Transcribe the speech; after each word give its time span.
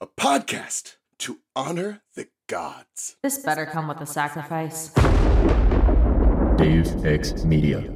a 0.00 0.06
podcast 0.06 0.94
to 1.18 1.40
honor 1.56 2.02
the 2.14 2.28
gods. 2.46 3.16
This 3.22 3.38
better 3.38 3.66
come 3.66 3.88
with 3.88 4.00
a 4.00 4.06
sacrifice. 4.06 4.90
Dave 6.56 7.04
X 7.04 7.44
Media. 7.44 7.92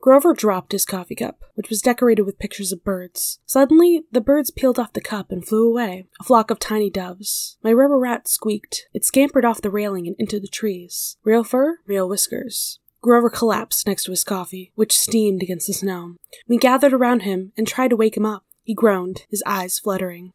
Grover 0.00 0.32
dropped 0.32 0.72
his 0.72 0.86
coffee 0.86 1.14
cup, 1.14 1.40
which 1.54 1.68
was 1.68 1.82
decorated 1.82 2.22
with 2.22 2.38
pictures 2.38 2.72
of 2.72 2.84
birds. 2.84 3.40
Suddenly, 3.44 4.04
the 4.10 4.22
birds 4.22 4.50
peeled 4.50 4.78
off 4.78 4.94
the 4.94 5.02
cup 5.02 5.30
and 5.30 5.46
flew 5.46 5.68
away. 5.68 6.06
A 6.20 6.24
flock 6.24 6.50
of 6.50 6.58
tiny 6.58 6.88
doves. 6.88 7.58
My 7.62 7.72
rubber 7.72 7.98
rat 7.98 8.26
squeaked. 8.26 8.86
It 8.94 9.04
scampered 9.04 9.44
off 9.44 9.60
the 9.60 9.70
railing 9.70 10.06
and 10.06 10.16
into 10.18 10.40
the 10.40 10.48
trees. 10.48 11.18
Real 11.22 11.44
fur, 11.44 11.80
real 11.86 12.08
whiskers. 12.08 12.78
Grover 13.02 13.28
collapsed 13.28 13.86
next 13.86 14.04
to 14.04 14.12
his 14.12 14.24
coffee, 14.24 14.72
which 14.74 14.96
steamed 14.96 15.42
against 15.42 15.66
the 15.66 15.74
snow. 15.74 16.14
We 16.46 16.56
gathered 16.56 16.94
around 16.94 17.22
him 17.22 17.52
and 17.58 17.66
tried 17.66 17.88
to 17.88 17.96
wake 17.96 18.16
him 18.16 18.24
up. 18.24 18.44
He 18.62 18.74
groaned, 18.74 19.26
his 19.28 19.42
eyes 19.46 19.78
fluttering. 19.78 20.32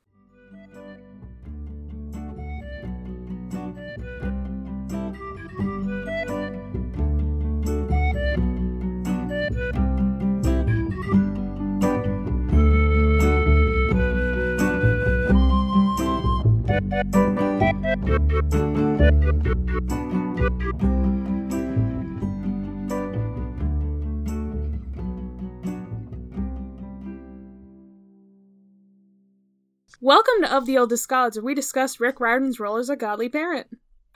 Welcome 30.01 30.41
to 30.41 30.53
Of 30.53 30.65
the 30.65 30.77
Oldest 30.77 31.07
Gods, 31.07 31.37
where 31.37 31.45
we 31.45 31.53
discuss 31.53 31.99
Rick 31.99 32.19
Riordan's 32.19 32.59
role 32.59 32.77
as 32.77 32.89
a 32.89 32.95
godly 32.95 33.29
parent. 33.29 33.67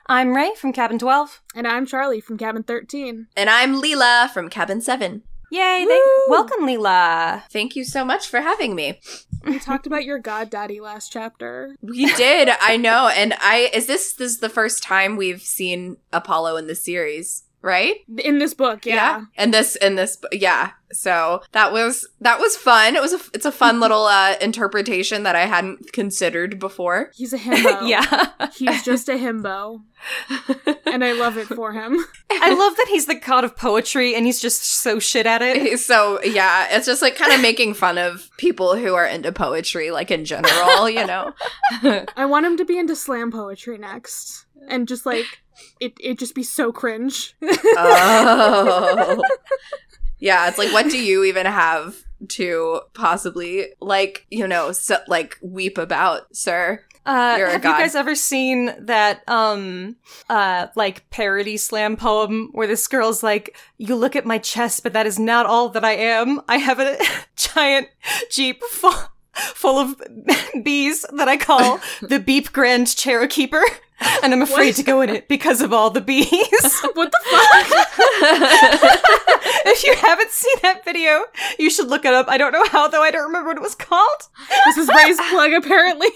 I'm 0.07 0.35
Ray 0.35 0.53
from 0.55 0.73
Cabin 0.73 0.97
12. 0.99 1.41
And 1.55 1.67
I'm 1.67 1.85
Charlie 1.85 2.21
from 2.21 2.37
Cabin 2.37 2.63
13. 2.63 3.27
And 3.35 3.49
I'm 3.49 3.81
Leela 3.81 4.29
from 4.29 4.49
Cabin 4.49 4.81
7. 4.81 5.21
Yay, 5.51 5.85
Woo! 5.85 5.89
thank- 5.89 6.29
welcome, 6.29 6.65
Leela. 6.65 7.43
Thank 7.49 7.75
you 7.75 7.83
so 7.85 8.03
much 8.03 8.27
for 8.27 8.41
having 8.41 8.75
me. 8.75 8.99
We 9.43 9.59
talked 9.59 9.87
about 9.87 10.05
your 10.05 10.19
god 10.19 10.49
daddy 10.49 10.79
last 10.79 11.11
chapter. 11.11 11.75
We 11.81 12.13
did, 12.15 12.49
I 12.61 12.77
know. 12.77 13.07
And 13.07 13.33
I 13.39 13.69
is 13.73 13.87
this 13.87 14.13
this 14.13 14.31
is 14.33 14.39
the 14.39 14.49
first 14.49 14.83
time 14.83 15.15
we've 15.17 15.41
seen 15.41 15.97
Apollo 16.11 16.57
in 16.57 16.67
the 16.67 16.75
series, 16.75 17.43
right? 17.61 17.95
In 18.17 18.39
this 18.39 18.53
book, 18.53 18.85
yeah. 18.85 19.25
And 19.35 19.53
this 19.53 19.75
in 19.75 19.95
this 19.95 20.17
yeah. 20.31 20.71
So 20.93 21.41
that 21.51 21.73
was 21.73 22.07
that 22.21 22.39
was 22.39 22.55
fun. 22.55 22.95
It 22.95 23.01
was 23.01 23.13
a 23.13 23.19
it's 23.33 23.45
a 23.45 23.51
fun 23.51 23.79
little 23.81 24.05
uh 24.05 24.35
interpretation 24.39 25.23
that 25.23 25.35
I 25.35 25.45
hadn't 25.45 25.91
considered 25.91 26.59
before. 26.59 27.11
He's 27.15 27.33
a 27.33 27.37
himbo. 27.37 27.87
yeah. 27.87 28.49
He's 28.53 28.83
just 28.83 29.09
a 29.09 29.13
himbo. 29.13 29.83
And 30.87 31.03
I 31.03 31.11
love 31.11 31.37
it 31.37 31.47
for 31.47 31.73
him. 31.73 31.97
I 32.31 32.53
love 32.53 32.75
that 32.77 32.87
he's 32.89 33.07
the 33.07 33.15
god 33.15 33.43
of 33.43 33.57
poetry 33.57 34.15
and 34.15 34.25
he's 34.25 34.39
just 34.39 34.63
so 34.63 34.99
shit 34.99 35.25
at 35.25 35.41
it. 35.41 35.79
so 35.79 36.23
yeah, 36.23 36.67
it's 36.71 36.85
just 36.87 37.01
like 37.01 37.15
kind 37.15 37.33
of 37.33 37.41
making 37.41 37.73
fun 37.73 37.97
of 37.97 38.29
people 38.37 38.75
who 38.75 38.95
are 38.95 39.05
into 39.05 39.31
poetry, 39.31 39.91
like 39.91 40.09
in 40.09 40.23
general, 40.25 40.89
you 40.89 41.05
know. 41.05 41.33
I 42.15 42.25
want 42.25 42.45
him 42.45 42.57
to 42.57 42.65
be 42.65 42.79
into 42.79 42.95
slam 42.95 43.31
poetry 43.31 43.77
next. 43.77 44.46
And 44.67 44.87
just 44.87 45.05
like 45.05 45.25
it 45.79 45.93
it 45.99 46.19
just 46.19 46.35
be 46.35 46.43
so 46.43 46.71
cringe. 46.71 47.35
oh. 47.41 49.21
Yeah, 50.19 50.47
it's 50.47 50.57
like, 50.57 50.73
what 50.73 50.89
do 50.89 50.97
you 50.97 51.23
even 51.25 51.45
have 51.45 52.03
to 52.29 52.81
possibly, 52.93 53.67
like, 53.79 54.25
you 54.31 54.47
know, 54.47 54.71
so, 54.71 54.97
like, 55.07 55.37
weep 55.41 55.77
about, 55.77 56.35
sir? 56.35 56.83
Uh, 57.05 57.35
You're 57.37 57.49
have 57.49 57.61
god. 57.61 57.77
you 57.77 57.83
guys 57.83 57.95
ever 57.95 58.15
seen 58.15 58.73
that, 58.79 59.21
um, 59.29 59.95
uh, 60.29 60.67
like 60.75 61.09
parody 61.09 61.55
slam 61.55 61.95
poem 61.95 62.49
where 62.51 62.67
this 62.67 62.85
girl's 62.87 63.23
like, 63.23 63.55
you 63.77 63.95
look 63.95 64.15
at 64.15 64.25
my 64.25 64.39
chest, 64.39 64.83
but 64.83 64.91
that 64.93 65.05
is 65.05 65.17
not 65.19 65.45
all 65.45 65.69
that 65.69 65.85
I 65.85 65.93
am. 65.93 66.41
I 66.49 66.57
have 66.57 66.79
a 66.79 66.97
giant 67.35 67.87
jeep 68.29 68.61
full, 68.63 68.95
full 69.33 69.77
of 69.77 70.01
bees 70.63 71.05
that 71.13 71.29
I 71.29 71.37
call 71.37 71.79
the 72.01 72.19
Beep 72.19 72.51
Grand 72.51 72.93
Chair 72.93 73.25
Keeper. 73.27 73.63
And 74.23 74.33
I'm 74.33 74.41
afraid 74.41 74.67
What? 74.69 74.75
to 74.77 74.83
go 74.83 75.01
in 75.01 75.09
it 75.09 75.27
because 75.27 75.61
of 75.61 75.71
all 75.73 75.89
the 75.89 76.01
bees. 76.01 76.27
what 76.93 77.11
the 77.11 77.19
fuck? 77.31 77.67
if 79.65 79.83
you 79.85 79.95
haven't 79.95 80.31
seen 80.31 80.55
that 80.63 80.83
video, 80.85 81.25
you 81.59 81.69
should 81.69 81.87
look 81.87 82.03
it 82.05 82.13
up. 82.13 82.27
I 82.27 82.37
don't 82.37 82.51
know 82.51 82.65
how, 82.65 82.87
though. 82.87 83.01
I 83.03 83.11
don't 83.11 83.25
remember 83.27 83.49
what 83.49 83.57
it 83.57 83.63
was 83.63 83.75
called. 83.75 84.21
this 84.65 84.77
is 84.77 84.89
Ray's 84.89 85.17
plug 85.29 85.53
apparently. 85.53 86.09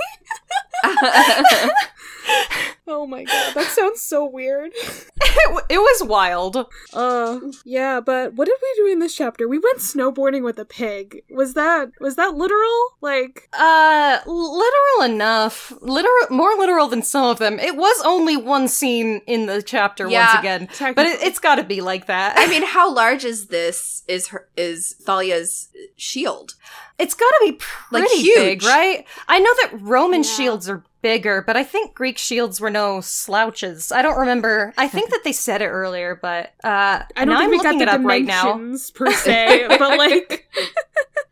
oh 2.87 3.05
my 3.07 3.23
god, 3.23 3.53
that 3.55 3.67
sounds 3.67 4.01
so 4.01 4.25
weird. 4.25 4.71
It, 4.75 5.45
w- 5.47 5.65
it 5.69 5.77
was 5.79 6.03
wild. 6.07 6.65
Uh 6.93 7.39
yeah, 7.65 7.99
but 7.99 8.33
what 8.33 8.45
did 8.45 8.57
we 8.61 8.73
do 8.83 8.91
in 8.91 8.99
this 8.99 9.15
chapter? 9.15 9.47
We 9.47 9.57
went 9.59 9.79
snowboarding 9.79 10.43
with 10.43 10.59
a 10.59 10.65
pig. 10.65 11.23
Was 11.29 11.53
that 11.55 11.91
was 11.99 12.15
that 12.15 12.35
literal? 12.35 12.77
Like 13.01 13.49
Uh, 13.53 14.19
literal 14.25 15.01
enough. 15.13 15.73
Literal, 15.81 16.27
more 16.29 16.53
literal 16.55 16.87
than 16.87 17.01
some 17.01 17.25
of 17.25 17.39
them. 17.39 17.59
It 17.59 17.70
was 17.75 18.01
only 18.05 18.37
one 18.37 18.67
scene 18.67 19.21
in 19.27 19.45
the 19.45 19.61
chapter 19.61 20.07
Yeah, 20.09 20.27
once 20.33 20.39
again, 20.39 20.93
but 20.95 21.05
it, 21.05 21.21
it's 21.21 21.39
got 21.39 21.55
to 21.55 21.63
be 21.63 21.81
like 21.81 22.07
that. 22.07 22.35
I 22.37 22.47
mean, 22.47 22.63
how 22.65 22.93
large 22.93 23.23
is 23.25 23.47
this? 23.47 24.03
Is 24.07 24.27
her 24.29 24.47
is 24.57 24.95
Thalia's 25.05 25.69
shield? 25.95 26.55
it's 26.99 27.15
got 27.15 27.29
to 27.29 27.37
be 27.45 27.51
Like, 27.89 28.03
pretty 28.05 28.21
huge. 28.21 28.35
big, 28.37 28.63
right? 28.63 29.05
I 29.27 29.39
know 29.39 29.51
that 29.63 29.81
Roman 29.81 30.21
Yeah. 30.23 30.29
shields 30.29 30.69
are 30.69 30.83
bigger, 31.01 31.41
but 31.41 31.57
I 31.57 31.63
think 31.63 31.93
Greek 31.93 32.17
shields 32.17 32.59
were 32.61 32.69
no 32.69 33.01
slouches. 33.01 33.91
I 33.91 34.01
don't 34.01 34.19
remember. 34.19 34.73
I 34.77 34.87
think 34.87 35.09
that 35.11 35.21
they 35.23 35.31
said 35.31 35.61
it 35.61 35.67
earlier, 35.67 36.17
but 36.21 36.53
uh, 36.63 37.03
I 37.15 37.25
don't 37.25 37.29
now 37.29 37.39
think 37.39 37.43
I'm 37.45 37.49
we 37.51 37.57
looking 37.57 37.79
got 37.79 37.81
it 37.81 37.91
the 37.91 37.99
up 37.99 38.05
right 38.05 38.23
now. 38.25 38.43
dimensions 38.53 38.91
per 38.91 39.11
se, 39.11 39.65
but 39.79 39.97
like 39.97 40.49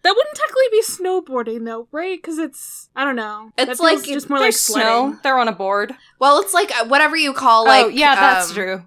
that 0.03 0.13
wouldn't 0.15 0.35
technically 0.35 0.65
be 0.71 0.81
snowboarding 0.83 1.65
though, 1.65 1.87
right? 1.91 2.17
Because 2.21 2.37
it's 2.37 2.89
I 2.95 3.03
don't 3.05 3.15
know. 3.15 3.51
It's 3.57 3.77
That 3.79 3.83
like- 3.83 4.03
just 4.03 4.29
more 4.29 4.39
like 4.39 4.45
There's 4.45 4.59
sledding. 4.59 4.87
snow. 5.13 5.19
They're 5.23 5.37
on 5.39 5.47
a 5.47 5.53
board. 5.53 5.93
Well, 6.19 6.39
it's 6.39 6.53
like 6.53 6.71
uh, 6.71 6.85
whatever 6.85 7.15
you 7.15 7.33
call 7.33 7.65
like. 7.65 7.85
oh, 7.85 7.89
yeah, 7.89 8.15
that's 8.15 8.49
um, 8.49 8.55
true. 8.55 8.83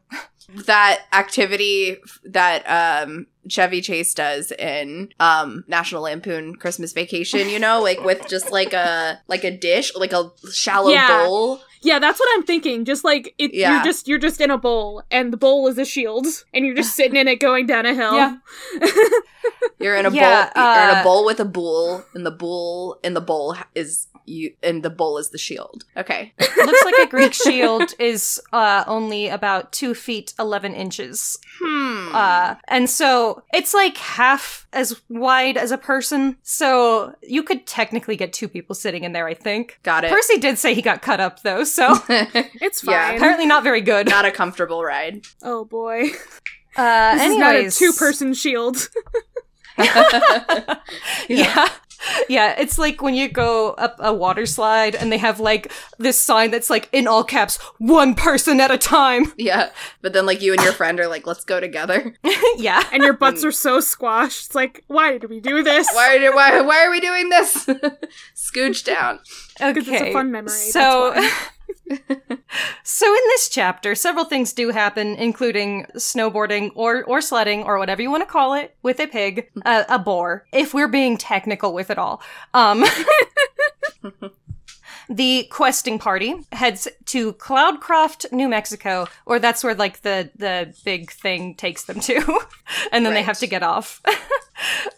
That 0.66 1.02
activity 1.12 1.96
that 2.24 2.62
um 2.68 3.26
Chevy 3.48 3.80
Chase 3.80 4.12
does 4.14 4.52
in 4.52 5.08
um 5.20 5.64
National 5.68 6.02
Lampoon 6.02 6.56
Christmas 6.56 6.92
Vacation. 6.92 7.48
You 7.48 7.58
know, 7.58 7.80
like 7.82 8.00
with 8.04 8.28
just 8.28 8.52
like 8.52 8.72
a 8.72 9.20
like 9.28 9.44
a 9.44 9.50
dish, 9.56 9.94
like 9.96 10.12
a 10.12 10.30
shallow 10.52 10.90
Yeah. 10.90 11.26
bowl. 11.26 11.60
Yeah, 11.84 11.98
that's 11.98 12.20
what 12.20 12.28
I'm 12.34 12.44
thinking. 12.44 12.84
Just 12.84 13.02
like 13.02 13.34
it, 13.38 13.52
Yeah. 13.54 13.72
you're 13.74 13.82
just 13.84 14.06
you're 14.08 14.18
just 14.18 14.40
in 14.40 14.50
a 14.50 14.58
bowl, 14.58 15.02
and 15.10 15.32
the 15.32 15.36
bowl 15.36 15.66
is 15.68 15.78
a 15.78 15.84
shield, 15.84 16.26
and 16.54 16.64
you're 16.64 16.76
just 16.76 16.94
sitting 16.94 17.16
in 17.16 17.26
it 17.28 17.40
going 17.40 17.66
down 17.66 17.86
a 17.86 17.94
hill. 17.94 18.14
Yeah. 18.14 18.36
You're 19.80 19.96
in 19.96 20.06
a 20.06 20.10
Yeah, 20.10 20.44
bowl. 20.54 20.62
you're 20.64 20.84
in 20.84 20.90
a 20.90 21.00
uh, 21.00 21.02
bowl 21.02 21.24
with 21.24 21.40
a 21.40 21.44
bowl, 21.44 22.04
and 22.14 22.24
the 22.24 22.30
bowl 22.30 22.98
in 23.02 23.14
the 23.14 23.20
bowl 23.20 23.56
is 23.74 24.06
you, 24.26 24.54
and 24.62 24.82
the 24.82 24.90
bowl 24.90 25.18
is 25.18 25.30
the 25.30 25.38
shield. 25.38 25.84
Okay. 25.96 26.32
Looks 26.56 26.84
like 26.84 26.94
a 27.02 27.06
Greek 27.10 27.32
shield 27.34 27.94
is 27.98 28.40
uh, 28.52 28.84
only 28.86 29.28
about 29.28 29.72
two 29.72 29.94
feet 29.94 30.32
eleven 30.38 30.74
inches. 30.74 31.38
Hmm. 31.60 32.08
Uh, 32.14 32.54
and 32.68 32.88
so 32.90 33.42
it's 33.52 33.74
like 33.74 33.96
half 33.96 34.66
as 34.72 35.00
wide 35.08 35.56
as 35.56 35.70
a 35.70 35.78
person. 35.78 36.36
So 36.42 37.14
you 37.22 37.42
could 37.42 37.66
technically 37.66 38.16
get 38.16 38.32
two 38.32 38.48
people 38.48 38.74
sitting 38.74 39.04
in 39.04 39.12
there, 39.12 39.26
I 39.26 39.34
think. 39.34 39.78
Got 39.82 40.04
it. 40.04 40.10
Percy 40.10 40.38
did 40.38 40.58
say 40.58 40.74
he 40.74 40.82
got 40.82 41.02
cut 41.02 41.20
up 41.20 41.42
though, 41.42 41.64
so 41.64 41.94
It's 42.08 42.82
Yeah. 42.84 43.12
apparently 43.12 43.46
not 43.46 43.62
very 43.64 43.80
good. 43.80 44.08
Not 44.08 44.24
a 44.24 44.30
comfortable 44.30 44.82
ride. 44.84 45.24
oh 45.42 45.64
boy, 45.64 46.10
Uh, 46.76 47.14
this 47.16 47.30
is 47.32 47.36
not 47.36 47.54
a 47.54 47.70
two-person 47.70 48.32
shield. 48.34 48.88
Yeah. 51.28 51.68
Yeah, 52.28 52.54
it's 52.58 52.78
like 52.78 53.00
when 53.00 53.14
you 53.14 53.28
go 53.28 53.70
up 53.74 53.96
a 54.00 54.12
water 54.12 54.44
slide 54.44 54.96
and 54.96 55.12
they 55.12 55.18
have 55.18 55.38
like 55.38 55.72
this 55.98 56.18
sign 56.18 56.50
that's 56.50 56.68
like 56.68 56.88
in 56.92 57.06
all 57.06 57.22
caps, 57.22 57.58
one 57.78 58.14
person 58.14 58.60
at 58.60 58.72
a 58.72 58.78
time. 58.78 59.32
Yeah. 59.36 59.70
But 60.00 60.12
then 60.12 60.26
like 60.26 60.42
you 60.42 60.52
and 60.52 60.60
your 60.62 60.72
friend 60.72 60.98
are 60.98 61.06
like, 61.06 61.26
let's 61.26 61.44
go 61.44 61.60
together. 61.60 62.14
yeah. 62.56 62.82
and 62.92 63.02
your 63.02 63.12
butts 63.12 63.42
mm. 63.42 63.48
are 63.48 63.52
so 63.52 63.78
squashed. 63.80 64.46
It's 64.46 64.54
like, 64.54 64.82
why 64.88 65.12
did 65.16 65.30
we 65.30 65.40
do 65.40 65.62
this? 65.62 65.88
Why 65.94 66.16
are 66.16 66.34
why 66.34 66.60
why 66.60 66.84
are 66.84 66.90
we 66.90 67.00
doing 67.00 67.28
this? 67.28 67.66
Scooch 68.34 68.84
down. 68.84 69.20
Okay. 69.60 69.80
It's 69.80 69.88
a 69.88 70.12
fun 70.12 70.32
memory. 70.32 70.50
So, 70.50 71.12
that's 71.14 71.34
so 72.82 73.06
in 73.06 73.22
this 73.28 73.48
chapter, 73.48 73.94
several 73.94 74.24
things 74.24 74.52
do 74.52 74.70
happen, 74.70 75.14
including 75.16 75.86
snowboarding 75.96 76.70
or 76.74 77.04
or 77.04 77.20
sledding 77.20 77.62
or 77.62 77.78
whatever 77.78 78.02
you 78.02 78.10
want 78.10 78.22
to 78.22 78.28
call 78.28 78.54
it 78.54 78.76
with 78.82 79.00
a 79.00 79.06
pig, 79.06 79.50
uh, 79.64 79.84
a 79.88 79.98
boar. 79.98 80.46
If 80.52 80.74
we're 80.74 80.88
being 80.88 81.16
technical 81.16 81.72
with 81.74 81.90
it 81.90 81.98
all, 81.98 82.22
um, 82.54 82.84
the 85.08 85.46
questing 85.50 85.98
party 85.98 86.34
heads 86.52 86.88
to 87.06 87.34
Cloudcroft, 87.34 88.32
New 88.32 88.48
Mexico, 88.48 89.06
or 89.26 89.38
that's 89.38 89.62
where 89.64 89.74
like 89.74 90.02
the 90.02 90.30
the 90.36 90.74
big 90.84 91.10
thing 91.10 91.54
takes 91.54 91.84
them 91.84 92.00
to, 92.00 92.40
and 92.92 93.04
then 93.04 93.14
they 93.14 93.22
have 93.22 93.38
to 93.38 93.46
get 93.46 93.62
off. 93.62 94.00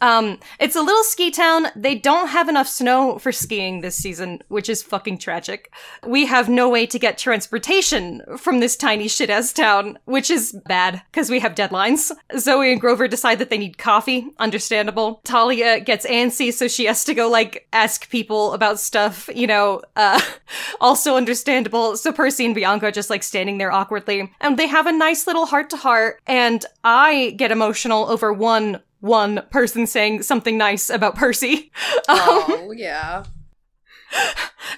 Um, 0.00 0.38
it's 0.58 0.76
a 0.76 0.82
little 0.82 1.04
ski 1.04 1.30
town. 1.30 1.68
They 1.74 1.94
don't 1.94 2.28
have 2.28 2.48
enough 2.48 2.68
snow 2.68 3.18
for 3.18 3.32
skiing 3.32 3.80
this 3.80 3.96
season, 3.96 4.42
which 4.48 4.68
is 4.68 4.82
fucking 4.82 5.18
tragic. 5.18 5.72
We 6.06 6.26
have 6.26 6.48
no 6.48 6.68
way 6.68 6.86
to 6.86 6.98
get 6.98 7.16
transportation 7.16 8.22
from 8.36 8.60
this 8.60 8.76
tiny 8.76 9.08
shit 9.08 9.30
ass 9.30 9.52
town, 9.52 9.98
which 10.04 10.30
is 10.30 10.58
bad 10.66 11.02
because 11.10 11.30
we 11.30 11.40
have 11.40 11.54
deadlines. 11.54 12.12
Zoe 12.38 12.72
and 12.72 12.80
Grover 12.80 13.08
decide 13.08 13.38
that 13.38 13.50
they 13.50 13.58
need 13.58 13.78
coffee. 13.78 14.26
Understandable. 14.38 15.20
Thalia 15.24 15.80
gets 15.80 16.06
antsy, 16.06 16.52
so 16.52 16.68
she 16.68 16.84
has 16.84 17.04
to 17.04 17.14
go 17.14 17.28
like 17.28 17.66
ask 17.72 18.10
people 18.10 18.52
about 18.52 18.80
stuff, 18.80 19.30
you 19.34 19.46
know, 19.46 19.80
uh, 19.96 20.20
also 20.80 21.16
understandable. 21.16 21.96
So 21.96 22.12
Percy 22.12 22.44
and 22.44 22.54
Bianca 22.54 22.86
are 22.86 22.90
just 22.90 23.10
like 23.10 23.22
standing 23.22 23.58
there 23.58 23.72
awkwardly 23.72 24.30
and 24.40 24.58
they 24.58 24.66
have 24.66 24.86
a 24.86 24.92
nice 24.92 25.26
little 25.26 25.46
heart 25.46 25.70
to 25.70 25.76
heart. 25.76 26.20
And 26.26 26.64
I 26.82 27.34
get 27.36 27.50
emotional 27.50 27.63
over 28.06 28.32
one 28.32 28.80
one 29.00 29.42
person 29.50 29.86
saying 29.86 30.22
something 30.22 30.56
nice 30.56 30.88
about 30.90 31.14
Percy. 31.16 31.70
Um, 32.08 32.18
Oh 32.18 32.72
yeah. 32.76 33.24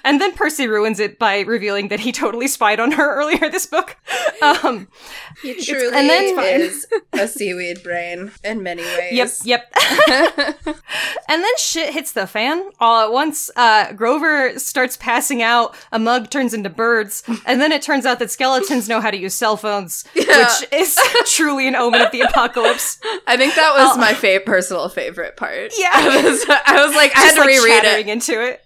And 0.03 0.19
then 0.21 0.33
Percy 0.33 0.67
ruins 0.67 0.99
it 0.99 1.17
by 1.19 1.41
revealing 1.41 1.87
that 1.89 1.99
he 2.01 2.11
totally 2.11 2.47
spied 2.47 2.79
on 2.79 2.91
her 2.91 3.15
earlier 3.19 3.49
this 3.49 3.65
book. 3.65 3.95
Um, 4.41 4.87
He 5.41 5.53
truly 5.63 5.95
and 5.95 6.09
then- 6.09 6.39
is 6.39 6.87
a 7.13 7.27
seaweed 7.27 7.83
brain 7.83 8.31
in 8.43 8.63
many 8.63 8.83
ways. 8.83 9.11
yep, 9.13 9.29
yep. 9.45 9.71
and 11.29 11.43
then 11.43 11.57
shit 11.57 11.93
hits 11.93 12.11
the 12.11 12.27
fan 12.27 12.69
all 12.79 13.05
at 13.05 13.11
once. 13.11 13.49
Uh, 13.55 13.91
Grover 13.93 14.57
starts 14.59 14.97
passing 14.97 15.41
out. 15.41 15.75
A 15.91 15.99
mug 15.99 16.29
turns 16.29 16.53
into 16.53 16.69
birds, 16.69 17.23
and 17.45 17.59
then 17.61 17.71
it 17.71 17.81
turns 17.81 18.05
out 18.05 18.19
that 18.19 18.31
skeletons 18.31 18.87
know 18.89 18.99
how 19.01 19.11
to 19.11 19.17
use 19.17 19.33
cell 19.33 19.57
phones, 19.57 20.05
Yeah. 20.15 20.23
which 20.61 20.71
is 20.73 20.97
truly 21.25 21.67
an 21.67 21.75
omen 21.75 22.01
of 22.01 22.11
the 22.11 22.21
apocalypse. 22.21 22.99
I 23.27 23.37
think 23.37 23.55
that 23.55 23.73
was 23.75 23.91
Oh. 23.95 23.97
my 23.99 24.13
fa- 24.13 24.41
personal 24.45 24.89
favorite 24.89 25.37
part. 25.37 25.71
Yeah. 25.77 25.89
I 25.93 26.21
was, 26.23 26.45
I 26.49 26.85
was 26.85 26.95
like, 26.95 27.15
I 27.15 27.19
had 27.21 27.33
to 27.35 27.39
like 27.41 27.47
reread 27.49 27.83
it. 27.83 28.07
into 28.07 28.41
it. 28.45 28.63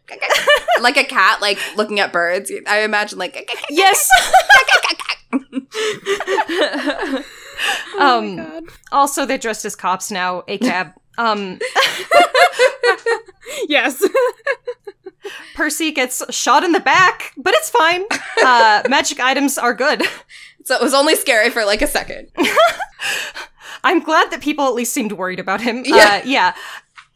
Like 0.82 0.98
a 0.98 1.04
cat, 1.04 1.42
like 1.42 1.60
looking 1.78 2.00
at 2.00 2.12
birds. 2.12 2.52
I 2.68 2.82
imagine 2.82 3.20
like. 3.20 3.50
Yes. 3.70 4.10
um. 8.00 8.38
God. 8.38 8.64
Also, 8.92 9.26
they're 9.26 9.38
dressed 9.38 9.64
as 9.66 9.76
cops 9.76 10.10
now. 10.12 10.44
A 10.48 10.58
cab. 10.58 10.94
Um. 11.18 11.60
Yes. 13.68 14.04
Percy 15.56 15.92
gets 15.92 16.24
shot 16.34 16.64
in 16.64 16.72
the 16.72 16.80
back, 16.80 17.34
but 17.38 17.54
it's 17.54 17.70
fine. 17.70 18.04
Uh, 18.44 18.82
magic 18.90 19.20
items 19.20 19.58
are 19.58 19.74
good. 19.74 20.02
so 20.64 20.76
it 20.76 20.82
was 20.82 20.94
only 20.94 21.16
scary 21.16 21.50
for 21.50 21.64
like 21.66 21.82
a 21.82 21.88
second. 21.88 22.30
I'm 23.84 24.00
glad 24.00 24.32
that 24.32 24.42
people 24.42 24.66
at 24.66 24.74
least 24.74 24.94
seemed 24.94 25.12
worried 25.12 25.40
about 25.40 25.62
him. 25.62 25.84
Yeah. 25.86 25.96
Uh, 25.96 26.22
yeah. 26.26 26.54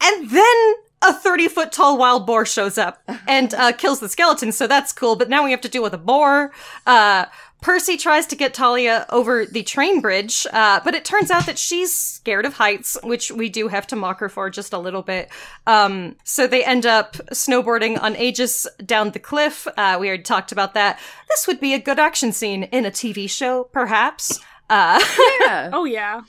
And 0.01 0.30
then 0.30 0.74
a 1.01 1.13
30 1.13 1.47
foot 1.47 1.71
tall 1.71 1.97
wild 1.97 2.25
boar 2.25 2.45
shows 2.45 2.77
up 2.77 3.03
and 3.27 3.53
uh, 3.53 3.71
kills 3.71 4.00
the 4.00 4.09
skeleton, 4.09 4.51
so 4.51 4.68
that's 4.68 4.92
cool. 4.92 5.15
But 5.15 5.30
now 5.30 5.44
we 5.44 5.51
have 5.51 5.62
to 5.62 5.69
deal 5.69 5.83
with 5.83 5.94
a 5.94 6.00
boar. 6.00 6.51
Uh, 6.86 7.25
Percy 7.62 7.97
tries 7.97 8.27
to 8.27 8.36
get 8.36 8.56
Thalia 8.56 9.07
over 9.09 9.44
the 9.44 9.63
train 9.63 10.00
bridge, 10.00 10.45
uh, 10.53 10.81
but 10.83 10.94
it 10.94 11.03
turns 11.03 11.31
out 11.31 11.47
that 11.47 11.57
she's 11.57 11.95
scared 11.95 12.45
of 12.45 12.53
heights, 12.53 12.95
which 13.01 13.31
we 13.31 13.50
do 13.50 13.69
have 13.69 13.88
to 13.88 13.95
mock 13.95 14.19
her 14.19 14.30
for 14.30 14.51
just 14.51 14.71
a 14.71 14.77
little 14.77 15.01
bit. 15.01 15.30
Um, 15.65 16.15
so 16.24 16.45
they 16.45 16.63
end 16.63 16.86
up 16.86 17.13
snowboarding 17.33 18.00
on 18.00 18.15
Aegis 18.15 18.68
down 18.86 19.12
the 19.12 19.19
cliff. 19.19 19.68
Uh, 19.77 19.97
we 20.00 20.07
already 20.07 20.21
talked 20.21 20.51
about 20.51 20.75
that. 20.75 21.00
This 21.30 21.47
would 21.47 21.59
be 21.59 21.74
a 21.74 21.80
good 21.80 21.97
action 21.97 22.31
scene 22.31 22.63
in 22.63 22.86
a 22.86 22.92
TV 22.92 23.27
show, 23.27 23.63
perhaps. 23.63 24.39
Uh, 24.69 25.00
Yeah. 25.42 25.69
oh 25.74 25.86
yeah. 25.86 26.21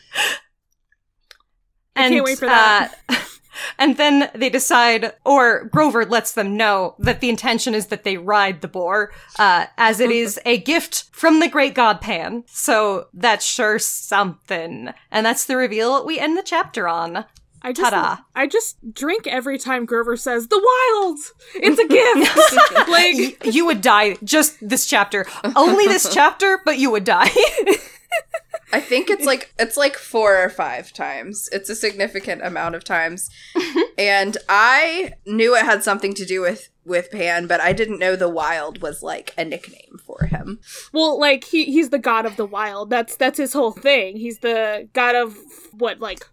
I 1.94 2.04
and, 2.04 2.14
can't 2.14 2.24
wait 2.24 2.38
for 2.38 2.46
that. 2.46 2.94
and 3.78 3.96
then 3.96 4.30
they 4.34 4.50
decide, 4.50 5.12
or 5.24 5.64
Grover 5.64 6.04
lets 6.04 6.32
them 6.32 6.56
know 6.56 6.94
that 6.98 7.20
the 7.20 7.28
intention 7.28 7.74
is 7.74 7.86
that 7.86 8.04
they 8.04 8.16
ride 8.16 8.60
the 8.60 8.68
boar, 8.68 9.12
uh, 9.38 9.66
as 9.76 10.00
it 10.00 10.10
is 10.10 10.38
a 10.44 10.58
gift 10.58 11.04
from 11.12 11.40
the 11.40 11.48
great 11.48 11.74
god 11.74 12.00
Pan. 12.00 12.44
So 12.46 13.08
that's 13.12 13.44
sure 13.44 13.78
something. 13.78 14.92
And 15.10 15.26
that's 15.26 15.44
the 15.46 15.56
reveal 15.56 16.04
we 16.04 16.18
end 16.18 16.36
the 16.36 16.42
chapter 16.42 16.88
on. 16.88 17.24
I 17.62 17.72
just 17.72 17.90
Ta-da. 17.90 18.22
I 18.34 18.46
just 18.46 18.76
drink 18.94 19.26
every 19.26 19.58
time 19.58 19.86
Grover 19.86 20.16
says 20.16 20.46
the 20.46 20.56
wild. 20.56 21.18
It's 21.56 21.80
a 21.80 21.88
gift. 21.88 22.88
like 22.88 23.54
you 23.54 23.66
would 23.66 23.80
die 23.80 24.16
just 24.22 24.56
this 24.66 24.86
chapter. 24.86 25.26
Only 25.56 25.86
this 25.86 26.08
chapter, 26.14 26.60
but 26.64 26.78
you 26.78 26.92
would 26.92 27.04
die. 27.04 27.30
I 28.72 28.80
think 28.80 29.10
it's 29.10 29.24
like 29.24 29.52
it's 29.58 29.76
like 29.76 29.96
four 29.96 30.42
or 30.42 30.50
five 30.50 30.92
times. 30.92 31.48
It's 31.52 31.70
a 31.70 31.74
significant 31.74 32.44
amount 32.44 32.74
of 32.74 32.84
times. 32.84 33.30
and 33.98 34.36
I 34.48 35.14
knew 35.26 35.54
it 35.54 35.64
had 35.64 35.84
something 35.84 36.14
to 36.14 36.24
do 36.24 36.40
with 36.40 36.70
with 36.84 37.10
Pan, 37.10 37.46
but 37.46 37.60
I 37.60 37.72
didn't 37.72 37.98
know 37.98 38.16
the 38.16 38.28
wild 38.28 38.80
was 38.80 39.02
like 39.02 39.34
a 39.36 39.44
nickname 39.44 39.98
for 40.04 40.26
him. 40.26 40.60
well, 40.92 41.18
like 41.18 41.44
he 41.44 41.64
he's 41.66 41.90
the 41.90 41.98
god 41.98 42.26
of 42.26 42.36
the 42.36 42.46
wild. 42.46 42.90
That's 42.90 43.16
that's 43.16 43.38
his 43.38 43.52
whole 43.52 43.72
thing. 43.72 44.16
He's 44.16 44.38
the 44.40 44.88
god 44.92 45.14
of 45.14 45.36
what 45.72 46.00
like 46.00 46.26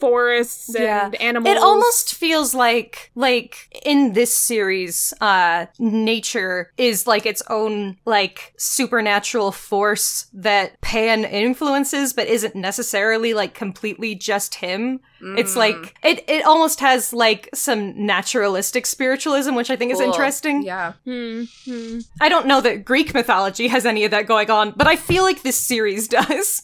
forests 0.00 0.74
and 0.74 1.14
animals. 1.16 1.54
It 1.54 1.60
almost 1.62 2.14
feels 2.14 2.54
like 2.54 3.10
like 3.14 3.80
in 3.84 4.12
this 4.14 4.34
series, 4.34 5.12
uh 5.20 5.66
nature 5.78 6.72
is 6.76 7.06
like 7.06 7.26
its 7.26 7.42
own 7.48 7.96
like 8.06 8.54
supernatural 8.56 9.52
force 9.52 10.26
that 10.32 10.80
Pan 10.80 11.24
influences 11.24 12.12
but 12.12 12.26
isn't 12.26 12.54
necessarily 12.54 13.34
like 13.34 13.54
completely 13.54 14.14
just 14.14 14.56
him. 14.56 15.00
It's 15.36 15.52
Mm. 15.54 15.56
like 15.56 15.94
it 16.02 16.24
it 16.28 16.44
almost 16.46 16.80
has 16.80 17.12
like 17.12 17.50
some 17.52 18.06
naturalistic 18.06 18.86
spiritualism 18.86 19.54
which 19.54 19.70
I 19.70 19.76
think 19.76 19.92
is 19.92 20.00
interesting. 20.00 20.62
Yeah. 20.62 20.94
Hmm, 21.04 21.44
hmm. 21.66 21.98
I 22.20 22.28
don't 22.30 22.46
know 22.46 22.60
that 22.62 22.84
Greek 22.86 23.12
mythology 23.12 23.68
has 23.68 23.84
any 23.84 24.04
of 24.06 24.10
that 24.12 24.26
going 24.26 24.50
on, 24.50 24.72
but 24.76 24.86
I 24.86 24.96
feel 24.96 25.22
like 25.24 25.42
this 25.42 25.58
series 25.58 26.08
does. 26.18 26.62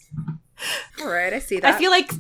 All 1.03 1.09
right, 1.09 1.35
I 1.35 1.39
see 1.39 1.61
that. 1.61 1.75
I 1.75 1.79
feel 1.79 1.91
like 1.91 2.11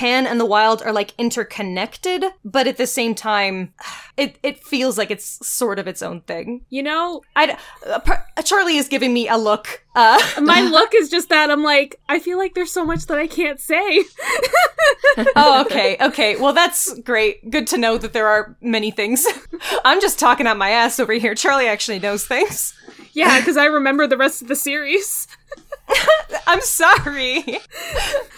Pan 0.00 0.26
and 0.26 0.40
the 0.40 0.46
Wild 0.46 0.80
are 0.80 0.94
like 0.94 1.12
interconnected, 1.18 2.24
but 2.42 2.66
at 2.66 2.78
the 2.78 2.86
same 2.86 3.14
time, 3.14 3.74
it 4.16 4.38
it 4.42 4.58
feels 4.58 4.96
like 4.96 5.10
it's 5.10 5.46
sort 5.46 5.78
of 5.78 5.86
its 5.86 6.00
own 6.00 6.22
thing. 6.22 6.64
You 6.70 6.82
know, 6.82 7.20
I 7.36 7.58
uh, 7.86 8.16
Charlie 8.42 8.78
is 8.78 8.88
giving 8.88 9.12
me 9.12 9.28
a 9.28 9.36
look. 9.36 9.84
Uh, 9.94 10.18
my 10.40 10.62
look 10.62 10.94
is 10.94 11.10
just 11.10 11.28
that 11.28 11.50
I'm 11.50 11.62
like 11.62 12.00
I 12.08 12.18
feel 12.18 12.38
like 12.38 12.54
there's 12.54 12.72
so 12.72 12.82
much 12.82 13.08
that 13.08 13.18
I 13.18 13.26
can't 13.26 13.60
say. 13.60 14.04
oh, 15.36 15.62
okay, 15.66 15.98
okay. 16.00 16.36
Well, 16.36 16.54
that's 16.54 16.98
great. 17.00 17.50
Good 17.50 17.66
to 17.66 17.76
know 17.76 17.98
that 17.98 18.14
there 18.14 18.26
are 18.26 18.56
many 18.62 18.90
things. 18.90 19.26
I'm 19.84 20.00
just 20.00 20.18
talking 20.18 20.46
out 20.46 20.56
my 20.56 20.70
ass 20.70 20.98
over 20.98 21.12
here. 21.12 21.34
Charlie 21.34 21.68
actually 21.68 21.98
knows 21.98 22.26
things. 22.26 22.72
yeah, 23.12 23.38
because 23.38 23.58
I 23.58 23.66
remember 23.66 24.06
the 24.06 24.16
rest 24.16 24.40
of 24.40 24.48
the 24.48 24.56
series. 24.56 25.28
I'm 26.46 26.60
sorry. 26.60 27.44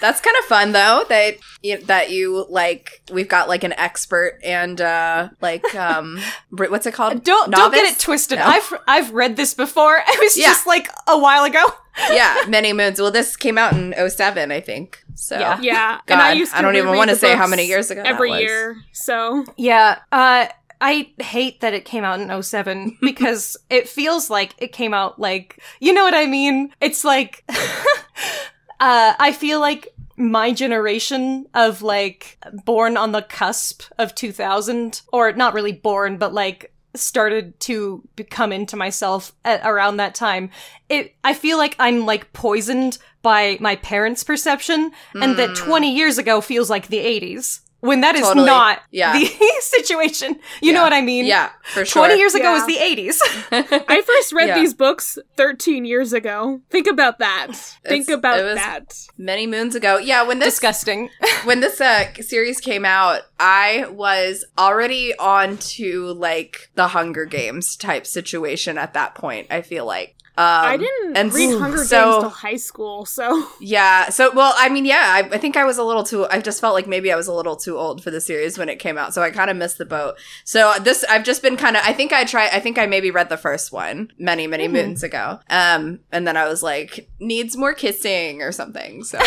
That's 0.01 0.21
kind 0.21 0.37
of 0.39 0.45
fun 0.45 0.73
though 0.73 1.05
that 1.09 1.37
you, 1.63 1.79
that 1.85 2.11
you 2.11 2.47
like 2.49 3.03
we've 3.13 3.29
got 3.29 3.49
like 3.49 3.65
an 3.65 3.73
expert 3.75 4.39
and 4.43 4.81
uh 4.81 5.29
like 5.41 5.75
um 5.75 6.19
br- 6.53 6.67
what's 6.69 6.87
it 6.87 6.95
called? 6.95 7.23
Don't 7.25 7.51
don't 7.51 7.73
get 7.73 7.85
it 7.91 7.99
twisted. 7.99 8.39
No. 8.39 8.45
I've 8.47 8.73
I've 8.87 9.11
read 9.13 9.37
this 9.37 9.55
before. 9.55 10.03
It 10.09 10.21
was 10.21 10.37
Yeah. 10.37 10.47
just 10.49 10.67
like 10.67 10.89
a 11.09 11.19
while 11.19 11.45
ago. 11.45 11.63
yeah, 12.11 12.45
many 12.49 12.73
moons. 12.73 12.99
Well, 13.01 13.11
this 13.11 13.37
came 13.37 13.59
out 13.59 13.75
in 13.75 13.95
07, 14.09 14.51
I 14.51 14.61
think. 14.61 15.05
So 15.15 15.39
Yeah. 15.39 15.59
Yeah, 15.61 16.01
God, 16.07 16.15
and 16.15 16.23
I 16.23 16.33
used 16.33 16.53
to 16.53 16.59
I 16.59 16.63
don't 16.63 16.77
even 16.77 16.97
wanna 16.97 17.15
say 17.17 17.37
how 17.37 17.47
many 17.47 17.67
years 17.67 17.91
ago 17.91 18.03
that 18.03 18.09
every 18.09 18.31
was. 18.31 18.41
year. 18.41 18.77
So 18.93 19.45
Yeah, 19.57 19.99
uh, 20.11 20.47
I 20.83 21.13
hate 21.23 21.61
that 21.61 21.75
it 21.75 21.85
came 21.85 22.03
out 22.03 22.21
in 22.21 22.43
07 22.43 22.99
because 23.01 23.57
it 23.71 23.89
feels 23.89 24.29
like 24.29 24.55
it 24.59 24.73
came 24.73 24.93
out 24.93 25.19
like, 25.19 25.63
you 25.81 25.95
know 25.95 26.03
what 26.03 26.15
I 26.15 26.27
mean? 26.27 26.75
It's 26.81 27.05
like, 27.05 27.45
uh, 27.49 29.15
I 29.19 29.33
feel 29.33 29.61
like 29.61 29.95
my 30.17 30.53
generation 30.53 31.47
of 31.55 31.83
like 31.83 32.37
born 32.65 32.97
on 32.97 33.13
the 33.13 33.23
cusp 33.23 33.85
of 33.99 34.15
2000, 34.15 35.03
or 35.13 35.33
not 35.33 35.55
really 35.55 35.73
born, 35.73 36.19
but 36.19 36.35
like 36.35 36.75
started 36.95 37.59
to 37.61 38.07
come 38.29 38.53
into 38.53 38.77
myself 38.77 39.33
at 39.45 39.65
around 39.65 39.97
that 39.97 40.15
time. 40.15 40.51
It, 40.89 41.15
I 41.25 41.33
feel 41.33 41.59
like 41.59 41.77
I'm 41.79 42.05
like 42.05 42.33
poisoned 42.33 42.99
by 43.23 43.57
my 43.61 43.77
parents' 43.77 44.25
perception 44.25 44.91
and 45.15 45.39
that 45.39 45.57
20 45.57 45.95
years 45.95 46.19
ago 46.19 46.41
feels 46.41 46.69
like 46.69 46.89
the 46.89 46.99
80s. 46.99 47.61
When 47.83 48.01
that 48.03 48.15
is 48.15 48.23
Totally. 48.23 48.47
not 48.47 48.79
Yeah. 48.93 49.13
the 49.19 49.27
situation. 49.61 50.39
You 50.61 50.73
know 50.73 50.83
what 50.83 50.93
I 50.93 51.03
mean? 51.03 51.25
Yeah, 51.27 51.51
for 51.65 51.85
sure. 51.85 52.07
20 52.07 52.19
years 52.19 52.35
ago 52.35 52.45
Yeah. 52.45 52.53
was 52.55 52.67
the 52.67 52.77
80s. 52.77 53.19
I 53.89 54.01
first 54.03 54.33
read 54.33 54.49
Yeah. 54.49 54.55
these 54.61 54.73
books 54.73 55.19
13 55.37 55.85
years 55.85 56.13
ago. 56.13 56.61
Think 56.71 56.87
about 56.87 57.19
that. 57.19 57.49
Think 57.85 58.09
about 58.09 58.39
it 58.39 58.45
was- 58.45 58.55
that. 58.55 58.95
many 59.19 59.47
moons 59.49 59.75
ago. 59.75 59.99
Yeah, 59.99 60.23
when 60.23 60.39
this 60.39 60.55
Disgusting. 60.55 61.11
when 61.45 61.59
this 61.61 61.81
uh, 61.81 62.13
series 62.21 62.61
came 62.61 62.85
out, 62.85 63.23
I 63.41 63.87
was 63.91 64.45
already 64.57 65.13
on 65.19 65.57
to 65.77 66.07
like 66.13 66.71
the 66.77 66.89
Hunger 66.89 67.25
Games 67.25 67.75
type 67.77 68.07
situation 68.07 68.79
at 68.79 68.95
that 68.95 69.17
point. 69.17 69.49
I 69.51 69.61
feel 69.63 69.85
like 69.87 70.15
Um, 70.39 70.45
I 70.47 70.77
didn't 70.79 71.17
and 71.17 71.33
read 71.35 71.59
Hunger 71.59 71.85
so- 71.85 72.13
Games 72.13 72.23
till 72.23 72.31
high 72.31 72.57
school, 72.57 73.05
so 73.05 73.47
Yeah. 73.61 74.09
So, 74.09 74.33
well, 74.33 74.55
I 74.57 74.71
mean, 74.71 74.87
yeah, 74.87 75.05
I, 75.23 75.35
I 75.35 75.39
think 75.39 75.59
I 75.59 75.65
was 75.65 75.77
a 75.77 75.85
little 75.85 76.03
too, 76.05 76.27
I 76.31 76.41
just 76.41 76.59
felt 76.59 76.73
like 76.73 76.87
maybe 76.87 77.13
I 77.13 77.17
was 77.17 77.27
a 77.27 77.35
little 77.35 77.55
too 77.55 77.77
old 77.77 78.03
for 78.03 78.11
the 78.11 78.21
series 78.21 78.57
when 78.57 78.71
it 78.71 78.79
came 78.79 78.97
out. 78.97 79.13
So 79.13 79.23
I 79.23 79.31
kind 79.31 79.51
of 79.51 79.59
missed 79.59 79.77
the 79.77 79.85
boat. 79.85 80.15
So 80.45 80.73
this, 80.81 81.05
I've 81.11 81.25
just 81.25 81.43
been 81.43 81.59
kind 81.59 81.77
of, 81.77 81.83
I 81.85 81.93
think 81.93 82.15
I 82.15 82.25
tried, 82.25 82.49
I 82.51 82.61
think 82.61 82.79
I 82.79 82.87
maybe 82.87 83.11
read 83.11 83.29
the 83.29 83.37
first 83.37 83.73
one 83.73 84.11
many, 84.19 84.47
many 84.47 84.69
moons 84.69 85.03
ago. 85.03 85.41
Um, 85.51 86.01
and 86.11 86.27
then 86.27 86.39
I 86.39 86.49
was 86.49 86.63
like, 86.63 87.11
needs 87.21 87.55
more 87.55 87.75
kissing 87.75 88.41
or 88.41 88.53
something. 88.53 89.05
So 89.05 89.19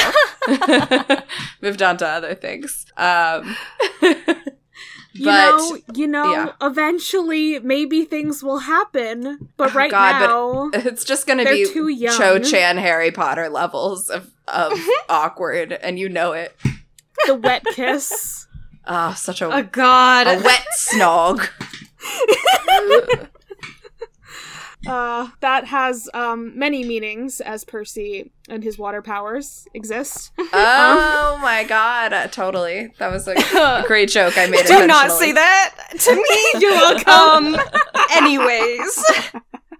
moved 1.61 1.81
on 1.83 1.97
to 1.97 2.07
other 2.07 2.33
things. 2.33 2.85
Um, 2.97 3.55
you 5.17 5.25
but 5.25 5.57
know, 5.57 5.77
you 5.93 6.07
know, 6.07 6.31
yeah. 6.31 6.51
eventually 6.61 7.59
maybe 7.59 8.03
things 8.05 8.43
will 8.43 8.59
happen. 8.59 9.49
But 9.57 9.71
Oh, 9.71 9.77
right 9.77 9.89
God, 9.91 10.19
but- 10.19 10.27
now, 10.27 10.69
it's 10.89 11.03
just 11.05 11.25
going 11.25 11.39
to 11.39 11.45
be 11.45 11.65
too 11.71 11.87
young. 11.87 12.17
Cho 12.17 12.39
Chang 12.39 12.77
Harry 12.77 13.11
Potter 13.11 13.47
levels 13.49 14.09
of, 14.09 14.29
of 14.47 14.73
awkward. 15.09 15.71
And 15.71 15.97
you 15.97 16.09
know 16.09 16.33
it. 16.33 16.55
the 17.25 17.35
wet 17.35 17.63
kiss. 17.73 18.45
Oh, 18.85 19.13
such 19.13 19.41
a, 19.41 19.45
Oh 19.51 19.63
God. 19.63 20.27
a 20.27 20.41
wet 20.43 20.65
snog. 20.77 21.47
Uh, 24.87 25.29
that 25.41 25.65
has 25.65 26.09
um, 26.13 26.57
many 26.57 26.83
meanings 26.83 27.41
as 27.41 27.63
Percy 27.63 28.31
and 28.49 28.63
his 28.63 28.77
water 28.77 29.01
powers 29.01 29.67
exist. 29.73 30.31
Oh 30.57 31.37
my 31.41 31.63
god, 31.63 32.13
uh, 32.13 32.27
totally. 32.27 32.91
That 32.97 33.11
was 33.11 33.27
a, 33.27 33.33
a 33.33 33.83
great 33.87 34.09
joke 34.09 34.37
I 34.37 34.47
made. 34.47 34.65
Do 34.65 34.87
not 34.87 35.11
say 35.11 35.31
that 35.33 35.75
to 35.99 36.15
me. 36.15 36.59
You're 36.61 36.71
welcome. 36.71 37.55
Um. 37.55 37.61
Anyways. 38.11 39.03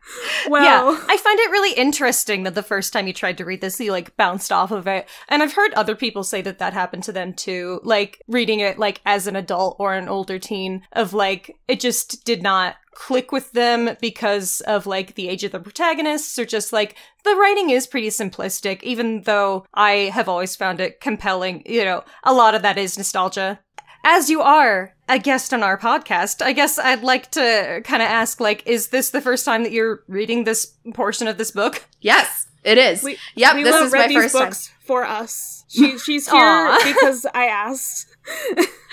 Well, 0.49 0.63
yeah, 0.63 1.05
I 1.09 1.17
find 1.17 1.39
it 1.39 1.49
really 1.49 1.73
interesting 1.73 2.43
that 2.43 2.53
the 2.53 2.61
first 2.61 2.93
time 2.93 3.07
you 3.07 3.13
tried 3.13 3.37
to 3.39 3.45
read 3.45 3.61
this, 3.61 3.79
you 3.79 3.91
like 3.91 4.15
bounced 4.15 4.51
off 4.51 4.71
of 4.71 4.85
it, 4.85 5.07
and 5.27 5.41
I've 5.41 5.53
heard 5.53 5.73
other 5.73 5.95
people 5.95 6.23
say 6.23 6.41
that 6.43 6.59
that 6.59 6.73
happened 6.73 7.03
to 7.03 7.11
them 7.11 7.33
too. 7.33 7.79
Like 7.83 8.21
reading 8.27 8.59
it 8.59 8.77
like 8.77 9.01
as 9.05 9.25
an 9.25 9.35
adult 9.35 9.77
or 9.79 9.93
an 9.93 10.07
older 10.07 10.37
teen, 10.37 10.83
of 10.91 11.13
like 11.13 11.57
it 11.67 11.79
just 11.79 12.25
did 12.25 12.43
not 12.43 12.75
click 12.93 13.31
with 13.31 13.51
them 13.51 13.97
because 14.01 14.61
of 14.61 14.85
like 14.85 15.15
the 15.15 15.29
age 15.29 15.43
of 15.43 15.51
the 15.51 15.59
protagonists, 15.59 16.37
or 16.37 16.45
just 16.45 16.71
like 16.71 16.95
the 17.23 17.35
writing 17.35 17.71
is 17.71 17.87
pretty 17.87 18.09
simplistic. 18.09 18.83
Even 18.83 19.23
though 19.23 19.65
I 19.73 20.11
have 20.13 20.29
always 20.29 20.55
found 20.55 20.79
it 20.79 21.01
compelling, 21.01 21.63
you 21.65 21.83
know, 21.83 22.03
a 22.23 22.33
lot 22.33 22.53
of 22.53 22.61
that 22.61 22.77
is 22.77 22.97
nostalgia. 22.97 23.59
As 24.07 24.29
you 24.29 24.43
are 24.43 24.93
a 25.09 25.17
guest 25.17 25.51
on 25.51 25.63
our 25.63 25.79
podcast, 25.79 26.43
I 26.43 26.53
guess 26.53 26.77
I'd 26.77 27.01
like 27.01 27.31
to 27.31 27.81
kind 27.83 28.03
of 28.03 28.07
ask, 28.07 28.39
like, 28.39 28.61
is 28.67 28.89
this 28.89 29.09
the 29.09 29.19
first 29.19 29.43
time 29.43 29.63
that 29.63 29.71
you're 29.71 30.03
reading 30.07 30.43
this 30.43 30.73
portion 30.93 31.27
of 31.27 31.39
this 31.39 31.49
book? 31.49 31.83
Yes, 32.01 32.45
it 32.63 32.77
is. 32.77 33.01
we, 33.01 33.17
yep, 33.33 33.55
Leela 33.55 33.63
this 33.63 33.81
is 33.87 33.91
read 33.93 33.99
my 34.01 34.07
these 34.07 34.17
first 34.17 34.35
time. 34.35 34.45
books 34.45 34.71
for 34.85 35.03
us. 35.05 35.65
She, 35.69 35.97
she's 35.97 36.29
here 36.29 36.77
because 36.85 37.25
I 37.33 37.47
asked. 37.47 38.15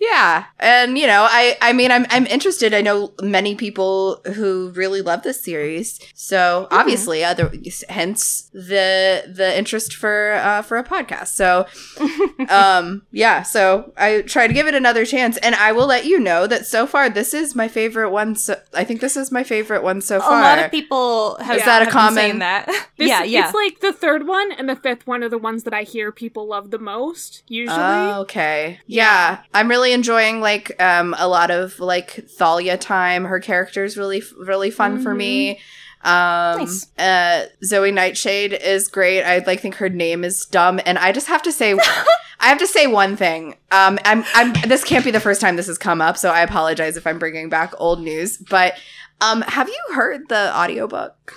Yeah, 0.00 0.44
and 0.58 0.98
you 0.98 1.06
know, 1.06 1.26
I 1.30 1.56
I 1.62 1.72
mean, 1.72 1.90
I'm 1.90 2.04
I'm 2.10 2.26
interested. 2.26 2.74
I 2.74 2.82
know 2.82 3.14
many 3.22 3.54
people 3.54 4.20
who 4.34 4.70
really 4.74 5.00
love 5.00 5.22
this 5.22 5.42
series, 5.42 5.98
so 6.14 6.34
Mm-hmm. 6.64 6.74
obviously, 6.74 7.24
other 7.24 7.50
hence 7.88 8.50
the 8.52 9.22
the 9.32 9.56
interest 9.56 9.94
for 9.94 10.32
uh, 10.34 10.62
for 10.62 10.76
a 10.76 10.84
podcast. 10.84 11.28
So, 11.28 11.66
um, 12.50 13.02
yeah, 13.12 13.42
so 13.42 13.92
I 13.96 14.22
try 14.22 14.46
to 14.46 14.52
give 14.52 14.66
it 14.66 14.74
another 14.74 15.06
chance, 15.06 15.36
and 15.38 15.54
I 15.54 15.72
will 15.72 15.86
let 15.86 16.04
you 16.04 16.18
know 16.20 16.46
that 16.48 16.66
so 16.66 16.86
far 16.86 17.08
this 17.08 17.32
is 17.32 17.54
my 17.54 17.68
favorite 17.68 18.10
one. 18.10 18.34
So 18.36 18.60
I 18.74 18.84
think 18.84 19.00
this 19.00 19.16
is 19.16 19.32
my 19.32 19.44
favorite 19.44 19.82
one 19.82 20.00
so 20.02 20.20
far. 20.20 20.40
A 20.40 20.42
lot 20.42 20.58
of 20.58 20.70
people 20.70 21.36
have, 21.40 21.56
Is 21.56 21.64
that 21.64 21.82
a 21.82 21.84
have 21.90 22.08
been 22.10 22.14
saying 22.14 22.38
that. 22.40 22.68
This, 22.96 23.08
yeah, 23.08 23.24
yeah. 23.24 23.46
It's 23.46 23.54
like 23.54 23.80
the 23.80 23.92
third 23.92 24.24
one 24.28 24.52
and 24.52 24.68
the 24.68 24.76
fifth 24.76 25.04
one 25.04 25.24
are 25.24 25.28
the 25.28 25.38
ones 25.38 25.64
that 25.64 25.74
I 25.74 25.82
hear 25.82 26.12
people 26.12 26.46
love 26.46 26.70
the 26.70 26.78
most, 26.78 27.42
usually. 27.48 27.76
Oh, 27.76 28.20
okay. 28.20 28.78
Yeah. 28.86 29.13
I'm 29.52 29.68
really 29.68 29.92
enjoying 29.92 30.40
like 30.40 30.80
um 30.82 31.14
a 31.18 31.28
lot 31.28 31.50
of 31.50 31.78
like 31.80 32.10
Thalia 32.28 32.76
time. 32.78 33.24
Her 33.24 33.40
character's 33.40 33.96
really 33.96 34.22
really 34.38 34.70
fun 34.70 35.00
for 35.02 35.14
me. 35.14 35.60
Um 36.02 36.58
Nice. 36.60 36.86
uh 36.98 37.46
Zoe 37.64 37.90
Nightshade 37.92 38.52
is 38.52 38.88
great. 38.88 39.22
I 39.22 39.38
like 39.46 39.60
think 39.60 39.76
her 39.76 39.88
name 39.88 40.24
is 40.24 40.44
dumb 40.46 40.80
and 40.84 40.98
I 40.98 41.12
just 41.12 41.28
have 41.28 41.42
to 41.42 41.52
say 41.52 41.72
I 42.40 42.48
have 42.48 42.58
to 42.58 42.66
say 42.66 42.86
one 42.86 43.16
thing. 43.16 43.54
Um 43.70 43.98
I'm 44.04 44.24
I'm 44.34 44.52
this 44.68 44.84
can't 44.84 45.04
be 45.04 45.10
the 45.10 45.20
first 45.20 45.40
time 45.40 45.56
this 45.56 45.66
has 45.68 45.78
come 45.78 46.00
up, 46.00 46.16
so 46.18 46.30
I 46.30 46.40
apologize 46.42 46.96
if 46.96 47.06
I'm 47.06 47.18
bringing 47.18 47.48
back 47.48 47.72
old 47.78 48.00
news, 48.00 48.36
but 48.36 48.74
um 49.20 49.42
have 49.42 49.68
you 49.68 49.82
heard 49.94 50.28
the 50.28 50.54
audiobook? 50.56 51.34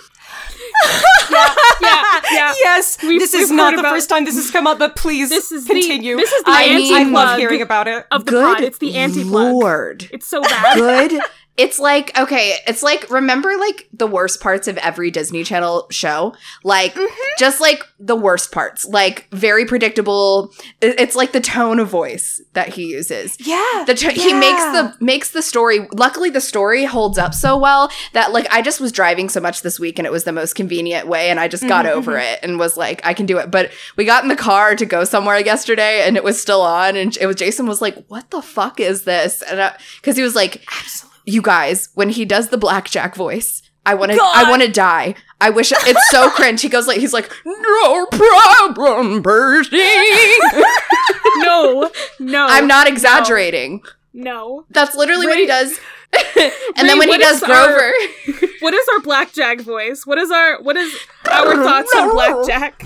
Yeah, 1.30 1.54
yeah, 1.80 2.20
yeah. 2.32 2.54
yes, 2.64 2.98
We've- 3.02 3.18
this 3.18 3.34
is 3.34 3.50
we've 3.50 3.56
not 3.56 3.74
the 3.74 3.80
about- 3.80 3.92
first 3.94 4.08
time 4.08 4.24
this 4.24 4.36
has 4.36 4.50
come 4.50 4.66
up, 4.66 4.78
but 4.78 4.96
please 4.96 5.28
This 5.30 5.52
is 5.52 5.64
the- 5.64 5.74
continue. 5.74 6.16
this 6.16 6.32
is 6.32 6.42
the 6.44 6.50
I, 6.50 6.90
I 6.94 7.02
love 7.04 7.38
hearing 7.38 7.62
about 7.62 7.88
it. 7.88 8.06
Of 8.10 8.24
the 8.24 8.30
Good 8.32 8.42
plot. 8.44 8.60
It's 8.62 8.78
the 8.78 8.94
anti-plug. 8.94 9.52
Lord. 9.52 10.08
It's 10.12 10.26
so 10.26 10.40
bad. 10.42 10.76
good. 11.10 11.20
It's 11.58 11.80
like 11.80 12.16
okay, 12.16 12.54
it's 12.66 12.82
like 12.82 13.10
remember 13.10 13.56
like 13.58 13.88
the 13.92 14.06
worst 14.06 14.40
parts 14.40 14.68
of 14.68 14.78
every 14.78 15.10
Disney 15.10 15.42
Channel 15.42 15.88
show, 15.90 16.34
like 16.62 16.94
mm-hmm. 16.94 17.28
just 17.38 17.60
like 17.60 17.82
the 17.98 18.14
worst 18.14 18.52
parts, 18.52 18.84
like 18.86 19.28
very 19.32 19.66
predictable. 19.66 20.52
It's 20.80 21.16
like 21.16 21.32
the 21.32 21.40
tone 21.40 21.80
of 21.80 21.88
voice 21.88 22.40
that 22.52 22.68
he 22.68 22.86
uses. 22.86 23.36
Yeah, 23.40 23.84
The 23.86 23.94
to- 23.94 24.12
he 24.12 24.32
makes 24.32 24.62
the 24.62 24.94
makes 25.00 25.30
the 25.30 25.42
story. 25.42 25.88
Luckily, 25.92 26.30
the 26.30 26.40
story 26.40 26.84
holds 26.84 27.18
up 27.18 27.34
so 27.34 27.58
well 27.58 27.90
that 28.12 28.32
like 28.32 28.46
I 28.52 28.62
just 28.62 28.80
was 28.80 28.92
driving 28.92 29.28
so 29.28 29.40
much 29.40 29.62
this 29.62 29.80
week, 29.80 29.98
and 29.98 30.06
it 30.06 30.12
was 30.12 30.22
the 30.24 30.32
most 30.32 30.54
convenient 30.54 31.08
way, 31.08 31.28
and 31.28 31.40
I 31.40 31.48
just 31.48 31.66
got 31.66 31.86
mm-hmm. 31.86 31.98
over 31.98 32.16
it 32.18 32.38
and 32.42 32.58
was 32.58 32.76
like, 32.76 33.04
I 33.04 33.14
can 33.14 33.26
do 33.26 33.38
it. 33.38 33.50
But 33.50 33.72
we 33.96 34.04
got 34.04 34.22
in 34.22 34.28
the 34.28 34.36
car 34.36 34.76
to 34.76 34.86
go 34.86 35.02
somewhere 35.02 35.40
yesterday, 35.40 36.02
and 36.06 36.16
it 36.16 36.22
was 36.22 36.40
still 36.40 36.62
on, 36.62 36.94
and 36.94 37.16
it 37.16 37.26
was 37.26 37.34
Jason 37.34 37.66
was 37.66 37.82
like, 37.82 37.96
"What 38.06 38.30
the 38.30 38.42
fuck 38.42 38.78
is 38.78 39.02
this?" 39.02 39.42
And 39.42 39.74
because 40.00 40.16
he 40.16 40.22
was 40.22 40.36
like, 40.36 40.64
"You 41.28 41.42
guys, 41.42 41.90
when 41.94 42.08
he 42.10 42.24
does 42.24 42.48
the 42.48 42.58
blackjack 42.58 43.14
voice." 43.14 43.62
I 43.86 43.94
want 43.94 44.12
to. 44.12 44.18
I 44.20 44.50
want 44.50 44.60
to 44.62 44.70
die. 44.70 45.14
I 45.40 45.48
wish 45.48 45.72
it's 45.72 46.10
so 46.10 46.28
cringe. 46.30 46.60
He 46.60 46.68
goes 46.68 46.86
like 46.86 46.98
he's 46.98 47.14
like, 47.14 47.32
"No 47.46 48.06
problem, 48.06 49.22
Percy." 49.22 49.78
no, 51.38 51.90
no. 52.18 52.46
I'm 52.50 52.66
not 52.66 52.86
exaggerating. 52.86 53.80
No. 54.12 54.66
That's 54.70 54.94
literally 54.94 55.26
what 55.26 55.38
he 55.38 55.46
does. 55.46 55.78
and 56.76 56.88
then 56.88 56.98
when 56.98 57.08
he 57.08 57.18
does 57.18 57.36
is 57.38 57.42
our- 57.42 57.48
Grover, 57.48 57.92
What 58.60 58.74
is 58.74 58.88
our 58.94 59.00
blackjack 59.00 59.60
voice? 59.60 60.04
What 60.04 60.18
is 60.18 60.30
our 60.30 60.60
what 60.62 60.76
is 60.76 60.92
our 61.30 61.54
thoughts 61.64 61.94
on 61.96 62.10
blackjack? 62.12 62.82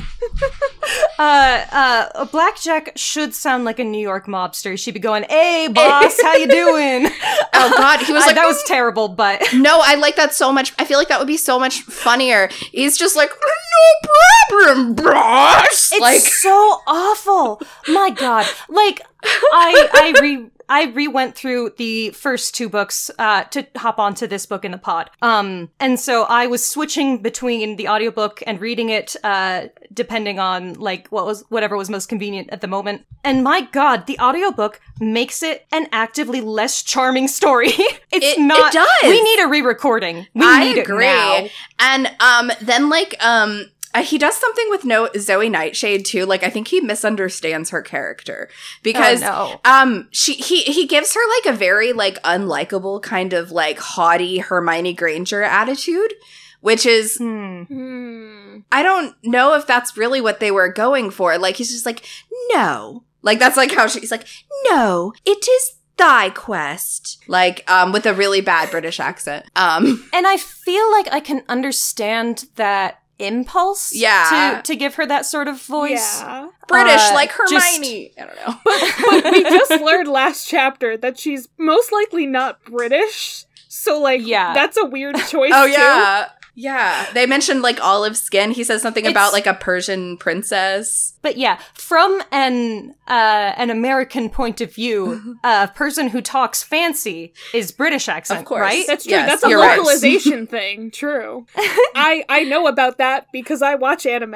uh, 1.19 1.64
uh, 1.73 2.09
a 2.14 2.26
blackjack 2.26 2.93
should 2.97 3.35
sound 3.35 3.64
like 3.64 3.79
a 3.79 3.85
New 3.85 4.00
York 4.00 4.26
mobster. 4.26 4.79
She'd 4.79 4.93
be 4.93 5.00
going, 5.00 5.25
"Hey, 5.31 5.69
boss, 5.69 6.21
how 6.21 6.35
you 6.35 6.47
doing?" 6.47 7.07
oh 7.55 7.75
god, 7.76 8.00
he 8.00 8.12
was 8.12 8.26
like, 8.26 8.35
that 8.35 8.47
was 8.47 8.62
terrible, 8.64 9.09
but 9.09 9.43
no, 9.55 9.81
I 9.83 9.95
like 9.95 10.17
that 10.17 10.35
so 10.35 10.52
much. 10.52 10.73
I 10.79 10.85
feel 10.85 10.99
like 10.99 11.09
that 11.09 11.19
would 11.19 11.26
be 11.29 11.37
so 11.38 11.59
much 11.59 11.81
funnier. 11.83 12.49
He's 12.71 12.99
just 12.99 13.17
like, 13.17 13.31
no 13.31 14.11
problem, 14.50 14.95
boss. 14.95 15.91
It's 15.93 16.00
like, 16.00 16.21
so 16.21 16.83
awful. 16.87 17.62
My 17.88 18.11
God. 18.11 18.47
Like 18.69 19.00
I 19.25 19.88
I 19.95 20.21
re 20.21 20.47
I 20.73 20.85
re-went 20.85 21.35
through 21.35 21.75
the 21.76 22.11
first 22.11 22.55
two 22.55 22.69
books 22.71 23.11
uh, 23.19 23.45
to 23.45 23.67
hop 23.76 23.99
onto 23.99 24.26
this 24.26 24.47
book 24.47 24.64
in 24.64 24.73
the 24.73 24.79
pod. 24.79 25.11
Um, 25.21 25.71
and 25.79 26.00
so 26.00 26.23
I 26.25 26.47
was 26.47 26.67
switching 26.67 27.21
between 27.21 27.76
the 27.76 27.88
audiobook 27.88 28.43
and 28.47 28.59
reading 28.61 28.88
it, 28.88 29.14
uh, 29.23 29.67
depending 29.93 30.38
on 30.38 30.75
like 30.75 31.09
what 31.09 31.26
was 31.26 31.45
whatever 31.50 31.76
was 31.76 31.91
most 31.91 32.09
convenient 32.09 32.49
at 32.50 32.61
the 32.62 32.69
moment. 32.69 33.05
And 33.23 33.45
my 33.45 33.61
God, 33.61 34.07
the 34.07 34.19
audiobook 34.19 34.81
makes 34.99 35.43
it 35.43 35.67
an 35.73 35.88
actively 35.93 36.41
less 36.41 36.83
charming 36.83 37.29
story. 37.29 37.69
it's 38.11 38.26
It- 38.26 38.38
it 38.38 38.41
not. 38.41 38.73
does. 38.73 38.88
We 39.02 39.23
need 39.23 39.41
a 39.45 39.49
re-recording. 39.49 40.26
We 40.35 40.47
I 40.47 40.64
need 40.64 40.79
agree. 40.79 41.05
it 41.07 41.09
now. 41.09 41.47
And 41.79 42.07
um, 42.21 42.50
then 42.62 42.88
like 42.88 43.14
um. 43.23 43.67
Uh, 43.95 44.03
he 44.03 44.19
does 44.19 44.37
something 44.37 44.67
with 44.71 44.85
no 44.85 45.09
Zoe 45.19 45.49
Nightshade 45.49 46.05
too. 46.05 46.25
Like 46.25 46.43
I 46.43 46.51
think 46.51 46.69
he 46.69 46.81
misunderstands 46.81 47.71
her 47.71 47.83
character 47.83 48.49
because 48.83 49.23
oh, 49.23 49.61
no. 49.65 49.71
um 49.71 50.09
she 50.11 50.35
he 50.35 50.63
he 50.63 50.87
gives 50.87 51.15
her 51.15 51.21
like 51.37 51.55
a 51.55 51.57
very 51.57 51.93
like 51.93 52.23
unlikable 52.23 53.03
kind 53.03 53.33
of 53.33 53.51
like 53.51 53.79
haughty 53.79 54.39
Hermione 54.39 54.95
Granger 54.95 55.43
attitude, 55.43 56.15
which 56.61 56.87
is 56.87 57.17
Hmm. 57.19 57.63
Hmm. 57.65 58.59
I 58.71 58.83
don't 58.83 59.15
know 59.23 59.55
if 59.55 59.67
that's 59.67 59.97
really 59.97 60.21
what 60.21 60.41
they 60.41 60.51
were 60.51 60.73
going 60.73 61.11
for. 61.11 61.37
Like 61.39 61.57
he's 61.57 61.73
just 61.73 61.87
like, 61.87 62.07
no. 62.53 63.05
Like 63.23 63.39
that's 63.39 63.57
like 63.57 63.73
how 63.73 63.87
she's 63.87 64.11
like, 64.11 64.27
no, 64.71 65.13
it 65.25 65.47
is 65.47 65.75
thy 65.99 66.31
quest. 66.31 67.19
Like, 67.29 67.71
um, 67.71 67.93
with 67.93 68.07
a 68.07 68.15
really 68.15 68.41
bad 68.41 68.71
British 68.71 68.99
accent. 68.99 69.47
Um 69.55 70.09
And 70.13 70.27
I 70.27 70.39
feel 70.39 70.91
like 70.91 71.13
I 71.13 71.21
can 71.21 71.43
understand 71.49 72.47
that 72.57 73.01
impulse 73.23 73.95
Yeah. 73.95 74.61
to, 74.64 74.73
to 74.73 74.76
give 74.76 74.97
her 74.97 75.07
that 75.07 75.25
sort 75.26 75.49
of 75.49 75.61
voice. 75.62 76.21
Yeah. 76.21 76.49
British 76.69 77.00
Uh, 77.02 77.14
like 77.14 77.33
just- 77.49 77.76
Hermione. 77.76 78.12
I 78.19 78.25
don't 78.26 78.37
know. 78.37 78.61
But 78.64 79.33
we 79.33 79.43
just 79.59 79.71
learned 79.83 80.09
last 80.09 80.49
chapter 80.49 80.97
that 80.99 81.19
she's 81.19 81.49
most 81.59 81.93
likely 81.93 82.26
not 82.26 82.62
British. 82.64 83.45
So 83.69 84.00
like 84.00 84.21
Yeah. 84.25 84.52
that's 84.55 84.76
a 84.76 84.85
weird 84.85 85.17
choice 85.29 85.52
oh 85.55 85.67
too. 85.67 85.73
yeah. 85.73 86.29
Yeah, 86.55 87.07
they 87.14 87.25
mentioned 87.25 87.62
like 87.62 87.83
olive 87.83 88.14
skin. 88.17 88.50
He 88.50 88.62
says 88.62 88.83
something 88.83 89.05
It's- 89.07 89.12
about 89.12 89.33
like 89.33 89.47
a 89.47 89.55
Persian 89.55 90.19
princess. 90.19 91.12
But 91.23 91.37
yeah, 91.38 91.59
from 91.75 92.23
an 92.33 92.95
uh, 93.09 93.52
an 93.57 93.71
American 93.71 94.29
point 94.29 94.61
of 94.61 94.75
view, 94.75 95.38
a 95.45 95.69
person 95.69 96.09
who 96.09 96.21
talks 96.21 96.62
fancy 96.62 97.33
is 97.55 97.71
British 97.73 98.09
accent, 98.09 98.41
Of 98.41 98.47
course. 98.47 98.61
right? 98.61 98.85
That's 98.87 99.05
true. 99.05 99.12
Yes, 99.12 99.29
That's 99.29 99.45
a 99.45 99.49
you're 99.49 99.61
right. 99.61 99.79
localization 99.79 100.47
thing. 100.49 100.91
True. 100.91 101.47
I 101.95 102.25
I 102.29 102.45
know 102.45 102.67
about 102.67 102.99
that 102.99 103.26
because 103.33 103.62
I 103.62 103.75
watch 103.76 104.05
anime. 104.07 104.35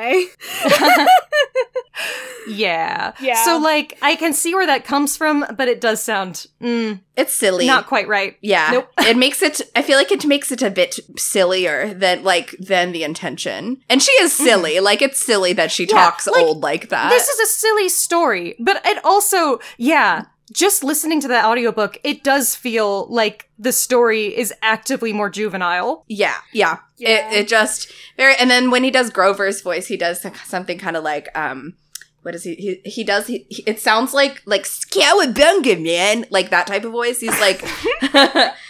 yeah. 2.49 3.13
Yeah. 3.21 3.45
So 3.45 3.59
like, 3.59 3.99
I 4.03 4.17
can 4.17 4.33
see 4.33 4.55
where 4.55 4.67
that 4.67 4.85
comes 4.85 5.17
from, 5.17 5.45
but 5.57 5.69
it 5.69 5.81
does 5.81 6.03
sound 6.03 6.47
mm, 6.61 7.01
It's 7.17 7.33
silly. 7.35 7.67
not 7.67 7.87
quite 7.87 8.07
right. 8.09 8.37
yeah, 8.43 8.69
Nope. 8.73 8.89
it 9.01 9.17
makes 9.17 9.43
it. 9.43 9.61
I 9.75 9.83
feel 9.83 9.97
like 9.97 10.13
it 10.13 10.27
makes 10.27 10.53
it 10.53 10.63
a 10.63 10.71
bit 10.71 10.99
sillier 11.19 11.93
than 11.95 12.23
like 12.23 12.51
than 12.59 12.93
the 12.93 13.03
intention. 13.03 13.79
And 13.89 14.03
she 14.03 14.13
is 14.21 14.33
silly. 14.35 14.81
Like 14.81 15.03
it's 15.03 15.21
silly 15.21 15.53
that 15.55 15.71
she 15.73 15.87
Mm-hmm. 15.87 15.97
Yeah, 15.97 16.05
talks 16.05 16.27
like, 16.27 16.43
old 16.43 16.63
like 16.63 16.76
that. 16.91 17.11
This 17.11 17.29
is 17.29 17.41
a 17.41 17.47
silly 17.47 17.89
story, 17.89 18.55
but 18.59 18.81
it 18.85 19.05
also, 19.05 19.59
yeah, 19.79 20.25
just 20.53 20.85
listening 20.85 21.21
to 21.21 21.29
the 21.29 21.45
audiobook, 21.45 21.99
it 22.05 22.23
does 22.23 22.55
feel 22.55 23.07
like 23.09 23.51
the 23.59 23.73
story 23.73 24.27
is 24.37 24.53
actively 24.63 25.13
more 25.13 25.29
juvenile. 25.31 26.05
Yeah, 26.09 26.37
yeah. 26.53 26.79
Yeah. 26.99 27.31
It 27.31 27.41
it 27.41 27.49
just 27.49 27.93
very 28.17 28.35
and 28.37 28.49
then 28.51 28.71
when 28.71 28.85
he 28.85 28.91
does 28.91 29.11
Grover's 29.11 29.61
voice, 29.61 29.87
he 29.89 29.97
does 29.97 30.25
something 30.45 30.79
kind 30.79 30.97
of 30.97 31.03
like 31.05 31.29
um 31.37 31.75
what 32.23 32.35
is 32.35 32.43
he 32.45 32.55
he, 32.55 32.81
he 32.89 33.05
does 33.05 33.27
he, 33.27 33.47
he- 33.51 33.63
it 33.67 33.81
sounds 33.81 34.15
like 34.15 34.41
like 34.47 34.65
Scowabunga 34.65 35.83
man 35.83 36.27
like 36.31 36.51
that 36.51 36.67
type 36.69 36.85
of 36.85 36.93
voice. 36.93 37.19
He's 37.21 37.39
like 37.41 37.63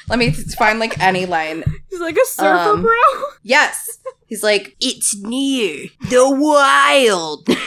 let 0.08 0.18
me 0.18 0.30
find 0.30 0.78
like 0.78 0.98
any 0.98 1.26
line. 1.26 1.62
He's 1.90 2.00
like 2.00 2.16
a 2.16 2.24
surfer 2.26 2.70
Um, 2.70 2.82
bro. 2.82 2.92
Yes. 3.42 3.98
He's 4.26 4.42
like 4.42 4.76
it's 4.80 5.14
near 5.16 5.88
the 6.10 6.28
wild. 6.30 7.48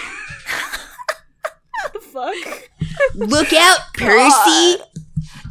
the 2.25 2.43
fuck? 2.43 2.69
Look 3.15 3.53
out, 3.53 3.79
Percy. 3.95 4.83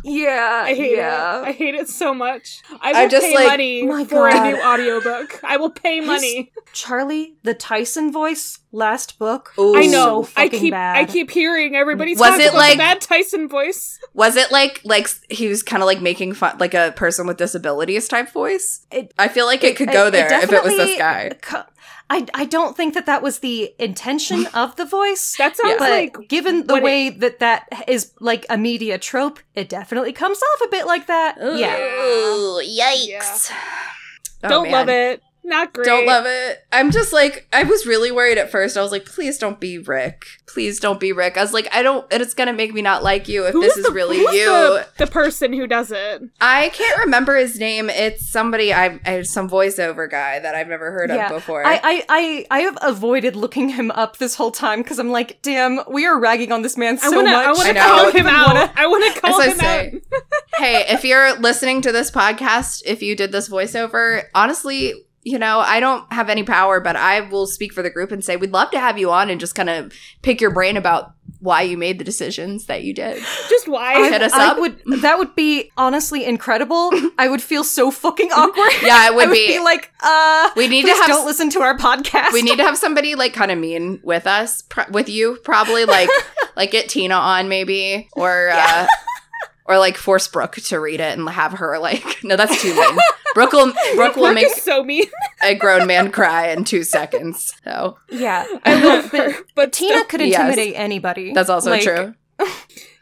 Yeah, 0.05 0.63
I 0.65 0.75
hate 0.75 0.93
it. 0.99 1.05
I 1.05 1.53
hate 1.53 1.75
it 1.75 1.89
so 1.89 2.15
much. 2.15 2.63
I 2.81 2.93
will 2.93 2.99
I 2.99 3.09
just, 3.09 3.27
pay 3.27 3.35
like- 3.35 3.47
money 3.49 3.83
My 3.85 4.05
for 4.05 4.31
God. 4.31 4.47
a 4.47 4.53
new 4.53 4.63
audiobook. 4.63 5.41
I 5.45 5.57
will 5.59 5.71
pay 5.71 6.01
money. 6.01 6.51
Charlie, 6.73 7.35
the 7.43 7.53
Tyson 7.53 8.11
voice, 8.13 8.61
last 8.73 9.19
book. 9.19 9.53
Ooh. 9.59 9.77
I 9.77 9.87
know. 9.87 10.23
So 10.23 10.31
I 10.37 10.49
keep 10.49 10.71
bad. 10.73 10.97
I 10.97 11.05
keep 11.05 11.31
hearing 11.31 11.75
everybody 11.77 12.13
Was 12.13 12.21
talk 12.21 12.41
it 12.41 12.49
about 12.51 12.55
like- 12.57 12.73
the 12.75 12.79
bad 12.79 13.01
Tyson 13.03 13.49
voice. 13.49 13.99
Was 14.15 14.37
it 14.37 14.51
like 14.51 14.81
like 14.85 15.09
he 15.29 15.49
was 15.49 15.63
kind 15.63 15.83
of 15.83 15.87
like 15.87 16.01
making 16.01 16.33
fun 16.35 16.57
like 16.59 16.75
a 16.75 16.93
person 16.97 17.27
with 17.27 17.37
disabilities 17.37 18.09
type 18.09 18.31
voice? 18.33 18.87
It- 18.91 19.13
I 19.19 19.29
feel 19.29 19.45
like 19.47 19.63
it, 19.65 19.77
could 19.77 19.91
go 19.91 20.09
there 20.11 20.33
if 20.43 20.51
it 20.53 20.63
was 20.63 20.77
this 20.77 20.97
guy. 20.97 21.33
co- 21.43 21.65
I, 22.11 22.27
I 22.33 22.45
don't 22.47 22.75
think 22.77 22.95
that 22.95 23.05
that 23.07 23.23
was 23.23 23.41
the 23.41 23.75
intention 23.79 24.47
of 24.55 24.77
the 24.77 24.85
voice. 24.87 25.37
That 25.37 25.57
sounds 25.57 25.77
but 25.79 25.91
like 25.91 26.29
given 26.29 26.67
the 26.67 26.75
what 26.75 26.83
it- 26.83 26.85
way 26.85 27.11
that 27.11 27.39
that 27.41 27.85
is 27.87 28.13
like 28.21 28.47
a 28.49 28.57
media 28.57 28.99
trope, 28.99 29.41
it 29.55 29.69
definitely 29.69 30.13
comes 30.13 30.39
off 30.39 30.67
a 30.67 30.71
bit 30.71 30.87
like 30.87 31.07
that. 31.07 31.37
Yeah. 31.39 31.77
Ooh, 31.79 32.63
yikes. 32.63 33.51
Oh, 34.45 34.49
don't 34.49 34.63
man. 34.65 34.73
love 34.73 34.89
it. 34.89 35.23
Not 35.49 35.73
great. 35.73 35.87
Don't 35.87 36.05
love 36.07 36.25
it. 36.27 36.59
I'm 36.71 36.91
just 36.91 37.13
like, 37.13 37.49
I 37.53 37.63
was 37.65 37.87
really 37.87 38.13
worried 38.13 38.37
at 38.37 38.51
first. 38.51 38.77
I 38.77 38.83
was 38.83 38.93
like, 38.93 39.07
please 39.07 39.39
don't 39.39 39.59
be 39.59 39.79
Rick. 39.79 40.27
Please 40.47 40.79
don't 40.79 41.01
be 41.01 41.11
Rick. 41.13 41.39
I 41.39 41.41
was 41.43 41.55
like, 41.55 41.69
I 41.75 41.83
don't, 41.83 42.07
and 42.13 42.21
it's 42.23 42.35
gonna 42.35 42.53
make 42.53 42.75
me 42.75 42.83
not 42.83 43.03
like 43.03 43.29
you 43.29 43.47
if 43.47 43.53
Who 43.55 43.61
this 43.63 43.77
is 43.79 43.87
the- 43.87 43.93
really 43.93 44.19
you. 44.19 44.47
The, 44.47 44.87
the 44.99 45.07
person 45.07 45.53
who 45.55 45.67
does 45.67 45.91
it. 45.91 46.23
I 46.41 46.69
can't 46.71 46.99
remember 46.99 47.37
his 47.37 47.59
name. 47.59 47.89
It's 47.89 48.29
somebody, 48.29 48.75
I, 48.75 49.01
I 49.07 49.23
some 49.23 49.49
voiceover 49.49 50.11
guy 50.11 50.39
that 50.39 50.55
I've 50.55 50.69
never 50.69 50.91
heard 50.91 51.09
Yeah. 51.11 51.27
of 51.29 51.33
before. 51.33 51.65
I, 51.67 51.77
I, 51.83 52.05
I, 52.09 52.47
I 52.51 52.61
have 52.61 52.77
avoided 52.83 53.35
looking 53.35 53.71
him 53.71 53.91
up 53.93 54.19
this 54.19 54.35
whole 54.35 54.51
time 54.51 54.83
because 54.83 54.99
I'm 54.99 55.11
like, 55.11 55.41
damn, 55.43 55.81
we 55.91 56.07
are 56.07 56.19
ragging 56.19 56.53
on 56.53 56.61
this 56.63 56.77
man 56.77 56.99
so 56.99 57.13
I 57.13 57.17
wanna, 57.17 57.31
much. 57.31 57.47
I 57.47 57.53
wanna 57.53 57.81
call 57.81 58.11
him 58.13 58.27
out. 58.27 58.47
wanna- 58.55 58.73
I 58.77 58.87
wanna 58.87 59.15
call 59.21 59.41
As 59.41 59.53
him 59.53 59.59
say. 59.59 59.93
out. 60.13 60.23
hey, 60.59 60.85
if 60.89 61.05
you're 61.05 61.39
listening 61.39 61.81
to 61.83 61.93
this 61.93 62.11
podcast, 62.11 62.83
if 62.85 63.03
you 63.03 63.17
did 63.17 63.33
this 63.33 63.49
voiceover, 63.49 64.25
honestly, 64.35 64.93
you 65.23 65.39
know, 65.39 65.59
I 65.59 65.81
don't 65.81 66.11
have 66.13 66.31
any 66.31 66.43
power, 66.43 66.81
but 66.81 66.97
I 66.97 67.21
will 67.23 67.47
speak 67.47 67.73
for 67.73 67.83
the 67.83 67.91
group 67.91 68.13
and 68.13 68.25
say 68.25 68.37
we'd 68.37 68.53
love 68.53 68.71
to 68.71 68.81
have 68.81 68.99
you 68.99 69.11
on 69.11 69.29
and 69.31 69.39
just 69.41 69.55
kind 69.55 69.69
of 69.69 69.93
pick 70.23 70.41
your 70.41 70.51
brain 70.51 70.77
about 70.77 71.13
why 71.41 71.63
you 71.63 71.77
made 71.77 71.99
the 71.99 72.05
decisions 72.05 72.67
that 72.67 72.83
you 72.83 72.93
did. 72.95 73.23
Just 73.49 73.69
why? 73.69 74.09
Hit 74.11 74.23
us 74.23 74.33
I 74.33 74.49
up. 74.49 74.59
would 74.59 74.81
that 75.03 75.19
would 75.19 75.35
be 75.37 75.71
honestly 75.77 76.25
incredible. 76.25 76.91
I 77.19 77.29
would 77.29 77.43
feel 77.43 77.63
so 77.63 77.91
fucking 77.91 78.33
awkward. 78.35 78.73
Yeah, 78.83 79.07
it 79.09 79.15
would 79.15 79.25
I 79.27 79.29
would 79.29 79.35
be. 79.35 79.47
be, 79.49 79.59
like, 79.61 79.93
uh 80.03 80.51
We 80.57 80.67
need 80.69 80.87
to 80.87 80.93
have 80.93 81.07
don't 81.07 81.27
listen 81.27 81.51
to 81.51 81.61
our 81.61 81.77
podcast. 81.77 82.33
we 82.33 82.43
need 82.43 82.57
to 82.57 82.65
have 82.65 82.79
somebody 82.79 83.15
like 83.15 83.35
kind 83.35 83.51
of 83.51 83.59
mean 83.59 84.01
with 84.03 84.27
us, 84.27 84.63
pr- 84.63 84.91
with 84.91 85.09
you, 85.09 85.39
probably 85.45 85.85
like 85.85 86.09
like 86.57 86.71
get 86.71 86.89
Tina 86.89 87.15
on 87.15 87.49
maybe, 87.49 88.09
or 88.13 88.49
uh, 88.51 88.87
or 89.69 89.79
like 89.79 89.97
force 89.97 90.27
Brooke 90.27 90.57
to 90.57 90.81
read 90.81 90.99
it 91.01 91.17
and 91.19 91.29
have 91.29 91.53
her 91.53 91.79
like. 91.79 92.05
No, 92.25 92.35
that's 92.37 92.61
too 92.61 92.75
mean. 92.75 92.99
Brooke 93.35 93.53
will 93.53 93.73
Brooke 93.95 94.17
will 94.17 94.25
Brooke 94.25 94.35
make 94.35 94.49
so 94.55 94.83
mean. 94.83 95.05
a 95.43 95.55
grown 95.55 95.87
man 95.87 96.11
cry 96.11 96.49
in 96.49 96.65
two 96.65 96.83
seconds. 96.83 97.55
So 97.63 97.97
Yeah. 98.11 98.45
I 98.65 98.83
love 98.83 99.11
her, 99.13 99.35
but 99.55 99.73
Tina 99.73 99.99
still- 99.99 100.05
could 100.07 100.21
Yes. 100.23 100.41
intimidate 100.41 100.75
anybody. 100.77 101.33
that's 101.33 101.49
also 101.51 101.71
Like, 101.71 101.83
true. 101.83 102.15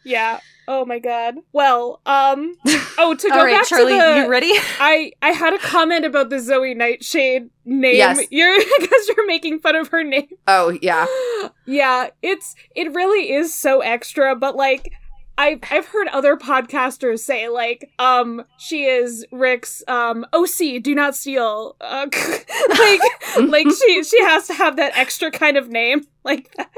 Yeah. 0.05 0.41
Oh 0.69 0.85
my 0.85 0.99
god. 0.99 1.37
Well, 1.53 2.01
um. 2.07 2.55
Oh, 2.99 3.15
to 3.15 3.29
go 3.29 3.39
All 3.39 3.45
right, 3.45 3.57
back 3.57 3.67
Charlie, 3.69 3.93
to 3.93 3.99
the. 3.99 4.17
you 4.23 4.29
ready? 4.29 4.51
I 4.81 5.13
I 5.23 5.31
had 5.31 5.55
a 5.55 5.59
comment 5.59 6.05
about 6.05 6.29
the 6.29 6.41
Zoe 6.41 6.75
Nightshade 6.75 7.51
name. 7.65 7.95
Yes. 7.97 8.21
You're 8.31 8.59
because 8.81 9.09
you're 9.17 9.27
making 9.27 9.61
fun 9.61 9.77
of 9.77 9.89
her 9.89 10.03
name. 10.03 10.27
Oh 10.49 10.77
yeah. 10.83 11.07
yeah, 11.67 12.09
it's 12.21 12.55
it 12.75 12.93
really 12.95 13.31
is 13.33 13.55
so 13.55 13.81
extra, 13.81 14.35
but 14.35 14.57
like 14.57 14.93
I've 15.39 15.61
I've 15.71 15.87
heard 15.87 16.09
other 16.09 16.37
podcasters 16.37 17.21
say 17.21 17.49
like 17.49 17.91
um 17.99 18.45
she 18.59 18.85
is 18.85 19.27
Rick's 19.31 19.83
um 19.89 20.25
OC 20.33 20.83
do 20.83 20.95
not 20.95 21.15
steal 21.15 21.77
uh, 21.81 22.07
like 22.79 23.01
like 23.49 23.67
she 23.71 24.03
she 24.05 24.23
has 24.23 24.47
to 24.47 24.55
have 24.55 24.77
that 24.77 24.97
extra 24.97 25.31
kind 25.31 25.57
of 25.57 25.69
name 25.69 26.07
like 26.25 26.51
that. 26.57 26.71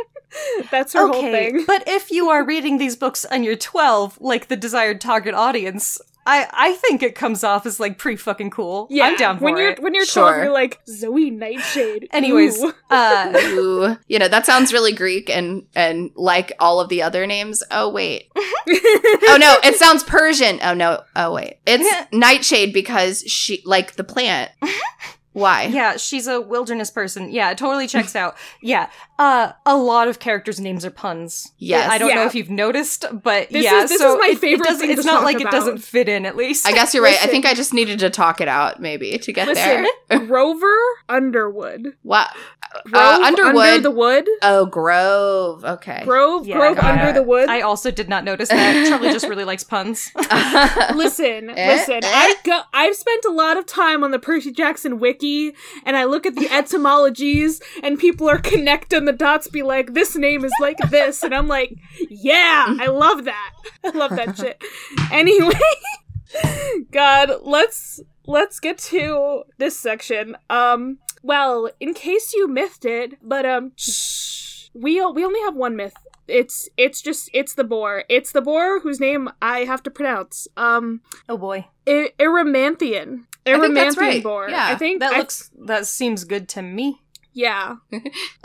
That's 0.70 0.92
her 0.92 1.06
whole 1.06 1.22
thing. 1.22 1.64
but 1.66 1.84
if 1.86 2.10
you 2.10 2.28
are 2.28 2.44
reading 2.44 2.76
these 2.78 2.96
books 2.96 3.24
and 3.24 3.44
you're 3.46 3.56
12, 3.56 4.20
like 4.20 4.48
the 4.48 4.56
desired 4.56 5.00
target 5.00 5.34
audience, 5.34 5.98
I 6.28 6.46
I 6.52 6.72
think 6.74 7.02
it 7.02 7.14
comes 7.14 7.42
off 7.42 7.64
as 7.64 7.80
like 7.80 7.96
pretty 7.96 8.18
fucking 8.18 8.50
cool. 8.50 8.86
Yeah, 8.90 9.06
I'm 9.06 9.16
down 9.16 9.38
for 9.38 9.44
it. 9.44 9.52
when 9.52 9.56
you're 9.56 9.70
it. 9.70 9.82
when 9.82 9.94
you're 9.94 10.04
12 10.04 10.28
Sure. 10.34 10.42
you're 10.44 10.52
like 10.52 10.78
Zoe 10.86 11.30
Nightshade. 11.30 12.08
Anyways, 12.12 12.62
Ooh. 12.62 12.72
uh 12.90 13.32
Ooh. 13.44 13.96
You 14.08 14.18
know, 14.18 14.28
that 14.28 14.44
sounds 14.44 14.72
really 14.72 14.92
Greek 14.92 15.30
and 15.30 15.64
and 15.74 16.10
like 16.16 16.52
all 16.60 16.80
of 16.80 16.90
the 16.90 17.02
other 17.02 17.26
names. 17.26 17.62
Oh 17.70 17.88
wait. 17.88 18.30
oh 18.36 19.38
no, 19.40 19.56
it 19.64 19.76
sounds 19.76 20.02
Persian. 20.04 20.58
Oh 20.62 20.74
no. 20.74 21.02
Oh 21.16 21.32
wait. 21.32 21.54
It's 21.66 21.88
Nightshade 22.12 22.72
because 22.74 23.22
she 23.22 23.62
like 23.64 23.94
the 23.94 24.04
plant. 24.04 24.50
Why? 25.38 25.64
yeah, 25.64 25.96
she's 25.96 26.26
a 26.26 26.40
wilderness 26.40 26.90
person. 26.90 27.30
Yeah, 27.30 27.50
it 27.50 27.58
totally 27.58 27.86
checks 27.86 28.14
out. 28.16 28.36
Yeah. 28.62 28.88
Uh 29.18 29.52
a 29.66 29.76
lot 29.76 30.06
of 30.08 30.18
characters' 30.18 30.60
names 30.60 30.84
are 30.84 30.90
puns. 30.90 31.52
Yes. 31.58 31.90
I 31.90 31.98
don't 31.98 32.14
know 32.14 32.24
if 32.24 32.34
you've 32.34 32.50
noticed, 32.50 33.04
but 33.22 33.50
This 33.50 33.64
yeah, 33.64 33.82
is- 33.82 33.90
this 33.90 34.00
so 34.00 34.14
is 34.14 34.18
my 34.20 34.26
it- 34.28 34.32
it 34.32 34.38
favorite 34.38 34.66
doesn't- 34.66 34.80
thing 34.80 34.90
It's 34.90 35.02
to 35.02 35.06
not 35.06 35.14
talk 35.18 35.24
like 35.24 35.40
it 35.40 35.50
doesn't 35.50 35.78
fit 35.78 36.08
in 36.08 36.24
at 36.26 36.36
least. 36.36 36.66
I 36.66 36.72
guess 36.72 36.94
you're 36.94 37.02
right. 37.02 37.18
I 37.22 37.26
think 37.26 37.44
I 37.46 37.54
just 37.54 37.74
needed 37.74 37.98
to 38.00 38.10
talk 38.10 38.40
it 38.40 38.48
out 38.48 38.80
maybe 38.80 39.18
to 39.18 39.32
get 39.32 39.48
Listen, 39.48 39.86
there. 40.08 40.18
Grover 40.26 40.76
Underwood. 41.08 41.94
What? 42.02 42.28
Grove 42.84 42.94
Uh, 43.20 43.24
Underwood. 43.24 43.56
Under 43.66 43.80
the 43.82 43.90
wood. 43.90 44.28
oh, 44.42 44.66
Grove. 44.66 45.64
Okay. 45.64 46.02
Grove, 46.04 46.46
Yeah, 46.46 46.56
Grove 46.58 46.78
under 46.78 47.08
it. 47.08 47.14
the 47.14 47.22
wood. 47.22 47.48
I 47.48 47.62
also 47.62 47.90
did 47.90 48.08
not 48.08 48.24
notice 48.24 48.50
that. 48.50 48.86
Charlie 48.88 49.10
just 49.10 49.26
really 49.28 49.44
likes 49.44 49.64
puns. 49.64 50.12
listen, 50.94 51.50
Eh, 51.56 51.66
listen. 51.74 52.04
eh. 52.04 52.10
I 52.12 52.34
go. 52.44 52.60
I've 52.72 52.94
spent 52.94 53.24
a 53.24 53.30
lot 53.30 53.56
of 53.56 53.66
time 53.66 54.04
on 54.04 54.10
the 54.10 54.18
Percy 54.18 54.52
Jackson 54.52 54.98
wiki, 54.98 55.27
and 55.84 55.96
I 55.96 56.04
look 56.04 56.26
at 56.26 56.34
the 56.34 56.48
etymologies, 56.50 57.60
and 57.82 57.98
people 57.98 58.28
are 58.28 58.38
connecting 58.38 59.04
the 59.04 59.12
dots. 59.12 59.48
Be 59.48 59.62
like, 59.62 59.94
this 59.94 60.16
name 60.16 60.44
is 60.44 60.52
like 60.60 60.78
this, 60.90 61.22
and 61.22 61.34
I'm 61.34 61.48
like, 61.48 61.74
yeah, 62.08 62.74
I 62.80 62.86
love 62.86 63.24
that. 63.24 63.52
I 63.84 63.90
love 63.90 64.10
that 64.16 64.36
shit. 64.36 64.62
Anyway, 65.12 65.58
God, 66.90 67.30
let's 67.42 68.00
let's 68.26 68.60
get 68.60 68.78
to 68.78 69.42
this 69.58 69.78
section. 69.78 70.36
Um, 70.50 70.98
well, 71.22 71.70
in 71.80 71.94
case 71.94 72.32
you 72.34 72.48
missed 72.48 72.84
it, 72.84 73.14
but 73.22 73.44
um, 73.46 73.72
we 74.74 75.04
we 75.04 75.24
only 75.24 75.40
have 75.40 75.54
one 75.56 75.76
myth. 75.76 75.94
It's 76.26 76.68
it's 76.76 77.00
just 77.00 77.30
it's 77.32 77.54
the 77.54 77.64
boar. 77.64 78.04
It's 78.08 78.32
the 78.32 78.42
boar 78.42 78.80
whose 78.80 79.00
name 79.00 79.30
I 79.40 79.60
have 79.64 79.82
to 79.84 79.90
pronounce. 79.90 80.46
Um, 80.56 81.00
Oh 81.28 81.38
boy. 81.38 81.66
I- 81.86 82.12
Erymanthian. 82.18 83.24
I 83.46 83.58
think 83.58 83.74
that's 83.74 83.96
Erymanthian 83.96 84.00
right. 84.00 84.22
boar. 84.22 84.48
Yeah, 84.50 84.66
I 84.68 84.74
think 84.76 85.00
That 85.00 85.14
I- 85.14 85.18
looks 85.18 85.50
that 85.66 85.86
seems 85.86 86.24
good 86.24 86.48
to 86.50 86.62
me. 86.62 87.00
yeah. 87.32 87.76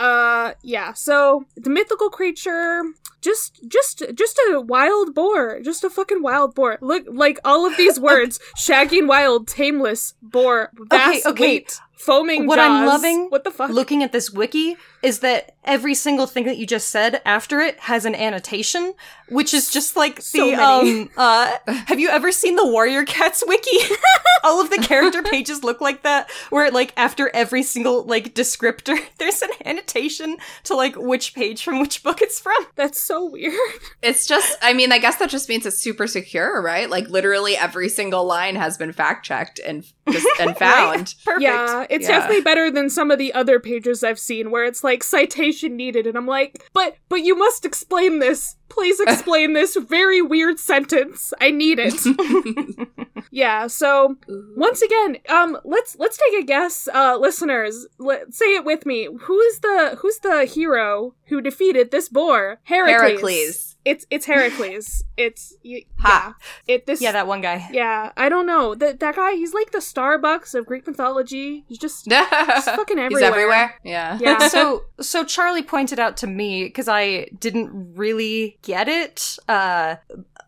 uh 0.00 0.52
yeah. 0.62 0.92
So 0.92 1.44
the 1.56 1.70
mythical 1.70 2.10
creature 2.10 2.82
just 3.20 3.60
just 3.68 4.02
just 4.14 4.38
a 4.50 4.60
wild 4.60 5.14
boar. 5.14 5.60
Just 5.60 5.84
a 5.84 5.90
fucking 5.90 6.22
wild 6.22 6.54
boar. 6.54 6.78
Look 6.80 7.04
like 7.08 7.38
all 7.44 7.66
of 7.66 7.76
these 7.76 7.98
words. 8.10 8.38
Shaggy 8.56 8.98
and 9.00 9.08
wild, 9.08 9.48
tameless, 9.48 10.14
boar, 10.22 10.70
vast 10.90 11.26
okay. 11.26 11.42
weight. 11.44 11.80
foaming. 11.96 12.46
What 12.46 12.58
I'm 12.58 12.86
loving- 12.86 13.28
What 13.30 13.44
the 13.44 13.50
fuck? 13.50 13.70
looking 13.70 14.02
at 14.02 14.12
this 14.12 14.30
wiki 14.30 14.76
is 15.04 15.20
that 15.20 15.50
every 15.64 15.94
single 15.94 16.26
thing 16.26 16.44
that 16.44 16.58
you 16.58 16.66
just 16.66 16.88
said 16.88 17.22
after 17.24 17.58
it 17.60 17.78
has 17.80 18.04
an 18.04 18.14
annotation, 18.14 18.92
which 19.30 19.54
is 19.54 19.70
just 19.70 19.96
like 19.96 20.20
So 20.20 20.50
the 20.50 20.56
many. 20.56 21.02
um 21.02 21.10
uh 21.16 21.52
have 21.86 21.98
you 21.98 22.08
ever 22.10 22.30
seen 22.32 22.56
the 22.56 22.66
Warrior 22.66 23.04
Cats 23.04 23.42
wiki? 23.46 23.78
All 24.44 24.60
of 24.60 24.68
the 24.68 24.76
character 24.78 25.22
pages 25.34 25.64
look 25.64 25.80
like 25.80 26.02
that 26.02 26.30
where 26.50 26.70
like 26.70 26.92
after 26.98 27.30
every 27.34 27.62
single 27.62 28.04
like 28.04 28.34
descriptor 28.34 28.98
there's 29.18 29.40
an 29.42 29.48
annotation 29.64 30.36
to 30.64 30.74
like 30.74 30.96
which 30.96 31.34
page 31.34 31.62
from 31.64 31.80
which 31.80 32.02
book 32.02 32.20
it's 32.20 32.38
from. 32.38 32.66
That's 32.76 33.00
so 33.00 33.24
weird. 33.30 33.54
It's 34.02 34.26
just, 34.26 34.58
I 34.62 34.74
mean, 34.74 34.92
I 34.92 34.98
guess 34.98 35.16
that 35.16 35.30
just 35.30 35.48
means 35.48 35.64
it's 35.64 35.78
super 35.78 36.06
secure, 36.06 36.60
right? 36.60 36.90
Like 36.90 37.08
literally 37.08 37.56
every 37.56 37.88
single 37.88 38.24
line 38.26 38.56
has 38.56 38.76
been 38.76 38.92
fact 38.92 39.24
checked 39.24 39.60
and 39.64 39.82
just 40.10 40.26
and 40.38 40.54
found. 40.58 41.14
Perfect. 41.24 41.42
Yeah, 41.42 41.86
it's 41.88 42.06
Yeah. 42.06 42.18
definitely 42.18 42.42
better 42.42 42.70
than 42.70 42.90
some 42.90 43.10
of 43.10 43.18
the 43.18 43.32
other 43.32 43.58
pages 43.58 44.04
I've 44.04 44.18
seen 44.18 44.50
where 44.50 44.64
it's 44.66 44.84
like 44.84 44.93
citation 45.02 45.76
needed, 45.76 46.06
and 46.06 46.16
I'm 46.16 46.26
like, 46.26 46.64
but 46.72 46.96
but 47.08 47.22
you 47.22 47.36
must 47.36 47.64
explain 47.64 48.18
this. 48.18 48.56
Please 48.68 48.98
explain 49.00 49.52
this 49.52 49.76
very 49.76 50.20
weird 50.20 50.58
sentence. 50.58 51.32
I 51.40 51.50
need 51.50 51.78
it. 51.80 52.88
yeah. 53.30 53.66
So 53.66 54.16
once 54.56 54.82
again, 54.82 55.18
um, 55.28 55.58
let's 55.64 55.96
let's 55.98 56.18
take 56.18 56.42
a 56.42 56.46
guess, 56.46 56.88
uh, 56.92 57.16
listeners. 57.16 57.86
Let 57.98 58.34
say 58.34 58.54
it 58.54 58.64
with 58.64 58.86
me. 58.86 59.08
Who 59.22 59.40
is 59.40 59.60
the 59.60 59.96
who's 60.00 60.18
the 60.18 60.44
hero 60.44 61.14
who 61.26 61.40
defeated 61.40 61.90
this 61.90 62.08
boar? 62.08 62.60
Heracles. 62.64 63.20
Heracles. 63.20 63.73
It's 63.84 64.06
it's 64.10 64.26
Heracles. 64.26 65.04
it's 65.16 65.54
y- 65.64 65.84
yeah. 66.02 66.32
It 66.66 66.86
this 66.86 67.00
Yeah, 67.00 67.12
that 67.12 67.26
one 67.26 67.40
guy. 67.40 67.68
yeah, 67.72 68.12
I 68.16 68.28
don't 68.28 68.46
know. 68.46 68.74
That 68.74 69.00
that 69.00 69.16
guy, 69.16 69.32
he's 69.32 69.52
like 69.54 69.72
the 69.72 69.78
Starbucks 69.78 70.54
of 70.54 70.66
Greek 70.66 70.86
mythology. 70.86 71.64
He's 71.68 71.78
just, 71.78 72.04
just 72.08 72.66
fucking 72.70 72.98
everywhere. 72.98 73.20
He's 73.20 73.28
everywhere. 73.28 73.80
Yeah. 73.84 74.18
Yeah. 74.20 74.48
so 74.48 74.84
so 75.00 75.24
Charlie 75.24 75.62
pointed 75.62 75.98
out 75.98 76.16
to 76.18 76.26
me 76.26 76.64
because 76.64 76.88
I 76.88 77.26
didn't 77.38 77.94
really 77.94 78.58
get 78.62 78.88
it 78.88 79.36
uh 79.48 79.96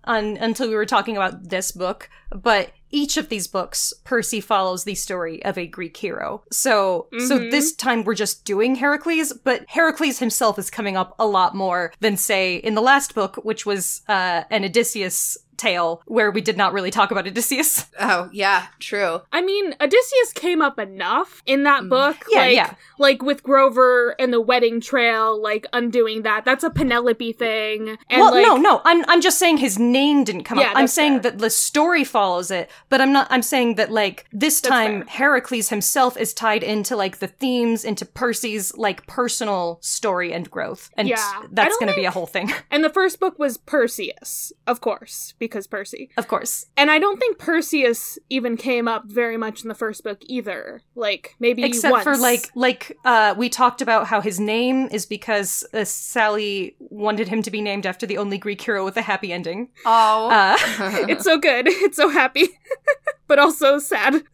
un- 0.05 0.37
until 0.41 0.69
we 0.69 0.75
were 0.75 0.87
talking 0.87 1.17
about 1.17 1.49
this 1.51 1.73
book, 1.73 2.09
but 2.31 2.71
each 2.91 3.17
of 3.17 3.29
these 3.29 3.47
books 3.47 3.93
Percy 4.05 4.41
follows 4.41 4.85
the 4.85 4.95
story 4.95 5.45
of 5.45 5.59
a 5.59 5.67
Greek 5.67 5.97
hero. 5.97 6.43
So 6.53 7.07
so 7.27 7.39
Mhm. 7.39 7.51
this 7.51 7.73
time 7.75 8.05
we're 8.05 8.15
just 8.15 8.45
doing 8.45 8.77
Heracles, 8.77 9.33
but 9.33 9.65
Heracles 9.69 10.19
himself 10.19 10.59
is 10.59 10.71
coming 10.71 10.97
up 10.97 11.15
a 11.19 11.27
lot 11.27 11.55
more 11.55 11.93
than 12.01 12.17
say 12.17 12.57
in 12.57 12.75
the 12.75 12.83
last 12.83 13.15
book 13.15 13.37
which 13.43 13.67
was 13.67 14.03
uh 14.09 14.43
an 14.51 14.65
Odysseus 14.65 15.37
tale 15.59 16.03
where 16.07 16.31
we 16.31 16.41
did 16.41 16.57
not 16.57 16.73
really 16.73 16.91
talk 16.91 17.11
about 17.11 17.27
Odysseus. 17.27 17.87
Oh, 18.01 18.29
yeah, 18.33 18.67
true. 18.79 19.23
I 19.33 19.41
mean, 19.43 19.75
Odysseus 19.81 20.33
came 20.35 20.61
up 20.63 20.79
enough 20.79 21.43
in 21.47 21.63
that 21.65 21.83
Mm. 21.85 21.89
book. 21.89 22.17
Yeah, 22.31 22.41
like, 22.41 22.55
yeah. 22.55 22.75
Like 22.99 23.23
with 23.23 23.43
Grover 23.43 24.15
and 24.19 24.33
the 24.33 24.41
wedding 24.41 24.81
trail, 24.81 25.41
like 25.41 25.67
undoing 25.73 26.23
that. 26.23 26.45
That's 26.45 26.65
a 26.65 26.71
Penelope 26.71 27.33
thing. 27.35 27.97
And 28.11 28.21
well, 28.21 28.33
like, 28.33 28.43
no, 28.47 28.57
no. 28.57 28.81
I'm 28.85 29.05
I'm 29.09 29.21
just 29.21 29.39
saying 29.39 29.59
his 29.59 29.79
name 29.79 30.25
didn't 30.25 30.45
come 30.45 30.59
Yeah, 30.59 30.71
up. 30.71 30.77
I'm 30.77 30.87
saying 30.87 31.21
fair. 31.23 31.33
that 31.33 31.39
the 31.39 31.51
story 31.51 32.05
follows 32.05 32.51
it, 32.51 32.71
but 32.89 33.01
I'm 33.01 33.13
not. 33.13 33.27
I'm 33.31 33.43
saying 33.43 33.75
that 33.77 33.91
like 33.91 34.27
this 34.33 34.61
time. 34.61 35.05
Heracles 35.07 35.69
himself 35.71 36.17
is 36.17 36.33
tied 36.35 36.63
into 36.63 36.97
like 36.97 37.19
the 37.19 37.27
themes 37.29 37.85
into 37.85 38.05
Percy's 38.05 38.75
like 38.77 39.07
personal 39.07 39.79
story 39.83 40.33
and 40.33 40.51
growth, 40.51 40.91
and 40.97 41.09
Yeah. 41.09 41.43
That's 41.51 41.77
going 41.79 41.89
to 41.91 41.97
be 41.97 42.05
a 42.05 42.11
whole 42.11 42.27
thing, 42.27 42.53
And 42.71 42.83
the 42.85 42.91
first 42.91 43.21
book 43.21 43.39
was 43.39 43.57
Perseus, 43.57 44.53
of 44.67 44.81
course, 44.81 45.35
because 45.39 45.46
Percy. 45.49 46.11
of 46.17 46.29
course. 46.29 46.67
And 46.77 46.91
I 46.91 46.99
don't 46.99 47.19
think 47.19 47.39
Perseus 47.39 48.19
even 48.31 48.57
came 48.57 48.89
up 48.89 49.05
very 49.07 49.37
much 49.37 49.63
in 49.63 49.69
the 49.69 49.75
first 49.75 50.05
book 50.05 50.19
either. 50.27 50.83
Like 50.95 51.35
maybe 51.39 51.65
Except 51.65 52.03
for 52.03 52.17
like 52.17 52.51
like 52.55 52.97
uh 53.05 53.35
we 53.37 53.49
talked 53.49 53.81
about 53.81 54.07
how 54.07 54.21
his 54.21 54.41
name 54.41 54.89
is 54.91 55.07
because 55.07 55.65
uh, 55.73 55.85
Sally 55.85 56.77
wanted 56.79 57.29
him 57.29 57.43
to 57.43 57.51
be 57.51 57.61
named 57.61 57.87
after 57.87 58.07
the 58.07 58.19
only 58.19 58.39
Greek 58.39 58.61
hero 58.61 58.85
with 58.85 58.97
a 58.97 59.03
happy 59.03 59.33
ending. 59.33 59.69
Oh. 59.85 60.29
Uh, 60.31 60.57
it's 61.09 61.25
so 61.25 61.39
good. 61.39 61.67
It's 61.87 61.97
so 61.97 62.09
happy, 62.09 62.49
but 63.29 63.39
also 63.39 63.79
sad. 63.79 64.25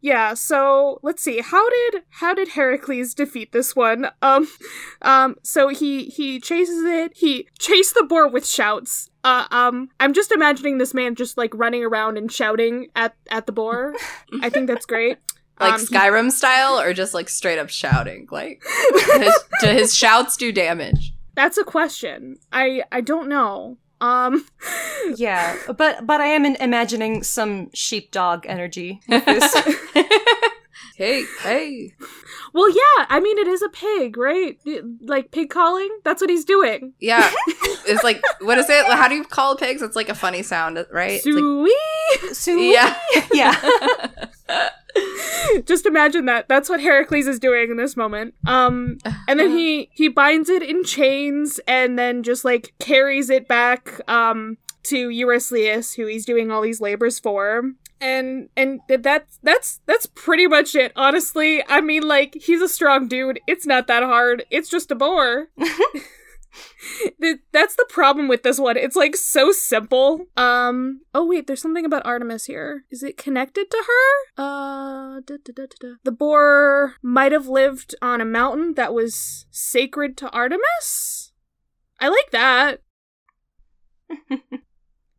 Yeah, 0.00 0.34
so 0.34 1.00
let's 1.02 1.22
see. 1.22 1.40
How 1.40 1.68
did 1.68 2.02
how 2.10 2.34
did 2.34 2.48
Heracles 2.48 3.14
defeat 3.14 3.52
this 3.52 3.74
one? 3.76 4.10
Um 4.22 4.48
um 5.02 5.36
so 5.42 5.68
he 5.68 6.04
he 6.06 6.40
chases 6.40 6.84
it. 6.84 7.12
He 7.16 7.48
chased 7.58 7.94
the 7.94 8.04
boar 8.04 8.28
with 8.28 8.46
shouts. 8.46 9.10
Uh 9.24 9.46
um 9.50 9.88
I'm 10.00 10.12
just 10.12 10.32
imagining 10.32 10.78
this 10.78 10.94
man 10.94 11.14
just 11.14 11.36
like 11.36 11.52
running 11.54 11.84
around 11.84 12.16
and 12.18 12.30
shouting 12.30 12.88
at 12.96 13.14
at 13.30 13.46
the 13.46 13.52
boar. 13.52 13.94
I 14.42 14.48
think 14.50 14.66
that's 14.68 14.86
great. 14.86 15.18
like 15.60 15.74
Um, 15.74 15.80
he- 15.80 15.86
Skyrim 15.86 16.30
style 16.30 16.78
or 16.80 16.92
just 16.94 17.14
like 17.14 17.28
straight 17.28 17.58
up 17.58 17.68
shouting? 17.68 18.28
Like, 18.30 18.62
his, 19.14 19.34
do 19.60 19.66
his 19.68 19.94
shouts 19.94 20.36
do 20.36 20.52
damage? 20.52 21.12
That's 21.34 21.58
a 21.58 21.64
question. 21.64 22.38
I 22.52 22.82
I 22.92 23.00
don't 23.00 23.28
know. 23.28 23.78
Um 24.00 24.46
yeah, 25.16 25.56
but 25.66 26.06
but 26.06 26.20
I 26.20 26.26
am 26.26 26.44
imagining 26.44 27.22
some 27.22 27.70
sheepdog 27.72 28.46
energy 28.46 29.00
with 29.08 29.24
this. 29.24 29.54
hey, 30.98 31.24
hey. 31.42 31.94
well 32.52 32.68
yeah, 32.68 33.06
I 33.08 33.20
mean 33.20 33.38
it 33.38 33.46
is 33.46 33.62
a 33.62 33.68
pig, 33.68 34.16
right? 34.16 34.58
Like 35.00 35.30
pig 35.30 35.48
calling? 35.48 35.88
That's 36.04 36.20
what 36.20 36.28
he's 36.28 36.44
doing. 36.44 36.92
Yeah. 37.00 37.30
It's 37.90 38.04
like, 38.04 38.22
what 38.42 38.58
is 38.58 38.68
it? 38.68 38.84
How 38.84 39.08
do 39.08 39.14
you 39.14 39.24
call 39.24 39.56
pigs? 39.56 39.80
It's 39.80 39.96
like 39.96 40.10
a 40.10 40.14
funny 40.14 40.42
sound, 40.42 40.84
right? 40.92 41.22
It's 41.24 41.24
like- 41.24 41.38
Sweet. 41.38 42.36
Sui- 42.36 42.72
yeah. 42.74 42.94
yeah. 43.32 44.28
Just 45.64 45.86
imagine 45.86 46.26
that. 46.26 46.48
That's 46.48 46.68
what 46.68 46.80
Heracles 46.80 47.26
is 47.26 47.38
doing 47.38 47.70
in 47.70 47.76
this 47.78 47.96
moment. 47.96 48.34
Um 48.46 48.98
and 49.26 49.40
then 49.40 49.50
he 49.56 49.88
he 49.92 50.08
binds 50.08 50.50
it 50.50 50.62
in 50.62 50.84
chains 50.84 51.60
and 51.66 51.98
then 51.98 52.22
just 52.22 52.44
like 52.44 52.74
carries 52.78 53.30
it 53.30 53.48
back 53.48 54.00
um 54.08 54.58
to 54.84 55.08
Eurystheus 55.08 55.94
who 55.94 56.06
he's 56.06 56.26
doing 56.26 56.50
all 56.50 56.60
these 56.60 56.80
labors 56.82 57.18
for. 57.18 57.62
And 58.00 58.48
and 58.56 58.80
that's 58.88 59.38
that's 59.42 59.80
that's 59.86 60.06
pretty 60.06 60.46
much 60.46 60.74
it, 60.74 60.92
honestly. 60.94 61.64
I 61.66 61.80
mean 61.80 62.06
like 62.06 62.34
he's 62.34 62.62
a 62.62 62.68
strong 62.68 63.08
dude. 63.08 63.40
It's 63.46 63.66
not 63.66 63.86
that 63.88 64.02
hard. 64.02 64.44
It's 64.50 64.68
just 64.68 64.90
a 64.90 64.94
boar. 64.94 65.48
That's 67.52 67.76
the 67.76 67.86
problem 67.88 68.28
with 68.28 68.42
this 68.42 68.58
one. 68.58 68.76
It's 68.76 68.96
like 68.96 69.16
so 69.16 69.52
simple. 69.52 70.26
Um. 70.36 71.00
Oh 71.14 71.26
wait, 71.26 71.46
there's 71.46 71.62
something 71.62 71.84
about 71.84 72.06
Artemis 72.06 72.46
here. 72.46 72.84
Is 72.90 73.02
it 73.02 73.16
connected 73.16 73.70
to 73.70 73.84
her? 73.86 74.42
Uh. 74.42 75.20
da, 75.20 75.36
da, 75.44 75.66
da. 75.80 75.88
The 76.04 76.12
boar 76.12 76.94
might 77.02 77.32
have 77.32 77.48
lived 77.48 77.94
on 78.00 78.20
a 78.20 78.26
mountain 78.26 78.74
that 78.74 78.94
was 78.94 79.46
sacred 79.50 80.16
to 80.18 80.30
Artemis. 80.30 81.32
I 82.00 82.08
like 82.08 82.30
that. 82.32 82.82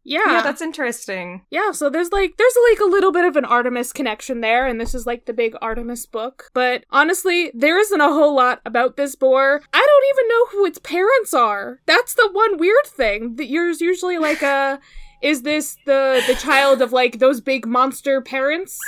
Yeah. 0.10 0.22
yeah, 0.26 0.41
that's 0.41 0.62
interesting. 0.62 1.45
Yeah, 1.52 1.72
so 1.72 1.88
there's 1.88 2.12
like 2.12 2.36
there's 2.38 2.58
like 2.72 2.80
a 2.80 2.89
little 2.89 3.12
bit 3.12 3.26
of 3.26 3.36
an 3.36 3.45
Artemis 3.45 3.93
connection 3.93 4.41
there, 4.41 4.65
and 4.65 4.82
this 4.82 4.95
is 4.95 5.06
like 5.06 5.26
the 5.26 5.34
big 5.34 5.56
Artemis 5.62 6.08
book. 6.08 6.50
But 6.56 6.84
honestly, 6.89 7.52
there 7.54 7.78
isn't 7.80 8.02
a 8.02 8.12
whole 8.12 8.36
lot 8.36 8.60
about 8.65 8.98
this 8.98 9.15
boar. 9.15 9.62
I 9.72 9.86
don't 9.88 10.17
even 10.17 10.28
know 10.28 10.45
who 10.48 10.65
its 10.65 10.80
parents 10.80 11.36
are. 11.36 11.80
That's 11.86 12.15
the 12.15 12.28
one 12.32 12.58
weird 12.58 12.88
thing. 12.88 13.36
That 13.36 13.50
yours 13.50 13.82
usually 13.82 14.17
like 14.17 14.41
a 14.41 14.80
is 15.22 15.43
this 15.43 15.78
the 15.86 16.24
the 16.26 16.36
child 16.36 16.82
of 16.82 16.91
like 16.91 17.19
those 17.19 17.39
big 17.39 17.67
monster 17.67 18.19
parents? 18.19 18.80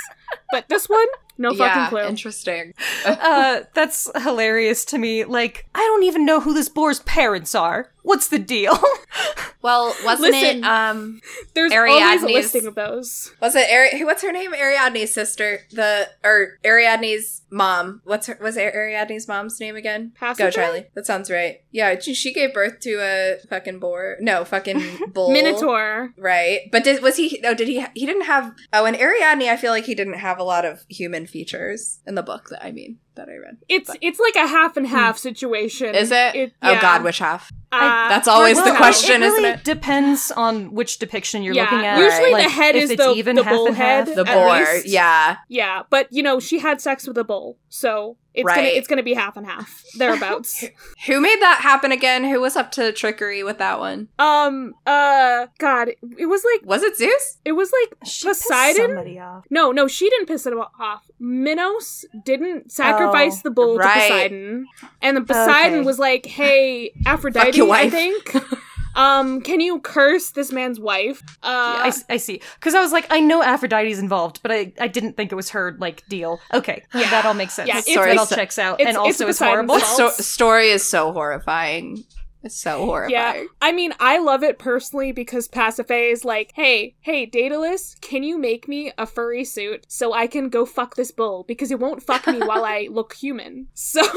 But 0.50 0.68
this 0.68 0.88
one, 0.88 1.06
no 1.38 1.52
yeah, 1.52 1.86
fucking 1.86 1.98
clue. 1.98 2.08
interesting. 2.08 2.74
Uh, 3.04 3.62
that's 3.74 4.10
hilarious 4.22 4.84
to 4.86 4.98
me. 4.98 5.24
Like, 5.24 5.66
I 5.74 5.78
don't 5.78 6.04
even 6.04 6.24
know 6.24 6.40
who 6.40 6.54
this 6.54 6.68
boar's 6.68 7.00
parents 7.00 7.54
are. 7.54 7.91
What's 8.02 8.28
the 8.28 8.38
deal? 8.38 8.78
Well, 9.62 9.94
wasn't 10.04 10.32
Listen. 10.32 10.58
it 10.58 10.64
um 10.64 11.20
There's 11.54 11.72
always 11.72 12.22
a 12.22 12.26
listing 12.26 12.66
of 12.66 12.74
those. 12.74 13.32
was 13.40 13.54
it 13.54 13.70
Ari- 13.70 14.04
what's 14.04 14.22
her 14.22 14.32
name? 14.32 14.52
Ariadne's 14.52 15.14
sister, 15.14 15.60
the 15.70 16.08
or 16.24 16.58
Ariadne's 16.64 17.42
mom. 17.48 18.02
What's 18.04 18.26
her 18.26 18.36
was 18.40 18.56
Ariadne's 18.56 19.28
mom's 19.28 19.60
name 19.60 19.76
again? 19.76 20.12
Go 20.36 20.50
Charlie. 20.50 20.86
That 20.94 21.06
sounds 21.06 21.30
right. 21.30 21.62
Yeah, 21.70 21.98
she, 22.00 22.32
gave 22.32 22.52
birth 22.52 22.80
to 22.80 22.94
a 23.00 23.36
fucking 23.48 23.78
boar. 23.78 24.16
No, 24.20 24.44
fucking 24.44 24.82
bull. 25.12 25.30
Minotaur. 25.30 26.12
Right. 26.16 26.62
But 26.72 26.82
did 26.84 27.02
was 27.02 27.16
he 27.16 27.38
no, 27.42 27.54
did 27.54 27.68
he 27.68 27.84
he 27.94 28.04
didn't 28.04 28.24
have 28.24 28.52
oh 28.72 28.84
and 28.84 28.96
Ariadne 28.96 29.48
I 29.48 29.56
feel 29.56 29.70
like 29.70 29.84
he 29.84 29.94
didn't 29.94 30.14
have 30.14 30.38
a 30.40 30.44
lot 30.44 30.64
of 30.64 30.84
human 30.88 31.26
features 31.26 32.00
in 32.06 32.16
the 32.16 32.22
book 32.22 32.48
that 32.48 32.64
I 32.64 32.72
mean 32.72 32.98
that 33.14 33.28
I 33.28 33.36
read. 33.36 33.58
It's 33.68 33.90
it's 34.00 34.18
like 34.20 34.36
a 34.36 34.46
half 34.46 34.76
and 34.76 34.86
half 34.86 35.18
situation. 35.18 35.94
Is 35.94 36.10
it? 36.10 36.52
oh 36.62 36.70
yeah. 36.72 36.80
god, 36.80 37.04
which 37.04 37.18
half? 37.18 37.52
Uh, 37.70 38.08
That's 38.08 38.28
always 38.28 38.58
hard 38.58 38.68
the 38.68 38.72
to 38.72 38.76
question, 38.76 39.22
it 39.22 39.26
isn't 39.26 39.42
really 39.42 39.54
it? 39.54 39.64
depends 39.64 40.30
on 40.30 40.72
which 40.74 40.98
depiction 40.98 41.42
you're 41.42 41.54
Yeah, 41.54 41.62
looking 41.62 41.86
at. 41.86 41.98
usually 41.98 42.26
the 42.26 42.32
Like, 42.32 42.50
head 42.50 42.74
if 42.76 42.84
is 42.84 42.90
it's 42.90 43.02
the- 43.04 43.12
even 43.14 43.36
the 43.36 43.44
half 43.44 43.52
bull 43.52 43.66
and 43.68 43.76
half. 43.76 44.06
head. 44.08 44.16
The 44.16 44.30
At 44.30 44.34
boar. 44.34 44.82
Yeah. 44.84 45.36
Yeah, 45.48 45.82
but 45.88 46.08
you 46.12 46.22
know, 46.22 46.38
she 46.38 46.58
had 46.58 46.80
sex 46.82 47.06
with 47.06 47.16
a 47.16 47.24
bull, 47.24 47.56
so 47.70 48.16
It's 48.34 48.46
gonna 48.48 48.62
Right. 48.62 48.74
it's 48.76 48.88
gonna 48.88 49.02
be 49.02 49.14
half 49.14 49.36
and 49.36 49.46
half 49.46 49.82
thereabouts. 49.98 50.64
Who 51.06 51.20
made 51.20 51.40
that 51.42 51.60
happen 51.60 51.92
again? 51.92 52.24
Who 52.24 52.40
was 52.40 52.56
up 52.56 52.70
to 52.72 52.90
trickery 52.92 53.42
with 53.42 53.58
that 53.58 53.78
one? 53.78 54.08
um 54.18 54.74
uh 54.86 55.46
God, 55.58 55.88
it 56.18 56.26
was 56.26 56.42
like 56.44 56.64
Was 56.66 56.82
it 56.82 56.96
Zeus? 56.96 57.38
it 57.44 57.52
was 57.52 57.70
like 57.82 57.94
She 58.08 58.26
Poseidon. 58.26 58.86
somebody 58.86 59.18
off. 59.18 59.44
No, 59.50 59.70
no, 59.72 59.86
she 59.86 60.08
didn't 60.08 60.26
piss 60.26 60.46
it 60.46 60.54
off. 60.54 61.02
Minos 61.18 62.04
didn't 62.24 62.72
sacrifice 62.72 63.38
Oh, 63.38 63.40
the 63.44 63.50
bull 63.50 63.76
right. 63.76 63.94
to 63.94 64.00
Poseidon, 64.14 64.66
and 65.02 65.16
then 65.16 65.24
Poseidon 65.26 65.78
Okay. 65.80 65.86
was 65.86 65.98
like, 65.98 66.26
"Hey, 66.26 66.92
Aphrodite, 67.06 67.46
Fuck 67.52 67.56
your 67.56 67.72
I 67.74 67.88
think, 67.90 68.34
um, 68.94 69.40
can 69.40 69.60
you 69.60 69.80
curse 69.80 70.30
this 70.30 70.52
man's 70.52 70.78
wife?" 70.80 71.22
Uh, 71.42 71.90
I 72.08 72.16
see. 72.18 72.40
Because 72.54 72.74
I 72.74 72.80
was 72.80 72.92
like, 72.92 73.06
I 73.10 73.20
know 73.20 73.42
Aphrodite's 73.42 73.98
involved, 73.98 74.40
but 74.42 74.52
I, 74.52 74.72
I 74.80 74.88
didn't 74.88 75.16
think 75.16 75.32
it 75.32 75.36
was 75.36 75.50
her 75.50 75.76
like 75.78 76.06
deal. 76.08 76.40
Okay, 76.52 76.84
Yeah. 76.94 77.10
that 77.10 77.24
all 77.24 77.34
makes 77.34 77.54
sense. 77.54 77.68
Yeah, 77.68 77.80
That 77.80 77.88
it's 77.88 77.96
all 77.96 78.16
like- 78.16 78.28
checks 78.28 78.58
out, 78.58 78.80
it's- 78.80 78.88
and 78.88 78.96
also 78.96 79.26
it's 79.28 79.40
is 79.40 79.46
horrible. 79.46 79.74
Poseidon's 79.74 79.96
The 79.96 80.02
fault. 80.04 80.14
story 80.14 80.68
is 80.70 80.84
so 80.88 81.12
horrifying. 81.12 82.04
It's 82.44 82.60
so 82.60 82.84
horrifying. 82.86 83.12
Yeah, 83.12 83.44
I 83.60 83.70
mean, 83.70 83.92
I 84.00 84.18
love 84.18 84.42
it 84.42 84.58
personally 84.58 85.12
because 85.12 85.46
Pasiphae 85.46 86.10
is 86.10 86.24
like, 86.24 86.50
hey, 86.56 86.96
hey, 87.00 87.24
Daedalus, 87.24 87.94
can 88.00 88.24
you 88.24 88.36
make 88.36 88.66
me 88.66 88.92
a 88.98 89.06
furry 89.06 89.44
suit 89.44 89.84
so 89.88 90.12
I 90.12 90.26
can 90.26 90.48
go 90.48 90.66
fuck 90.66 90.96
this 90.96 91.12
bull? 91.12 91.44
Because 91.46 91.70
it 91.70 91.78
won't 91.78 92.02
fuck 92.02 92.26
me 92.26 92.40
while 92.40 92.64
I 92.64 92.88
look 92.90 93.12
human. 93.14 93.68
So, 93.74 94.02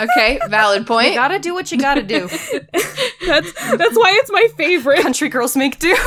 Okay, 0.00 0.38
valid 0.48 0.80
You 0.80 0.84
point. 0.86 1.14
gotta 1.14 1.38
do 1.38 1.54
what 1.54 1.70
you 1.72 1.78
gotta 1.78 2.02
do. 2.02 2.28
that's 3.26 3.52
that's 3.52 3.96
why 3.96 4.18
it's 4.20 4.30
my 4.30 4.48
favorite. 4.56 5.00
Country 5.00 5.28
girls 5.28 5.56
make 5.56 5.78
do. 5.78 5.96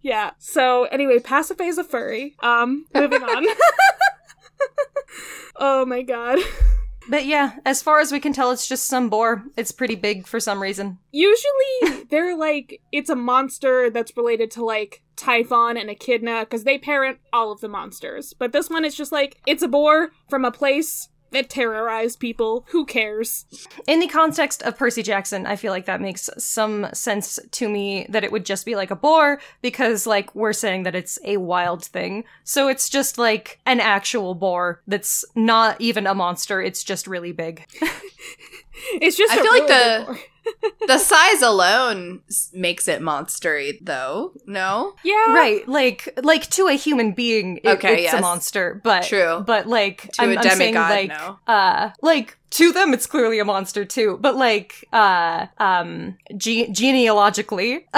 Yeah. 0.00 0.30
So 0.38 0.84
anyway, 0.84 1.18
Pasiphae 1.18 1.68
is 1.68 1.76
a 1.76 1.84
furry. 1.84 2.34
Um, 2.40 2.86
moving 2.94 3.22
on. 3.22 3.46
oh 5.56 5.84
my 5.84 6.02
god. 6.02 6.38
But 7.08 7.26
yeah, 7.26 7.52
as 7.64 7.82
far 7.82 8.00
as 8.00 8.12
we 8.12 8.20
can 8.20 8.32
tell, 8.32 8.50
it's 8.50 8.68
just 8.68 8.86
some 8.86 9.08
boar. 9.08 9.44
It's 9.56 9.72
pretty 9.72 9.96
big 9.96 10.26
for 10.26 10.40
some 10.40 10.60
reason. 10.60 10.98
Usually 11.10 12.04
they're 12.10 12.36
like 12.36 12.80
it's 12.92 13.10
a 13.10 13.16
monster 13.16 13.90
that's 13.90 14.16
related 14.16 14.50
to 14.52 14.64
like 14.64 15.02
Typhon 15.16 15.76
and 15.76 15.90
Echidna 15.90 16.40
because 16.40 16.64
they 16.64 16.78
parent 16.78 17.18
all 17.32 17.50
of 17.50 17.60
the 17.60 17.68
monsters. 17.68 18.34
But 18.34 18.52
this 18.52 18.68
one 18.68 18.84
is 18.84 18.94
just 18.94 19.12
like 19.12 19.40
it's 19.46 19.62
a 19.62 19.68
boar 19.68 20.10
from 20.28 20.44
a 20.44 20.52
place 20.52 21.08
that 21.30 21.50
terrorized 21.50 22.20
people. 22.20 22.64
Who 22.68 22.84
cares? 22.84 23.46
In 23.86 24.00
the 24.00 24.06
context 24.06 24.62
of 24.62 24.76
Percy 24.76 25.02
Jackson, 25.02 25.46
I 25.46 25.56
feel 25.56 25.72
like 25.72 25.86
that 25.86 26.00
makes 26.00 26.30
some 26.38 26.86
sense 26.92 27.38
to 27.52 27.68
me 27.68 28.06
that 28.08 28.24
it 28.24 28.32
would 28.32 28.44
just 28.44 28.64
be 28.66 28.76
like 28.76 28.90
a 28.90 28.96
boar 28.96 29.40
because, 29.62 30.06
like, 30.06 30.34
we're 30.34 30.52
saying 30.52 30.82
that 30.84 30.94
it's 30.94 31.18
a 31.24 31.36
wild 31.36 31.84
thing. 31.84 32.24
So 32.44 32.68
it's 32.68 32.88
just 32.88 33.18
like 33.18 33.60
an 33.66 33.80
actual 33.80 34.34
boar 34.34 34.82
that's 34.86 35.24
not 35.34 35.80
even 35.80 36.06
a 36.06 36.14
monster, 36.14 36.60
it's 36.60 36.84
just 36.84 37.06
really 37.06 37.32
big. 37.32 37.66
It's 39.00 39.16
just. 39.16 39.32
I 39.32 39.42
feel 39.42 39.52
like 39.52 39.66
the- 39.66 40.18
the 40.86 40.98
size 40.98 41.42
alone 41.42 42.22
makes 42.54 42.88
it 42.88 43.02
monstery, 43.02 43.78
though. 43.82 44.32
No, 44.46 44.94
yeah 45.04 45.34
right, 45.34 45.68
like, 45.68 46.18
like 46.22 46.48
to 46.50 46.68
a 46.68 46.72
human 46.72 47.12
being, 47.12 47.58
it- 47.58 47.66
Okay, 47.70 47.94
it's 47.94 48.02
yes. 48.04 48.14
a 48.14 48.20
monster, 48.20 48.80
but 48.82 49.02
True. 49.02 49.42
But 49.46 49.66
like, 49.66 50.10
To 50.12 50.22
I'm, 50.22 50.30
a 50.32 50.36
I'm 50.36 50.56
saying 50.56 50.74
like, 50.74 51.08
no. 51.08 51.38
uh, 51.46 51.90
like 52.00 52.37
to 52.50 52.72
them, 52.72 52.92
it's 52.94 53.06
clearly 53.06 53.38
a 53.38 53.44
monster 53.44 53.84
too. 53.84 54.18
But 54.20 54.36
like, 54.36 54.86
uh, 54.92 55.46
um, 55.58 56.16
ge- 56.36 56.70
genealogically, 56.70 57.86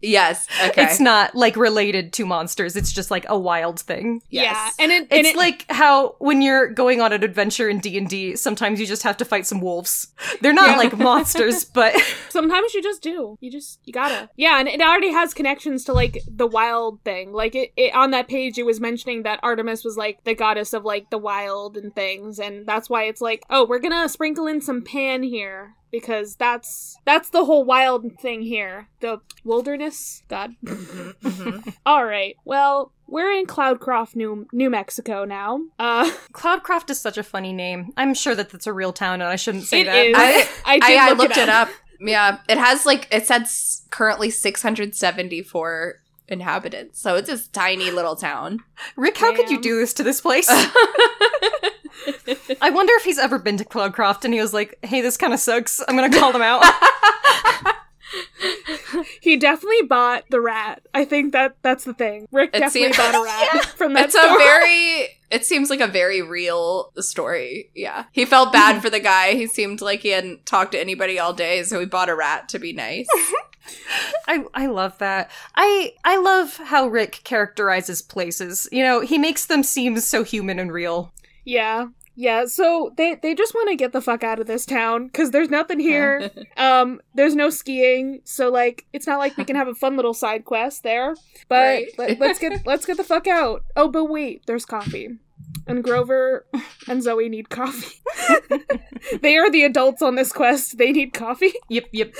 Yes. 0.00 0.46
Okay. 0.68 0.84
it's 0.84 1.00
not 1.00 1.34
like 1.34 1.56
related 1.56 2.12
to 2.14 2.26
monsters. 2.26 2.76
It's 2.76 2.92
just 2.92 3.10
like 3.10 3.26
a 3.28 3.36
wild 3.38 3.80
thing. 3.80 4.22
Yeah, 4.30 4.42
Yes. 4.42 4.76
and 4.78 4.92
it 4.92 5.08
and 5.10 5.20
It's 5.26 5.30
it, 5.30 5.36
like 5.36 5.64
how 5.70 6.14
when 6.18 6.40
you're 6.40 6.68
going 6.68 7.00
on 7.00 7.12
an 7.12 7.24
adventure 7.24 7.68
in 7.68 7.80
D 7.80 7.98
and 7.98 8.08
D, 8.08 8.36
sometimes 8.36 8.78
you 8.78 8.86
just 8.86 9.02
have 9.02 9.16
to 9.16 9.24
fight 9.24 9.44
some 9.46 9.60
wolves. 9.60 10.08
They're 10.40 10.52
not 10.52 10.70
Yeah. 10.70 10.76
like 10.76 10.96
monsters, 10.96 11.64
but 11.74 11.94
sometimes 12.28 12.74
you 12.74 12.82
just 12.82 13.02
do. 13.02 13.36
You 13.40 13.50
just 13.50 13.80
you 13.84 13.92
gotta. 13.92 14.30
Yeah, 14.36 14.60
and 14.60 14.68
it 14.68 14.80
already 14.80 15.10
has 15.10 15.34
connections 15.34 15.84
to 15.86 15.92
like 15.92 16.18
the 16.28 16.46
wild 16.46 17.02
thing. 17.02 17.32
Like 17.32 17.56
it, 17.56 17.72
it 17.76 17.92
on 17.94 18.12
that 18.12 18.28
page, 18.28 18.56
it 18.56 18.66
was 18.66 18.78
mentioning 18.80 19.24
that 19.24 19.40
Artemis 19.42 19.84
was 19.84 19.96
like 19.96 20.22
the 20.22 20.34
goddess 20.34 20.72
of 20.74 20.84
like 20.84 21.10
the 21.10 21.18
wild 21.18 21.76
and 21.76 21.92
things, 21.92 22.38
and 22.38 22.66
that's 22.66 22.88
why 22.88 23.04
it's 23.04 23.20
like, 23.20 23.42
oh, 23.50 23.66
we're 23.68 23.78
gonna 23.78 24.08
sprinkle 24.08 24.46
in 24.46 24.60
some 24.60 24.82
Pan 24.82 25.22
here 25.22 25.74
because 25.90 26.36
that's 26.36 26.96
that's 27.04 27.30
the 27.30 27.44
whole 27.44 27.64
wild 27.64 28.18
thing 28.20 28.42
here. 28.42 28.88
The 29.00 29.20
wilderness. 29.44 30.22
God. 30.28 30.52
All 31.86 32.04
right. 32.04 32.36
Well. 32.44 32.92
We're 33.10 33.32
in 33.32 33.46
Cloudcroft, 33.46 34.16
New 34.16 34.46
New 34.52 34.68
Mexico 34.68 35.24
now. 35.24 35.60
Uh, 35.78 36.10
Cloudcroft 36.34 36.90
is 36.90 37.00
such 37.00 37.16
a 37.16 37.22
funny 37.22 37.54
name. 37.54 37.90
I'm 37.96 38.12
sure 38.12 38.34
that 38.34 38.50
that's 38.50 38.66
a 38.66 38.72
real 38.74 38.92
town, 38.92 39.22
and 39.22 39.30
I 39.30 39.36
shouldn't 39.36 39.64
say 39.64 39.80
It 39.80 39.84
that. 39.86 39.96
is. 39.96 40.14
I, 40.14 40.30
I 40.66 40.74
I, 40.74 40.78
did 40.78 40.98
I 40.98 41.08
look 41.08 41.14
it 41.14 41.18
looked 41.22 41.36
it 41.38 41.48
up. 41.48 41.68
up. 41.68 41.74
Yeah, 42.00 42.38
it 42.50 42.58
has 42.58 42.84
like 42.84 43.08
it 43.10 43.26
said 43.26 43.46
currently 43.88 44.28
674 44.28 45.94
inhabitants, 46.28 47.00
so 47.00 47.14
it's 47.16 47.30
this 47.30 47.48
tiny 47.48 47.90
little 47.90 48.14
town. 48.14 48.58
Rick, 48.94 49.16
how 49.16 49.34
could 49.34 49.48
you 49.50 49.58
do 49.58 49.78
this 49.78 49.94
to 49.94 50.02
this 50.02 50.20
place? 50.20 50.50
I 52.60 52.70
wonder 52.70 52.92
if 52.96 53.04
he's 53.04 53.18
ever 53.18 53.38
been 53.38 53.56
to 53.58 53.64
Cloudcroft 53.64 54.24
and 54.24 54.32
he 54.34 54.40
was 54.40 54.54
like, 54.54 54.78
"Hey, 54.82 55.00
this 55.00 55.16
kind 55.16 55.32
of 55.34 55.40
sucks. 55.40 55.80
I'm 55.88 55.96
gonna 55.96 56.10
call 56.16 56.32
them 56.32 56.42
out." 56.42 56.64
he 59.20 59.36
definitely 59.36 59.82
bought 59.82 60.24
the 60.30 60.40
rat. 60.40 60.82
I 60.94 61.04
think 61.04 61.32
that 61.32 61.56
that's 61.62 61.84
the 61.84 61.94
thing. 61.94 62.26
Rick 62.32 62.50
It 62.54 62.60
definitely 62.60 62.92
seems- 62.92 62.96
bought 62.96 63.14
a 63.14 63.22
rat 63.56 63.64
from 63.66 63.92
that 63.94 64.06
It's 64.06 64.14
a 64.14 64.20
very 64.20 65.08
it 65.30 65.44
seems 65.44 65.68
like 65.68 65.80
a 65.80 65.86
very 65.86 66.22
real 66.22 66.90
story. 66.96 67.70
Yeah. 67.74 68.04
He 68.12 68.24
felt 68.24 68.50
bad 68.50 68.80
for 68.80 68.88
the 68.88 69.00
guy. 69.00 69.32
He 69.34 69.46
seemed 69.46 69.82
like 69.82 70.00
he 70.00 70.08
hadn't 70.08 70.46
talked 70.46 70.72
to 70.72 70.80
anybody 70.80 71.18
all 71.18 71.34
day, 71.34 71.62
so 71.64 71.78
he 71.80 71.84
bought 71.86 72.08
a 72.08 72.14
rat 72.14 72.48
to 72.50 72.58
be 72.58 72.72
nice. 72.72 73.06
I 74.26 74.44
I 74.54 74.66
love 74.66 74.96
that. 74.98 75.30
I 75.54 75.92
I 76.02 76.16
love 76.16 76.56
how 76.56 76.88
Rick 76.88 77.20
characterizes 77.24 78.00
places. 78.00 78.66
You 78.72 78.82
know, 78.82 79.00
he 79.00 79.18
makes 79.18 79.44
them 79.44 79.62
seem 79.62 79.98
so 80.00 80.24
human 80.24 80.58
and 80.58 80.72
real. 80.72 81.12
Yeah. 81.48 81.86
Yeah, 82.14 82.46
so 82.46 82.92
they 82.96 83.14
they 83.14 83.34
just 83.34 83.54
want 83.54 83.70
to 83.70 83.76
get 83.76 83.92
the 83.92 84.02
fuck 84.02 84.22
out 84.24 84.40
of 84.40 84.46
this 84.46 84.66
town 84.66 85.08
cuz 85.10 85.30
there's 85.30 85.48
nothing 85.48 85.80
here. 85.80 86.30
um 86.56 87.00
there's 87.14 87.34
no 87.34 87.48
skiing, 87.48 88.20
so 88.24 88.50
like 88.50 88.84
it's 88.92 89.06
not 89.06 89.18
like 89.18 89.36
we 89.38 89.44
can 89.44 89.56
have 89.56 89.68
a 89.68 89.74
fun 89.74 89.96
little 89.96 90.12
side 90.12 90.44
quest 90.44 90.82
there. 90.82 91.14
But 91.48 91.54
Right. 91.54 91.86
let, 91.98 92.20
let's 92.20 92.38
get 92.38 92.66
let's 92.66 92.84
get 92.84 92.96
the 92.98 93.04
fuck 93.04 93.26
out. 93.26 93.62
Oh, 93.76 93.88
but 93.88 94.06
wait, 94.06 94.44
there's 94.46 94.66
coffee. 94.66 95.08
And 95.66 95.82
Grover 95.84 96.46
and 96.86 97.02
Zoe 97.02 97.28
need 97.28 97.48
coffee. 97.50 98.02
they 99.22 99.36
are 99.36 99.50
the 99.50 99.64
adults 99.64 100.02
on 100.02 100.16
this 100.16 100.32
quest. 100.32 100.76
They 100.76 100.92
need 100.92 101.12
coffee. 101.14 101.52
Yep, 101.68 101.84
yep. 101.92 102.14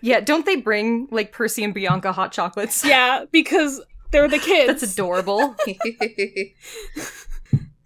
yeah, 0.00 0.20
don't 0.20 0.44
they 0.46 0.56
bring 0.56 1.06
like 1.10 1.32
Percy 1.32 1.62
and 1.64 1.72
Bianca 1.74 2.12
hot 2.12 2.32
chocolates? 2.32 2.84
Yeah, 2.84 3.26
because 3.30 3.82
they're 4.10 4.28
the 4.28 4.38
kids. 4.38 4.80
That's 4.80 4.94
adorable. 4.94 5.54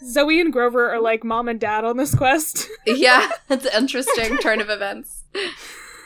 Zoe 0.04 0.40
and 0.40 0.52
Grover 0.52 0.90
are 0.90 1.00
like 1.00 1.24
mom 1.24 1.48
and 1.48 1.61
dad 1.61 1.84
on 1.84 1.96
this 1.96 2.14
quest. 2.14 2.68
yeah, 2.87 3.30
it's 3.50 3.66
an 3.66 3.72
interesting 3.76 4.38
turn 4.38 4.61
of 4.61 4.70
events. 4.70 5.24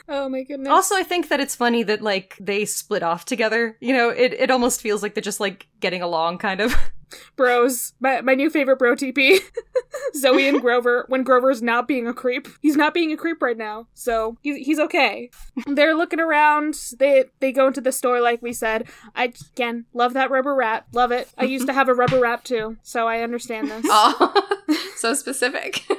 oh 0.08 0.28
my 0.28 0.42
goodness. 0.42 0.68
Also, 0.68 0.96
I 0.96 1.02
think 1.02 1.28
that 1.28 1.40
it's 1.40 1.56
funny 1.56 1.82
that 1.84 2.02
like 2.02 2.36
they 2.40 2.64
split 2.64 3.02
off 3.02 3.24
together. 3.24 3.76
You 3.80 3.92
know, 3.92 4.08
it, 4.10 4.32
it 4.34 4.50
almost 4.50 4.80
feels 4.80 5.02
like 5.02 5.14
they're 5.14 5.22
just 5.22 5.40
like 5.40 5.66
getting 5.80 6.02
along 6.02 6.38
kind 6.38 6.60
of. 6.60 6.74
bros, 7.36 7.92
my, 8.00 8.20
my 8.20 8.34
new 8.34 8.50
favorite 8.50 8.78
bro 8.78 8.94
TP. 8.94 9.38
Zoe 10.16 10.48
and 10.48 10.60
Grover, 10.60 11.04
when 11.08 11.22
Grover's 11.22 11.62
not 11.62 11.88
being 11.88 12.06
a 12.06 12.14
creep. 12.14 12.48
He's 12.60 12.76
not 12.76 12.94
being 12.94 13.12
a 13.12 13.16
creep 13.16 13.42
right 13.42 13.56
now, 13.56 13.88
so 13.94 14.36
he's, 14.42 14.66
he's 14.66 14.78
okay. 14.78 15.30
They're 15.66 15.94
looking 15.94 16.20
around. 16.20 16.76
They 16.98 17.24
they 17.40 17.52
go 17.52 17.66
into 17.66 17.80
the 17.80 17.92
store 17.92 18.20
like 18.20 18.42
we 18.42 18.52
said. 18.52 18.88
I 19.14 19.32
again 19.52 19.86
love 19.92 20.14
that 20.14 20.30
rubber 20.30 20.54
rat. 20.54 20.86
Love 20.92 21.12
it. 21.12 21.28
I 21.36 21.44
used 21.44 21.66
to 21.66 21.72
have 21.72 21.88
a 21.88 21.94
rubber 21.94 22.20
rat 22.20 22.44
too, 22.44 22.76
so 22.82 23.08
I 23.08 23.20
understand 23.20 23.70
this. 23.70 23.86
Oh, 23.88 24.48
so 24.96 25.14
specific. 25.14 25.84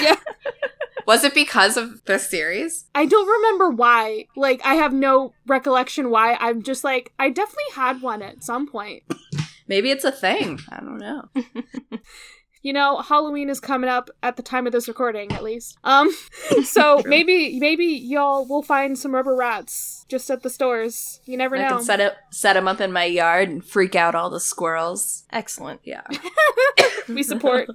Yeah. 0.00 0.16
Was 1.06 1.24
it 1.24 1.34
because 1.34 1.78
of 1.78 2.04
the 2.04 2.18
series? 2.18 2.84
I 2.94 3.06
don't 3.06 3.26
remember 3.26 3.70
why. 3.70 4.26
Like 4.36 4.60
I 4.64 4.74
have 4.74 4.92
no 4.92 5.32
recollection 5.46 6.10
why. 6.10 6.36
I'm 6.38 6.62
just 6.62 6.84
like 6.84 7.12
I 7.18 7.30
definitely 7.30 7.72
had 7.74 8.02
one 8.02 8.20
at 8.20 8.44
some 8.44 8.68
point. 8.68 9.04
Maybe 9.68 9.90
it's 9.90 10.04
a 10.04 10.12
thing. 10.12 10.60
I 10.70 10.80
don't 10.80 10.98
know. 10.98 11.28
You 12.62 12.72
know, 12.72 12.98
Halloween 12.98 13.50
is 13.50 13.60
coming 13.60 13.88
up 13.88 14.10
at 14.22 14.36
the 14.36 14.42
time 14.42 14.66
of 14.66 14.72
this 14.72 14.88
recording, 14.88 15.30
at 15.32 15.42
least. 15.42 15.78
Um, 15.84 16.10
so 16.64 17.02
maybe 17.06 17.58
maybe 17.60 17.84
y'all 17.84 18.46
will 18.46 18.62
find 18.62 18.98
some 18.98 19.14
rubber 19.14 19.34
rats 19.36 20.04
just 20.08 20.28
at 20.30 20.42
the 20.42 20.50
stores. 20.50 21.20
You 21.24 21.36
never 21.36 21.56
I 21.56 21.62
know. 21.62 21.76
can 21.76 21.84
set 21.84 22.00
up 22.00 22.14
set 22.32 22.54
them 22.54 22.66
up 22.66 22.80
in 22.80 22.92
my 22.92 23.04
yard 23.04 23.48
and 23.48 23.64
freak 23.64 23.94
out 23.94 24.14
all 24.14 24.28
the 24.28 24.40
squirrels. 24.40 25.24
Excellent. 25.30 25.80
Yeah. 25.84 26.02
we 27.08 27.22
support. 27.22 27.68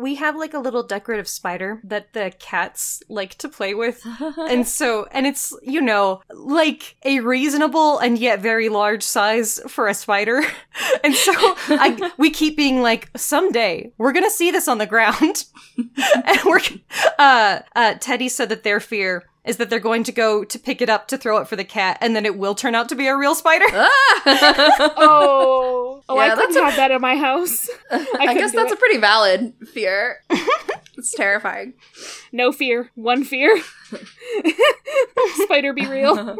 We 0.00 0.14
have 0.16 0.36
like 0.36 0.54
a 0.54 0.58
little 0.58 0.82
decorative 0.82 1.28
spider 1.28 1.80
that 1.84 2.12
the 2.12 2.32
cats 2.38 3.02
like 3.08 3.34
to 3.36 3.48
play 3.48 3.74
with. 3.74 4.04
and 4.38 4.66
so, 4.66 5.06
and 5.12 5.26
it's, 5.26 5.54
you 5.62 5.80
know, 5.80 6.22
like 6.30 6.96
a 7.04 7.20
reasonable 7.20 7.98
and 7.98 8.18
yet 8.18 8.40
very 8.40 8.68
large 8.68 9.02
size 9.02 9.60
for 9.68 9.88
a 9.88 9.94
spider. 9.94 10.42
and 11.04 11.14
so 11.14 11.32
I, 11.36 12.12
we 12.16 12.30
keep 12.30 12.56
being 12.56 12.82
like, 12.82 13.10
someday 13.16 13.92
we're 13.98 14.12
going 14.12 14.24
to 14.24 14.30
see 14.30 14.50
this 14.50 14.68
on 14.68 14.78
the 14.78 14.86
ground. 14.86 15.44
and 15.76 16.40
we're, 16.44 16.60
uh, 17.18 17.60
uh, 17.76 17.94
Teddy 18.00 18.28
said 18.28 18.48
that 18.48 18.62
their 18.62 18.80
fear 18.80 19.24
is 19.50 19.56
that 19.58 19.68
they're 19.68 19.80
going 19.80 20.04
to 20.04 20.12
go 20.12 20.44
to 20.44 20.58
pick 20.58 20.80
it 20.80 20.88
up 20.88 21.08
to 21.08 21.18
throw 21.18 21.38
it 21.38 21.48
for 21.48 21.56
the 21.56 21.64
cat, 21.64 21.98
and 22.00 22.14
then 22.14 22.24
it 22.24 22.38
will 22.38 22.54
turn 22.54 22.74
out 22.74 22.88
to 22.88 22.94
be 22.94 23.06
a 23.08 23.16
real 23.16 23.34
spider. 23.34 23.66
Oh, 25.02 26.02
oh, 26.08 26.16
Yeah, 26.16 26.32
I 26.32 26.34
couldn't 26.36 26.56
a- 26.56 26.64
have 26.64 26.76
that 26.76 26.90
in 26.90 27.00
my 27.00 27.16
house. 27.16 27.68
I, 27.90 28.06
I, 28.20 28.34
guess 28.34 28.52
that's 28.52 28.70
it. 28.72 28.76
a 28.76 28.78
pretty 28.78 28.98
valid 28.98 29.52
fear. 29.72 30.22
it's 30.96 31.12
terrifying. 31.14 31.74
no 32.32 32.52
fear, 32.52 32.90
one 32.94 33.24
fear. 33.24 33.60
Spider 35.44 35.72
be 35.72 35.86
real. 35.86 36.38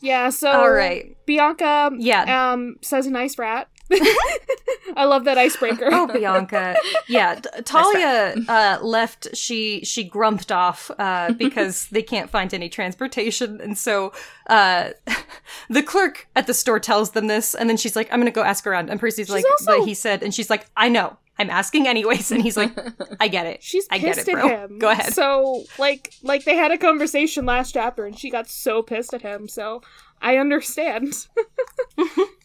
yeah. 0.00 0.30
So 0.30 0.50
All 0.50 0.70
right. 0.70 1.16
Bianca, 1.26 1.90
Yeah. 1.98 2.52
um, 2.52 2.76
says 2.82 3.06
nice 3.06 3.38
rat. 3.38 3.68
I 4.96 5.04
love 5.04 5.24
that 5.24 5.38
icebreaker. 5.38 5.88
Oh, 5.92 6.06
Bianca. 6.06 6.76
Yeah, 7.08 7.40
Thalia 7.64 8.34
uh, 8.48 8.78
left. 8.82 9.36
She 9.36 9.84
she 9.84 10.04
grumped 10.04 10.50
off 10.52 10.90
uh, 10.98 11.32
because 11.38 11.86
they 11.88 12.02
can't 12.02 12.30
find 12.30 12.52
any 12.54 12.68
transportation, 12.68 13.60
and 13.60 13.76
so 13.76 14.12
uh, 14.48 14.90
the 15.70 15.82
clerk 15.82 16.28
at 16.36 16.46
the 16.46 16.54
store 16.54 16.80
tells 16.80 17.10
them 17.10 17.26
this, 17.26 17.54
and 17.54 17.68
then 17.68 17.76
she's 17.76 17.96
like, 17.96 18.12
"I'm 18.12 18.20
gonna 18.20 18.30
go 18.30 18.42
ask 18.42 18.66
around." 18.66 18.90
And 18.90 19.00
Percy's 19.00 19.30
like, 19.30 19.44
also- 19.50 19.78
"But 19.78 19.86
he 19.86 19.94
said," 19.94 20.22
and 20.22 20.34
she's 20.34 20.50
like, 20.50 20.66
"I 20.76 20.88
know. 20.88 21.16
I'm 21.38 21.50
asking 21.50 21.86
anyways." 21.88 22.30
And 22.30 22.42
he's 22.42 22.56
like, 22.56 22.72
"I 23.20 23.28
get 23.28 23.46
it. 23.46 23.62
She's 23.62 23.86
I 23.90 23.98
pissed 23.98 24.26
get 24.26 24.38
it, 24.38 24.44
at 24.44 24.70
him. 24.70 24.78
Go 24.78 24.90
ahead." 24.90 25.12
So, 25.12 25.64
like, 25.78 26.14
like 26.22 26.44
they 26.44 26.56
had 26.56 26.70
a 26.70 26.78
conversation 26.78 27.44
last 27.44 27.72
chapter, 27.72 28.06
and 28.06 28.18
she 28.18 28.30
got 28.30 28.48
so 28.48 28.82
pissed 28.82 29.12
at 29.12 29.22
him. 29.22 29.48
So, 29.48 29.82
I 30.22 30.36
understand. 30.38 31.26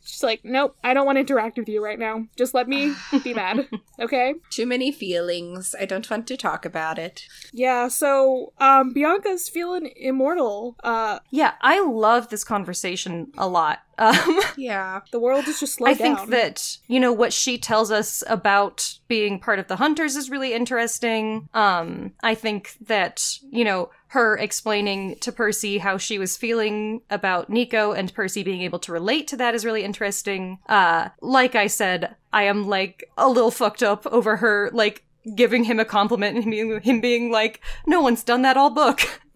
She's 0.09 0.23
like, 0.23 0.41
nope, 0.43 0.75
I 0.83 0.93
don't 0.93 1.05
want 1.05 1.17
to 1.17 1.21
interact 1.21 1.57
with 1.57 1.69
you 1.69 1.83
right 1.83 1.99
now. 1.99 2.25
Just 2.37 2.53
let 2.53 2.67
me 2.67 2.93
be 3.23 3.33
mad, 3.33 3.67
okay? 3.99 4.33
Too 4.49 4.65
many 4.65 4.91
feelings. 4.91 5.75
I 5.79 5.85
don't 5.85 6.09
want 6.09 6.27
to 6.27 6.37
talk 6.37 6.65
about 6.65 6.97
it. 6.97 7.23
Yeah. 7.53 7.87
So, 7.89 8.53
um, 8.59 8.91
Bianca's 8.93 9.47
feeling 9.49 9.91
immortal. 9.95 10.75
Uh, 10.83 11.19
yeah, 11.29 11.53
I 11.61 11.79
love 11.83 12.29
this 12.29 12.43
conversation 12.43 13.31
a 13.37 13.47
lot. 13.47 13.79
Um, 13.99 14.39
Yeah. 14.57 15.01
the 15.11 15.19
world 15.19 15.47
is 15.47 15.59
just 15.59 15.75
slowed 15.75 15.89
I 15.89 15.93
think 15.93 16.17
down. 16.19 16.29
that 16.31 16.77
you 16.87 16.99
know 17.01 17.11
what 17.11 17.33
she 17.33 17.57
tells 17.57 17.91
us 17.91 18.23
about 18.27 18.93
being 19.09 19.39
part 19.39 19.59
of 19.59 19.67
the 19.67 19.75
hunters 19.75 20.15
is 20.15 20.29
really 20.29 20.53
interesting. 20.53 21.49
Um, 21.53 22.13
I 22.23 22.33
think 22.33 22.77
that 22.87 23.37
you 23.51 23.63
know 23.65 23.89
her 24.13 24.35
explaining 24.37 25.15
to 25.17 25.31
Percy 25.31 25.77
how 25.79 25.97
she 25.97 26.17
was 26.17 26.35
feeling 26.37 27.01
about 27.09 27.49
Nico 27.49 27.91
and 27.91 28.13
Percy 28.13 28.41
being 28.43 28.61
able 28.61 28.79
to 28.79 28.91
relate 28.91 29.27
to 29.29 29.37
that 29.37 29.53
is 29.55 29.63
really 29.65 29.83
interesting. 29.83 30.57
Uh, 30.67 31.09
like 31.21 31.53
I 31.55 31.67
said, 31.67 32.15
I 32.33 32.43
am 32.43 32.67
like 32.67 33.03
a 33.17 33.29
little 33.29 33.51
fucked 33.51 33.83
up 33.83 34.05
over 34.07 34.37
her 34.37 34.69
like 34.73 35.03
giving 35.35 35.63
him 35.65 35.79
a 35.79 35.85
compliment 35.85 36.35
and 36.35 36.43
him 36.43 36.49
being, 36.51 36.81
him 36.81 37.01
being 37.01 37.31
like, 37.31 37.61
"No 37.85 38.01
one's 38.01 38.23
done 38.23 38.41
that 38.41 38.57
all 38.57 38.69
book." 38.71 39.01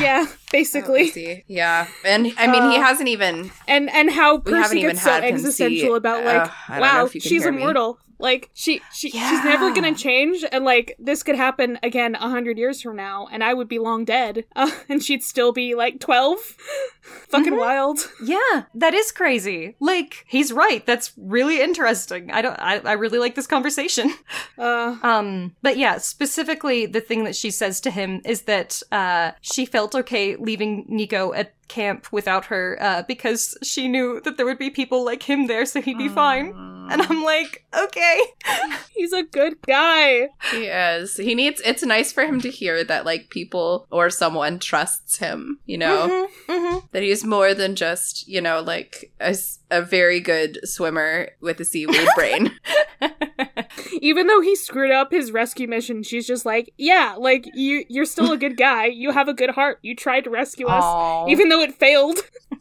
yeah, 0.00 0.24
Oh, 0.26 0.32
basically. 0.52 1.08
see. 1.08 1.44
Yeah. 1.46 1.86
And 2.04 2.32
I 2.36 2.46
mean, 2.46 2.70
he 2.70 2.76
Uh, 2.78 2.82
hasn't 2.82 3.08
even. 3.08 3.50
and 3.68 3.88
and 3.90 4.10
how 4.10 4.38
Percy 4.38 4.80
gets 4.80 5.02
so 5.02 5.10
existential 5.12 5.88
see- 5.90 5.96
about 5.96 6.22
uh, 6.22 6.24
like, 6.40 6.50
I 6.68 6.80
wow, 6.80 7.04
if 7.06 7.14
you 7.14 7.20
can 7.20 7.28
she's 7.28 7.46
immortal. 7.46 7.94
me. 8.06 8.09
Like 8.20 8.50
she 8.52 8.82
she 8.92 9.10
she's 9.10 9.44
never 9.44 9.72
gonna 9.72 9.94
change, 9.94 10.44
and 10.52 10.64
like 10.64 10.94
this 10.98 11.22
could 11.22 11.36
happen 11.36 11.78
again 11.82 12.14
a 12.14 12.28
hundred 12.28 12.58
years 12.58 12.82
from 12.82 12.96
now, 12.96 13.26
and 13.32 13.42
I 13.42 13.54
would 13.54 13.68
be 13.68 13.78
long 13.78 14.04
dead, 14.04 14.44
uh, 14.54 14.70
and 14.88 15.02
she'd 15.02 15.22
still 15.22 15.52
be 15.52 15.74
like 15.74 16.00
twelve. 16.00 16.56
Fucking 17.02 17.52
Mm-hmm. 17.52 17.60
wild. 17.60 17.98
Yeah, 18.22 18.64
that 18.74 18.94
is 18.94 19.10
crazy. 19.12 19.74
Like, 19.80 20.24
he's 20.28 20.52
right. 20.52 20.84
That's 20.86 21.12
really 21.16 21.60
interesting. 21.60 22.30
I 22.30 22.42
don't 22.42 22.58
I, 22.58 22.78
I 22.84 22.92
really 22.92 23.18
like 23.18 23.34
this 23.34 23.46
conversation. 23.46 24.12
Uh, 24.58 24.96
Um, 25.02 25.54
but 25.62 25.78
yeah, 25.78 25.96
specifically 25.98 26.84
the 26.86 27.00
thing 27.00 27.24
that 27.24 27.34
she 27.34 27.50
says 27.50 27.80
to 27.80 27.90
him 27.90 28.20
is 28.24 28.42
that 28.42 28.82
uh 28.92 29.32
she 29.40 29.64
felt 29.64 29.94
okay 29.94 30.36
leaving 30.36 30.84
Nico 30.88 31.32
at 31.32 31.54
camp 31.68 32.12
without 32.12 32.46
her 32.46 32.76
uh 32.80 33.02
because 33.06 33.56
she 33.62 33.86
knew 33.88 34.20
that 34.24 34.36
there 34.36 34.44
would 34.44 34.58
be 34.58 34.70
people 34.70 35.04
like 35.04 35.22
him 35.22 35.46
there 35.46 35.64
so 35.64 35.80
he'd 35.80 35.96
be 35.98 36.08
fine. 36.08 36.52
And 36.90 37.02
I'm 37.02 37.22
like, 37.22 37.64
okay. 37.72 38.20
he's 38.90 39.12
a 39.12 39.22
good 39.22 39.62
guy. 39.64 40.26
He 40.50 40.64
is. 40.66 41.16
He 41.16 41.36
needs. 41.36 41.62
It's 41.64 41.84
nice 41.84 42.12
for 42.12 42.24
him 42.24 42.40
to 42.40 42.50
hear 42.50 42.82
that, 42.82 43.04
like, 43.06 43.30
people 43.30 43.86
or 43.92 44.10
someone 44.10 44.58
trusts 44.58 45.18
him, 45.18 45.60
you 45.66 45.78
know? 45.78 46.28
Mhm, 46.48 46.56
mhm. 46.82 46.89
That 46.92 47.02
he's 47.02 47.24
more 47.24 47.54
than 47.54 47.76
just, 47.76 48.26
you 48.26 48.40
know, 48.40 48.60
like 48.60 49.12
a, 49.20 49.36
a 49.70 49.80
very 49.80 50.18
good 50.18 50.58
swimmer 50.68 51.30
with 51.40 51.60
a 51.60 51.64
seaweed 51.64 52.08
brain. 52.16 52.58
Even 54.00 54.26
though 54.26 54.40
he 54.40 54.56
screwed 54.56 54.90
up 54.90 55.12
his 55.12 55.30
rescue 55.30 55.68
mission, 55.68 56.02
she's 56.02 56.26
just 56.26 56.44
like, 56.46 56.72
yeah, 56.78 57.14
like 57.18 57.46
you 57.54 57.84
you're 57.88 58.04
still 58.06 58.32
a 58.32 58.36
good 58.36 58.56
guy. 58.56 58.86
You 58.86 59.10
have 59.12 59.28
a 59.28 59.34
good 59.34 59.50
heart. 59.50 59.78
You 59.82 59.94
tried 59.94 60.24
to 60.24 60.30
rescue 60.30 60.66
us, 60.66 60.82
Aw. 60.82 61.26
even 61.28 61.48
though 61.48 61.60
it 61.60 61.74
failed. 61.74 62.18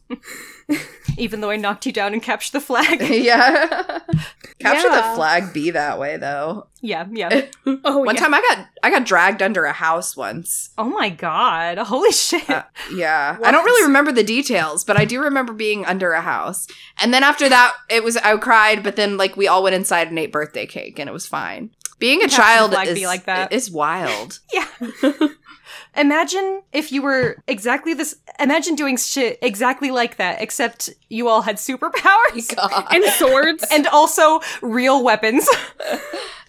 Even 1.17 1.41
though 1.41 1.49
I 1.49 1.58
knocked 1.58 1.86
you 1.86 1.91
down 1.91 2.13
and 2.13 2.21
captured 2.23 2.54
the 2.54 2.62
flag. 2.62 3.02
yeah. 3.10 3.99
Capture 4.60 4.88
Yeah. 4.88 5.10
the 5.12 5.15
flag 5.15 5.52
be 5.52 5.71
that 5.71 5.99
way, 5.99 6.15
though. 6.17 6.67
yeah, 6.82 7.06
yeah. 7.12 7.47
Oh 7.65 7.73
One 7.73 7.84
yeah. 7.84 7.99
One 8.06 8.15
time 8.15 8.34
I 8.34 8.41
got 8.41 8.67
I 8.84 8.89
got 8.89 9.06
dragged 9.06 9.41
under 9.41 9.65
a 9.65 9.73
house 9.73 10.15
once. 10.15 10.69
Oh 10.78 10.86
my 10.86 11.10
god. 11.10 11.78
Holy 11.80 12.12
shit. 12.12 12.49
Uh, 12.49 12.63
yeah. 12.93 13.38
I 13.43 13.52
don't 13.52 13.65
really 13.65 13.86
remember 13.88 14.12
the 14.12 14.23
details, 14.23 14.84
but 14.86 14.95
I 14.97 15.06
do 15.06 15.19
remember 15.21 15.52
being 15.54 15.86
under 15.86 16.12
a 16.13 16.21
house. 16.21 16.67
And 17.02 17.13
then 17.13 17.23
after 17.23 17.49
that, 17.49 17.73
it 17.89 18.04
was 18.04 18.15
I 18.17 18.38
cried, 18.38 18.82
but 18.84 18.95
then 18.95 19.17
like 19.17 19.36
we 19.36 19.47
all 19.47 19.63
went 19.63 19.75
inside 19.75 20.08
and 20.10 20.17
ate 20.19 20.32
birthday 20.32 20.65
cake 20.67 20.99
and 20.99 21.10
it 21.10 21.13
was 21.13 21.28
fine. 21.30 21.70
Being 22.00 22.24
a 22.24 22.28
child 22.28 22.74
is 22.74 22.94
be 22.94 23.08
like 23.08 23.26
that. 23.26 23.52
is 23.54 23.70
wild. 23.72 24.39
Yeah. 24.54 24.65
imagine 26.00 26.62
if 26.74 26.92
you 26.92 27.02
were 27.02 27.38
exactly 27.48 27.94
this. 27.94 28.16
Imagine 28.40 28.76
doing 28.76 28.98
shit 28.98 29.38
exactly 29.42 29.92
like 29.92 30.16
that, 30.18 30.42
except 30.42 30.90
you 31.10 31.28
all 31.28 31.42
had 31.42 31.58
superpowers 31.58 32.54
and 32.92 33.04
swords. 33.14 33.66
and 33.72 33.86
also 33.88 34.40
real 34.62 35.04
weapons. 35.04 35.48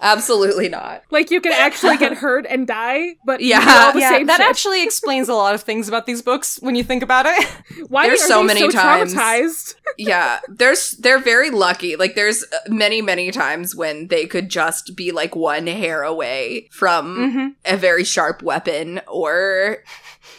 Absolutely 0.02 0.70
not. 0.70 1.02
like 1.10 1.30
you 1.30 1.42
can 1.42 1.52
actually 1.52 1.98
get 1.98 2.14
hurt 2.24 2.46
and 2.48 2.66
die, 2.66 3.16
but 3.24 3.42
Yeah. 3.42 3.60
you 3.62 3.68
all 3.86 3.92
the 3.92 4.00
yeah, 4.00 4.10
same 4.12 4.26
that 4.28 4.38
shit. 4.38 4.48
actually 4.48 4.82
explains 4.82 5.28
a 5.28 5.34
lot 5.34 5.54
of 5.54 5.62
things 5.62 5.88
about 5.88 6.06
these 6.06 6.22
books 6.22 6.58
when 6.62 6.74
you 6.74 6.82
think 6.82 7.02
about 7.02 7.26
it. 7.26 7.46
Why 7.88 8.06
There's 8.06 8.22
are 8.22 8.26
so 8.28 8.40
they 8.40 8.46
many 8.46 8.60
so 8.60 8.70
times. 8.70 9.14
traumatized? 9.14 9.74
Yeah, 9.98 10.40
there's 10.48 10.92
they're 10.92 11.18
very 11.18 11.50
lucky. 11.50 11.96
Like 11.96 12.14
there's 12.14 12.44
many 12.68 13.02
many 13.02 13.30
times 13.30 13.74
when 13.76 14.06
they 14.08 14.24
could 14.26 14.48
just 14.48 14.96
be 14.96 15.12
like 15.12 15.36
one 15.36 15.66
hair 15.66 16.02
away 16.02 16.68
from 16.72 17.18
Mhm. 17.66 17.70
a 17.70 17.76
very 17.76 18.04
sharp 18.04 18.42
weapon 18.42 19.02
or 19.06 19.39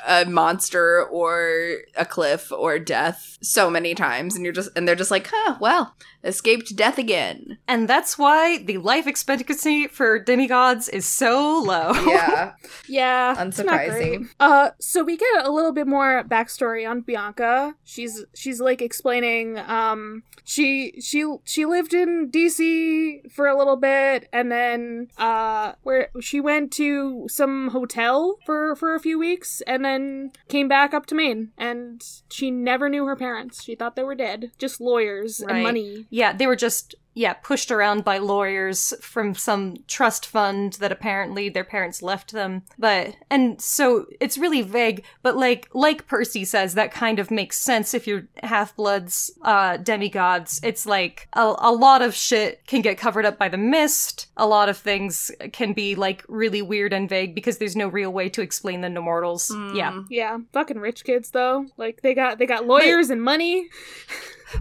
a 0.08 0.26
monster 0.26 1.04
or 1.06 1.78
a 1.96 2.06
cliff 2.06 2.52
or 2.52 2.80
death 2.80 3.38
so 3.42 3.70
many 3.70 3.94
times 3.94 4.36
and 4.36 4.44
you're 4.44 4.54
just 4.54 4.70
and 4.76 4.88
they're 4.88 4.96
just 4.96 5.12
like, 5.12 5.30
"Huh, 5.32 5.58
well, 5.60 5.96
escaped 6.24 6.76
death 6.76 6.98
again." 6.98 7.58
And 7.68 7.88
that's 7.88 8.18
why 8.18 8.58
the 8.60 8.78
life 8.80 9.08
expectancy 9.08 9.88
for 9.88 10.20
demigods 10.20 10.90
is 10.90 11.06
so 11.06 11.62
low. 11.66 11.94
Yeah. 12.12 12.54
Yeah, 12.88 13.36
Unsurprising. 13.38 14.28
Uh, 14.40 14.72
so 14.80 15.04
we 15.04 15.16
get 15.18 15.46
a 15.46 15.52
little 15.52 15.72
bit 15.72 15.88
more 15.88 16.24
backstory 16.28 16.90
on 16.90 17.02
Bianca. 17.02 17.76
She's 17.84 18.26
she's 18.36 18.60
like 18.60 18.82
explaining. 18.82 19.58
Um, 19.60 20.24
she 20.44 21.00
she 21.02 21.26
she 21.46 21.66
lived 21.66 21.94
in 21.94 22.30
DC 22.32 23.32
for 23.32 23.48
a 23.48 23.58
little 23.58 23.76
bit, 23.76 24.28
and 24.34 24.52
then 24.52 25.08
uh, 25.18 25.74
where 25.84 26.10
she 26.20 26.40
went 26.40 26.72
to 26.74 27.26
some 27.30 27.70
hotel 27.70 28.38
for 28.46 28.76
for 28.76 28.96
a 28.96 29.00
few 29.00 29.18
weeks, 29.20 29.62
and 29.68 29.84
then 29.86 30.32
came 30.50 30.68
back 30.68 30.94
up 30.94 31.06
to 31.08 31.16
Maine, 31.16 31.52
and 31.58 32.02
she 32.30 32.52
never 32.52 32.90
knew 32.90 33.06
her 33.06 33.16
parents. 33.16 33.64
She 33.64 33.76
thought 33.76 33.96
they 33.96 34.04
were 34.04 34.16
dead, 34.16 34.52
just 34.58 34.82
lawyers 34.82 35.42
Right. 35.46 35.56
and 35.56 35.64
money. 35.64 36.06
Yeah, 36.10 36.34
they 36.34 36.48
were 36.48 36.56
just 36.56 36.96
yeah, 37.14 37.34
pushed 37.34 37.72
around 37.72 38.04
by 38.04 38.18
lawyers 38.18 38.94
from 39.02 39.36
some 39.36 39.78
trust 39.88 40.26
fund 40.26 40.74
that 40.74 40.92
apparently 40.92 41.50
their 41.50 41.64
parents 41.64 42.02
left 42.02 42.32
them. 42.32 42.64
But 42.80 43.16
and 43.30 43.62
so 43.62 44.06
it's 44.20 44.38
really 44.38 44.62
vague, 44.62 45.04
but 45.22 45.36
like 45.36 45.70
like 45.74 46.08
Percy 46.08 46.46
says 46.46 46.74
that 46.76 46.92
kind 46.92 47.20
of 47.20 47.30
makes 47.30 47.58
sense 47.58 47.94
if 47.94 48.08
you're 48.08 48.28
half-bloods, 48.44 49.32
uh 49.42 49.78
demigods. 49.78 50.60
It's 50.64 50.86
like 50.86 51.28
a, 51.34 51.54
a 51.58 51.72
lot 51.72 52.02
of 52.02 52.16
shit 52.16 52.66
can 52.68 52.82
get 52.82 52.98
covered 52.98 53.26
up 53.26 53.38
by 53.38 53.50
the 53.50 53.58
mist. 53.58 54.28
A 54.38 54.48
lot 54.48 54.70
of 54.70 54.78
things 54.78 55.32
can 55.52 55.74
be 55.74 55.96
like 55.96 56.24
really 56.28 56.62
weird 56.62 56.94
and 56.94 57.10
vague 57.10 57.36
because 57.36 57.58
there's 57.58 57.76
no 57.76 57.88
real 57.88 58.12
way 58.12 58.30
to 58.30 58.42
explain 58.42 58.82
them 58.82 58.96
to 58.96 59.02
mortals. 59.02 59.52
Yeah. 59.74 60.04
Yeah, 60.10 60.38
fucking 60.54 60.80
rich 60.80 61.04
kids 61.04 61.32
though. 61.32 61.66
Like 61.78 62.02
they 62.02 62.14
got 62.14 62.40
they 62.40 62.46
got 62.46 62.66
lawyers 62.66 63.10
and 63.10 63.22
money. 63.22 63.70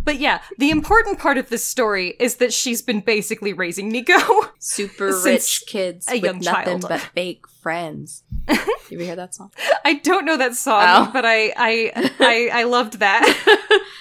But 0.04 0.18
yeah, 0.18 0.40
the 0.58 0.70
important 0.70 1.18
part 1.18 1.38
of 1.38 1.48
this 1.48 1.64
story 1.64 2.14
is 2.18 2.36
that 2.36 2.52
she's 2.52 2.82
been 2.82 3.00
basically 3.00 3.52
raising 3.52 3.88
Nico. 3.88 4.18
Super 4.58 5.18
rich 5.24 5.64
kids 5.66 6.06
a 6.08 6.14
with 6.14 6.24
young 6.24 6.38
nothing 6.40 6.80
child. 6.80 6.86
but 6.88 7.00
fake 7.00 7.46
friends. 7.62 8.22
you 8.48 8.56
ever 8.92 9.02
hear 9.02 9.16
that 9.16 9.34
song? 9.34 9.52
I 9.84 9.94
don't 9.94 10.24
know 10.24 10.36
that 10.36 10.54
song, 10.56 10.82
Oh. 10.86 11.10
but 11.12 11.24
I 11.26 11.52
I 11.56 12.10
I, 12.20 12.50
I 12.60 12.62
loved 12.64 12.98
that. 13.00 13.24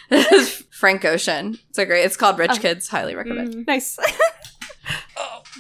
Frank 0.72 1.04
Ocean. 1.06 1.58
It's 1.70 1.78
a 1.78 1.86
great. 1.86 2.06
It's 2.06 2.16
called 2.18 2.40
Rich 2.40 2.60
Kids. 2.62 2.88
Highly 2.88 3.16
recommend. 3.16 3.54
Mm, 3.54 3.68
nice. 3.68 3.98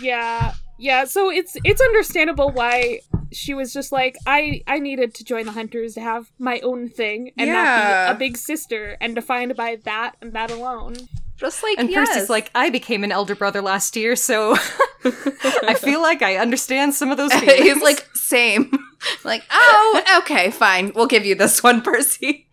yeah, 0.01 0.53
yeah. 0.77 1.05
So 1.05 1.30
it's 1.30 1.55
it's 1.63 1.82
understandable 1.82 2.51
why 2.51 3.01
she 3.32 3.53
was 3.53 3.73
just 3.73 3.91
like, 3.91 4.17
I 4.25 4.61
I 4.67 4.80
needed 4.80 5.13
to 5.15 5.23
join 5.23 5.45
the 5.45 5.51
hunters 5.51 5.93
to 5.95 6.01
have 6.01 6.32
my 6.39 6.59
own 6.61 6.89
thing 6.89 7.32
and 7.38 7.51
not 7.51 8.09
be 8.09 8.15
a 8.15 8.17
big 8.17 8.38
sister 8.38 8.97
and 8.99 9.15
defined 9.15 9.55
by 9.55 9.77
that 9.84 10.15
and 10.21 10.34
that 10.34 10.51
alone. 10.51 10.95
Just 11.39 11.63
like 11.63 11.79
And 11.79 11.89
yes. 11.89 12.09
Percy's 12.09 12.29
like, 12.29 12.51
I 12.53 12.69
became 12.69 13.05
an 13.05 13.13
elder 13.13 13.33
brother 13.33 13.61
last 13.61 13.95
year, 13.95 14.17
so 14.17 14.55
I 15.05 15.73
feel 15.79 16.01
like 16.01 16.21
I 16.21 16.35
understand 16.35 16.93
some 16.93 17.11
of 17.11 17.17
those 17.17 17.33
feelings. 17.39 17.61
he's 17.61 17.81
like 17.81 18.05
same. 18.13 18.71
like 19.23 19.43
oh 19.49 20.01
okay 20.17 20.51
fine 20.51 20.91
we'll 20.93 21.07
give 21.07 21.25
you 21.25 21.33
this 21.33 21.63
one 21.63 21.81
Percy. 21.81 22.49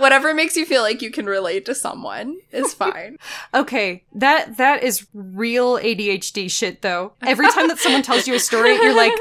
Whatever 0.00 0.34
makes 0.34 0.56
you 0.56 0.66
feel 0.66 0.82
like 0.82 1.00
you 1.00 1.12
can 1.12 1.26
relate 1.26 1.64
to 1.66 1.74
someone 1.76 2.38
is 2.50 2.74
fine. 2.74 3.16
Okay, 3.54 4.02
that 4.12 4.56
that 4.56 4.82
is 4.82 5.06
real 5.14 5.78
ADHD 5.78 6.50
shit 6.50 6.82
though. 6.82 7.12
Every 7.22 7.48
time 7.50 7.68
that 7.68 7.78
someone 7.78 8.02
tells 8.02 8.26
you 8.26 8.34
a 8.34 8.40
story, 8.40 8.74
you're 8.74 8.96
like, 8.96 9.12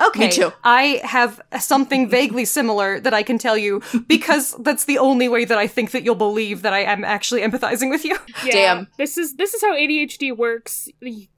okay, 0.00 0.26
Me 0.26 0.30
too. 0.30 0.52
I 0.64 1.00
have 1.04 1.40
something 1.60 2.08
vaguely 2.08 2.44
similar 2.44 3.00
that 3.00 3.14
I 3.14 3.22
can 3.22 3.38
tell 3.38 3.56
you 3.56 3.82
because 4.06 4.54
that's 4.60 4.84
the 4.84 4.98
only 4.98 5.28
way 5.28 5.44
that 5.44 5.58
I 5.58 5.66
think 5.66 5.90
that 5.92 6.02
you'll 6.04 6.14
believe 6.14 6.62
that 6.62 6.72
I 6.72 6.80
am 6.80 7.04
actually 7.04 7.42
empathizing 7.42 7.90
with 7.90 8.04
you. 8.04 8.16
Yeah, 8.44 8.52
Damn. 8.52 8.88
This 8.98 9.18
is 9.18 9.34
this 9.36 9.52
is 9.54 9.62
how 9.62 9.74
ADHD 9.74 10.36
works. 10.36 10.88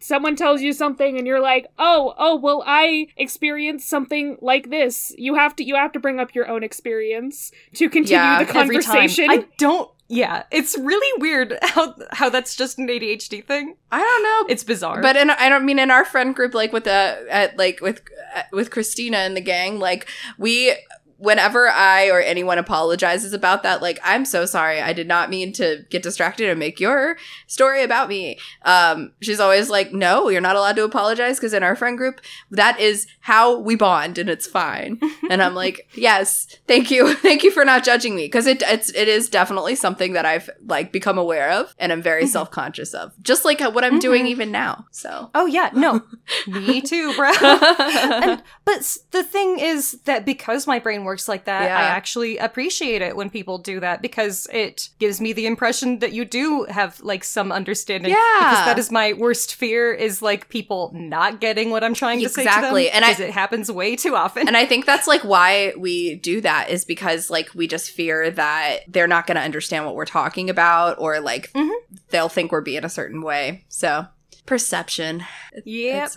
Someone 0.00 0.36
tells 0.36 0.60
you 0.60 0.72
something 0.72 1.16
and 1.16 1.26
you're 1.26 1.40
like, 1.40 1.66
"Oh, 1.78 2.14
oh, 2.18 2.36
well 2.36 2.62
I 2.66 3.08
experienced 3.16 3.88
something 3.88 4.36
like 4.40 4.70
this." 4.70 5.14
You 5.16 5.34
have 5.34 5.56
to 5.56 5.64
you 5.64 5.76
have 5.76 5.92
to 5.92 6.00
bring 6.00 6.20
up 6.20 6.34
your 6.34 6.48
own 6.48 6.62
experience 6.62 7.52
to 7.74 7.88
continue 7.88 8.16
Yeah, 8.22 8.44
the 8.44 8.58
Every 8.58 8.78
time. 8.80 8.84
conversation. 8.84 9.30
I 9.30 9.46
don't 9.58 9.90
yeah, 10.10 10.42
it's 10.50 10.76
really 10.76 11.20
weird 11.20 11.56
how 11.62 11.94
how 12.10 12.28
that's 12.28 12.56
just 12.56 12.78
an 12.78 12.88
ADHD 12.88 13.44
thing. 13.44 13.76
I 13.92 14.00
don't 14.00 14.22
know. 14.24 14.52
It's 14.52 14.64
bizarre. 14.64 15.00
But 15.00 15.16
in, 15.16 15.30
I 15.30 15.48
don't 15.48 15.64
mean 15.64 15.78
in 15.78 15.90
our 15.92 16.04
friend 16.04 16.34
group, 16.34 16.52
like 16.52 16.72
with 16.72 16.84
the 16.84 17.24
at 17.30 17.56
like 17.56 17.80
with 17.80 18.02
uh, 18.34 18.42
with 18.52 18.72
Christina 18.72 19.18
and 19.18 19.36
the 19.36 19.40
gang, 19.40 19.78
like 19.78 20.08
we. 20.36 20.74
Whenever 21.20 21.68
I 21.68 22.08
or 22.08 22.20
anyone 22.20 22.58
apologizes 22.58 23.32
about 23.34 23.62
that, 23.62 23.82
like 23.82 23.98
I'm 24.02 24.24
so 24.24 24.46
sorry, 24.46 24.80
I 24.80 24.94
did 24.94 25.06
not 25.06 25.28
mean 25.28 25.52
to 25.54 25.84
get 25.90 26.02
distracted 26.02 26.48
and 26.48 26.58
make 26.58 26.80
your 26.80 27.18
story 27.46 27.82
about 27.82 28.08
me. 28.08 28.38
Um, 28.64 29.12
she's 29.20 29.38
always 29.38 29.68
like, 29.68 29.92
"No, 29.92 30.30
you're 30.30 30.40
not 30.40 30.56
allowed 30.56 30.76
to 30.76 30.84
apologize 30.84 31.36
because 31.36 31.52
in 31.52 31.62
our 31.62 31.76
friend 31.76 31.98
group, 31.98 32.20
that 32.50 32.80
is 32.80 33.06
how 33.20 33.58
we 33.58 33.76
bond, 33.76 34.16
and 34.16 34.30
it's 34.30 34.46
fine." 34.46 34.98
and 35.30 35.42
I'm 35.42 35.54
like, 35.54 35.88
"Yes, 35.94 36.46
thank 36.66 36.90
you, 36.90 37.14
thank 37.16 37.42
you 37.42 37.50
for 37.50 37.64
not 37.66 37.84
judging 37.84 38.16
me 38.16 38.24
because 38.24 38.46
it 38.46 38.62
it's 38.62 38.90
it 38.94 39.08
is 39.08 39.28
definitely 39.28 39.74
something 39.74 40.14
that 40.14 40.24
I've 40.24 40.48
like 40.66 40.90
become 40.90 41.18
aware 41.18 41.50
of 41.50 41.74
and 41.78 41.92
I'm 41.92 42.02
very 42.02 42.26
self 42.26 42.50
conscious 42.50 42.94
of, 42.94 43.12
just 43.22 43.44
like 43.44 43.60
what 43.60 43.84
I'm 43.84 43.98
doing 43.98 44.26
even 44.26 44.50
now." 44.50 44.86
So. 44.90 45.30
oh 45.34 45.46
yeah, 45.46 45.70
no. 45.74 46.02
Me 46.46 46.80
too, 46.80 47.14
bro. 47.14 47.30
and, 47.40 48.42
but 48.64 48.96
the 49.10 49.22
thing 49.22 49.58
is 49.58 50.00
that 50.04 50.24
because 50.24 50.66
my 50.66 50.78
brain 50.78 51.04
works 51.04 51.09
like 51.28 51.44
that, 51.44 51.64
Yeah. 51.64 51.76
I 51.78 51.82
actually 51.82 52.38
appreciate 52.38 53.02
it 53.02 53.16
when 53.16 53.30
people 53.30 53.58
do 53.58 53.80
that 53.80 54.02
because 54.02 54.46
it 54.52 54.88
gives 54.98 55.20
me 55.20 55.32
the 55.32 55.46
impression 55.46 55.98
that 56.00 56.12
you 56.12 56.24
do 56.24 56.64
have 56.64 57.00
like 57.00 57.24
some 57.24 57.50
understanding. 57.52 58.10
Yeah. 58.12 58.16
Because 58.38 58.64
that 58.66 58.78
is 58.78 58.90
my 58.90 59.12
worst 59.14 59.54
fear 59.54 59.92
is 59.92 60.22
like 60.22 60.48
people 60.48 60.90
not 60.94 61.40
getting 61.40 61.70
what 61.70 61.82
I'm 61.84 61.94
trying 61.94 62.20
to 62.20 62.28
say 62.28 62.42
Exactly, 62.42 62.90
and 62.90 63.04
I- 63.04 63.12
it 63.12 63.30
happens 63.30 63.70
way 63.70 63.96
too 63.96 64.14
often. 64.16 64.46
and 64.48 64.56
I 64.56 64.66
think 64.66 64.86
that's 64.86 65.06
like 65.06 65.22
why 65.22 65.72
we 65.76 66.14
do 66.16 66.40
that 66.42 66.70
is 66.70 66.84
because 66.84 67.30
like 67.30 67.50
we 67.54 67.66
just 67.66 67.90
fear 67.90 68.30
that 68.30 68.80
they're 68.88 69.06
not 69.08 69.26
going 69.26 69.36
to 69.36 69.42
understand 69.42 69.84
what 69.86 69.94
we're 69.94 70.04
talking 70.04 70.48
about 70.50 70.98
or 70.98 71.20
like 71.20 71.50
Mhm. 71.52 71.70
they'll 72.10 72.28
think 72.28 72.52
we're 72.52 72.60
being 72.60 72.84
a 72.84 72.88
certain 72.88 73.22
way. 73.22 73.64
So 73.68 74.06
perception. 74.46 75.24
Yeah. 75.64 76.08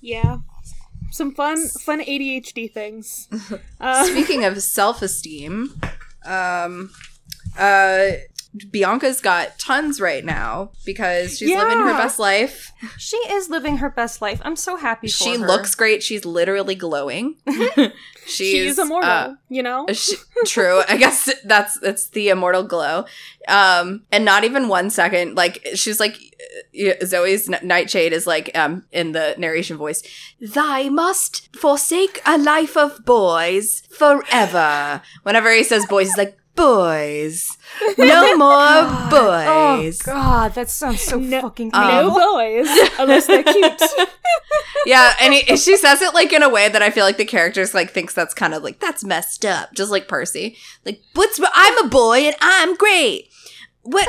Yeah. 0.00 0.38
Some 1.10 1.34
fun 1.34 1.68
fun 1.68 2.00
ADHD 2.00 2.72
things. 2.72 3.28
Uh, 3.80 4.04
speaking 4.06 4.44
of 4.44 4.60
self-esteem, 4.60 5.80
um, 6.26 6.90
uh, 7.56 8.08
Bianca's 8.70 9.20
got 9.20 9.58
tons 9.58 10.00
right 10.00 10.24
now 10.24 10.70
because 10.84 11.38
she's 11.38 11.50
living 11.56 11.78
her 11.78 11.92
best 11.92 12.18
life. 12.18 12.72
she 12.96 13.16
is 13.16 13.48
living 13.48 13.78
her 13.78 13.90
best 13.90 14.20
life. 14.22 14.40
I'm 14.44 14.56
so 14.56 14.76
happy 14.76 15.08
for 15.08 15.12
She 15.24 15.36
her. 15.36 15.46
looks 15.46 15.74
great. 15.74 16.02
She's 16.02 16.24
literally 16.24 16.74
glowing. 16.74 17.36
she's, 17.46 17.92
she's 18.26 18.78
immortal, 18.78 19.08
uh, 19.10 19.34
you 19.48 19.62
know? 19.62 19.86
Sh- 19.92 20.12
True. 20.46 20.82
I 20.88 20.96
guess 20.96 21.30
that's 21.44 21.78
it's 21.82 22.10
the 22.10 22.28
immortal 22.28 22.62
glow. 22.62 23.04
Um, 23.46 24.04
and 24.12 24.24
not 24.24 24.44
even 24.44 24.68
one 24.68 24.90
second. 24.90 25.34
Like 25.36 25.66
she's 25.74 25.98
like 26.00 26.16
uh, 26.78 27.04
Zoe's 27.04 27.48
Nightshade 27.48 28.12
is 28.12 28.26
like 28.26 28.56
um 28.56 28.84
in 28.92 29.12
the 29.12 29.34
narration 29.38 29.76
voice. 29.76 30.02
Thy 30.40 30.88
must 30.88 31.54
forsake 31.56 32.20
a 32.26 32.38
life 32.38 32.76
of 32.76 33.04
boys 33.04 33.82
forever. 33.90 35.02
Whenever 35.22 35.52
he 35.52 35.64
says 35.64 35.86
boys, 35.86 36.08
he's 36.08 36.16
like 36.18 36.36
boys. 36.58 37.56
No 37.96 38.36
more 38.36 38.48
oh, 38.50 39.08
boys. 39.10 40.00
Oh 40.02 40.12
god, 40.12 40.54
that 40.54 40.68
sounds 40.68 41.00
so 41.02 41.18
No- 41.18 41.42
fucking 41.42 41.70
um, 41.74 41.88
no 41.88 42.10
boys, 42.10 42.66
unless 42.98 43.26
they're 43.26 43.44
cute. 43.44 43.82
yeah, 44.86 45.14
and 45.20 45.34
he, 45.34 45.56
she 45.56 45.76
says 45.76 46.02
it 46.02 46.14
like 46.14 46.32
in 46.32 46.42
a 46.42 46.48
way 46.48 46.68
that 46.68 46.82
I 46.82 46.90
feel 46.90 47.04
like 47.04 47.18
the 47.18 47.24
characters 47.24 47.74
like 47.74 47.90
thinks 47.90 48.14
that's 48.14 48.34
kind 48.34 48.54
of 48.54 48.62
like 48.64 48.80
that's 48.80 49.04
messed 49.04 49.44
up, 49.44 49.74
just 49.74 49.90
like 49.90 50.08
Percy. 50.08 50.56
Like, 50.84 51.02
what's 51.14 51.40
I'm 51.52 51.84
a 51.84 51.88
boy 51.88 52.18
and 52.18 52.36
I'm 52.40 52.74
great. 52.74 53.30
What 53.90 54.08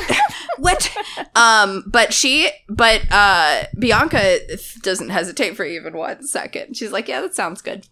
what 0.57 0.97
um 1.35 1.85
but 1.87 2.13
she 2.13 2.49
but 2.67 3.01
uh 3.11 3.63
Bianca 3.77 4.39
doesn't 4.81 5.09
hesitate 5.09 5.55
for 5.55 5.63
even 5.63 5.95
one 5.95 6.25
second. 6.27 6.75
She's 6.75 6.91
like, 6.91 7.07
"Yeah, 7.07 7.21
that 7.21 7.33
sounds 7.35 7.61
good. 7.61 7.87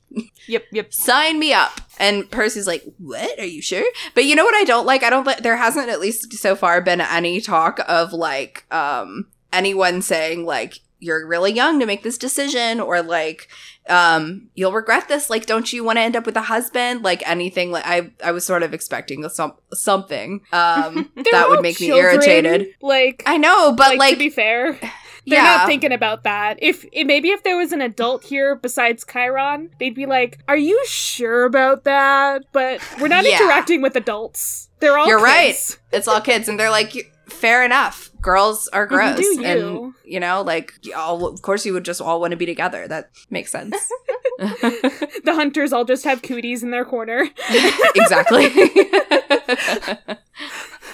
Yep, 0.47 0.63
yep. 0.71 0.93
Sign 0.93 1.39
me 1.39 1.53
up." 1.53 1.79
And 1.99 2.29
Percy's 2.29 2.67
like, 2.67 2.83
"What? 2.97 3.39
Are 3.39 3.45
you 3.45 3.61
sure?" 3.61 3.85
But 4.15 4.25
you 4.25 4.35
know 4.35 4.43
what 4.43 4.55
I 4.55 4.63
don't 4.63 4.85
like? 4.85 5.03
I 5.03 5.09
don't 5.09 5.25
like 5.25 5.43
there 5.43 5.57
hasn't 5.57 5.89
at 5.89 5.99
least 5.99 6.33
so 6.33 6.55
far 6.55 6.81
been 6.81 7.01
any 7.01 7.39
talk 7.41 7.79
of 7.87 8.11
like 8.13 8.65
um 8.73 9.27
anyone 9.53 10.01
saying 10.01 10.45
like 10.45 10.79
you're 10.99 11.27
really 11.27 11.53
young 11.53 11.79
to 11.79 11.85
make 11.85 12.03
this 12.03 12.17
decision 12.17 12.79
or 12.79 13.01
like 13.01 13.47
um 13.89 14.49
you'll 14.55 14.71
regret 14.71 15.07
this 15.07 15.29
like 15.29 15.45
don't 15.45 15.71
you 15.73 15.83
want 15.83 15.97
to 15.97 16.01
end 16.01 16.15
up 16.15 16.25
with 16.25 16.35
a 16.37 16.41
husband 16.41 17.03
like 17.03 17.27
anything 17.27 17.71
like 17.71 17.85
i 17.85 18.11
i 18.23 18.31
was 18.31 18.45
sort 18.45 18.63
of 18.63 18.73
expecting 18.73 19.27
some 19.29 19.53
something 19.73 20.41
um 20.53 21.09
that 21.31 21.45
would 21.49 21.61
make 21.61 21.79
me 21.79 21.87
irritated 21.91 22.67
Like, 22.81 23.23
i 23.25 23.37
know 23.37 23.71
but 23.73 23.89
like, 23.89 23.99
like, 23.99 24.13
to 24.13 24.19
be 24.19 24.29
fair, 24.29 24.73
they're 24.73 24.89
yeah 25.25 25.57
not 25.57 25.67
thinking 25.67 25.91
about 25.91 26.23
that. 26.23 26.57
If, 26.61 26.85
if 26.93 27.05
maybe 27.05 27.29
if 27.29 27.43
there 27.43 27.57
was 27.57 27.73
an 27.73 27.81
adult 27.81 28.23
here 28.23 28.55
besides 28.55 29.03
Chiron, 29.05 29.69
they'd 29.77 29.93
be 29.93 30.05
like, 30.05 30.39
"Are 30.47 30.55
you 30.55 30.81
sure 30.87 31.43
about 31.43 31.83
that?" 31.83 32.43
But 32.53 32.79
we're 33.01 33.09
not 33.09 33.25
Yeah. 33.25 33.41
interacting 33.41 33.81
with 33.81 33.97
adults. 33.97 34.69
They're 34.79 34.97
all 34.97 35.05
You're 35.05 35.19
right. 35.21 35.53
it's 35.91 36.07
all 36.07 36.21
kids 36.21 36.47
and 36.47 36.57
they're 36.57 36.69
like 36.69 37.11
fair 37.27 37.63
enough. 37.63 38.11
Girls 38.21 38.67
are 38.69 38.85
gross 38.85 39.17
do 39.17 39.41
and 39.43 39.59
you. 39.59 39.95
you 40.03 40.19
know 40.19 40.41
like 40.41 40.73
all, 40.95 41.25
of 41.27 41.41
course 41.41 41.65
you 41.65 41.73
would 41.73 41.85
just 41.85 42.01
all 42.01 42.19
want 42.19 42.31
to 42.31 42.37
be 42.37 42.45
together. 42.45 42.87
That 42.87 43.09
makes 43.29 43.51
sense. 43.51 43.75
The 45.23 45.33
hunters 45.33 45.73
all 45.73 45.83
just 45.83 46.05
have 46.05 46.21
cooties 46.21 46.63
in 46.63 46.71
their 46.71 46.85
corner. 46.85 47.27
exactly. 47.95 48.49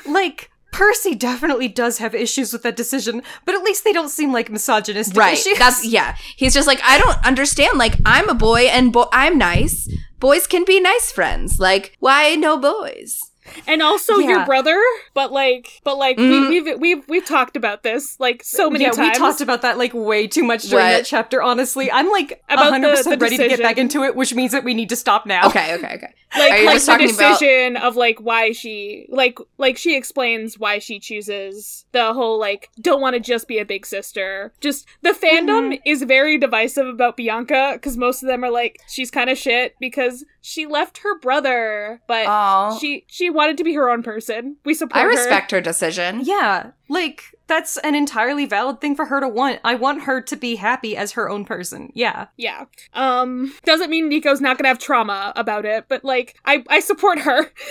Like 0.07 0.49
Percy 0.71 1.13
definitely 1.13 1.67
does 1.67 1.99
have 1.99 2.15
issues 2.15 2.51
with 2.51 2.63
that 2.63 2.75
decision, 2.75 3.21
but 3.45 3.53
at 3.53 3.61
least 3.61 3.83
they 3.83 3.93
don't 3.93 4.09
seem 4.09 4.31
like 4.31 4.49
misogynistic 4.49 5.17
right. 5.17 5.33
issues. 5.33 5.59
that's 5.59 5.85
yeah. 5.85 6.15
He's 6.35 6.53
just 6.53 6.67
like 6.67 6.79
i 6.83 6.97
don't 6.97 7.23
understand. 7.25 7.77
Like 7.77 7.95
i'm 8.05 8.29
a 8.29 8.33
boy 8.33 8.61
and 8.61 8.91
bo- 8.91 9.09
i'm 9.11 9.37
nice. 9.37 9.87
Boys 10.19 10.47
can 10.47 10.63
be 10.63 10.79
nice 10.79 11.11
friends. 11.11 11.59
Like 11.59 11.95
why 11.99 12.35
no 12.35 12.57
boys 12.57 13.32
and 13.67 13.81
also 13.81 14.17
Yeah. 14.17 14.29
your 14.29 14.45
brother, 14.45 14.79
but 15.13 15.31
like, 15.31 15.81
but 15.83 15.97
like 15.97 16.17
Mhm. 16.17 16.49
we, 16.49 16.61
we've 16.61 16.79
we've 16.79 17.07
we've 17.09 17.25
talked 17.25 17.55
about 17.57 17.83
this 17.83 18.19
like 18.19 18.43
so 18.43 18.69
many 18.69 18.83
yeah, 18.85 18.91
times. 18.91 19.13
we 19.13 19.19
talked 19.19 19.41
about 19.41 19.61
that 19.61 19.77
like 19.77 19.93
way 19.93 20.27
too 20.27 20.43
much 20.43 20.63
during 20.63 20.85
What? 20.85 20.91
that 20.91 21.05
chapter. 21.05 21.41
Honestly, 21.41 21.91
I'm 21.91 22.09
like 22.09 22.41
About 22.49 22.73
100% 22.73 23.03
the 23.03 23.17
ready 23.17 23.37
to 23.37 23.47
get 23.47 23.59
back 23.61 23.77
into 23.77 24.03
it, 24.03 24.15
which 24.15 24.33
means 24.33 24.51
that 24.51 24.63
we 24.63 24.73
need 24.73 24.89
to 24.89 24.95
stop 24.95 25.25
now. 25.25 25.47
okay 25.47 25.73
okay 25.75 25.93
okay 25.95 26.13
like 26.35 26.51
Are 26.51 26.57
you 26.57 26.65
like 26.65 26.75
just 26.75 26.85
the 26.87 26.91
talking 26.93 27.09
about- 27.13 27.39
decision 27.39 27.77
of 27.77 27.95
like 27.95 28.17
why 28.19 28.51
she 28.53 29.05
like 29.09 29.37
like 29.57 29.77
she 29.77 29.95
explains 29.95 30.57
why 30.57 30.79
she 30.79 30.99
chooses 30.99 31.85
the 31.91 32.11
whole 32.13 32.39
like 32.39 32.69
don't 32.81 33.01
want 33.01 33.13
to 33.15 33.19
just 33.19 33.47
be 33.47 33.59
a 33.59 33.65
big 33.65 33.85
sister. 33.85 34.53
Just 34.61 34.87
the 35.01 35.11
fandom 35.11 35.53
Mm-hmm. 35.73 35.73
is 35.85 36.01
very 36.03 36.37
divisive 36.39 36.87
about 36.87 37.17
Bianca 37.17 37.71
because 37.73 37.97
most 37.97 38.23
of 38.23 38.27
them 38.27 38.43
are 38.43 38.49
like 38.49 38.79
she's 38.87 39.11
kind 39.11 39.29
of 39.29 39.37
shit 39.37 39.75
because 39.79 40.25
she 40.41 40.65
left 40.65 40.97
her 40.99 41.17
brother, 41.19 42.01
but 42.07 42.25
oh 42.27 42.77
she 42.79 43.05
she 43.07 43.29
wanted 43.33 43.57
to 43.57 43.63
be 43.63 43.73
her 43.73 43.89
own 43.89 44.03
person. 44.03 44.57
We 44.65 44.73
support 44.73 44.97
I 44.97 45.03
her. 45.03 45.09
respect 45.09 45.51
her 45.51 45.61
decision. 45.61 46.21
Yeah, 46.23 46.71
like 46.89 47.23
that's 47.47 47.77
an 47.77 47.95
entirely 47.95 48.45
valid 48.45 48.79
thing 48.81 48.95
for 48.95 49.05
her 49.05 49.19
to 49.19 49.27
want. 49.27 49.59
I 49.63 49.75
want 49.75 50.03
her 50.03 50.21
to 50.21 50.35
be 50.35 50.55
happy 50.55 50.95
as 50.95 51.11
her 51.13 51.29
own 51.29 51.43
person. 51.45 51.91
Yeah. 51.93 52.27
Yeah. 52.37 52.65
Um 52.93 53.53
doesn't 53.65 53.89
mean 53.89 54.07
Nico's 54.09 54.41
not 54.41 54.57
gonna 54.57 54.69
have 54.69 54.79
trauma 54.79 55.33
about 55.35 55.65
it, 55.65 55.85
but 55.89 56.03
like 56.05 56.35
I 56.45 56.63
I 56.69 56.79
support 56.79 57.19
her. 57.19 57.51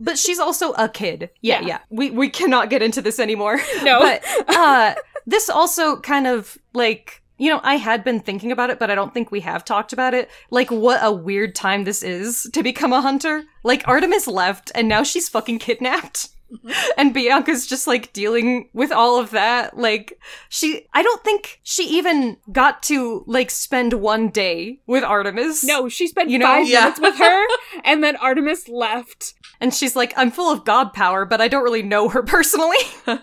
But 0.00 0.18
she's 0.18 0.40
also 0.40 0.72
a 0.72 0.88
kid. 0.88 1.30
Yeah, 1.42 1.60
Yeah. 1.60 1.66
yeah. 1.66 1.78
We 1.90 2.10
we 2.10 2.28
cannot 2.28 2.70
get 2.70 2.82
into 2.82 3.00
this 3.00 3.20
anymore. 3.20 3.60
No. 3.82 4.00
But 4.00 4.24
uh 4.48 4.94
this 5.26 5.48
also 5.48 6.00
kind 6.00 6.26
of 6.26 6.58
like 6.74 7.22
you 7.38 7.50
know, 7.50 7.60
I 7.62 7.76
had 7.76 8.02
been 8.04 8.20
thinking 8.20 8.50
about 8.52 8.70
it, 8.70 8.78
but 8.78 8.90
I 8.90 8.94
don't 8.94 9.12
think 9.14 9.30
we 9.30 9.40
have 9.40 9.64
talked 9.64 9.92
about 9.92 10.14
it. 10.14 10.30
Like, 10.50 10.70
what 10.70 11.00
a 11.02 11.12
weird 11.12 11.54
time 11.54 11.84
this 11.84 12.02
is 12.02 12.48
to 12.52 12.62
become 12.62 12.92
a 12.92 13.00
hunter. 13.00 13.44
Like, 13.62 13.86
Artemis 13.86 14.26
left, 14.26 14.72
and 14.74 14.88
now 14.88 15.02
she's 15.02 15.28
fucking 15.28 15.58
kidnapped. 15.58 16.28
Mm-hmm. 16.46 16.70
and 16.96 17.12
Bianca's 17.12 17.66
just 17.66 17.88
like 17.88 18.12
dealing 18.12 18.68
with 18.72 18.92
all 18.92 19.18
of 19.18 19.32
that. 19.32 19.76
Like, 19.76 20.16
she, 20.48 20.86
I 20.94 21.02
don't 21.02 21.24
think 21.24 21.58
she 21.64 21.82
even 21.98 22.36
got 22.52 22.84
to 22.84 23.24
like 23.26 23.50
spend 23.50 23.94
one 23.94 24.28
day 24.28 24.78
with 24.86 25.02
Artemis. 25.02 25.64
No, 25.64 25.88
she 25.88 26.06
spent 26.06 26.30
You 26.30 26.38
know? 26.38 26.46
five 26.46 26.68
Yeah. 26.68 26.82
minutes 26.82 27.00
with 27.00 27.18
her, 27.18 27.46
and 27.84 28.04
then 28.04 28.14
Artemis 28.14 28.68
left. 28.68 29.34
And 29.60 29.74
she's 29.74 29.96
like, 29.96 30.14
I'm 30.16 30.30
full 30.30 30.52
of 30.52 30.64
god 30.64 30.92
power, 30.92 31.24
but 31.24 31.40
I 31.40 31.48
don't 31.48 31.64
really 31.64 31.82
know 31.82 32.08
her 32.10 32.22
personally. 32.22 32.76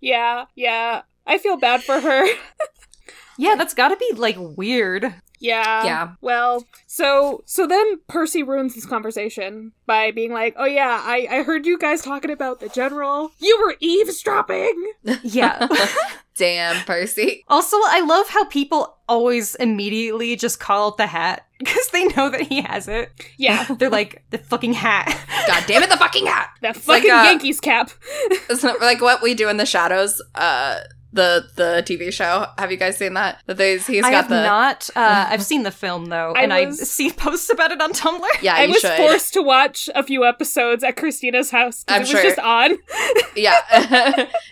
Yeah, 0.00 0.46
yeah. 0.54 1.02
I 1.26 1.36
feel 1.38 1.56
bad 1.58 1.82
for 1.82 2.00
her. 2.00 2.26
yeah, 3.40 3.54
that's 3.56 3.74
gotta 3.74 3.96
be 3.96 4.12
like 4.16 4.36
weird. 4.38 5.14
Yeah. 5.40 5.84
Yeah. 5.84 6.10
Well, 6.20 6.66
so 6.86 7.42
so 7.46 7.66
then 7.66 7.98
Percy 8.08 8.42
ruins 8.42 8.74
this 8.74 8.84
conversation 8.84 9.72
by 9.86 10.10
being 10.10 10.32
like, 10.32 10.54
"Oh 10.58 10.66
yeah, 10.66 11.00
I 11.02 11.26
I 11.30 11.42
heard 11.42 11.64
you 11.64 11.78
guys 11.78 12.02
talking 12.02 12.30
about 12.30 12.60
the 12.60 12.68
general. 12.68 13.32
You 13.38 13.58
were 13.64 13.74
eavesdropping." 13.80 14.92
Yeah. 15.22 15.66
Damn, 16.36 16.84
Percy. 16.84 17.44
Also, 17.48 17.76
I 17.76 18.00
love 18.00 18.28
how 18.28 18.44
people 18.46 18.96
always 19.08 19.54
immediately 19.56 20.36
just 20.36 20.58
call 20.60 20.88
out 20.88 20.96
the 20.96 21.06
hat 21.06 21.46
because 21.58 21.88
they 21.88 22.04
know 22.04 22.30
that 22.30 22.42
he 22.42 22.62
has 22.62 22.88
it. 22.88 23.10
Yeah. 23.36 23.64
They're 23.78 23.90
like, 23.90 24.24
the 24.30 24.38
fucking 24.38 24.72
hat. 24.72 25.06
God 25.46 25.64
damn 25.66 25.82
it, 25.82 25.90
the 25.90 25.98
fucking 25.98 26.24
hat. 26.24 26.48
That 26.62 26.76
It's 26.76 26.88
like, 26.88 27.02
fucking 27.02 27.10
uh, 27.14 27.24
Yankees 27.24 27.60
cap. 27.60 27.90
It's 28.48 28.62
not 28.62 28.80
like 28.80 29.02
what 29.02 29.20
we 29.20 29.34
do 29.34 29.48
in 29.50 29.58
the 29.58 29.66
shadows. 29.66 30.22
Uh, 30.34 30.80
the 31.12 31.48
the 31.56 31.82
TV 31.86 32.12
show. 32.12 32.46
Have 32.58 32.70
you 32.70 32.76
guys 32.76 32.96
seen 32.96 33.14
that? 33.14 33.40
That 33.46 33.56
there's 33.56 33.86
he's 33.86 34.04
I 34.04 34.10
got 34.10 34.16
have 34.22 34.28
the 34.28 34.42
not. 34.42 34.90
Uh, 34.94 35.26
I've 35.30 35.42
seen 35.44 35.62
the 35.64 35.70
film 35.70 36.06
though, 36.06 36.32
I 36.36 36.42
and 36.42 36.52
I 36.52 36.66
was- 36.66 36.88
see 36.90 37.10
posts 37.16 37.50
about 37.50 37.72
it 37.72 37.80
on 37.80 37.92
Tumblr. 37.92 38.24
yeah. 38.42 38.54
I 38.54 38.62
you 38.64 38.70
was 38.70 38.80
should. 38.80 38.96
forced 38.96 39.32
to 39.34 39.42
watch 39.42 39.88
a 39.94 40.02
few 40.02 40.24
episodes 40.24 40.84
at 40.84 40.96
Christina's 40.96 41.50
house 41.50 41.82
'cause 41.84 41.94
I'm 41.96 41.96
it 41.96 42.00
was 42.02 42.10
sure. 42.10 42.22
just 42.22 42.38
on. 42.38 42.78
yeah 43.36 43.60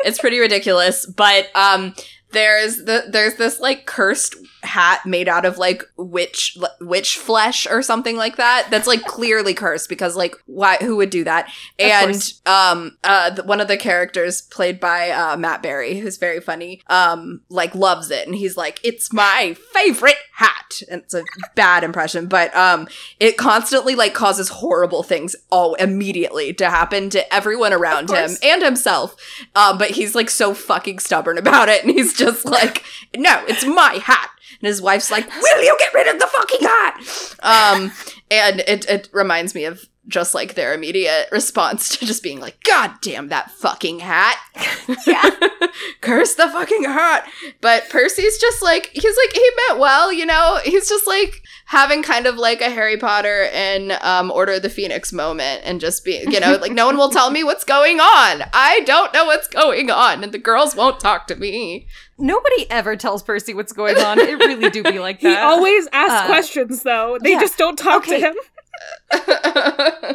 it's 0.04 0.18
pretty 0.18 0.38
ridiculous 0.38 1.04
but 1.06 1.48
um 1.54 1.94
there's 2.30 2.76
the 2.84 3.04
there's 3.10 3.34
this 3.36 3.58
like 3.60 3.86
cursed 3.86 4.36
hat 4.68 5.06
made 5.06 5.28
out 5.28 5.46
of 5.46 5.56
like 5.56 5.82
witch 5.96 6.56
witch 6.80 7.16
flesh 7.16 7.66
or 7.66 7.80
something 7.80 8.16
like 8.16 8.36
that 8.36 8.68
that's 8.70 8.86
like 8.86 9.02
clearly 9.06 9.54
cursed 9.54 9.88
because 9.88 10.14
like 10.14 10.36
why 10.44 10.76
who 10.76 10.96
would 10.96 11.10
do 11.10 11.24
that? 11.24 11.50
And 11.78 12.32
um 12.44 12.96
uh 13.02 13.30
the, 13.30 13.44
one 13.44 13.60
of 13.60 13.68
the 13.68 13.78
characters 13.78 14.42
played 14.42 14.78
by 14.78 15.10
uh 15.10 15.36
Matt 15.38 15.62
Berry 15.62 15.98
who's 15.98 16.18
very 16.18 16.40
funny 16.40 16.82
um 16.88 17.40
like 17.48 17.74
loves 17.74 18.10
it. 18.10 18.26
And 18.26 18.36
he's 18.36 18.56
like 18.56 18.78
it's 18.84 19.12
my 19.12 19.56
favorite 19.72 20.16
hat. 20.34 20.82
And 20.90 21.02
it's 21.02 21.14
a 21.14 21.24
bad 21.54 21.82
impression 21.82 22.26
but 22.26 22.54
um 22.54 22.88
it 23.18 23.38
constantly 23.38 23.94
like 23.94 24.12
causes 24.12 24.50
horrible 24.50 25.02
things 25.02 25.34
all 25.50 25.74
immediately 25.76 26.52
to 26.54 26.68
happen 26.68 27.08
to 27.10 27.34
everyone 27.34 27.72
around 27.72 28.10
him 28.10 28.30
and 28.42 28.62
himself 28.62 29.16
um 29.56 29.78
but 29.78 29.92
he's 29.92 30.14
like 30.14 30.28
so 30.28 30.52
fucking 30.52 30.98
stubborn 30.98 31.38
about 31.48 31.70
it. 31.70 31.82
And 31.82 31.90
he's 31.90 32.12
just 32.12 32.44
like 32.58 32.84
no 33.16 33.42
it's 33.48 33.64
my 33.64 33.94
hat 34.04 34.30
and 34.60 34.66
his 34.66 34.80
wife's 34.82 35.10
like 35.10 35.28
will 35.28 35.62
you 35.62 35.76
get 35.78 35.94
rid 35.94 36.08
of 36.08 36.18
the 36.18 36.26
fucking 36.26 36.66
hat? 36.66 37.36
Um 37.40 37.92
and 38.30 38.60
it 38.60 38.84
it 38.88 39.08
reminds 39.12 39.54
me 39.54 39.64
of 39.64 39.88
just 40.08 40.34
like 40.34 40.54
their 40.54 40.72
immediate 40.74 41.28
response 41.30 41.96
to 41.98 42.06
just 42.06 42.22
being 42.22 42.40
like 42.40 42.62
god 42.64 42.92
damn 43.02 43.28
that 43.28 43.50
fucking 43.50 44.00
hat 44.00 44.36
Yeah. 45.06 45.28
curse 46.00 46.34
the 46.34 46.48
fucking 46.48 46.84
hat 46.84 47.28
but 47.60 47.88
percy's 47.90 48.38
just 48.38 48.62
like 48.62 48.86
he's 48.92 49.04
like 49.04 49.32
he 49.34 49.50
meant 49.68 49.78
well 49.80 50.12
you 50.12 50.24
know 50.26 50.58
he's 50.64 50.88
just 50.88 51.06
like 51.06 51.42
having 51.66 52.02
kind 52.02 52.26
of 52.26 52.36
like 52.36 52.60
a 52.60 52.70
harry 52.70 52.96
potter 52.96 53.48
and 53.52 53.92
um 54.00 54.30
order 54.30 54.54
of 54.54 54.62
the 54.62 54.70
phoenix 54.70 55.12
moment 55.12 55.60
and 55.64 55.80
just 55.80 56.04
being 56.04 56.30
you 56.32 56.40
know 56.40 56.56
like 56.60 56.72
no 56.72 56.86
one 56.86 56.96
will 56.96 57.10
tell 57.10 57.30
me 57.30 57.44
what's 57.44 57.64
going 57.64 58.00
on 58.00 58.42
i 58.54 58.80
don't 58.86 59.12
know 59.12 59.26
what's 59.26 59.48
going 59.48 59.90
on 59.90 60.24
and 60.24 60.32
the 60.32 60.38
girls 60.38 60.74
won't 60.74 61.00
talk 61.00 61.26
to 61.26 61.36
me 61.36 61.86
Nobody 62.20 62.68
ever 62.68 62.96
tells 62.96 63.22
Percy 63.22 63.54
what's 63.54 63.72
going 63.72 63.96
on. 63.96 64.18
It 64.18 64.40
really 64.40 64.70
do 64.70 64.82
be 64.82 64.98
like 64.98 65.20
He 65.20 65.32
always 65.36 65.86
asks 65.92 66.12
Uh, 66.12 66.26
questions 66.26 66.82
though. 66.82 67.16
They 67.22 67.34
yeah. 67.34 67.38
just 67.40 67.56
don't 67.56 67.78
talk 67.78 67.98
Okay. 68.08 68.18
to 68.20 68.26
him. 68.30 68.34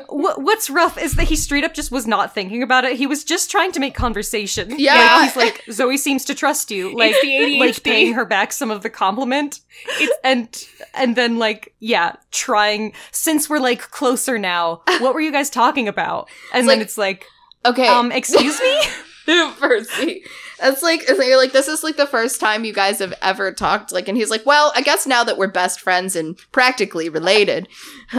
Wh- 0.10 0.38
what's 0.38 0.70
rough 0.70 0.98
is 0.98 1.16
that 1.16 1.26
he 1.28 1.36
straight 1.36 1.64
up 1.64 1.74
just 1.74 1.92
was 1.92 2.06
not 2.08 2.34
thinking 2.34 2.64
about 2.64 2.86
it. 2.86 2.96
He 2.98 3.08
was 3.08 3.24
just 3.24 3.50
trying 3.52 3.72
to 3.74 3.80
make 3.80 3.96
conversation. 3.96 4.74
Yeah. 4.78 4.94
like, 4.96 5.24
he's 5.24 5.36
like 5.36 5.64
Zoe 5.72 5.98
seems 5.98 6.26
to 6.26 6.36
trust 6.36 6.72
you, 6.72 6.96
like 6.96 7.16
like 7.60 7.84
paying 7.84 8.14
her 8.14 8.26
back 8.26 8.52
some 8.54 8.72
of 8.72 8.84
the 8.84 8.90
compliment, 8.90 9.60
it's- 10.00 10.18
and 10.24 10.64
and 10.94 11.16
then 11.16 11.38
like 11.38 11.74
yeah, 11.80 12.16
trying 12.32 12.94
since 13.12 13.50
we're 13.50 13.60
like 13.60 13.80
closer 13.92 14.38
now. 14.38 14.82
What 15.00 15.14
were 15.14 15.22
you 15.22 15.32
guys 15.32 15.50
talking 15.50 15.88
about? 15.88 16.30
And 16.54 16.60
It's 16.62 16.68
then 16.68 16.78
like- 16.80 16.86
it's 16.86 16.98
like, 16.98 17.26
okay 17.66 17.88
um, 17.88 18.12
excuse 18.12 18.60
me. 18.60 18.82
Percy. 19.60 20.24
It's 20.64 20.82
like 20.82 21.08
you're 21.08 21.38
like 21.38 21.52
this 21.52 21.68
is 21.68 21.84
like 21.84 21.98
the 21.98 22.08
first 22.08 22.40
time 22.40 22.64
you 22.64 22.74
guys 22.74 23.00
have 23.00 23.14
ever 23.22 23.52
talked. 23.52 23.92
Like, 23.92 24.08
and 24.08 24.18
he's 24.18 24.30
like, 24.30 24.46
well, 24.46 24.72
I 24.76 24.82
guess 24.82 25.06
now 25.06 25.24
that 25.24 25.38
we're 25.38 25.48
best 25.48 25.82
friends 25.82 26.16
and 26.16 26.38
practically 26.52 27.10
related, 27.10 27.68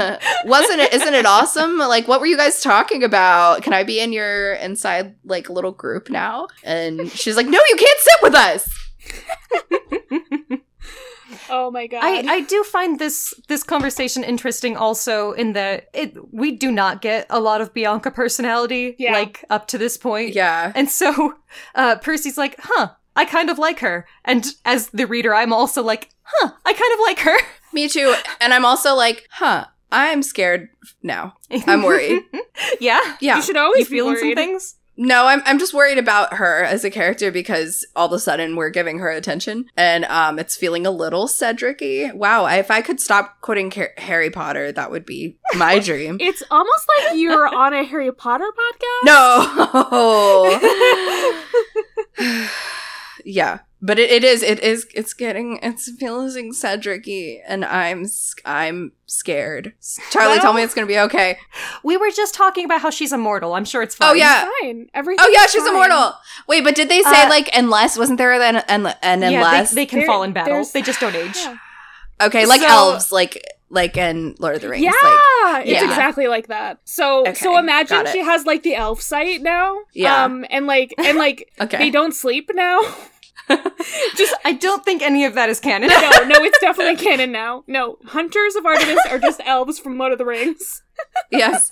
wasn't 0.45 0.81
it? 0.81 0.93
Isn't 0.93 1.15
it 1.15 1.27
awesome? 1.27 1.79
Like, 1.79 2.07
what 2.07 2.21
were 2.21 2.27
you 2.27 2.37
guys 2.37 2.63
talking 2.63 3.03
about? 3.03 3.63
Can 3.63 3.73
I 3.73 3.83
be 3.83 4.01
in 4.01 4.13
your 4.13 4.55
inside 4.55 5.15
like 5.25 5.49
little 5.49 5.73
group 5.73 6.11
now? 6.11 6.49
And 6.63 7.11
she's 7.11 7.37
like, 7.37 7.47
no, 7.47 7.61
you 7.69 7.77
can't 7.77 8.01
sit 8.01 8.23
with 8.23 8.35
us. 8.35 8.69
Oh 11.51 11.71
my 11.71 11.87
god. 11.87 12.03
I, 12.03 12.25
I 12.37 12.41
do 12.43 12.63
find 12.65 12.99
this 12.99 13.35
this 13.49 13.63
conversation 13.63 14.25
interesting 14.25 14.77
also 14.77 15.33
in 15.33 15.53
that 15.55 15.89
it 15.95 16.15
we 16.33 16.53
do 16.53 16.71
not 16.73 17.01
get 17.03 17.27
a 17.31 17.41
lot 17.41 17.61
of 17.61 17.73
Bianca 17.75 18.11
personality 18.11 18.97
Yeah. 18.99 19.13
like 19.13 19.45
up 19.51 19.67
to 19.69 19.79
this 19.79 19.97
point. 19.97 20.35
Yeah. 20.35 20.73
And 20.75 20.89
so 20.91 21.35
uh 21.75 21.97
Percy's 21.97 22.39
like, 22.39 22.57
"Huh, 22.61 22.91
I 23.17 23.25
kind 23.25 23.51
of 23.51 23.59
like 23.59 23.81
her." 23.81 24.07
And 24.25 24.47
as 24.65 24.89
the 24.91 25.07
reader, 25.07 25.35
I'm 25.35 25.53
also 25.53 25.83
like, 25.83 26.11
"Huh, 26.23 26.51
I 26.65 26.73
kind 26.73 26.93
of 26.95 27.01
like 27.01 27.19
her." 27.21 27.37
Me 27.73 27.89
too. 27.89 28.15
And 28.41 28.55
I'm 28.55 28.65
also 28.65 28.95
like, 28.95 29.27
huh, 29.31 29.65
I'm 29.91 30.23
scared 30.23 30.69
now. 31.03 31.35
I'm 31.67 31.83
worried. 31.83 32.23
yeah. 32.81 33.01
Yeah. 33.21 33.37
you 33.37 33.43
should 33.43 33.57
always 33.57 33.81
You 33.81 33.85
be 33.87 33.97
feeling 33.99 34.17
some 34.17 34.35
things? 34.35 34.77
No, 34.97 35.27
I'm 35.27 35.43
I'm 35.45 35.59
just 35.59 35.75
worried 35.75 35.99
about 35.99 36.35
her 36.35 36.63
as 36.63 36.85
a 36.85 36.91
character 36.91 37.33
because 37.33 37.85
all 37.97 38.07
of 38.07 38.13
a 38.13 38.19
sudden 38.21 38.55
we're 38.55 38.71
giving 38.71 39.01
her 39.01 39.11
attention 39.11 39.67
and 39.77 40.05
um 40.05 40.39
it's 40.39 40.57
feeling 40.57 40.87
a 40.87 40.91
little 40.93 41.27
Cedric-y. 41.27 42.13
Wow, 42.15 42.47
if 42.47 42.71
I 42.71 42.81
could 42.81 43.01
stop 43.01 43.41
quoting 43.41 43.71
Car- 43.71 43.93
Harry 43.99 44.31
Potter, 44.31 44.71
that 44.71 44.91
would 44.93 45.05
be 45.05 45.37
my 45.57 45.79
dream. 45.89 46.19
It's 46.21 46.43
almost 46.51 46.87
like 47.09 47.17
you're 47.19 47.47
on 47.49 47.75
a 47.75 47.83
Harry 47.85 48.13
Potter 48.13 48.45
podcast. 48.45 49.05
no. 49.05 50.61
yeah, 53.25 53.59
but 53.87 53.99
it, 53.99 54.11
it 54.11 54.25
is 54.25 54.43
it 54.43 54.61
is 54.61 54.87
it's 54.95 55.13
getting 55.13 55.59
it's 55.63 55.91
feeling 56.01 56.53
Cedric-y 56.53 57.43
and 57.47 57.65
I'm 57.65 58.07
i'm 58.47 58.93
scared. 59.07 59.75
Charlie, 60.11 60.39
tell 60.41 60.55
me 60.55 60.63
it's 60.63 60.75
going 60.75 60.87
to 60.89 60.93
be 60.93 60.99
okay. 60.99 61.39
We 61.83 61.97
were 61.97 62.11
just 62.11 62.35
talking 62.35 62.65
about 62.65 62.81
how 62.81 62.91
she's 62.91 63.13
immortal. 63.13 63.53
I'm 63.55 63.65
sure 63.67 63.83
it's 63.83 63.95
fine. 63.95 64.11
Oh 64.11 64.15
yeah. 64.15 64.49
Fine. 64.63 64.89
Everything. 64.95 65.25
Oh 65.25 65.31
yeah, 65.37 65.47
she's 65.47 65.67
immortal. 65.67 66.15
Wait, 66.49 66.65
but 66.65 66.75
did 66.75 66.89
they 66.89 67.03
say 67.03 67.23
Uh, 67.25 67.29
like 67.29 67.49
unless 67.55 67.99
wasn't 67.99 68.19
there 68.19 68.33
an 68.33 68.57
an, 68.69 68.87
an 69.03 69.21
Yeah, 69.21 69.29
unless? 69.39 69.71
they, 69.71 69.83
they 69.83 69.87
can 69.87 69.99
There- 70.01 70.07
fall 70.09 70.23
in 70.23 70.33
battle. 70.33 70.65
They 70.73 70.83
just 70.83 71.01
don't 71.01 71.15
age. 71.15 71.37
Yeah. 71.37 71.57
Okay, 72.23 72.47
like 72.47 72.63
So- 72.63 72.69
elves, 72.69 73.13
like 73.13 73.43
like 73.71 73.97
in 73.97 74.37
Lord 74.39 74.55
of 74.57 74.63
the 74.63 74.69
Rings. 74.69 74.85
Yeah, 74.85 74.93
Like, 75.45 75.67
it's 75.67 75.83
exactly 75.83 76.27
like 76.29 76.47
that. 76.47 76.79
So 76.85 77.21
Okay, 77.23 77.35
so 77.35 77.59
imagine 77.59 78.07
she 78.13 78.21
has 78.21 78.47
like 78.47 78.63
the 78.63 78.75
elf 78.77 79.01
sight 79.03 79.43
now. 79.43 79.79
Yeah. 79.93 80.25
Um 80.25 80.45
and 80.49 80.67
like 80.67 80.95
and 80.99 81.19
like 81.19 81.51
Okay. 81.61 81.79
they 81.79 81.91
don't 81.91 82.15
sleep 82.15 82.51
now. 82.55 82.81
Just 84.17 84.35
I 84.45 84.53
don't 84.53 84.85
think 84.85 85.03
any 85.03 85.25
of 85.25 85.35
that 85.35 85.49
is 85.49 85.61
canon. 85.61 85.89
no, 85.89 85.97
no, 86.27 86.45
it's 86.45 86.59
definitely 86.61 86.97
canon 86.97 87.33
now. 87.33 87.65
No, 87.67 87.99
hunters 88.07 88.55
of 88.57 88.65
Artemis 88.65 89.01
are 89.11 89.19
just 89.19 89.41
elves 89.45 89.79
from 89.79 89.99
Lord 89.99 90.13
of 90.13 90.19
the 90.19 90.25
Rings. 90.25 90.83
yes. 91.31 91.69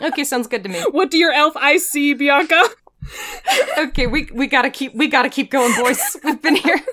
okay, 0.00 0.24
sounds 0.24 0.46
good 0.46 0.62
to 0.62 0.68
me. 0.68 0.80
What 0.90 1.10
do 1.10 1.18
your 1.18 1.32
elf 1.32 1.56
eyes 1.56 1.88
see, 1.88 2.14
Bianca? 2.14 2.62
okay, 3.78 4.06
we 4.06 4.28
we 4.32 4.46
gotta 4.46 4.70
keep 4.70 4.94
we 4.94 5.08
gotta 5.08 5.28
keep 5.28 5.50
going, 5.50 5.72
boys. 5.82 6.16
We've 6.24 6.40
been 6.40 6.56
here. 6.56 6.80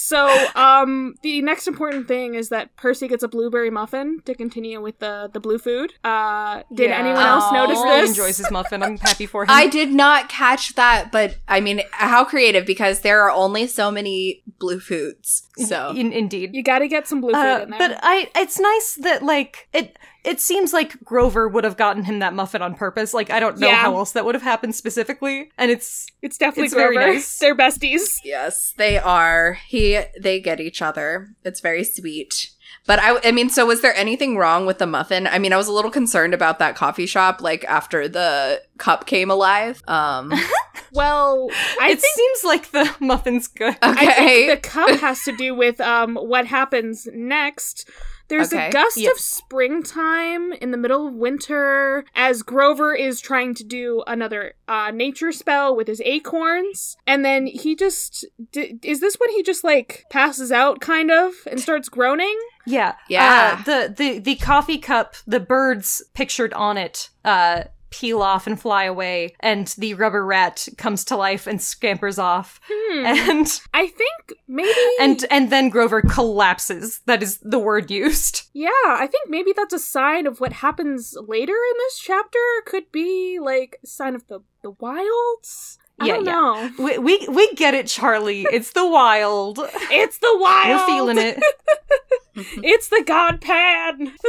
So, 0.00 0.28
um, 0.54 1.16
the 1.22 1.42
next 1.42 1.66
important 1.66 2.06
thing 2.08 2.34
is 2.34 2.48
that 2.50 2.74
Percy 2.76 3.08
gets 3.08 3.24
a 3.24 3.28
blueberry 3.28 3.68
muffin 3.68 4.22
to 4.26 4.34
continue 4.34 4.80
with 4.80 5.00
the 5.00 5.28
the 5.30 5.40
blue 5.40 5.58
food. 5.58 5.92
Uh, 6.04 6.62
did 6.72 6.88
Yeah. 6.90 6.98
anyone 7.00 7.18
else 7.26 7.44
Aw. 7.44 7.52
notice 7.52 7.78
He 7.78 7.84
really 7.84 8.08
enjoys 8.08 8.36
his 8.38 8.50
muffin. 8.50 8.82
I'm 8.82 8.96
happy 8.96 9.26
for 9.26 9.42
him. 9.42 9.50
I 9.50 9.66
did 9.66 9.90
not 9.90 10.28
catch 10.30 10.76
that, 10.76 11.10
but 11.12 11.36
I 11.48 11.60
mean, 11.60 11.82
how 11.90 12.24
creative 12.24 12.64
because 12.64 13.00
there 13.00 13.20
are 13.22 13.30
only 13.32 13.66
so 13.66 13.90
many 13.90 14.44
blue 14.60 14.78
foods. 14.80 15.48
So 15.58 15.90
In- 15.94 16.12
indeed. 16.12 16.54
You 16.54 16.62
got 16.62 16.78
to 16.78 16.88
get 16.88 17.08
some 17.08 17.20
blue 17.20 17.32
food 17.32 17.38
Uh, 17.38 17.60
in 17.64 17.70
there. 17.70 17.78
but 17.78 17.98
I, 18.00 18.30
it's 18.36 18.58
nice 18.60 18.94
that 19.02 19.22
like 19.24 19.68
it. 19.74 19.98
It 20.28 20.40
seems 20.40 20.72
like 20.72 21.02
Grover 21.04 21.48
would 21.48 21.64
have 21.64 21.76
gotten 21.76 22.04
him 22.04 22.18
that 22.18 22.34
muffin 22.34 22.60
on 22.62 22.74
purpose. 22.74 23.14
Like 23.14 23.30
I 23.30 23.40
don't 23.40 23.58
know 23.58 23.68
Yeah. 23.68 23.76
how 23.76 23.96
else 23.96 24.12
that 24.12 24.24
would 24.24 24.34
have 24.34 24.42
happened 24.42 24.74
specifically. 24.74 25.50
And 25.56 25.70
it's 25.70 26.06
it's 26.22 26.36
definitely 26.36 26.66
it's 26.66 26.74
very 26.74 26.96
Grover. 26.96 27.12
nice. 27.14 27.38
They're 27.38 27.56
besties. 27.56 28.18
yes, 28.24 28.74
they 28.76 28.98
are. 28.98 29.58
He 29.66 29.98
they 30.20 30.40
get 30.40 30.60
each 30.60 30.82
other. 30.82 31.28
It's 31.44 31.60
very 31.60 31.84
sweet. 31.84 32.50
But 32.86 32.98
I, 33.00 33.18
I 33.28 33.32
mean, 33.32 33.50
so 33.50 33.66
was 33.66 33.80
there 33.82 33.94
anything 33.94 34.36
wrong 34.38 34.64
with 34.64 34.78
the 34.78 34.86
muffin? 34.86 35.26
I 35.26 35.38
mean, 35.38 35.52
I 35.52 35.56
was 35.58 35.68
a 35.68 35.72
little 35.72 35.90
concerned 35.90 36.32
about 36.32 36.58
that 36.58 36.74
coffee 36.74 37.04
shop, 37.06 37.42
like 37.42 37.64
after 37.66 38.08
the 38.08 38.62
cup 38.78 39.04
came 39.06 39.30
alive. 39.30 39.82
Um, 39.88 40.32
Well, 40.92 41.48
I 41.80 41.90
it 41.90 42.00
think 42.00 42.14
seems 42.14 42.44
like 42.44 42.70
the 42.70 42.94
muffin's 43.00 43.46
good. 43.46 43.76
I 43.82 43.90
okay, 43.92 44.46
think 44.46 44.62
the 44.62 44.68
cup 44.68 45.00
has 45.00 45.22
to 45.24 45.36
do 45.36 45.54
with 45.54 45.80
um 45.82 46.16
what 46.16 46.46
happens 46.46 47.06
next. 47.12 47.88
There's 48.28 48.52
Okay. 48.52 48.68
a 48.68 48.72
gust 48.72 48.96
Yep. 48.98 49.12
of 49.12 49.18
springtime 49.20 50.52
in 50.52 50.70
the 50.70 50.76
middle 50.76 51.06
of 51.08 51.14
winter 51.14 52.04
as 52.14 52.42
Grover 52.42 52.94
is 52.94 53.20
trying 53.20 53.54
to 53.54 53.64
do 53.64 54.02
another 54.06 54.54
uh, 54.66 54.90
nature 54.90 55.32
spell 55.32 55.74
with 55.74 55.88
his 55.88 56.00
acorns, 56.04 56.96
and 57.06 57.24
then 57.24 57.46
he 57.46 57.74
just 57.74 58.26
d- 58.52 58.78
is 58.82 59.00
this 59.00 59.16
when 59.16 59.30
he 59.30 59.42
just 59.42 59.64
like 59.64 60.04
passes 60.10 60.52
out 60.52 60.80
kind 60.80 61.10
of 61.10 61.32
and 61.46 61.60
starts 61.60 61.88
groaning? 61.88 62.38
Yeah. 62.66 62.94
Yeah. 63.08 63.58
Uh, 63.58 63.62
the, 63.62 63.94
the 63.96 64.18
the 64.18 64.34
coffee 64.36 64.78
cup, 64.78 65.14
the 65.26 65.40
birds 65.40 66.02
pictured 66.14 66.52
on 66.52 66.76
it, 66.76 67.10
uh, 67.24 67.64
peel 67.90 68.22
off 68.22 68.46
and 68.46 68.60
fly 68.60 68.84
away, 68.84 69.34
and 69.40 69.68
the 69.78 69.94
rubber 69.94 70.24
rat 70.24 70.68
comes 70.76 71.04
to 71.06 71.16
life 71.16 71.46
and 71.46 71.60
scampers 71.60 72.18
off. 72.18 72.60
Hmm. 72.70 73.06
And 73.06 73.60
I 73.74 73.86
think 73.86 74.34
maybe 74.46 74.72
and 75.00 75.24
and 75.30 75.50
then 75.50 75.68
Grover 75.70 76.02
collapses. 76.02 77.00
That 77.06 77.22
is 77.22 77.38
the 77.38 77.58
word 77.58 77.90
used. 77.90 78.42
Yeah, 78.52 78.68
I 78.86 79.08
think 79.10 79.28
maybe 79.28 79.52
that's 79.54 79.74
a 79.74 79.78
sign 79.78 80.26
of 80.26 80.40
what 80.40 80.52
happens 80.54 81.16
later 81.26 81.52
in 81.52 81.76
this 81.78 81.98
chapter. 81.98 82.38
Could 82.66 82.90
be 82.92 83.38
like 83.40 83.78
a 83.82 83.86
sign 83.86 84.14
of 84.14 84.26
the 84.28 84.40
the 84.62 84.70
wilds. 84.70 85.78
I 86.00 86.06
Yeah, 86.06 86.14
don't 86.14 86.26
yeah. 86.26 86.32
know. 86.32 86.70
We, 86.84 86.98
we 86.98 87.28
we 87.28 87.54
get 87.54 87.74
it, 87.74 87.86
Charlie. 87.88 88.46
It's 88.52 88.72
the 88.72 88.86
wild. 88.86 89.58
It's 89.90 90.18
the 90.18 90.36
wild. 90.38 90.80
We're 90.80 90.86
feeling 90.86 91.18
it. 91.18 91.42
It's 92.62 92.88
the 92.88 93.02
god 93.06 93.40
pan. 93.40 94.12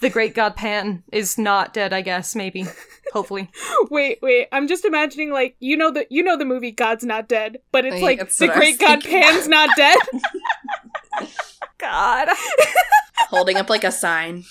The 0.00 0.08
great 0.10 0.34
god 0.36 0.54
Pan 0.54 1.02
is 1.10 1.36
not 1.36 1.74
dead. 1.74 1.92
I 1.92 2.00
guess 2.00 2.36
maybe, 2.36 2.64
hopefully. 3.12 3.50
wait, 3.90 4.20
wait. 4.22 4.46
I'm 4.52 4.68
just 4.68 4.84
imagining 4.84 5.32
like 5.32 5.56
you 5.58 5.76
know 5.76 5.90
the 5.90 6.06
you 6.10 6.22
know 6.22 6.36
the 6.36 6.44
movie 6.44 6.70
God's 6.70 7.04
Not 7.04 7.26
Dead, 7.28 7.58
but 7.72 7.84
it's 7.84 7.94
Wait, 7.94 8.02
like 8.02 8.18
that's 8.20 8.38
the 8.38 8.46
what 8.46 8.56
I 8.56 8.58
was 8.60 8.68
great 8.68 8.78
god 8.78 9.02
thinking. 9.02 9.22
Pan's 9.22 9.48
not 9.48 9.70
dead. 9.76 9.98
God. 11.78 12.28
holding 13.30 13.56
up 13.56 13.68
like 13.68 13.82
a 13.82 13.90
sign. 13.90 14.44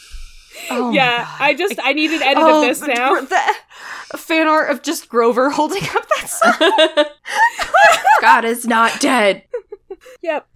Oh 0.69 0.91
yeah, 0.91 1.33
I 1.39 1.53
just 1.53 1.75
I 1.81 1.93
need 1.93 2.11
an 2.11 2.21
edit 2.21 2.43
Oh, 2.43 2.61
of 2.61 2.67
this 2.67 2.79
the- 2.81 2.87
now. 2.87 3.21
The 3.21 4.17
fan 4.17 4.47
art 4.47 4.69
of 4.71 4.81
just 4.81 5.07
Grover 5.07 5.49
holding 5.51 5.83
up 5.83 6.05
that 6.19 6.27
sign. 6.27 7.05
God 8.21 8.43
is 8.45 8.65
not 8.65 8.99
dead. 8.99 9.43
Yep. 10.21 10.47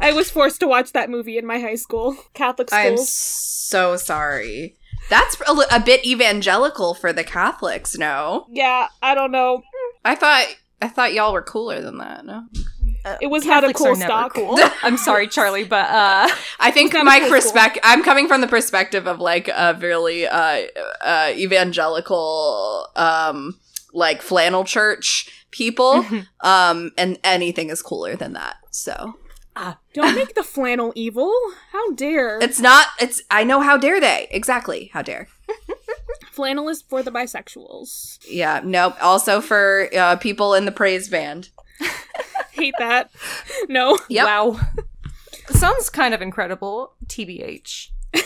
I 0.00 0.12
was 0.12 0.30
forced 0.30 0.60
to 0.60 0.66
watch 0.68 0.92
that 0.92 1.10
movie 1.10 1.38
in 1.38 1.46
my 1.46 1.58
high 1.58 1.74
school, 1.74 2.16
Catholic 2.34 2.70
school. 2.70 2.78
I'm 2.80 2.96
so 2.98 3.96
sorry. 3.96 4.76
That's 5.10 5.36
a, 5.46 5.52
li- 5.52 5.66
a 5.70 5.80
bit 5.80 6.04
evangelical 6.06 6.94
for 6.94 7.12
the 7.12 7.24
Catholics. 7.24 7.96
No, 7.96 8.46
yeah, 8.50 8.88
I 9.02 9.14
don't 9.14 9.30
know. 9.32 9.62
I 10.04 10.14
thought 10.14 10.46
I 10.82 10.88
thought 10.88 11.14
y'all 11.14 11.32
were 11.32 11.42
cooler 11.42 11.80
than 11.80 11.98
that. 11.98 12.24
No, 12.24 12.44
It 13.20 13.28
was 13.28 13.44
not 13.46 13.64
a 13.64 13.72
Catholics 13.72 13.78
cool 13.80 13.88
are 13.88 13.96
never 13.96 14.10
stock. 14.10 14.34
cool. 14.34 14.58
I'm 14.82 14.96
sorry, 14.96 15.26
Charlie, 15.28 15.64
but 15.64 15.86
uh, 15.90 16.28
I 16.60 16.70
think 16.72 16.92
my 16.92 17.18
high 17.18 17.28
perspective. 17.28 17.82
I'm 17.84 18.02
coming 18.02 18.26
from 18.28 18.40
the 18.40 18.48
perspective 18.48 19.06
of 19.06 19.20
like 19.20 19.48
a 19.48 19.76
really 19.80 20.26
uh, 20.26 20.62
uh, 21.04 21.32
evangelical, 21.36 22.88
um, 22.96 23.58
like 23.92 24.22
flannel 24.22 24.64
church 24.64 25.44
people. 25.50 26.04
um, 26.40 26.90
and 26.98 27.18
anything 27.24 27.70
is 27.70 27.82
cooler 27.82 28.16
than 28.16 28.32
that. 28.34 28.56
So 28.70 29.14
Don't 29.94 30.14
make 30.14 30.34
the 30.34 30.42
flannel 30.42 30.92
evil. 30.94 31.32
How 31.72 31.92
dare. 31.92 32.38
it's 32.40 32.60
not. 32.60 32.86
It's. 33.00 33.22
I 33.30 33.44
know. 33.44 33.60
How 33.60 33.76
dare 33.76 34.00
they? 34.00 34.28
Exactly. 34.30 34.90
How 34.92 35.02
dare. 35.02 35.28
flannel 36.30 36.68
is 36.68 36.82
for 36.82 37.02
the 37.02 37.10
bisexuals. 37.10 38.18
Yeah. 38.28 38.60
Nope. 38.62 38.96
Also 39.02 39.40
for 39.40 39.88
uh, 39.96 40.16
people 40.16 40.54
in 40.54 40.64
the 40.66 40.72
praise 40.72 41.08
band. 41.08 41.48
Hate 42.52 42.74
that. 42.78 43.10
No. 43.68 43.98
Yep. 44.08 44.24
wow, 44.26 44.60
sounds 45.48 45.90
kind 45.90 46.14
of 46.14 46.22
incredible. 46.22 46.94
Tbh. 47.06 47.88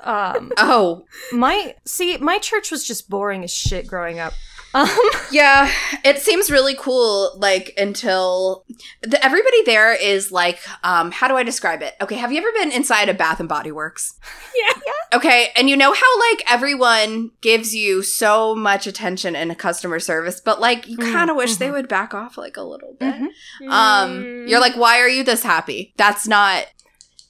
um, 0.00 0.52
Oh, 0.58 1.04
my 1.32 1.74
see, 1.84 2.16
my 2.18 2.38
church 2.38 2.70
was 2.70 2.86
just 2.86 3.08
boring 3.08 3.44
as 3.44 3.52
shit 3.52 3.86
growing 3.86 4.18
up. 4.18 4.32
Um, 4.76 4.88
Yeah, 5.32 5.70
it 6.04 6.18
seems 6.20 6.50
really 6.50 6.74
cool. 6.78 7.32
Like 7.36 7.72
until 7.76 8.64
the, 9.02 9.22
everybody 9.24 9.62
there 9.64 9.92
is 9.92 10.30
like, 10.30 10.60
um, 10.84 11.10
how 11.10 11.26
do 11.28 11.34
I 11.36 11.42
describe 11.42 11.82
it? 11.82 11.94
Okay, 12.00 12.14
have 12.16 12.30
you 12.32 12.38
ever 12.38 12.52
been 12.52 12.70
inside 12.72 13.08
a 13.08 13.14
Bath 13.14 13.40
and 13.40 13.48
Body 13.48 13.72
Works? 13.72 14.18
Yeah. 14.56 14.72
Okay, 15.14 15.48
and 15.56 15.68
you 15.68 15.76
know 15.76 15.92
how 15.92 16.18
like 16.30 16.42
everyone 16.50 17.30
gives 17.40 17.74
you 17.74 18.02
so 18.02 18.54
much 18.54 18.86
attention 18.86 19.34
in 19.36 19.50
a 19.50 19.54
customer 19.54 19.98
service, 19.98 20.40
but 20.40 20.60
like 20.60 20.86
you 20.88 20.96
Mhm, 20.98 21.12
kind 21.12 21.30
of 21.30 21.36
wish 21.36 21.56
they 21.56 21.68
mhm. 21.68 21.72
would 21.72 21.88
back 21.88 22.14
off 22.14 22.36
like 22.38 22.56
a 22.56 22.62
little 22.62 22.94
bit. 22.98 23.14
Mhm. 23.14 23.70
Um, 23.70 24.10
Mm. 24.24 24.48
you're 24.48 24.60
like, 24.60 24.76
why 24.76 24.98
are 25.00 25.08
you 25.08 25.24
this 25.24 25.42
happy? 25.42 25.92
That's 25.96 26.26
not. 26.28 26.66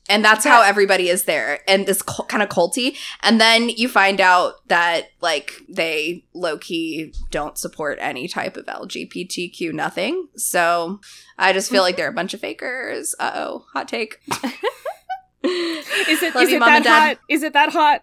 And 0.08 0.24
that's 0.24 0.44
how 0.44 0.62
everybody 0.62 1.08
is 1.08 1.24
there, 1.24 1.60
and 1.68 1.86
this 1.86 2.02
kind 2.02 2.42
of 2.42 2.48
culty. 2.48 2.96
And 3.22 3.40
then 3.40 3.68
you 3.68 3.88
find 3.88 4.20
out 4.20 4.66
that 4.68 5.10
like 5.20 5.54
they 5.68 6.24
low 6.32 6.58
key 6.58 7.12
don't 7.30 7.58
support 7.58 7.98
any 8.00 8.28
type 8.28 8.56
of 8.56 8.66
LGBTQ 8.66 9.72
nothing. 9.72 10.28
So 10.36 11.00
I 11.38 11.52
just 11.52 11.70
feel 11.70 11.82
like 11.82 11.96
they're 11.96 12.08
a 12.08 12.12
bunch 12.12 12.34
of 12.34 12.40
fakers. 12.40 13.14
Uh 13.18 13.32
oh, 13.34 13.64
hot 13.72 13.88
take. 13.88 14.20
Is 15.48 16.22
it, 16.22 16.34
Love 16.34 16.44
is 16.44 16.50
you, 16.50 16.56
it 16.56 16.60
Mom 16.60 16.82
that 16.82 16.86
hot? 16.86 17.18
Is 17.28 17.42
it 17.42 17.52
that 17.52 17.72
hot? 17.72 18.02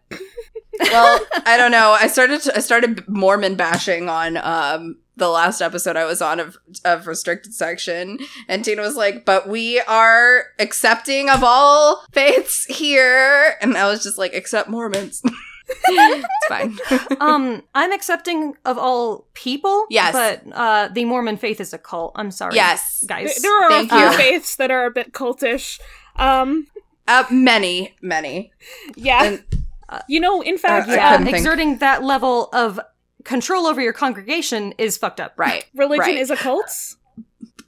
well, 0.79 1.19
I 1.45 1.57
don't 1.57 1.71
know. 1.71 1.91
I 1.91 2.07
started 2.07 2.41
to, 2.43 2.55
I 2.55 2.59
started 2.59 3.07
Mormon 3.07 3.55
bashing 3.55 4.07
on 4.07 4.37
um 4.37 4.97
the 5.15 5.29
last 5.29 5.61
episode 5.61 5.95
I 5.95 6.05
was 6.05 6.21
on 6.21 6.39
of 6.39 6.57
of 6.85 7.07
restricted 7.07 7.53
section, 7.53 8.19
and 8.47 8.63
Tina 8.65 8.81
was 8.81 8.95
like, 8.95 9.25
"But 9.25 9.47
we 9.47 9.79
are 9.81 10.45
accepting 10.59 11.29
of 11.29 11.43
all 11.43 12.03
faiths 12.11 12.65
here," 12.65 13.55
and 13.61 13.77
I 13.77 13.87
was 13.89 14.03
just 14.03 14.17
like, 14.17 14.33
"Except 14.33 14.69
Mormons." 14.69 15.21
it's 15.87 16.47
fine. 16.47 16.77
um, 17.19 17.63
I'm 17.73 17.91
accepting 17.91 18.55
of 18.65 18.77
all 18.77 19.27
people. 19.33 19.85
Yes. 19.89 20.13
but 20.13 20.53
uh, 20.55 20.89
the 20.89 21.05
Mormon 21.05 21.37
faith 21.37 21.61
is 21.61 21.73
a 21.73 21.77
cult. 21.77 22.11
I'm 22.15 22.31
sorry. 22.31 22.55
yes, 22.55 23.03
There, 23.07 23.17
guys. 23.17 23.35
there 23.41 23.63
are 23.63 23.69
Thank 23.69 23.91
a 23.91 23.95
few 23.95 24.05
you. 24.05 24.17
faiths 24.17 24.55
that 24.57 24.71
are 24.71 24.85
a 24.85 24.91
bit 24.91 25.13
cultish. 25.13 25.79
Um, 26.17 26.67
uh, 27.07 27.23
many, 27.31 27.95
many. 28.01 28.51
yeah. 28.95 29.23
And- 29.23 29.43
you 30.07 30.19
know, 30.19 30.41
in 30.41 30.57
fact, 30.57 30.89
I 30.89 30.95
yeah, 30.95 31.11
couldn't 31.11 31.25
think. 31.27 31.37
exerting 31.37 31.77
that 31.77 32.01
level 32.03 32.49
of 32.51 32.79
control 33.23 33.65
over 33.65 33.81
your 33.81 33.93
congregation 33.93 34.73
is 34.77 34.97
fucked 34.97 35.19
up. 35.19 35.33
Right. 35.37 35.65
religion 35.75 36.15
right. 36.15 36.17
is 36.17 36.29
a 36.29 36.35
cult 36.35 36.95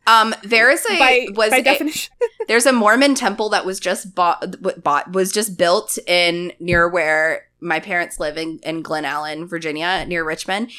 Um, 0.08 0.36
there 0.44 0.70
is 0.70 0.86
a 0.86 1.00
by, 1.00 1.28
was 1.32 1.50
by 1.50 1.58
a- 1.58 1.64
definition. 1.64 2.14
There's 2.48 2.66
a 2.66 2.74
Mormon 2.74 3.16
temple 3.16 3.50
that 3.50 3.66
was 3.66 3.80
just 3.80 4.14
bought, 4.14 4.84
bought 4.84 5.12
was 5.12 5.32
just 5.32 5.58
built 5.58 5.98
in 6.08 6.54
near 6.60 6.88
where 6.88 7.48
my 7.60 7.80
parents 7.80 8.20
live 8.20 8.38
in, 8.38 8.60
in 8.62 8.84
Glen 8.84 9.06
Allen, 9.06 9.48
Virginia, 9.48 10.06
near 10.06 10.24
Richmond. 10.24 10.72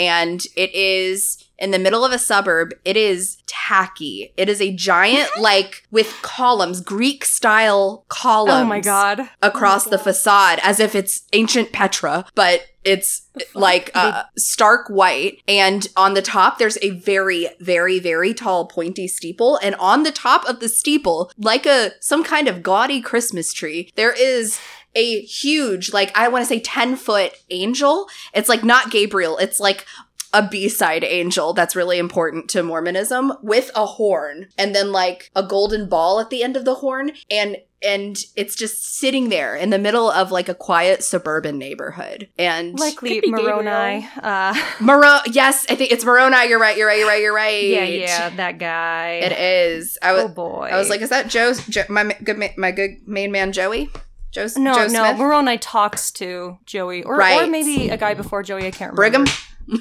And 0.00 0.44
it 0.56 0.74
is 0.74 1.44
in 1.58 1.72
the 1.72 1.78
middle 1.78 2.06
of 2.06 2.12
a 2.12 2.18
suburb. 2.18 2.72
It 2.86 2.96
is 2.96 3.36
tacky. 3.46 4.32
It 4.38 4.48
is 4.48 4.62
a 4.62 4.74
giant, 4.74 5.28
like 5.38 5.86
with 5.90 6.16
columns, 6.22 6.80
Greek 6.80 7.24
style 7.24 8.06
columns 8.08 8.62
Oh 8.62 8.64
my 8.64 8.80
god. 8.80 9.28
across 9.42 9.84
the 9.84 9.98
facade 9.98 10.58
as 10.62 10.80
if 10.80 10.94
it's 10.94 11.24
ancient 11.34 11.70
Petra, 11.70 12.24
but 12.34 12.62
it's 12.82 13.28
like 13.54 13.90
uh, 13.94 14.22
stark 14.38 14.88
white. 14.88 15.42
And 15.46 15.86
on 15.98 16.14
the 16.14 16.22
top, 16.22 16.56
there's 16.58 16.78
a 16.80 16.90
very, 16.90 17.48
very, 17.60 17.98
very 17.98 18.32
tall 18.32 18.66
pointy 18.66 19.06
steeple. 19.06 19.58
And 19.62 19.74
on 19.74 20.02
the 20.02 20.12
top 20.12 20.48
of 20.48 20.60
the 20.60 20.68
steeple, 20.68 21.30
like 21.36 21.66
a 21.66 21.90
some 22.00 22.24
kind 22.24 22.48
of 22.48 22.62
gaudy 22.62 23.02
Christmas 23.02 23.52
tree, 23.52 23.92
there 23.96 24.14
is 24.18 24.58
a 24.94 25.20
huge, 25.22 25.92
like 25.92 26.16
I 26.16 26.28
want 26.28 26.42
to 26.42 26.48
say 26.48 26.60
10 26.60 26.96
foot 26.96 27.32
angel. 27.50 28.08
It's 28.34 28.48
like 28.48 28.64
not 28.64 28.90
Gabriel. 28.90 29.38
It's 29.38 29.60
like 29.60 29.86
a 30.32 30.46
B-side 30.46 31.04
angel 31.04 31.52
that's 31.52 31.74
really 31.74 31.98
important 31.98 32.48
to 32.50 32.62
Mormonism 32.62 33.32
with 33.42 33.70
a 33.74 33.86
horn 33.86 34.46
and 34.56 34.74
then 34.74 34.92
like 34.92 35.30
a 35.34 35.42
golden 35.42 35.88
ball 35.88 36.20
at 36.20 36.30
the 36.30 36.42
end 36.42 36.56
of 36.56 36.64
the 36.64 36.76
horn 36.76 37.12
and 37.30 37.56
and 37.82 38.18
it's 38.36 38.54
just 38.54 38.98
sitting 38.98 39.30
there 39.30 39.56
in 39.56 39.70
the 39.70 39.78
middle 39.78 40.10
of 40.10 40.30
like 40.30 40.50
a 40.50 40.54
quiet 40.54 41.02
suburban 41.02 41.56
neighborhood. 41.56 42.28
And 42.38 42.78
Likely 42.78 43.14
Could 43.14 43.22
be 43.22 43.30
Moroni. 43.30 44.06
Uh, 44.22 44.54
Moro 44.80 45.20
yes, 45.26 45.64
I 45.70 45.76
think 45.76 45.90
it's 45.90 46.04
Moroni. 46.04 46.46
You're 46.46 46.58
right, 46.58 46.76
you're 46.76 46.86
right, 46.86 46.98
you're 46.98 47.08
right, 47.08 47.22
you're 47.22 47.34
right. 47.34 47.64
yeah, 47.64 47.84
yeah, 47.84 48.28
that 48.36 48.58
guy. 48.58 49.20
It 49.22 49.32
is. 49.32 49.96
I 50.02 50.12
was 50.12 50.24
Oh 50.24 50.28
boy. 50.28 50.68
I 50.70 50.76
was 50.76 50.90
like, 50.90 51.00
is 51.00 51.08
that 51.08 51.28
Joe's 51.28 51.66
jo- 51.68 51.84
my 51.88 52.02
ma- 52.02 52.14
good 52.22 52.38
my 52.58 52.70
good 52.70 52.98
main 53.06 53.32
man 53.32 53.50
Joey? 53.52 53.88
Joe's 54.30 54.56
no, 54.56 54.74
Joe 54.74 54.86
no. 54.86 55.04
Smith? 55.04 55.18
Moroni 55.18 55.58
talks 55.58 56.10
to 56.12 56.58
Joey, 56.64 57.02
or 57.02 57.16
or 57.16 57.46
maybe 57.46 57.88
a 57.90 57.96
guy 57.96 58.14
before 58.14 58.42
Joey. 58.42 58.66
I 58.66 58.70
can't 58.70 58.96
remember. 58.96 59.24
Brigham? 59.24 59.80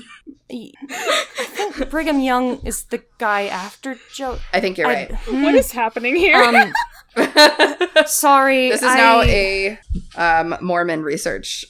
I 0.52 1.46
think 1.46 1.90
Brigham 1.90 2.20
Young 2.20 2.60
is 2.66 2.84
the 2.86 3.04
guy 3.20 3.46
after 3.48 3.98
Joe. 4.14 4.40
I 4.54 4.60
think 4.60 4.78
you're 4.78 4.88
I- 4.88 4.94
right. 4.94 5.12
What 5.44 5.56
is 5.56 5.72
happening 5.72 6.16
here? 6.16 6.36
Um, 6.36 6.74
sorry. 8.08 8.70
this 8.70 8.82
is 8.82 8.96
now 8.96 9.22
a 9.22 9.78
um, 10.16 10.56
Mormon 10.62 11.04
research 11.04 11.66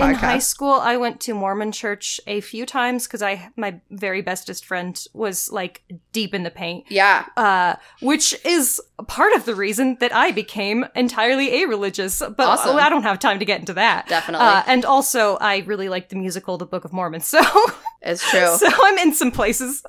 in 0.00 0.14
high 0.14 0.38
school. 0.38 0.72
I 0.72 0.96
went 0.96 1.20
to 1.22 1.34
Mormon 1.34 1.72
church 1.72 2.20
a 2.26 2.40
few 2.40 2.66
times 2.66 3.06
because 3.06 3.22
I 3.22 3.50
my 3.56 3.80
very 3.90 4.22
bestest 4.22 4.64
friend 4.64 5.02
was 5.12 5.50
like 5.52 5.82
deep 6.12 6.34
in 6.34 6.42
the 6.42 6.50
paint. 6.50 6.84
yeah. 6.88 7.26
uh, 7.36 7.74
which 8.00 8.34
is 8.44 8.80
part 9.06 9.32
of 9.34 9.44
the 9.46 9.54
reason 9.54 9.96
that 10.00 10.14
I 10.14 10.30
became 10.30 10.86
entirely 10.94 11.62
a-religious. 11.62 12.20
But 12.20 12.40
Awesome. 12.40 12.76
I 12.76 12.88
don't 12.88 13.02
have 13.02 13.18
time 13.18 13.38
to 13.38 13.44
get 13.44 13.60
into 13.60 13.72
that. 13.74 14.06
Definitely. 14.08 14.46
Uh, 14.46 14.62
and 14.66 14.84
also, 14.84 15.36
I 15.36 15.58
really 15.58 15.88
like 15.88 16.08
the 16.10 16.16
musical 16.16 16.58
The 16.58 16.66
Book 16.66 16.84
of 16.84 16.92
Mormon, 16.92 17.20
so 17.34 17.40
It's 18.02 18.28
true. 18.30 18.56
so 18.56 18.66
I'm 18.70 18.98
in 18.98 19.14
some 19.14 19.30
places. 19.30 19.82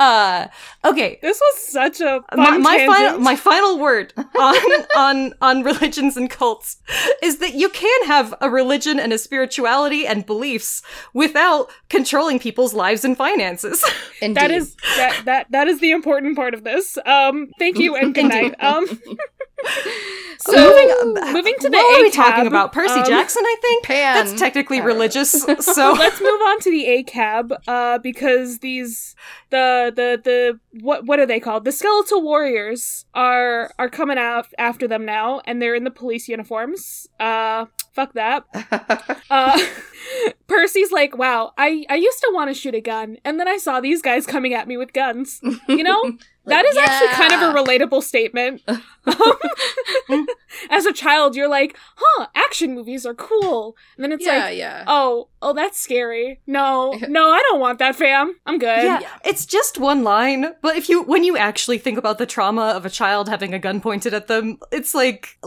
Uh, 0.00 0.48
okay. 0.84 1.18
this 1.22 1.40
was 1.40 1.62
such 1.62 2.00
a 2.00 2.22
My, 2.36 2.46
fun 2.46 2.62
my 2.62 2.86
final 2.86 3.18
my 3.20 3.36
final 3.36 3.78
word 3.78 4.12
on 4.16 4.56
on 4.96 5.34
on 5.40 5.62
religions 5.72 6.16
and 6.16 6.28
cults 6.30 6.76
is 7.22 7.38
that 7.38 7.54
you 7.54 7.68
can 7.68 8.06
have 8.06 8.34
a 8.40 8.50
religion 8.50 8.98
and 9.00 9.12
a 9.12 9.18
spirituality 9.56 10.06
and 10.06 10.26
beliefs 10.26 10.82
without 11.14 11.70
controlling 11.88 12.38
people's 12.38 12.74
lives 12.74 13.04
and 13.04 13.16
finances. 13.16 13.84
Indeed. 14.22 14.36
that 14.36 14.50
is 14.50 14.76
that 14.96 15.22
that 15.24 15.46
that 15.50 15.68
is 15.68 15.80
the 15.80 15.90
important 15.90 16.36
part 16.36 16.54
of 16.54 16.64
this. 16.64 16.98
Um, 17.06 17.48
thank 17.58 17.78
you 17.78 17.96
and 17.96 18.14
good 18.14 18.26
night. 18.26 18.54
Um, 18.66 18.86
so 20.38 20.52
moving, 20.52 21.32
moving 21.32 21.54
to 21.60 21.70
the 21.70 21.76
what 21.76 21.98
are 21.98 22.02
we 22.02 22.10
ACAB, 22.10 22.14
talking 22.14 22.46
about? 22.46 22.72
Percy 22.72 23.00
um, 23.00 23.06
Jackson, 23.06 23.42
I 23.44 23.56
think. 23.62 23.84
Pan. 23.84 24.14
That's 24.26 24.38
technically 24.38 24.80
Uh, 24.80 24.84
religious. 24.84 25.30
So 25.32 25.92
Let's 25.92 26.20
move 26.20 26.40
on 26.42 26.60
to 26.60 26.70
the 26.70 26.84
ACAB, 26.84 27.56
uh, 27.66 27.98
because 27.98 28.58
these 28.58 29.14
the 29.50 29.92
the 29.94 30.20
the 30.22 30.60
what 30.82 31.06
what 31.06 31.18
are 31.20 31.26
they 31.26 31.40
called? 31.40 31.64
The 31.64 31.72
skeletal 31.72 32.22
warriors 32.22 33.06
are 33.14 33.70
are 33.78 33.88
coming 33.88 34.18
out 34.18 34.46
after 34.58 34.86
them 34.88 35.04
now, 35.04 35.40
and 35.46 35.60
they're 35.62 35.74
in 35.74 35.84
the 35.84 35.90
police 35.90 36.28
uniforms. 36.28 37.06
Uh, 37.20 37.66
fuck 37.96 38.12
that. 38.12 38.44
Uh, 39.28 39.58
Percy's 40.46 40.92
like, 40.92 41.18
wow, 41.18 41.52
I 41.58 41.84
I 41.90 41.96
used 41.96 42.20
to 42.20 42.30
want 42.32 42.48
to 42.48 42.54
shoot 42.54 42.76
a 42.76 42.80
gun, 42.80 43.16
and 43.24 43.40
then 43.40 43.48
I 43.48 43.56
saw 43.56 43.80
these 43.80 44.00
guys 44.00 44.24
coming 44.24 44.54
at 44.54 44.68
me 44.68 44.76
with 44.76 44.92
guns. 44.92 45.40
You 45.68 45.82
know, 45.82 46.12
that 46.46 46.64
is 46.64 46.76
actually 46.76 47.08
kind 47.08 47.32
of 47.32 47.54
a 47.54 47.58
relatable 47.58 48.02
statement. 48.02 48.62
As 50.70 50.86
a 50.86 50.92
child, 50.92 51.36
you're 51.36 51.48
like, 51.48 51.76
huh, 51.96 52.26
action 52.34 52.74
movies 52.74 53.04
are 53.04 53.14
cool, 53.14 53.76
and 53.96 54.04
then 54.04 54.12
it's 54.12 54.24
yeah, 54.24 54.44
like, 54.44 54.56
yeah. 54.56 54.84
oh, 54.86 55.28
oh, 55.42 55.52
that's 55.52 55.78
scary. 55.78 56.40
No, 56.46 56.98
no, 57.08 57.30
I 57.30 57.42
don't 57.50 57.60
want 57.60 57.78
that, 57.78 57.96
fam. 57.96 58.36
I'm 58.46 58.58
good. 58.58 58.84
yeah, 58.84 59.00
it's 59.24 59.44
just 59.46 59.78
one 59.78 60.02
line, 60.02 60.54
but 60.62 60.76
if 60.76 60.88
you 60.88 61.02
when 61.02 61.24
you 61.24 61.36
actually 61.36 61.78
think 61.78 61.98
about 61.98 62.18
the 62.18 62.26
trauma 62.26 62.68
of 62.68 62.86
a 62.86 62.90
child 62.90 63.28
having 63.28 63.54
a 63.54 63.58
gun 63.58 63.80
pointed 63.80 64.14
at 64.14 64.28
them, 64.28 64.58
it's 64.72 64.94
like 64.94 65.38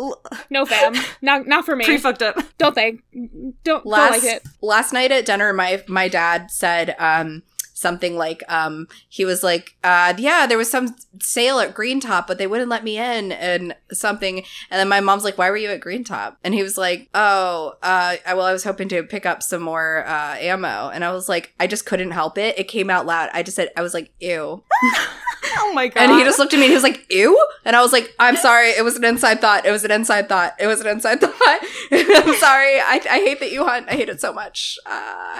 No, 0.49 0.65
fam. 0.65 0.93
Not 1.21 1.47
not 1.47 1.65
for 1.65 1.75
me. 1.75 1.85
pretty 1.85 2.01
fucked 2.01 2.21
up. 2.21 2.37
don't 2.57 2.75
think. 2.75 3.01
Don't, 3.13 3.63
don't 3.63 3.85
last 3.85 4.23
like 4.23 4.23
it. 4.23 4.43
last 4.61 4.93
night 4.93 5.11
at 5.11 5.25
dinner 5.25 5.53
my 5.53 5.83
my 5.87 6.07
dad 6.07 6.51
said 6.51 6.95
um 6.99 7.43
something 7.79 8.17
like 8.17 8.43
um 8.49 8.87
he 9.07 9.23
was 9.23 9.41
like 9.43 9.75
uh 9.83 10.13
yeah 10.17 10.45
there 10.45 10.57
was 10.57 10.69
some 10.69 10.95
sale 11.21 11.59
at 11.59 11.73
green 11.73 11.99
top 11.99 12.27
but 12.27 12.37
they 12.37 12.47
wouldn't 12.47 12.69
let 12.69 12.83
me 12.83 12.97
in 12.97 13.31
and 13.31 13.75
something. 13.91 14.39
And 14.69 14.79
then 14.79 14.89
my 14.89 14.99
mom's 14.99 15.23
like 15.23 15.37
why 15.37 15.49
were 15.49 15.57
you 15.57 15.69
at 15.69 15.79
green 15.79 16.03
top 16.03 16.37
and 16.43 16.53
he 16.53 16.61
was 16.61 16.77
like 16.77 17.09
oh 17.13 17.75
uh 17.81 18.17
well 18.27 18.41
i 18.41 18.51
was 18.51 18.63
hoping 18.63 18.89
to 18.89 19.03
pick 19.03 19.25
up 19.25 19.41
some 19.41 19.61
more 19.61 20.05
uh 20.05 20.35
ammo. 20.37 20.89
And 20.89 21.05
i 21.05 21.11
was 21.11 21.29
like 21.29 21.53
i 21.59 21.67
just 21.67 21.85
couldn't 21.85 22.11
help 22.11 22.37
it. 22.37 22.59
It 22.59 22.67
came 22.67 22.89
out 22.89 23.05
loud. 23.05 23.29
I 23.33 23.43
just 23.43 23.55
said 23.55 23.69
i 23.77 23.81
was 23.81 23.93
like 23.93 24.11
ew 24.19 24.63
Oh 25.63 25.73
my 25.73 25.87
god! 25.87 26.01
and 26.03 26.11
he 26.13 26.23
just 26.23 26.39
looked 26.39 26.53
at 26.53 26.57
me 26.59 26.65
and 26.65 26.71
he 26.71 26.75
was 26.75 26.83
like 26.83 27.05
ew? 27.11 27.37
And 27.65 27.75
i 27.75 27.81
was 27.81 27.91
like 27.91 28.13
i'm 28.19 28.35
sorry 28.37 28.69
it 28.69 28.83
was 28.83 28.95
an 28.95 29.03
inside 29.03 29.41
thought 29.41 29.65
it 29.65 29.71
was 29.71 29.83
an 29.83 29.91
inside 29.91 30.27
thought 30.29 30.53
it 30.59 30.67
was 30.67 30.79
an 30.81 30.87
inside 30.87 31.19
thought. 31.21 31.33
I'm 31.91 32.35
sorry 32.35 32.79
I, 32.79 33.01
I 33.09 33.19
hate 33.27 33.39
that 33.41 33.51
you 33.51 33.65
hunt 33.65 33.87
i 33.89 33.93
hate 33.93 34.09
it 34.09 34.21
so 34.21 34.31
much. 34.33 34.77
Uh, 34.85 34.91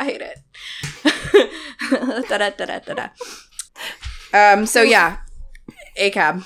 i 0.01 0.03
hate 0.05 0.21
it. 0.21 0.37
Da-da, 2.29 2.49
da-da, 2.51 2.79
da-da. 2.79 3.07
um 4.33 4.65
so 4.65 4.81
yeah. 4.81 5.17
Acab 5.97 6.45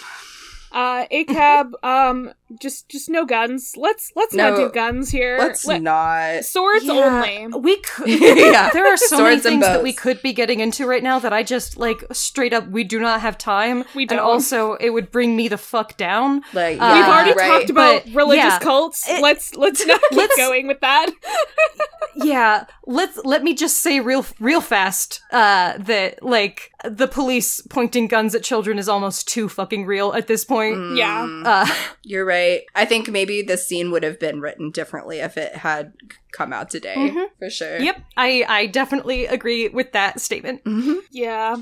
Uh, 0.72 1.06
ACAB, 1.12 1.68
um, 1.84 2.34
just 2.60 2.90
just 2.90 3.10
no 3.10 3.26
guns. 3.26 3.74
Let's 3.78 4.12
let's 4.16 4.34
not 4.34 4.56
do 4.56 4.70
guns 4.70 5.10
here. 5.10 5.38
let's 5.40 5.66
Let- 5.66 5.82
not 5.82 6.44
Swords 6.46 6.86
Yeah, 6.86 6.94
only. 6.94 7.60
We 7.60 7.78
could. 7.82 8.08
Yeah. 8.54 8.70
There 8.74 8.86
are 8.92 8.98
so 8.98 9.18
many 9.24 9.36
Swords 9.42 9.46
and 9.46 9.54
things 9.62 9.66
that 9.66 9.84
we 9.84 9.94
could 9.94 10.22
be 10.22 10.34
getting 10.34 10.60
into 10.60 10.86
right 10.86 11.04
now 11.04 11.20
that 11.20 11.34
I 11.34 11.44
just 11.44 11.78
like 11.78 12.04
straight 12.12 12.54
up. 12.54 12.68
We 12.68 12.84
do 12.84 13.00
not 13.00 13.22
have 13.22 13.38
time. 13.38 13.84
We 13.96 14.04
And 14.04 14.10
don't. 14.12 14.20
also, 14.20 14.74
it 14.76 14.90
would 14.92 15.12
bring 15.12 15.36
me 15.36 15.48
the 15.48 15.58
fuck 15.58 15.98
down. 15.98 16.42
like 16.54 16.80
Uh, 16.80 16.86
yeah, 16.86 16.94
We've 17.00 17.08
already 17.14 17.34
right. 17.34 17.48
talked 17.48 17.70
about 17.70 18.04
But, 18.06 18.14
religious 18.14 18.44
yeah, 18.46 18.60
cults. 18.60 19.08
it- 19.10 19.22
let's 19.22 19.56
let's 19.56 19.86
not 19.86 20.02
keep 20.10 20.18
let's- 20.18 20.36
going 20.38 20.68
with 20.68 20.80
that. 20.82 21.10
yeah 22.16 22.66
let's 22.86 23.18
let 23.26 23.44
me 23.44 23.56
just 23.56 23.78
say 23.78 24.00
real 24.00 24.24
real 24.40 24.62
fast 24.62 25.20
uh 25.32 25.76
that 25.80 26.22
like 26.22 26.72
the 26.84 27.08
police 27.08 27.60
pointing 27.72 28.08
guns 28.08 28.36
at 28.36 28.44
children 28.44 28.78
is 28.78 28.88
almost 28.88 29.28
too 29.28 29.50
fucking 29.50 29.84
real 29.88 30.14
at 30.14 30.28
this 30.28 30.46
point 30.46 30.96
Yeah. 30.96 31.24
Mm, 31.26 31.44
uh 31.46 31.74
you're 32.04 32.24
right 32.26 32.43
i 32.76 32.86
think 32.86 33.10
maybe 33.10 33.42
this 33.42 33.68
scene 33.68 33.92
would 33.92 34.04
have 34.04 34.20
been 34.20 34.40
written 34.42 34.72
differently 34.72 35.20
if 35.20 35.38
it 35.38 35.54
had 35.56 35.94
come 36.32 36.52
out 36.54 36.70
today 36.70 36.96
Mhm. 36.98 37.28
for 37.40 37.50
sure 37.50 37.78
yep 37.80 37.98
i 38.18 38.46
i 38.48 38.66
definitely 38.68 39.26
agree 39.26 39.68
with 39.70 39.92
that 39.94 40.20
statement 40.20 40.64
Mhm. 40.64 41.00
Yeah. 41.12 41.56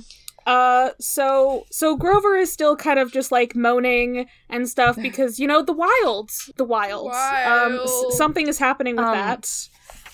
Uh 0.47 0.89
so 0.99 1.65
so 1.69 1.95
Grover 1.95 2.35
is 2.35 2.51
still 2.51 2.75
kind 2.75 2.97
of 2.97 3.11
just 3.11 3.31
like 3.31 3.55
moaning 3.55 4.25
and 4.49 4.67
stuff 4.67 4.95
because 5.07 5.39
you 5.39 5.45
know 5.47 5.61
the 5.61 5.71
wilds, 5.85 6.51
the 6.57 6.63
wilds. 6.65 7.15
Um 7.45 7.79
s- 7.83 8.17
something 8.17 8.47
is 8.47 8.57
happening 8.57 8.95
with 8.95 9.05
Um, 9.05 9.13
that. 9.13 9.41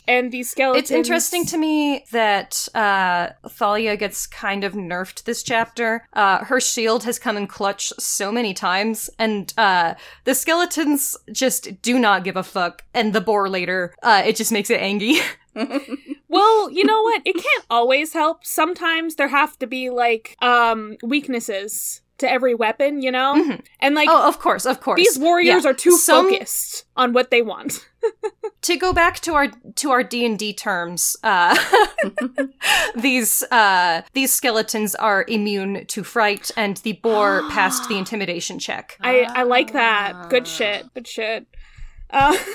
And 0.08 0.32
these 0.32 0.50
skeletons 0.50 0.84
it's 0.84 0.92
interesting 0.92 1.46
to 1.48 1.58
me 1.58 2.06
that 2.12 2.68
uh 2.74 3.30
thalia 3.50 3.98
gets 3.98 4.26
kind 4.28 4.64
of 4.64 4.74
nerfed 4.74 5.24
this 5.24 5.44
chapter 5.44 6.06
uh 6.14 6.46
her 6.46 6.60
shield 6.60 7.04
has 7.04 7.20
come 7.20 7.38
in 7.38 7.48
clutch 7.48 7.92
so 8.00 8.32
many 8.32 8.54
times 8.54 9.10
and 9.20 9.54
uh 9.58 9.96
the 10.24 10.34
skeletons 10.36 11.18
just 11.32 11.82
do 11.82 12.00
not 12.00 12.24
give 12.24 12.38
a 12.38 12.44
fuck 12.44 12.84
and 12.94 13.14
the 13.14 13.22
boar 13.22 13.50
later 13.50 13.94
uh 14.04 14.24
it 14.26 14.36
just 14.36 14.52
makes 14.52 14.70
it 14.70 14.80
angry 14.82 15.18
Well, 16.30 16.70
you 16.72 16.84
know 16.84 17.02
what? 17.02 17.22
It 17.26 17.36
can't 17.36 17.66
always 17.70 18.14
help. 18.14 18.46
Sometimes 18.46 19.16
there 19.16 19.30
have 19.30 19.58
to 19.60 19.68
be 19.68 19.90
like 19.90 20.36
um 20.42 20.98
weaknesses 21.02 22.02
to 22.20 22.30
every 22.32 22.56
weapon, 22.56 23.02
you 23.02 23.12
know? 23.12 23.36
Mhm. 23.36 23.62
And 23.80 23.94
like 23.96 24.10
oh 24.10 24.28
of 24.28 24.40
course 24.40 24.66
of 24.66 24.82
course 24.82 24.98
these 24.98 25.20
warriors 25.20 25.64
Yeah. 25.64 25.70
are 25.70 25.74
too 25.74 25.92
Some- 25.98 26.30
focused 26.30 26.86
on 26.96 27.14
what 27.14 27.30
they 27.32 27.42
want. 27.42 27.88
to 28.62 28.76
go 28.78 28.94
back 28.94 29.20
to 29.22 29.34
our 29.34 29.48
to 29.76 29.92
our 29.92 30.02
D&D 30.04 30.54
terms 30.54 31.16
uh 31.24 31.56
these 32.96 33.44
uh 33.52 34.02
these 34.14 34.32
skeletons 34.34 34.96
are 34.96 35.26
immune 35.28 35.86
to 35.88 36.04
fright 36.04 36.50
and 36.58 36.78
the 36.78 36.94
boar 36.94 37.44
passed 37.50 37.88
the 37.90 37.98
intimidation 37.98 38.60
check 38.60 38.98
I 39.02 39.28
I 39.36 39.44
like 39.44 39.74
that. 39.74 40.30
Good 40.30 40.48
shit. 40.48 40.92
Good 40.94 41.08
shit. 41.08 41.46
Uh, 42.10 42.38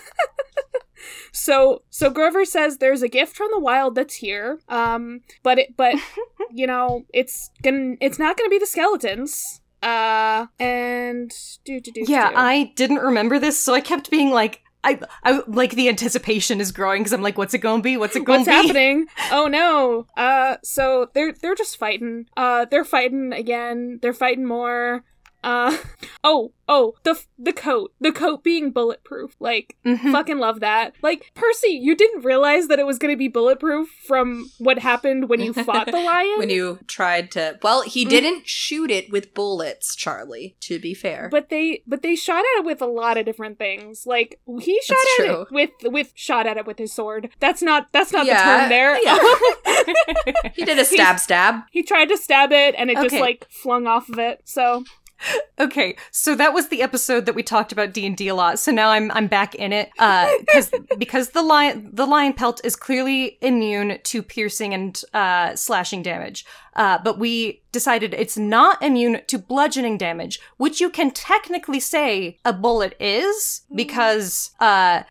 so 1.33 1.83
so 1.91 2.11
Grover 2.11 2.45
says 2.45 2.79
there's 2.79 3.03
a 3.03 3.09
gift 3.09 3.37
from 3.37 3.49
the 3.53 3.61
wild 3.61 3.95
that's 3.95 4.15
here. 4.17 4.59
Um, 4.69 5.21
but 5.43 5.59
it 5.59 5.77
but 5.77 5.97
you 6.51 6.67
know 6.67 7.05
it's 7.13 7.51
gonna 7.63 7.95
it's 8.01 8.19
not 8.19 8.37
gonna 8.37 8.51
be 8.51 8.59
the 8.59 8.67
skeletons. 8.67 9.61
Uh, 9.83 10.47
and 10.61 11.33
do 11.65 11.81
do 11.81 11.91
do. 11.91 12.05
yeah 12.07 12.31
i 12.37 12.73
didn't 12.77 12.99
remember 13.01 13.41
this 13.41 13.59
so 13.59 13.75
i 13.75 13.81
kept 13.81 14.13
being 14.13 14.31
like 14.31 14.63
I, 14.85 15.01
I 15.25 15.43
like 15.47 15.73
the 15.73 15.89
anticipation 15.89 16.61
is 16.61 16.73
growing 16.73 17.03
because 17.03 17.13
I'm 17.13 17.23
like, 17.23 17.39
what's 17.39 17.55
it 17.55 17.59
gonna 17.59 17.83
be? 17.83 17.97
What's 17.97 18.17
it 18.17 18.25
gonna 18.25 18.41
What's 18.41 18.49
be? 18.49 18.53
happening? 18.67 19.07
Oh 19.31 19.47
no. 19.47 20.07
Uh 20.17 20.57
so 20.65 21.09
they're 21.15 21.33
they're 21.33 21.55
just 21.55 21.77
fighting. 21.77 22.27
Uh 22.37 22.65
they're 22.65 22.85
fighting 22.85 23.33
again. 23.33 24.01
They're 24.03 24.13
fighting 24.13 24.45
more. 24.45 25.05
Uh 25.45 25.77
oh, 26.25 26.53
oh, 26.69 26.95
the 27.03 27.21
the 27.39 27.53
coat. 27.53 27.93
The 28.01 28.13
coat 28.13 28.45
being 28.45 28.71
bulletproof. 28.71 29.35
Like 29.41 29.77
Mhm. 29.85 30.13
fucking 30.13 30.39
love 30.39 30.61
that. 30.61 30.95
Like 31.03 31.31
Percy, 31.35 31.71
you 31.73 31.97
didn't 31.97 32.25
realize 32.25 32.69
that 32.69 32.79
it 32.79 32.87
was 32.87 32.99
going 32.99 33.13
to 33.13 33.19
be 33.19 33.29
bulletproof 33.29 33.89
from 34.07 34.51
what 34.59 34.79
happened 34.79 35.29
when 35.29 35.41
you 35.41 35.53
fought 35.65 35.87
the 35.87 35.93
lion? 36.01 36.39
when 36.39 36.51
you 36.51 36.79
tried 36.87 37.31
to 37.33 37.59
well 37.63 37.83
he 37.83 38.05
didn't 38.05 38.47
shoot 38.49 38.91
it 38.91 39.11
with 39.11 39.35
bullets 39.35 39.95
charlie 39.97 40.57
to 40.61 40.79
be 40.79 40.95
fair 40.95 41.29
but 41.31 41.49
they 41.49 41.83
but 41.87 42.03
they 42.03 42.15
shot 42.15 42.39
at 42.39 42.61
it 42.61 42.65
with 42.65 42.81
a 42.81 42.87
lot 42.87 43.17
of 43.19 43.25
different 43.25 43.59
things. 43.59 44.07
Like 44.07 44.41
he 44.61 44.81
shot 44.83 44.97
That's 44.97 45.21
at 45.21 45.27
true. 45.27 45.43
it 45.43 45.49
with 45.53 45.71
with 45.93 46.13
shot 46.15 46.47
at 46.47 46.57
it 46.57 46.67
with 46.67 46.79
his 46.79 46.93
sword. 46.93 47.31
That's 47.41 47.63
not 47.63 47.89
that's 47.93 48.13
not 48.13 48.27
Yeah, 48.27 48.37
the 48.39 48.61
term 48.61 48.69
there. 48.69 49.03
yeah. 49.03 50.53
he 50.55 50.65
did 50.65 50.79
a 50.79 50.85
stab 50.85 51.19
stab 51.19 51.63
he 51.71 51.83
tried 51.83 52.07
to 52.07 52.17
stab 52.17 52.53
it 52.53 52.75
and 52.79 52.91
it 52.91 52.97
just 52.99 53.15
like 53.17 53.47
flung 53.51 53.87
off 53.87 54.09
of 54.09 54.19
it. 54.19 54.43
So 54.45 54.85
Okay, 55.59 55.97
so 56.11 56.35
that 56.35 56.53
was 56.53 56.69
the 56.69 56.83
episode 56.83 57.27
that 57.27 57.35
we 57.35 57.43
talked 57.43 57.71
about 57.71 57.93
D 57.93 58.07
and 58.07 58.17
D 58.17 58.29
a 58.29 58.35
lot. 58.35 58.59
So 58.59 58.73
now 58.73 58.91
I'm 58.91 59.11
I'm 59.13 59.29
back 59.29 59.55
in 59.55 59.73
it 59.73 59.91
because 59.93 60.73
because 60.99 61.31
the 61.31 61.43
lion 61.43 61.91
the 61.93 62.07
lion 62.07 62.33
pelt 62.33 62.61
is 62.65 62.75
clearly 62.75 63.39
immune 63.41 63.99
to 64.03 64.23
piercing 64.23 64.75
and 64.75 65.01
uh, 65.15 65.55
slashing 65.55 66.03
damage. 66.03 66.45
Uh, 66.75 66.99
but 67.05 67.19
we 67.19 67.63
decided 67.71 68.15
it's 68.15 68.39
not 68.39 68.83
immune 68.83 69.21
to 69.27 69.39
bludgeoning 69.39 69.99
damage, 69.99 70.41
which 70.57 70.81
you 70.81 70.91
can 70.91 71.11
technically 71.11 71.81
say 71.81 72.39
a 72.45 72.53
bullet 72.53 72.97
is 72.99 73.63
because 73.75 74.51
uh, 74.59 75.03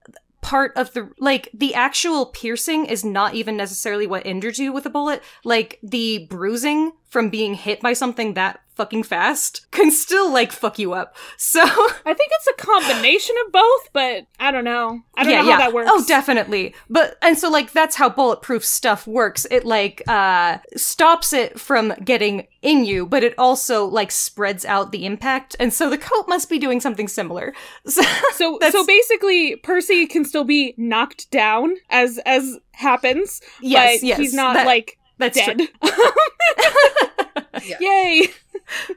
part 0.42 0.74
of 0.76 0.92
the 0.94 1.10
like 1.20 1.50
the 1.54 1.74
actual 1.74 2.26
piercing 2.26 2.86
is 2.86 3.06
not 3.06 3.36
even 3.36 3.56
necessarily 3.56 4.08
what 4.08 4.26
injured 4.26 4.58
you 4.58 4.74
with 4.74 4.86
a 4.86 4.90
bullet 4.90 5.24
like 5.44 5.80
the 5.84 6.26
bruising 6.30 6.92
from 7.12 7.30
being 7.30 7.54
hit 7.54 7.82
by 7.82 7.92
something 7.94 8.34
that 8.36 8.62
fucking 8.76 9.04
fast 9.04 9.70
can 9.72 9.92
still 9.92 10.32
like 10.32 10.50
fuck 10.52 10.80
you 10.80 10.94
up. 10.94 11.14
So 11.38 11.60
I 11.62 12.14
think 12.14 12.32
it's 12.32 12.48
a 12.48 12.54
combination 12.54 13.36
of 13.46 13.52
both, 13.52 13.90
but 13.92 14.26
I 14.40 14.50
don't 14.50 14.64
know. 14.64 15.02
I 15.16 15.24
don't 15.26 15.34
know 15.46 15.52
how 15.52 15.58
that 15.58 15.74
works. 15.74 15.90
oh 15.92 16.04
definitely. 16.08 16.74
But 16.90 17.18
and 17.22 17.38
so 17.38 17.50
like 17.50 17.74
that's 17.74 17.98
how 17.98 18.08
bulletproof 18.08 18.64
stuff 18.66 19.06
works. 19.06 19.46
It 19.52 19.66
like 19.66 20.02
uh 20.08 20.60
stops 20.78 21.34
it 21.34 21.60
from 21.60 21.94
getting 22.04 22.48
in 22.62 22.86
you 22.86 23.06
but 23.08 23.24
it 23.24 23.34
also 23.38 23.86
like 23.86 24.10
spreads 24.10 24.64
out 24.64 24.94
the 24.94 25.06
impact. 25.06 25.56
And 25.60 25.74
so 25.74 25.90
the 25.90 25.98
coat 25.98 26.30
must 26.30 26.50
be 26.50 26.58
doing 26.58 26.80
something 26.80 27.10
similar. 27.10 27.54
So 27.90 28.02
So 28.36 28.58
so 28.72 28.86
basically 28.86 29.58
Percy 29.58 30.08
can 30.08 30.24
still 30.24 30.46
be 30.46 30.74
knocked 30.78 31.30
down 31.30 31.76
as 31.90 32.20
as 32.26 32.58
happens, 32.72 33.42
yes 33.62 34.00
but 34.00 34.08
yes 34.08 34.18
he's 34.18 34.34
not 34.34 34.54
that- 34.54 34.66
like 34.66 34.98
that's 35.22 35.38
dead. 35.38 35.62
Yeah. 37.64 37.78
Yay. 37.80 38.28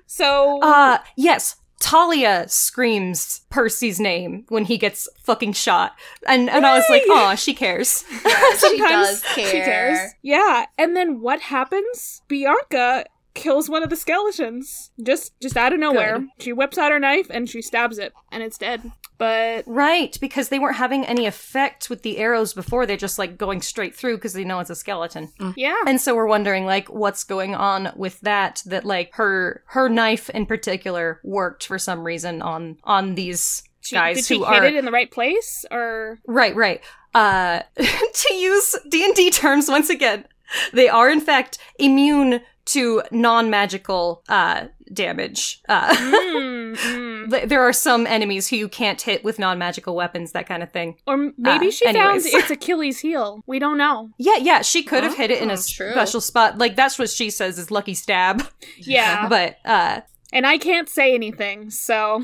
so 0.07 0.59
Uh, 0.63 0.99
yes. 1.17 1.57
Thalia 1.81 2.47
screams 2.49 3.43
Percy's 3.51 4.01
name 4.01 4.47
when 4.49 4.65
he 4.65 4.79
gets 4.79 5.07
fucking 5.23 5.53
shot. 5.53 5.93
And 6.27 6.49
and 6.49 6.65
I 6.65 6.77
was 6.79 6.87
like, 6.89 7.03
oh, 7.07 7.35
she 7.37 7.53
cares." 7.53 8.05
Yeah, 8.25 8.57
she 8.57 8.79
does 8.79 9.23
she 9.35 9.43
care 9.43 9.65
cares. 9.65 10.13
Yeah, 10.23 10.65
and 10.79 10.97
then 10.97 11.21
what 11.21 11.41
happens? 11.41 12.23
Bianca 12.27 13.05
kills 13.35 13.69
one 13.69 13.83
of 13.83 13.91
the 13.91 13.97
skeletons 13.97 14.93
just 15.03 15.39
just 15.41 15.59
out 15.59 15.75
of 15.75 15.79
nowhere. 15.79 16.21
Good. 16.21 16.29
She 16.39 16.53
whips 16.55 16.79
out 16.79 16.91
her 16.91 16.99
knife 17.01 17.27
and 17.29 17.51
she 17.51 17.61
stabs 17.61 17.99
it, 17.99 18.15
and 18.33 18.43
it's 18.43 18.57
dead. 18.57 18.91
But 19.25 19.65
right, 19.67 20.15
because 20.21 20.51
they 20.51 20.59
weren't 20.59 20.77
having 20.77 21.07
any 21.07 21.25
effect 21.25 21.89
with 21.89 22.03
the 22.03 22.19
arrows 22.19 22.53
before. 22.53 22.85
They're 22.85 22.99
just 22.99 23.19
like 23.19 23.39
going 23.39 23.63
straight 23.63 23.97
through 23.97 24.19
because 24.19 24.35
they 24.35 24.45
know 24.45 24.61
it's 24.61 24.69
a 24.69 24.75
skeleton. 24.75 25.33
yeah, 25.57 25.81
And 25.87 25.99
so 25.99 26.15
we're 26.15 26.27
wondering 26.27 26.67
like 26.67 26.91
what's 26.91 27.25
going 27.25 27.55
on 27.55 27.91
with 27.97 28.21
that 28.21 28.63
that 28.67 28.85
like 28.85 29.15
her 29.15 29.65
her 29.69 29.89
knife 29.89 30.29
in 30.29 30.45
particular 30.45 31.21
worked 31.25 31.67
for 31.67 31.79
some 31.79 32.05
reason 32.05 32.43
on 32.43 32.77
on 32.85 33.15
these 33.15 33.63
she, 33.81 33.97
guys 33.97 34.17
did 34.17 34.25
she 34.27 34.37
who 34.37 34.45
hit 34.45 34.63
are 34.63 34.67
it 34.67 34.77
in 34.77 34.85
the 34.85 34.93
right 34.93 35.11
place 35.11 35.65
or? 35.71 36.19
Right, 36.27 36.55
right. 36.55 36.83
Uh, 37.15 37.63
to 37.77 38.35
use 38.35 38.77
D 38.91 39.07
and 39.07 39.15
D 39.15 39.31
terms 39.31 39.71
once 39.71 39.89
again, 39.89 40.27
they 40.75 40.91
are 40.91 41.09
in 41.09 41.23
fact 41.23 41.57
immune 41.79 42.43
to 42.67 43.03
non-magical 43.11 44.23
uh, 44.29 44.67
damage. 44.93 45.61
Uh, 45.69 45.95
Mm, 46.35 46.77
mm. 46.77 47.49
there 47.49 47.63
are 47.63 47.73
some 47.73 48.07
enemies 48.09 48.49
who 48.49 48.57
you 48.57 48.69
can't 48.69 49.01
hit 49.01 49.23
with 49.23 49.39
non-magical 49.39 49.95
weapons, 49.95 50.33
that 50.33 50.47
kind 50.49 50.63
of 50.63 50.73
thing. 50.73 50.97
Or 51.07 51.17
maybe 51.39 51.69
Uh, 51.69 51.71
she 51.71 51.87
anyways. 51.87 52.29
found 52.29 52.43
its 52.43 52.51
Achilles 52.51 52.99
heel. 52.99 53.43
We 53.47 53.59
don't 53.61 53.79
know. 53.79 54.11
Yeah, 54.19 54.37
yeah, 54.39 54.63
she 54.63 54.83
could 54.83 55.05
have 55.05 55.17
hit 55.17 55.31
it 55.31 55.41
in 55.41 55.51
a 55.51 55.55
Oh, 55.55 55.63
true. 55.69 55.93
special 55.93 56.21
spot. 56.21 56.59
Like 56.59 56.75
that's 56.75 56.99
what 56.99 57.11
she 57.11 57.31
says 57.31 57.59
is 57.59 57.71
lucky 57.71 57.95
stab. 57.95 58.43
Yeah, 58.79 59.29
But 59.35 59.59
uh, 59.65 60.01
and 60.35 60.47
I 60.47 60.59
can't 60.59 60.89
say 60.89 61.15
anything, 61.15 61.71
so 61.71 62.23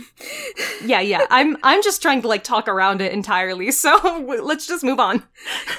yeah, 0.85 1.01
yeah, 1.01 1.25
I'm 1.31 1.57
I'm 1.63 1.83
just 1.83 2.03
trying 2.03 2.21
to 2.23 2.29
like 2.29 2.45
talk 2.45 2.69
around 2.69 3.01
it 3.01 3.13
entirely. 3.13 3.71
So 3.81 3.97
let's 4.43 4.67
just 4.67 4.85
move 4.85 5.01
on. 5.01 5.23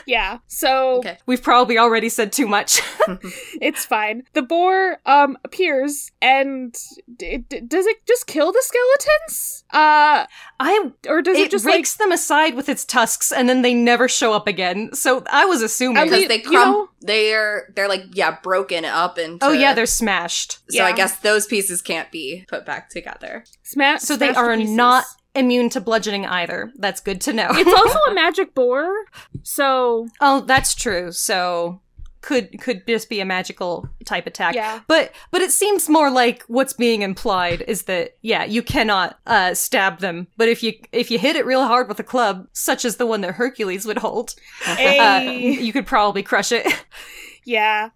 yeah. 0.07 0.39
So 0.47 0.97
Okay. 0.99 1.17
We've 1.27 1.43
probably 1.43 1.77
already 1.77 2.09
said 2.09 2.31
too 2.31 2.47
much. 2.47 2.81
it's 3.61 3.85
fine. 3.85 4.23
The 4.33 4.41
boar 4.41 4.97
um 5.05 5.37
appears 5.43 6.11
and 6.21 6.73
d- 7.17 7.37
d- 7.49 7.59
does 7.61 7.85
it 7.85 7.97
just 8.07 8.25
kill 8.27 8.51
the 8.51 8.63
skeletons? 8.63 9.63
Uh, 9.71 10.25
I 10.59 10.91
or 11.07 11.21
does 11.21 11.37
it, 11.37 11.41
it 11.47 11.51
just 11.51 11.65
like 11.65 11.75
rakes 11.75 11.95
them 11.95 12.11
aside 12.11 12.55
with 12.55 12.69
its 12.69 12.83
tusks 12.85 13.31
and 13.31 13.47
then 13.47 13.61
they 13.61 13.73
never 13.73 14.07
show 14.07 14.33
up 14.33 14.47
again. 14.47 14.93
So 14.93 15.23
I 15.31 15.45
was 15.45 15.61
assuming. 15.61 15.97
At 15.97 16.03
because 16.05 16.17
least- 16.19 16.29
they 16.29 16.37
you 16.37 16.49
crumb 16.49 16.71
know- 16.71 16.89
they're 17.01 17.71
they're 17.75 17.89
like 17.89 18.03
yeah 18.13 18.37
broken 18.43 18.85
up 18.85 19.17
and 19.17 19.39
oh 19.41 19.51
yeah, 19.51 19.73
they're 19.73 19.85
smashed. 19.85 20.59
so 20.69 20.83
i 20.83 20.91
guess 20.91 21.17
those 21.19 21.45
pieces 21.47 21.81
can't 21.81 22.11
be 22.11 22.45
put 22.47 22.65
back 22.65 22.89
together 22.89 23.43
sma- 23.63 23.99
So 23.99 24.15
they 24.15 24.29
are 24.29 24.55
pieces? 24.55 24.75
not 24.75 25.05
immune 25.33 25.69
to 25.69 25.79
bludgeoning 25.79 26.25
either. 26.25 26.73
That's 26.77 26.99
good 26.99 27.21
to 27.21 27.31
know. 27.33 27.47
It's 27.51 27.73
also 27.73 27.97
a 28.11 28.13
magic 28.13 28.53
boar, 28.53 28.91
so 29.43 30.07
oh, 30.19 30.41
that's 30.41 30.75
true. 30.75 31.11
So 31.13 31.79
could 32.21 32.59
could 32.61 32.85
just 32.87 33.09
be 33.09 33.19
a 33.19 33.25
magical 33.25 33.87
type 34.05 34.27
attack. 34.27 34.55
Yeah. 34.55 34.81
But 34.87 35.11
but 35.31 35.41
it 35.41 35.51
seems 35.51 35.89
more 35.89 36.09
like 36.09 36.43
what's 36.43 36.73
being 36.73 37.01
implied 37.01 37.63
is 37.67 37.83
that 37.83 38.17
yeah, 38.21 38.43
you 38.43 38.61
cannot 38.61 39.19
uh 39.25 39.53
stab 39.53 39.99
them, 39.99 40.27
but 40.37 40.47
if 40.47 40.63
you 40.63 40.73
if 40.91 41.11
you 41.11 41.19
hit 41.19 41.35
it 41.35 41.45
real 41.45 41.65
hard 41.65 41.87
with 41.87 41.99
a 41.99 42.03
club, 42.03 42.47
such 42.53 42.85
as 42.85 42.97
the 42.97 43.05
one 43.05 43.21
that 43.21 43.33
Hercules 43.33 43.85
would 43.85 43.97
hold, 43.97 44.35
uh, 44.67 45.21
you 45.25 45.73
could 45.73 45.85
probably 45.87 46.23
crush 46.23 46.51
it. 46.51 46.67
yeah. 47.43 47.89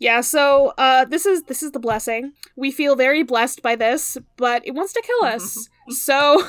Yeah, 0.00 0.20
so 0.20 0.74
uh 0.76 1.04
this 1.04 1.24
is 1.24 1.44
this 1.44 1.62
is 1.62 1.70
the 1.70 1.80
blessing. 1.80 2.32
We 2.56 2.72
feel 2.72 2.96
very 2.96 3.22
blessed 3.22 3.62
by 3.62 3.76
this, 3.76 4.18
but 4.36 4.66
it 4.66 4.72
wants 4.72 4.92
to 4.94 5.02
kill 5.02 5.28
us. 5.28 5.68
So 5.90 6.46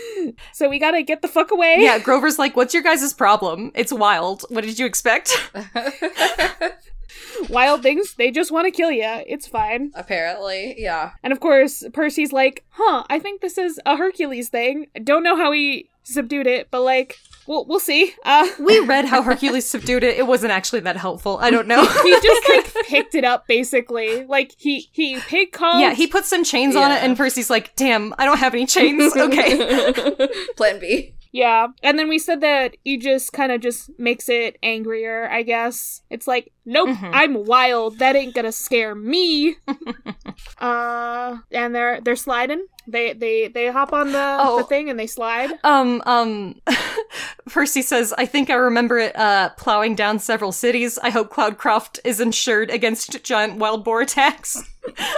so 0.52 0.68
we 0.68 0.78
got 0.78 0.92
to 0.92 1.02
get 1.02 1.22
the 1.22 1.28
fuck 1.28 1.50
away. 1.50 1.76
yeah, 1.80 1.98
Grover's 1.98 2.38
like, 2.38 2.56
"What's 2.56 2.74
your 2.74 2.82
guys' 2.82 3.12
problem? 3.12 3.70
It's 3.74 3.92
wild. 3.92 4.44
What 4.48 4.64
did 4.64 4.78
you 4.78 4.86
expect?" 4.86 5.32
Wild 7.48 7.82
things, 7.82 8.14
they 8.14 8.30
just 8.30 8.50
want 8.52 8.66
to 8.66 8.70
kill 8.70 8.90
you. 8.90 9.02
It's 9.26 9.46
fine. 9.46 9.90
apparently 9.94 10.74
yeah 10.78 11.12
And 11.22 11.32
of 11.32 11.40
course, 11.40 11.84
Percy's 11.92 12.32
like, 12.32 12.64
"Huh, 12.70 13.04
I 13.10 13.18
think 13.18 13.40
this 13.40 13.58
is 13.58 13.80
a 13.84 13.96
Hercules 13.96 14.48
thing. 14.48 14.86
Don't 15.02 15.22
know 15.22 15.36
how 15.36 15.52
he 15.52 15.88
subdued 16.04 16.46
it, 16.46 16.68
but 16.70 16.80
like, 16.82 17.18
we'll 17.46 17.64
we'll 17.64 17.80
see." 17.80 18.14
Uh 18.24 18.46
We 18.58 18.80
read 18.80 19.06
how 19.06 19.22
Hercules 19.30 19.68
subdued 19.68 20.02
it. 20.04 20.16
It 20.18 20.26
wasn't 20.26 20.52
actually 20.52 20.80
that 20.80 20.96
helpful. 20.96 21.38
I 21.40 21.50
don't 21.50 21.68
know. 21.68 21.84
he 22.02 22.12
just 22.20 22.48
like 22.74 22.86
picked 22.86 23.14
it 23.14 23.24
up 23.24 23.46
basically. 23.46 24.24
Like 24.24 24.52
he 24.58 24.88
he 24.92 25.18
pig 25.20 25.52
called 25.52 25.80
yeah, 25.80 25.94
he 25.94 26.06
put 26.06 26.24
some 26.24 26.44
chains 26.44 26.76
on 26.76 26.90
it, 26.90 27.02
and 27.02 27.16
Percy's 27.16 27.50
like, 27.50 27.74
"Damn, 27.76 28.14
I 28.18 28.24
don't 28.24 28.38
have 28.38 28.54
any 28.54 28.66
chains." 28.66 29.16
Okay. 29.16 30.28
plan 30.56 30.78
b 30.80 31.14
Yeah, 31.36 31.66
and 31.82 31.98
then 31.98 32.08
we 32.08 32.20
said 32.20 32.40
that 32.42 32.76
Aegis 32.84 33.28
kind 33.28 33.50
of 33.50 33.60
just 33.60 33.90
makes 33.98 34.28
it 34.28 34.56
angrier, 34.62 35.28
I 35.28 35.42
guess. 35.42 36.00
It's 36.08 36.28
like, 36.28 36.52
nope, 36.64 36.90
Mhm. 36.90 37.10
I'm 37.12 37.44
wild. 37.44 37.98
That 37.98 38.14
ain't 38.14 38.36
gonna 38.36 38.52
scare 38.52 38.94
me. 38.94 39.56
uh, 40.58 41.38
and 41.50 41.74
they're 41.74 42.00
they're 42.00 42.14
sliding. 42.14 42.66
They 42.86 43.14
they 43.14 43.48
they 43.48 43.66
hop 43.72 43.92
on 43.92 44.12
the, 44.12 44.36
Oh. 44.40 44.58
the 44.58 44.64
thing 44.64 44.88
and 44.90 44.98
they 44.98 45.08
slide. 45.08 45.50
Um, 45.64 46.02
um, 46.06 46.60
Percy 47.50 47.82
says, 47.82 48.14
I 48.16 48.26
think 48.26 48.48
I 48.50 48.54
remember 48.54 48.98
it, 48.98 49.16
uh, 49.16 49.48
plowing 49.58 49.94
down 49.96 50.18
several 50.20 50.52
cities. 50.52 50.98
I 51.02 51.10
hope 51.10 51.32
Cloudcroft 51.32 51.98
is 52.04 52.20
insured 52.20 52.70
against 52.70 53.22
giant 53.24 53.56
wild 53.56 53.84
boar 53.84 54.02
attacks. 54.02 54.62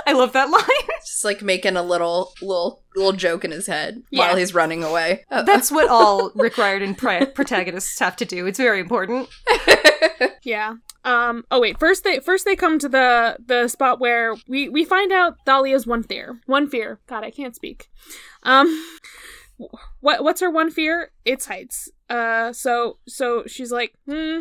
I 0.07 0.13
love 0.13 0.33
that 0.33 0.51
line. 0.51 0.63
just 1.05 1.25
like 1.25 1.43
making 1.43 1.77
a 1.77 1.83
little 1.83 2.33
little 2.41 2.83
little 2.95 3.13
joke 3.13 3.45
in 3.45 3.51
his 3.51 3.67
head 3.67 4.03
Yeah. 4.11 4.29
while 4.29 4.37
he's 4.37 4.55
running 4.55 4.83
away 4.85 5.25
Uh, 5.31 5.43
That's 5.43 5.71
what 5.73 5.89
all 5.91 6.31
Rick 6.35 6.57
Riordan 6.59 6.95
pri- 6.95 7.27
protagonists 7.27 7.99
have 7.99 8.17
to 8.17 8.25
do. 8.25 8.47
It's 8.47 8.59
very 8.59 8.81
important. 8.81 9.29
Yeah. 10.43 10.75
Um. 11.05 11.45
Oh 11.51 11.61
wait. 11.61 11.79
First 11.81 12.05
they 12.05 12.21
first 12.21 12.45
they 12.45 12.55
come 12.55 12.79
to 12.79 12.89
the 12.89 13.37
the 13.45 13.67
spot 13.67 13.99
where 13.99 14.37
we 14.47 14.69
we 14.69 14.85
find 14.85 15.11
out 15.13 15.37
Thalia's 15.45 15.87
one 15.89 16.05
fear. 16.05 16.41
One 16.47 16.69
fear. 16.71 17.01
God, 17.09 17.25
I 17.25 17.31
can't 17.33 17.55
speak. 17.57 17.89
Um. 18.45 18.69
What 20.01 20.23
what's 20.23 20.41
her 20.41 20.51
one 20.51 20.71
fear? 20.71 21.11
It's 21.25 21.47
heights. 21.47 21.91
Uh. 22.09 22.53
So 22.53 22.99
so 23.09 23.43
she's 23.47 23.73
like, 23.73 23.95
hmm. 24.07 24.41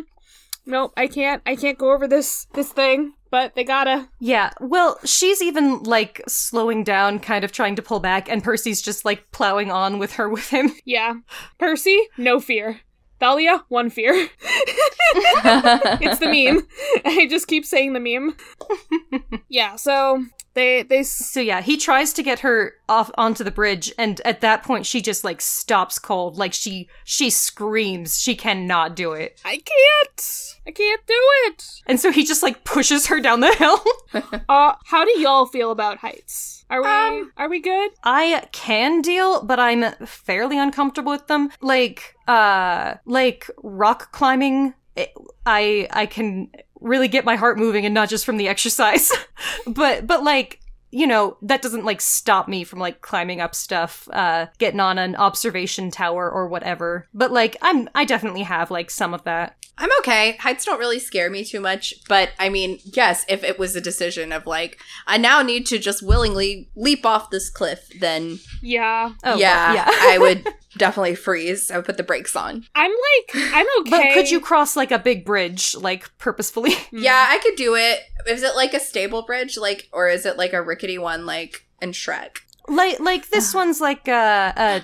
Nope. 0.64 0.92
I 0.96 1.08
can't. 1.08 1.42
I 1.44 1.56
can't 1.56 1.76
go 1.78 1.92
over 1.92 2.06
this 2.06 2.46
this 2.54 2.70
thing. 2.72 3.14
But 3.30 3.54
they 3.54 3.64
gotta. 3.64 4.08
Yeah, 4.20 4.50
well, 4.60 4.98
she's 5.04 5.42
even 5.42 5.82
like 5.82 6.22
slowing 6.28 6.84
down, 6.84 7.18
kind 7.18 7.44
of 7.44 7.52
trying 7.52 7.76
to 7.76 7.82
pull 7.82 8.00
back, 8.00 8.28
and 8.28 8.42
Percy's 8.42 8.82
just 8.82 9.04
like 9.04 9.30
plowing 9.30 9.70
on 9.70 9.98
with 9.98 10.12
her 10.14 10.28
with 10.28 10.50
him. 10.50 10.72
Yeah. 10.84 11.14
Percy, 11.58 12.00
no 12.16 12.38
fear. 12.38 12.80
Thalia, 13.18 13.64
one 13.68 13.90
fear. 13.90 14.12
it's 14.40 16.18
the 16.18 16.28
meme. 16.28 16.66
I 17.04 17.26
just 17.28 17.48
keep 17.48 17.64
saying 17.64 17.92
the 17.92 18.00
meme. 18.00 18.36
yeah, 19.48 19.76
so 19.76 20.24
they 20.56 20.82
they 20.82 21.04
So 21.04 21.40
yeah, 21.40 21.60
he 21.60 21.76
tries 21.76 22.12
to 22.14 22.22
get 22.24 22.40
her 22.40 22.74
off 22.88 23.10
onto 23.16 23.44
the 23.44 23.52
bridge, 23.52 23.92
and 23.96 24.20
at 24.24 24.40
that 24.40 24.64
point, 24.64 24.86
she 24.86 25.00
just 25.00 25.22
like 25.22 25.40
stops 25.40 26.00
cold, 26.00 26.36
like 26.36 26.52
she 26.52 26.88
she 27.04 27.30
screams, 27.30 28.18
she 28.18 28.34
cannot 28.34 28.96
do 28.96 29.12
it, 29.12 29.40
I 29.44 29.58
can't. 29.58 30.42
I 30.66 30.72
can't 30.72 31.06
do 31.06 31.14
it. 31.46 31.64
and 31.86 32.00
so 32.00 32.10
he 32.10 32.24
just 32.24 32.42
like 32.42 32.64
pushes 32.64 33.06
her 33.06 33.20
down 33.20 33.38
the 33.40 33.54
hill. 33.54 33.78
Uh 34.48 34.72
how 34.86 35.04
do 35.04 35.12
y'all 35.20 35.46
feel 35.46 35.70
about 35.70 35.98
heights? 35.98 36.64
Are 36.70 36.82
we 36.82 36.88
Um, 36.88 37.32
are 37.36 37.48
we 37.48 37.60
good? 37.60 37.90
I 38.02 38.48
can 38.50 39.00
deal, 39.02 39.44
but 39.44 39.60
I'm 39.60 39.92
fairly 40.06 40.58
uncomfortable 40.58 41.12
with 41.12 41.26
them. 41.28 41.50
Like, 41.60 42.16
uh, 42.26 42.94
like 43.04 43.48
rock 43.62 44.10
climbing, 44.10 44.74
I 45.44 45.88
I 45.90 46.06
can 46.06 46.50
really 46.80 47.08
get 47.08 47.24
my 47.24 47.36
heart 47.36 47.58
moving, 47.58 47.84
and 47.84 47.94
not 47.94 48.08
just 48.08 48.24
from 48.24 48.36
the 48.36 48.48
exercise. 48.48 49.12
but 49.66 50.06
but 50.06 50.22
like 50.22 50.60
you 50.90 51.06
know 51.06 51.36
that 51.42 51.62
doesn't 51.62 51.84
like 51.84 52.00
stop 52.00 52.48
me 52.48 52.64
from 52.64 52.78
like 52.78 53.00
climbing 53.00 53.40
up 53.40 53.54
stuff, 53.54 54.08
uh, 54.12 54.46
getting 54.58 54.80
on 54.80 54.98
an 54.98 55.16
observation 55.16 55.90
tower 55.90 56.30
or 56.30 56.48
whatever. 56.48 57.06
But 57.12 57.32
like 57.32 57.56
I'm 57.62 57.88
I 57.94 58.04
definitely 58.04 58.42
have 58.42 58.70
like 58.70 58.90
some 58.90 59.14
of 59.14 59.24
that. 59.24 59.56
I'm 59.78 59.90
okay. 60.00 60.36
Heights 60.38 60.64
don't 60.64 60.78
really 60.78 60.98
scare 60.98 61.28
me 61.28 61.44
too 61.44 61.60
much, 61.60 61.94
but 62.08 62.30
I 62.38 62.48
mean, 62.48 62.78
yes, 62.84 63.24
if 63.28 63.44
it 63.44 63.58
was 63.58 63.76
a 63.76 63.80
decision 63.80 64.32
of 64.32 64.46
like, 64.46 64.78
I 65.06 65.18
now 65.18 65.42
need 65.42 65.66
to 65.66 65.78
just 65.78 66.02
willingly 66.02 66.70
leap 66.74 67.04
off 67.04 67.30
this 67.30 67.50
cliff, 67.50 67.90
then 68.00 68.38
Yeah. 68.62 69.12
Oh 69.22 69.36
yeah, 69.36 69.74
yeah. 69.74 69.86
I 69.88 70.18
would 70.18 70.48
definitely 70.78 71.14
freeze. 71.14 71.70
I 71.70 71.76
would 71.76 71.84
put 71.84 71.98
the 71.98 72.02
brakes 72.02 72.34
on. 72.34 72.64
I'm 72.74 72.90
like 72.90 73.30
I'm 73.54 73.66
okay. 73.80 73.90
But 73.90 74.14
could 74.14 74.30
you 74.30 74.40
cross 74.40 74.76
like 74.76 74.90
a 74.92 74.98
big 74.98 75.24
bridge, 75.24 75.74
like 75.76 76.10
purposefully? 76.18 76.72
Yeah, 76.92 77.26
I 77.28 77.38
could 77.38 77.56
do 77.56 77.74
it. 77.74 78.00
Is 78.26 78.42
it 78.42 78.56
like 78.56 78.72
a 78.72 78.80
stable 78.80 79.22
bridge, 79.22 79.58
like, 79.58 79.88
or 79.92 80.08
is 80.08 80.24
it 80.24 80.38
like 80.38 80.52
a 80.54 80.62
rickety 80.62 80.96
one, 80.98 81.26
like 81.26 81.66
in 81.82 81.90
Shrek? 81.92 82.38
Like 82.68 83.00
like 83.00 83.28
this 83.30 83.54
one's 83.60 83.80
like 83.80 84.08
uh, 84.08 84.52
uh 84.56 84.80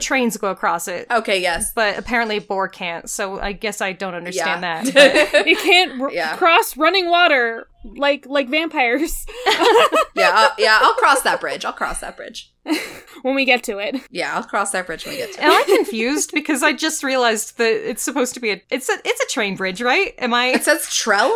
trains 0.00 0.36
go 0.36 0.50
across 0.50 0.88
it. 0.88 1.06
Okay, 1.10 1.40
yes. 1.40 1.72
but 1.74 1.98
apparently 1.98 2.38
Boar 2.38 2.68
can't, 2.68 3.08
so 3.08 3.40
I 3.40 3.52
guess 3.52 3.80
I 3.80 3.92
don't 3.92 4.14
understand 4.14 4.62
yeah. 4.62 4.82
that. 4.84 5.34
It 5.46 5.58
can't 5.58 6.00
r- 6.00 6.12
Yeah. 6.12 6.36
cross 6.36 6.76
running 6.76 7.08
water 7.08 7.66
like 7.84 8.26
like 8.26 8.48
vampires 8.48 9.24
yeah, 10.14 10.30
I'll, 10.34 10.50
yeah. 10.58 10.78
I'll 10.82 10.94
cross 10.94 11.22
that 11.22 11.40
bridge. 11.40 11.64
I'll 11.64 11.72
cross 11.72 12.00
that 12.00 12.16
bridge. 12.16 12.52
when 13.22 13.34
we 13.34 13.46
get 13.46 13.62
to 13.64 13.78
it. 13.78 13.96
Yeah, 14.10 14.34
I'll 14.36 14.42
cross 14.44 14.70
that 14.72 14.86
bridge 14.86 15.06
when 15.06 15.14
we 15.14 15.18
get 15.20 15.32
to. 15.32 15.40
it. 15.40 15.44
Am 15.44 15.50
I 15.50 15.62
confused? 15.76 16.32
Because 16.34 16.62
I 16.62 16.72
just 16.74 17.02
realized 17.02 17.56
that 17.56 17.88
it's 17.88 18.02
supposed 18.02 18.34
to 18.34 18.40
be 18.40 18.50
a 18.50 18.60
it's 18.70 18.88
a 18.90 18.96
it's 19.04 19.20
a 19.22 19.26
train 19.28 19.56
bridge, 19.56 19.80
right? 19.80 20.12
Am 20.18 20.34
I 20.34 20.48
It 20.48 20.64
says 20.64 20.82
trell. 20.82 21.30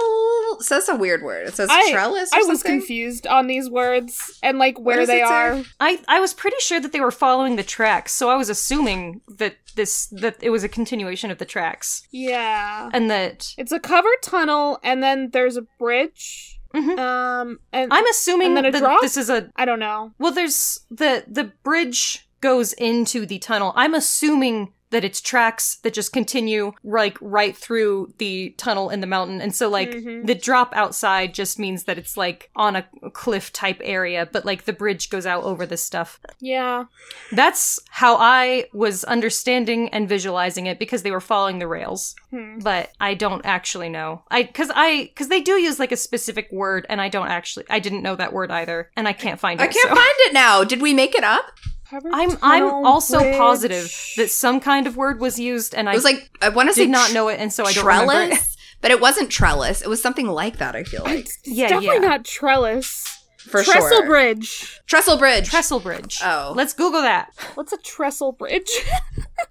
It 0.60 0.62
says 0.64 0.88
a 0.88 0.96
weird 0.96 1.22
word. 1.22 1.46
It 1.48 1.54
says 1.54 1.68
I- 1.72 1.90
trellis. 1.92 2.30
Or 2.32 2.40
I 2.40 2.42
was 2.42 2.62
confused 2.62 3.26
on 3.26 3.46
these 3.46 3.70
words 3.70 4.38
and 4.42 4.58
like 4.58 4.78
where 4.78 5.06
they 5.06 5.22
it 5.22 5.26
say? 5.26 5.32
are. 5.32 5.62
I 5.80 6.00
I 6.08 6.20
was 6.20 6.34
pretty 6.34 6.58
sure 6.60 6.80
that 6.80 6.92
they 6.92 7.00
were 7.00 7.10
following 7.10 7.56
the 7.56 7.62
tracks, 7.62 8.12
so 8.12 8.28
I 8.28 8.36
was 8.36 8.50
assuming 8.50 9.22
that 9.38 9.56
this 9.76 10.06
that 10.08 10.36
it 10.42 10.50
was 10.50 10.62
a 10.62 10.68
continuation 10.68 11.30
of 11.30 11.38
the 11.38 11.44
tracks. 11.46 12.06
Yeah. 12.12 12.90
And 12.92 13.10
that 13.10 13.54
It's 13.56 13.72
a 13.72 13.80
covered 13.80 14.22
tunnel 14.22 14.78
and 14.82 15.02
then 15.02 15.30
there's 15.32 15.56
a 15.56 15.62
bridge. 15.78 16.33
Mhm. 16.74 16.98
Um 16.98 17.60
and 17.72 17.92
I'm 17.92 18.06
assuming 18.08 18.56
And 18.56 18.74
that 18.74 18.98
this 19.00 19.16
is 19.16 19.30
a 19.30 19.50
I 19.56 19.64
don't 19.64 19.78
know. 19.78 20.12
Well, 20.18 20.32
there's 20.32 20.80
the 20.90 21.24
the 21.28 21.44
bridge 21.62 22.28
goes 22.40 22.72
into 22.74 23.24
the 23.26 23.38
tunnel. 23.38 23.72
I'm 23.76 23.94
assuming 23.94 24.72
that 24.94 25.04
it's 25.04 25.20
tracks 25.20 25.78
that 25.82 25.92
just 25.92 26.12
continue 26.12 26.72
like 26.84 27.18
right 27.20 27.56
through 27.56 28.14
the 28.18 28.54
tunnel 28.56 28.90
in 28.90 29.00
the 29.00 29.06
mountain. 29.08 29.40
And 29.40 29.52
so 29.52 29.68
like 29.68 29.90
Mhm. 29.90 30.24
the 30.26 30.36
drop 30.36 30.72
outside 30.76 31.34
just 31.34 31.58
means 31.58 31.82
that 31.84 31.98
it's 31.98 32.16
like 32.16 32.50
on 32.54 32.76
a 32.76 32.86
cliff 33.12 33.52
type 33.52 33.80
area, 33.82 34.28
but 34.32 34.44
like 34.44 34.64
the 34.64 34.72
bridge 34.72 35.10
goes 35.10 35.26
out 35.26 35.42
over 35.42 35.66
this 35.66 35.84
stuff. 35.84 36.20
Yeah. 36.40 36.84
That's 37.32 37.80
how 37.90 38.16
I 38.18 38.66
was 38.72 39.02
understanding 39.04 39.88
and 39.90 40.08
visualizing 40.08 40.66
it 40.66 40.78
because 40.78 41.02
they 41.02 41.10
were 41.10 41.20
following 41.20 41.58
the 41.58 41.66
rails. 41.68 42.14
Hmm. 42.30 42.60
But 42.60 42.92
I 43.00 43.14
don't 43.14 43.44
actually 43.44 43.88
know. 43.88 44.22
I 44.30 44.44
cuz 44.44 44.70
I 44.74 45.10
cuz 45.16 45.26
they 45.28 45.40
do 45.40 45.54
use 45.54 45.80
like 45.80 45.90
a 45.92 45.96
specific 45.96 46.48
word 46.52 46.86
and 46.88 47.00
I 47.00 47.08
don't 47.08 47.28
actually 47.28 47.66
I 47.68 47.80
didn't 47.80 48.02
know 48.02 48.14
that 48.16 48.32
word 48.32 48.52
either 48.52 48.90
and 48.96 49.08
I 49.08 49.12
can't 49.12 49.40
find 49.40 49.60
it. 49.60 49.64
I 49.64 49.66
can't 49.66 49.88
so. 49.88 49.94
find 49.96 50.14
it 50.26 50.32
now. 50.32 50.62
Did 50.62 50.80
we 50.80 50.94
make 50.94 51.16
it 51.16 51.24
up? 51.24 51.50
Covered 51.88 52.12
I'm 52.14 52.30
I'm 52.42 52.64
also 52.86 53.18
bridge. 53.20 53.36
positive 53.36 53.94
that 54.16 54.30
some 54.30 54.58
kind 54.60 54.86
of 54.86 54.96
word 54.96 55.20
was 55.20 55.38
used, 55.38 55.74
and 55.74 55.88
I 55.88 55.92
It 55.92 55.96
was 55.96 56.04
like 56.04 56.30
I 56.40 56.48
want 56.48 56.68
to 56.70 56.74
say 56.74 56.86
not 56.86 57.08
tr- 57.08 57.14
know 57.14 57.28
it, 57.28 57.38
and 57.40 57.52
so 57.52 57.64
I 57.64 57.72
don't 57.72 57.84
remember. 57.84 58.12
it. 58.12 58.16
trellis, 58.28 58.56
but 58.80 58.90
it 58.90 59.00
wasn't 59.00 59.30
trellis. 59.30 59.82
It 59.82 59.88
was 59.88 60.00
something 60.02 60.26
like 60.28 60.56
that. 60.58 60.74
I 60.74 60.84
feel 60.84 61.02
like 61.04 61.20
It's 61.26 61.38
Yeah, 61.44 61.68
definitely 61.68 61.96
yeah. 62.02 62.08
not 62.08 62.24
trellis. 62.24 63.06
for 63.38 63.62
Trestle 63.62 63.88
sure. 63.90 64.06
bridge. 64.06 64.80
Trestle 64.86 65.18
bridge. 65.18 65.48
Trestle 65.50 65.80
Bridge. 65.80 66.18
Oh. 66.24 66.54
let's 66.56 66.72
Google 66.72 67.02
that. 67.02 67.30
What's 67.54 67.72
a 67.74 67.78
trestle 67.78 68.32
bridge? 68.32 68.70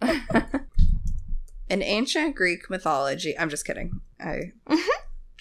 In 1.69 1.81
ancient 1.81 2.35
Greek 2.35 2.69
mythology, 2.69 3.37
I'm 3.37 3.49
just 3.49 3.65
kidding. 3.65 4.01
I 4.19 4.51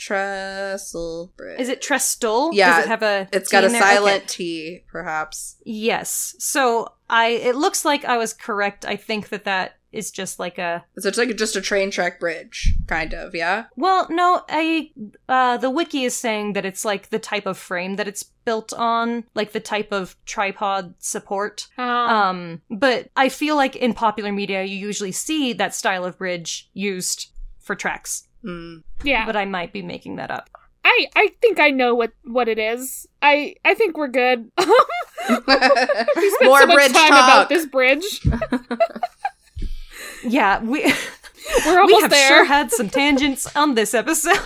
trestle 0.02 1.32
bridge. 1.36 1.60
Is 1.60 1.68
it 1.68 1.82
Trestle? 1.82 2.50
Yeah, 2.52 2.76
Does 2.76 2.84
it 2.86 2.88
have 2.88 3.02
a? 3.02 3.28
It's 3.32 3.50
got 3.50 3.64
a 3.64 3.68
there? 3.68 3.82
Okay. 3.82 3.94
silent 3.94 4.28
T, 4.28 4.84
perhaps. 4.88 5.56
Yes. 5.64 6.34
So 6.38 6.92
I. 7.08 7.28
It 7.28 7.56
looks 7.56 7.84
like 7.84 8.04
I 8.04 8.16
was 8.16 8.32
correct. 8.32 8.84
I 8.84 8.96
think 8.96 9.28
that 9.30 9.44
that 9.44 9.76
is 9.92 10.10
just 10.10 10.38
like 10.38 10.58
a. 10.58 10.84
So 10.98 11.08
it's 11.08 11.18
like 11.18 11.36
just 11.36 11.56
a 11.56 11.60
train 11.60 11.90
track 11.90 12.18
bridge, 12.18 12.74
kind 12.86 13.12
of. 13.14 13.34
Yeah. 13.34 13.64
Well, 13.76 14.06
no. 14.10 14.42
I. 14.48 14.90
Uh, 15.28 15.56
the 15.58 15.70
wiki 15.70 16.04
is 16.04 16.16
saying 16.16 16.54
that 16.54 16.64
it's 16.64 16.84
like 16.84 17.10
the 17.10 17.18
type 17.18 17.46
of 17.46 17.58
frame 17.58 17.96
that 17.96 18.08
it's 18.08 18.22
built 18.44 18.72
on, 18.72 19.24
like 19.34 19.52
the 19.52 19.60
type 19.60 19.92
of 19.92 20.16
tripod 20.24 20.94
support. 20.98 21.68
Um, 21.78 21.86
Um, 21.88 22.62
but 22.70 23.08
I 23.16 23.28
feel 23.28 23.56
like 23.56 23.76
in 23.76 23.94
popular 23.94 24.32
media, 24.32 24.64
you 24.64 24.76
usually 24.76 25.12
see 25.12 25.52
that 25.54 25.74
style 25.74 26.04
of 26.04 26.18
bridge 26.18 26.68
used 26.72 27.28
for 27.60 27.76
tracks. 27.76 28.26
Mm. 28.44 28.82
yeah. 29.04 29.24
But 29.26 29.36
I 29.36 29.44
might 29.44 29.72
be 29.72 29.82
making 29.82 30.16
that 30.16 30.30
up. 30.30 30.48
I 30.84 31.06
I 31.14 31.28
think 31.40 31.60
I 31.60 31.70
know 31.70 31.94
what 31.94 32.12
what 32.24 32.48
it 32.48 32.58
is. 32.58 33.06
I 33.22 33.54
I 33.64 33.74
think 33.74 33.96
we're 33.96 34.08
good. 34.08 34.50
we 34.58 34.64
spent 34.64 36.44
More 36.44 36.60
so 36.60 36.66
much 36.66 36.74
bridge 36.74 36.92
time 36.92 37.10
talk. 37.10 37.24
about 37.24 37.48
this 37.48 37.66
bridge. 37.66 38.20
Yeah, 40.24 40.62
we 40.62 40.82
We're 41.66 41.86
we 41.86 42.00
have 42.00 42.10
there. 42.10 42.28
sure 42.28 42.44
had 42.44 42.70
some 42.70 42.88
tangents 42.88 43.54
on 43.56 43.74
this 43.74 43.92
episode. 43.94 44.38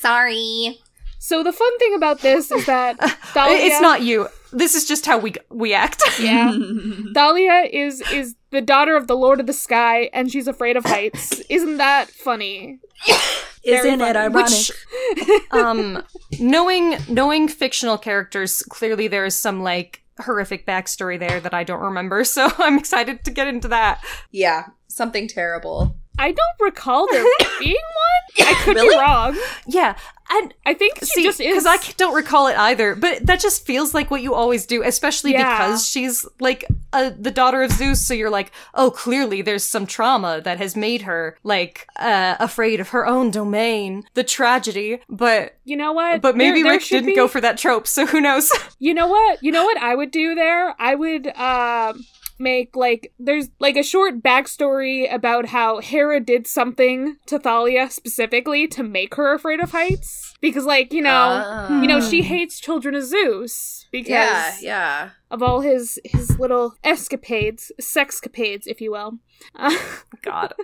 Sorry. 0.00 0.78
So 1.18 1.42
the 1.42 1.52
fun 1.52 1.78
thing 1.78 1.94
about 1.94 2.20
this 2.20 2.50
is 2.52 2.64
that 2.66 2.96
Thalia, 3.34 3.58
It's 3.66 3.80
not 3.80 4.02
you. 4.02 4.28
This 4.52 4.74
is 4.74 4.86
just 4.86 5.06
how 5.06 5.18
we 5.18 5.34
we 5.50 5.74
act. 5.74 6.02
Yeah, 6.20 6.52
Thalia 7.14 7.68
is 7.70 8.00
is 8.12 8.34
the 8.50 8.60
daughter 8.60 8.96
of 8.96 9.06
the 9.06 9.16
Lord 9.16 9.40
of 9.40 9.46
the 9.46 9.52
Sky, 9.52 10.10
and 10.12 10.30
she's 10.32 10.48
afraid 10.48 10.76
of 10.76 10.84
heights. 10.84 11.40
Isn't 11.48 11.76
that 11.76 12.10
funny? 12.10 12.80
Isn't 13.62 14.00
it 14.00 14.16
ironic? 14.16 14.34
Which, 14.34 14.72
um, 15.52 16.02
knowing 16.40 16.96
knowing 17.08 17.46
fictional 17.48 17.98
characters, 17.98 18.62
clearly 18.62 19.06
there 19.08 19.24
is 19.26 19.36
some 19.36 19.62
like 19.62 20.02
horrific 20.20 20.66
backstory 20.66 21.18
there 21.18 21.38
that 21.40 21.54
I 21.54 21.62
don't 21.62 21.80
remember. 21.80 22.24
So 22.24 22.48
I'm 22.58 22.78
excited 22.78 23.24
to 23.24 23.30
get 23.30 23.46
into 23.46 23.68
that. 23.68 24.02
yeah, 24.32 24.68
something 24.88 25.28
terrible. 25.28 25.96
I 26.18 26.32
don't 26.32 26.60
recall 26.60 27.06
there 27.10 27.24
being 27.60 27.74
one. 27.74 28.46
I 28.48 28.54
could 28.64 28.76
Really? 28.76 28.88
be 28.94 29.00
wrong. 29.00 29.36
Yeah, 29.66 29.96
and 30.30 30.54
I 30.66 30.74
think 30.74 30.98
she 31.00 31.06
See, 31.06 31.22
just 31.24 31.40
is. 31.40 31.46
because 31.46 31.66
I 31.66 31.76
don't 31.96 32.14
recall 32.14 32.46
it 32.48 32.56
either, 32.58 32.94
but 32.94 33.24
that 33.26 33.40
just 33.40 33.64
feels 33.64 33.94
like 33.94 34.10
what 34.10 34.20
you 34.22 34.34
always 34.34 34.66
do, 34.66 34.82
especially 34.84 35.32
Yeah. 35.32 35.58
because 35.66 35.88
she's 35.88 36.26
like 36.38 36.64
uh, 36.92 37.10
the 37.18 37.30
daughter 37.30 37.62
of 37.62 37.72
Zeus. 37.72 38.04
So 38.06 38.14
you're 38.14 38.30
like, 38.30 38.52
oh, 38.74 38.90
clearly 38.90 39.42
there's 39.42 39.64
some 39.64 39.86
trauma 39.86 40.40
that 40.42 40.58
has 40.58 40.76
made 40.76 41.02
her 41.02 41.36
like 41.42 41.86
uh, 41.98 42.36
afraid 42.38 42.80
of 42.80 42.90
her 42.90 43.06
own 43.06 43.30
domain, 43.30 44.04
the 44.14 44.24
tragedy. 44.24 45.00
But 45.08 45.56
you 45.64 45.76
know 45.76 45.92
what? 45.92 46.20
but 46.20 46.36
maybe 46.36 46.62
There- 46.62 46.72
there 46.72 46.78
Rick 46.78 46.88
didn't 46.88 47.06
be- 47.06 47.16
go 47.16 47.26
for 47.28 47.40
that 47.40 47.58
trope, 47.58 47.86
so 47.86 48.06
who 48.06 48.20
knows? 48.20 48.50
You 48.80 48.94
know 48.94 49.08
what? 49.08 49.42
You 49.42 49.50
know 49.50 49.64
what 49.64 49.76
I 49.78 49.96
would 49.96 50.12
do 50.12 50.36
there? 50.36 50.72
I 50.80 50.94
would 50.94 51.26
um 51.36 52.04
make 52.38 52.76
like 52.76 53.12
there's 53.18 53.48
like 53.58 53.76
a 53.76 53.82
short 53.82 54.22
backstory 54.22 55.12
about 55.12 55.46
how 55.46 55.80
Hera 55.80 56.20
did 56.20 56.46
something 56.46 57.16
to 57.26 57.38
Thalia 57.38 57.90
specifically 57.90 58.66
to 58.68 58.82
make 58.82 59.14
her 59.16 59.34
afraid 59.34 59.60
of 59.60 59.72
heights. 59.72 60.34
Because 60.40 60.64
like, 60.64 60.92
you 60.92 61.02
know, 61.02 61.66
you 61.82 61.88
know, 61.88 62.00
she 62.00 62.22
hates 62.22 62.60
children 62.60 62.94
of 62.94 63.04
Zeus 63.04 63.86
because 63.90 64.10
Yeah, 64.10 64.56
yeah. 64.60 65.10
of 65.30 65.42
all 65.42 65.60
his 65.60 65.98
his 66.04 66.38
little 66.38 66.74
escapades, 66.84 67.72
sexcapades, 67.80 68.62
if 68.66 68.80
you 68.80 68.92
will. 68.92 69.18
Uh, 69.56 69.76
God, 70.22 70.54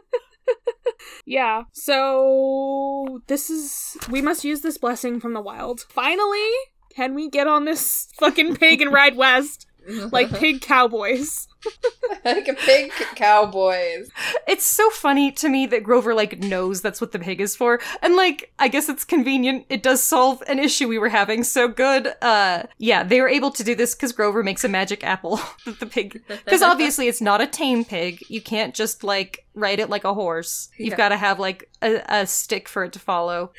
Yeah. 1.27 1.65
So 1.73 3.21
this 3.27 3.51
is 3.51 3.97
we 4.11 4.23
must 4.23 4.45
use 4.45 4.61
this 4.61 4.79
blessing 4.79 5.21
from 5.21 5.33
the 5.33 5.41
wild. 5.41 5.87
Finally, 5.89 6.49
can 6.95 7.15
we 7.15 7.29
get 7.29 7.47
on 7.47 7.65
this 7.65 8.09
fucking 8.19 8.57
pig 8.57 8.81
and 8.81 8.93
ride 8.93 9.17
west 9.17 9.67
like 10.13 10.31
pig 10.31 10.61
cowboys? 10.61 11.49
like 12.25 12.49
a 12.49 12.55
pig 12.55 12.91
cowboys. 13.17 14.11
It's 14.47 14.65
so 14.65 14.91
funny 14.91 15.31
to 15.33 15.49
me 15.49 15.67
that 15.67 15.83
Grover 15.83 16.15
like 16.15 16.39
knows 16.39 16.81
that's 16.81 17.01
what 17.01 17.13
the 17.13 17.19
pig 17.19 17.41
is 17.41 17.55
for. 17.57 17.81
And 18.03 18.17
like 18.17 18.53
I 18.59 18.69
guess 18.69 18.89
it's 18.89 19.05
convenient. 19.05 19.67
It 19.69 19.83
does 19.83 20.03
solve 20.03 20.43
an 20.49 20.59
issue 20.59 20.89
we 20.89 20.99
were 20.99 21.09
having. 21.09 21.45
So 21.45 21.69
good. 21.69 22.15
Uh 22.23 22.65
yeah, 22.79 23.03
they 23.03 23.21
were 23.21 23.29
able 23.29 23.51
to 23.53 23.65
do 23.65 23.75
this 23.75 23.95
cuz 23.95 24.13
Grover 24.13 24.43
makes 24.43 24.65
a 24.65 24.69
magic 24.69 25.05
apple 25.05 25.41
that 25.65 25.81
the 25.81 25.87
pig 25.87 26.23
cuz 26.47 26.63
obviously 26.63 27.09
it's 27.09 27.21
not 27.21 27.41
a 27.41 27.47
tame 27.47 27.85
pig. 27.85 28.25
You 28.29 28.41
can't 28.41 28.75
just 28.75 29.05
like 29.05 29.45
ride 29.55 29.79
it 29.81 29.89
like 29.91 30.05
a 30.05 30.15
horse. 30.15 30.69
You've 30.79 30.91
Yeah. 30.91 30.97
got 30.97 31.09
to 31.11 31.17
have 31.17 31.39
like 31.39 31.71
a, 31.81 32.03
a 32.09 32.27
stick 32.27 32.69
for 32.69 32.85
it 32.85 32.93
to 32.95 32.99
follow. 32.99 33.53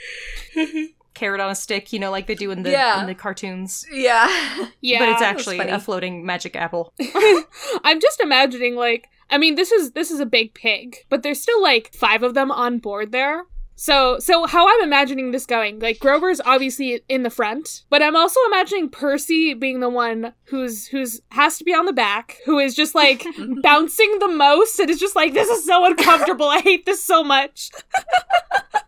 Carrot 1.16 1.42
on 1.42 1.50
a 1.50 1.56
stick, 1.56 1.92
you 1.92 2.00
know, 2.00 2.12
like 2.12 2.28
they 2.28 2.36
do 2.36 2.52
in 2.52 2.62
the 2.64 2.70
Yeah. 2.72 3.02
in 3.02 3.08
the 3.08 3.16
cartoons. 3.16 3.86
Yeah. 3.92 4.28
Yeah. 4.82 5.00
but 5.06 5.10
it's 5.10 5.22
actually 5.22 5.58
a 5.60 5.80
floating 5.80 6.26
magic 6.26 6.56
apple. 6.56 6.94
I'm 7.84 8.00
just 8.00 8.20
imagining 8.20 8.76
like 8.76 9.10
I 9.30 9.38
mean 9.38 9.56
this 9.56 9.72
is 9.72 9.92
this 9.92 10.12
is 10.12 10.20
a 10.20 10.26
big 10.26 10.54
pig, 10.54 10.98
but 11.10 11.24
there's 11.24 11.42
still 11.42 11.62
like 11.62 11.92
5 11.96 12.22
of 12.24 12.34
them 12.36 12.52
on 12.52 12.78
board 12.80 13.12
there. 13.12 13.46
So 13.78 14.20
so 14.20 14.46
how 14.46 14.68
I'm 14.68 14.82
imagining 14.84 15.32
this 15.32 15.46
going, 15.46 15.80
like 15.80 16.00
Grover's 16.00 16.40
obviously 16.46 17.02
in 17.10 17.24
the 17.24 17.30
front, 17.30 17.84
but 17.90 18.02
I'm 18.02 18.16
also 18.16 18.40
imagining 18.48 18.90
Percy 18.90 19.54
being 19.54 19.82
the 19.82 19.90
one 19.90 20.34
who's 20.46 20.88
who's 20.88 21.22
has 21.32 21.58
to 21.58 21.64
be 21.66 21.74
on 21.74 21.86
the 21.86 21.92
back, 21.94 22.38
who 22.46 22.58
is 22.58 22.74
just 22.74 22.96
like 22.96 23.26
bouncing 23.62 24.20
the 24.20 24.30
most 24.30 24.80
and 24.80 24.90
is 24.90 25.00
just 25.00 25.16
like 25.16 25.34
this 25.34 25.50
is 25.50 25.66
so 25.66 25.86
uncomfortable. 25.86 26.48
I 26.48 26.60
hate 26.60 26.86
this 26.86 27.04
so 27.04 27.22
much. 27.24 27.72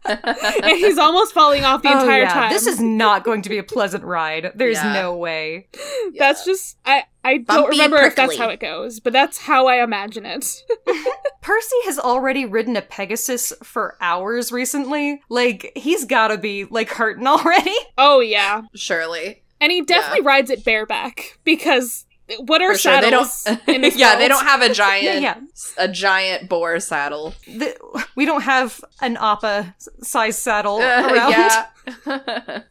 and 0.06 0.78
he's 0.78 0.98
almost 0.98 1.34
falling 1.34 1.66
off 1.66 1.82
the 1.82 1.90
Oh, 1.90 2.00
entire 2.00 2.22
yeah. 2.22 2.34
time. 2.34 2.50
This 2.54 2.66
is 2.68 2.80
not 2.80 3.24
going 3.26 3.42
to 3.42 3.50
be 3.50 3.58
a 3.58 3.64
pleasant 3.64 4.04
ride. 4.06 4.52
There's 4.56 4.78
Yeah. 4.78 4.94
no 4.94 5.18
way. 5.18 5.68
That's 6.18 6.46
just 6.46 6.78
I 6.86 7.04
I 7.28 7.38
don't 7.40 7.46
Bumpy, 7.46 7.70
remember 7.72 7.98
if 7.98 8.16
that's 8.16 8.38
how 8.38 8.48
it 8.50 8.62
goes, 8.62 9.02
but 9.02 9.12
that's 9.12 9.38
how 9.40 9.68
I 9.68 9.84
imagine 9.84 10.26
it. 10.26 10.64
Percy 11.42 11.76
has 11.86 12.00
already 12.00 12.46
ridden 12.46 12.78
a 12.78 12.82
Pegasus 12.82 13.52
for 13.64 13.98
hours 14.00 14.52
recently. 14.52 15.22
Like, 15.28 15.74
he's 15.76 16.06
gotta 16.06 16.38
be, 16.38 16.64
like, 16.66 16.90
hurting 16.90 17.28
already. 17.28 17.76
oh 17.98 18.22
yeah. 18.22 18.62
surely. 18.76 19.44
And 19.60 19.72
he 19.72 19.82
definitely 19.82 20.22
rides 20.22 20.50
it 20.52 20.64
bareback 20.64 21.40
because 21.44 22.06
what 22.40 22.62
are 22.62 22.74
For 22.74 22.78
sure. 22.80 23.02
They 23.02 23.10
saddles 23.10 23.44
don't. 23.66 23.96
yeah, 23.98 24.18
they 24.18 24.28
don't 24.28 24.46
have 24.46 24.62
a 24.62 24.74
giant, 24.74 25.22
Yeah, 25.22 25.40
a 25.78 25.88
giant 25.88 26.50
boar 26.50 26.80
saddle. 26.80 27.34
The, 27.46 27.76
we 28.16 28.26
don't 28.26 28.42
have 28.42 28.84
an 29.02 29.18
Appa 29.18 29.76
size 30.04 30.38
saddle 30.38 30.78
Uh, 30.78 31.10
around. 31.12 31.32
yeah. 31.32 31.66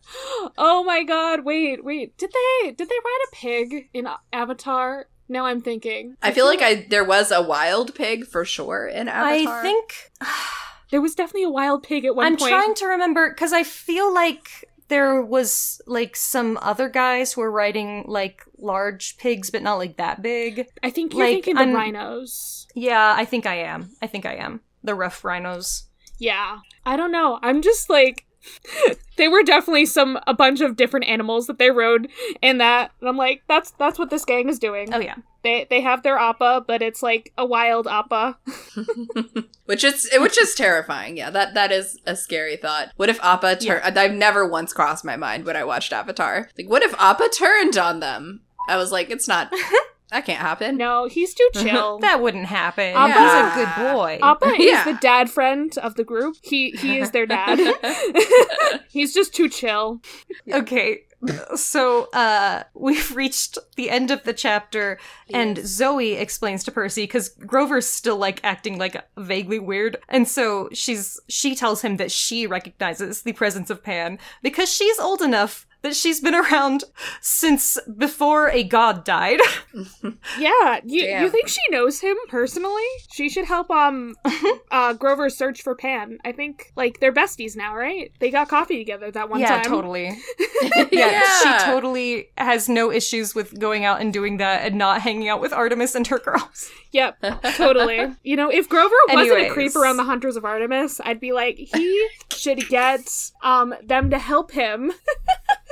Oh 0.58 0.84
my 0.84 1.02
god! 1.02 1.44
Wait, 1.44 1.84
wait. 1.84 2.16
Did 2.18 2.30
they 2.32 2.70
did 2.72 2.88
they 2.88 2.94
ride 3.04 3.24
a 3.32 3.34
pig 3.36 3.88
in 3.94 4.08
Avatar? 4.32 5.06
Now 5.28 5.46
I'm 5.46 5.60
thinking. 5.60 6.16
I 6.22 6.32
feel 6.32 6.46
like 6.46 6.62
I 6.62 6.86
there 6.88 7.04
was 7.04 7.30
a 7.32 7.42
wild 7.42 7.94
pig 7.94 8.26
for 8.26 8.44
sure 8.44 8.86
in 8.86 9.08
Avatar. 9.08 9.58
I 9.58 9.62
think 9.62 10.10
there 10.90 11.00
was 11.00 11.14
definitely 11.14 11.44
a 11.44 11.50
wild 11.50 11.82
pig 11.82 12.04
at 12.04 12.14
one 12.14 12.36
point. 12.36 12.52
I'm 12.52 12.60
trying 12.60 12.74
to 12.76 12.86
remember 12.86 13.28
because 13.30 13.52
I 13.52 13.62
feel 13.64 14.12
like 14.12 14.68
there 14.88 15.20
was 15.20 15.80
like 15.86 16.14
some 16.16 16.58
other 16.62 16.88
guys 16.88 17.32
who 17.32 17.40
were 17.40 17.50
riding 17.50 18.04
like 18.06 18.42
large 18.58 19.16
pigs, 19.18 19.50
but 19.50 19.62
not 19.62 19.76
like 19.76 19.96
that 19.96 20.22
big. 20.22 20.68
I 20.82 20.90
think 20.90 21.12
you're 21.12 21.24
like, 21.24 21.34
thinking 21.44 21.54
the 21.54 21.60
I'm- 21.62 21.74
rhinos. 21.74 22.66
Yeah, 22.74 23.14
I 23.16 23.24
think 23.24 23.46
I 23.46 23.56
am. 23.56 23.90
I 24.02 24.06
think 24.06 24.26
I 24.26 24.34
am. 24.34 24.60
The 24.84 24.94
rough 24.94 25.24
rhinos. 25.24 25.84
Yeah. 26.18 26.58
I 26.84 26.96
don't 26.96 27.12
know. 27.12 27.38
I'm 27.42 27.62
just 27.62 27.90
like 27.90 28.24
they 29.16 29.28
were 29.28 29.42
definitely 29.42 29.86
some 29.86 30.18
a 30.26 30.34
bunch 30.34 30.60
of 30.60 30.76
different 30.76 31.06
animals 31.06 31.46
that 31.48 31.58
they 31.58 31.70
rode 31.70 32.08
in 32.40 32.58
that 32.58 32.92
and 33.00 33.08
I'm 33.08 33.16
like 33.16 33.42
that's 33.48 33.72
that's 33.72 33.98
what 33.98 34.10
this 34.10 34.24
gang 34.24 34.48
is 34.48 34.58
doing. 34.58 34.94
Oh 34.94 35.00
yeah. 35.00 35.16
They 35.46 35.64
they 35.70 35.80
have 35.80 36.02
their 36.02 36.18
appa, 36.18 36.64
but 36.66 36.82
it's 36.82 37.04
like 37.04 37.32
a 37.38 37.46
wild 37.46 37.86
appa. 37.86 38.36
which 39.66 39.84
is 39.84 40.08
which 40.14 40.36
is 40.36 40.56
terrifying. 40.56 41.16
Yeah, 41.16 41.30
that 41.30 41.54
that 41.54 41.70
is 41.70 42.00
a 42.04 42.16
scary 42.16 42.56
thought. 42.56 42.88
What 42.96 43.08
if 43.08 43.22
Appa 43.22 43.54
turned? 43.56 43.96
I've 43.96 44.12
never 44.12 44.44
once 44.44 44.72
crossed 44.72 45.04
my 45.04 45.14
mind 45.16 45.44
when 45.44 45.54
I 45.54 45.62
watched 45.62 45.92
Avatar. 45.92 46.48
Like, 46.58 46.68
what 46.68 46.82
if 46.82 46.92
Appa 46.98 47.28
turned 47.28 47.78
on 47.78 48.00
them? 48.00 48.40
I 48.68 48.76
was 48.76 48.90
like, 48.90 49.08
it's 49.08 49.28
not. 49.28 49.52
that 50.10 50.24
can't 50.26 50.40
happen. 50.40 50.76
No, 50.76 51.06
he's 51.06 51.32
too 51.32 51.48
chill. 51.54 52.00
That 52.00 52.20
wouldn't 52.20 52.46
happen. 52.46 52.96
Appa's 52.96 53.56
a 53.56 53.60
a 53.60 53.64
good 53.64 53.92
boy. 53.94 54.18
Appa 54.20 54.52
Yeah. 54.58 54.80
is 54.80 54.84
the 54.84 54.98
dad 55.00 55.30
friend 55.30 55.78
of 55.78 55.94
the 55.94 56.02
group. 56.02 56.34
He 56.42 56.72
he 56.72 56.98
is 56.98 57.12
their 57.12 57.26
dad. 57.26 57.60
He's 58.88 59.14
just 59.14 59.32
too 59.32 59.48
chill. 59.48 60.00
Okay. 60.50 61.02
So 61.56 62.04
uh 62.12 62.64
we've 62.74 63.14
reached 63.16 63.58
the 63.76 63.90
end 63.90 64.10
of 64.10 64.24
the 64.24 64.32
chapter 64.32 64.98
and 65.32 65.58
Zoe 65.66 66.12
explains 66.12 66.64
to 66.64 66.70
Percy 66.70 67.06
cuz 67.06 67.30
Grover's 67.30 67.86
still 67.86 68.16
like 68.16 68.40
acting 68.44 68.78
like 68.78 68.96
vaguely 69.16 69.58
weird. 69.58 69.98
And 70.08 70.28
so 70.28 70.68
she's 70.72 71.20
she 71.28 71.54
tells 71.54 71.82
him 71.82 71.96
that 71.96 72.10
she 72.10 72.46
recognizes 72.46 73.22
the 73.22 73.32
presence 73.32 73.70
of 73.70 73.82
Pan 73.82 74.18
because 74.42 74.72
she's 74.72 74.98
old 74.98 75.22
enough 75.22 75.65
that 75.82 75.94
she's 75.94 76.20
been 76.20 76.34
around 76.34 76.84
since 77.20 77.78
before 77.96 78.48
a 78.50 78.62
god 78.64 79.04
died. 79.04 79.40
Yeah, 80.38 80.80
you 80.84 81.02
Damn. 81.02 81.22
you 81.24 81.30
think 81.30 81.48
she 81.48 81.60
knows 81.70 82.00
him 82.00 82.16
personally? 82.28 82.82
She 83.12 83.28
should 83.28 83.44
help 83.44 83.70
um 83.70 84.14
uh 84.70 84.92
Grover 84.94 85.28
search 85.30 85.62
for 85.62 85.74
Pan. 85.74 86.18
I 86.24 86.32
think 86.32 86.72
like 86.76 87.00
they're 87.00 87.12
besties 87.12 87.56
now, 87.56 87.74
right? 87.74 88.10
They 88.18 88.30
got 88.30 88.48
coffee 88.48 88.78
together 88.78 89.10
that 89.10 89.28
one 89.28 89.40
time. 89.40 89.48
yeah, 89.50 89.62
time. 89.62 89.70
totally. 89.72 90.18
Yeah, 90.90 91.20
she 91.42 91.64
totally 91.66 92.28
has 92.38 92.68
no 92.68 92.90
issues 92.90 93.34
with 93.34 93.58
going 93.58 93.84
out 93.84 94.00
and 94.00 94.12
doing 94.12 94.38
that 94.38 94.62
and 94.66 94.76
not 94.76 95.02
hanging 95.02 95.28
out 95.28 95.40
with 95.40 95.52
Artemis 95.52 95.94
and 95.94 96.06
her 96.06 96.18
girls. 96.18 96.70
Yep, 96.92 97.20
totally. 97.56 98.14
You 98.22 98.36
know, 98.36 98.50
if 98.50 98.68
Grover 98.68 98.94
wasn't 99.08 99.30
a 99.32 99.34
Anyways. 99.34 99.52
creep 99.52 99.76
around 99.76 99.98
the 99.98 100.04
Hunters 100.04 100.36
of 100.36 100.44
Artemis, 100.46 100.98
I'd 101.04 101.20
be 101.20 101.32
like, 101.32 101.56
he 101.58 102.08
should 102.32 102.66
get 102.68 103.06
um 103.42 103.74
them 103.84 104.08
to 104.10 104.18
help 104.18 104.50
him 104.52 104.92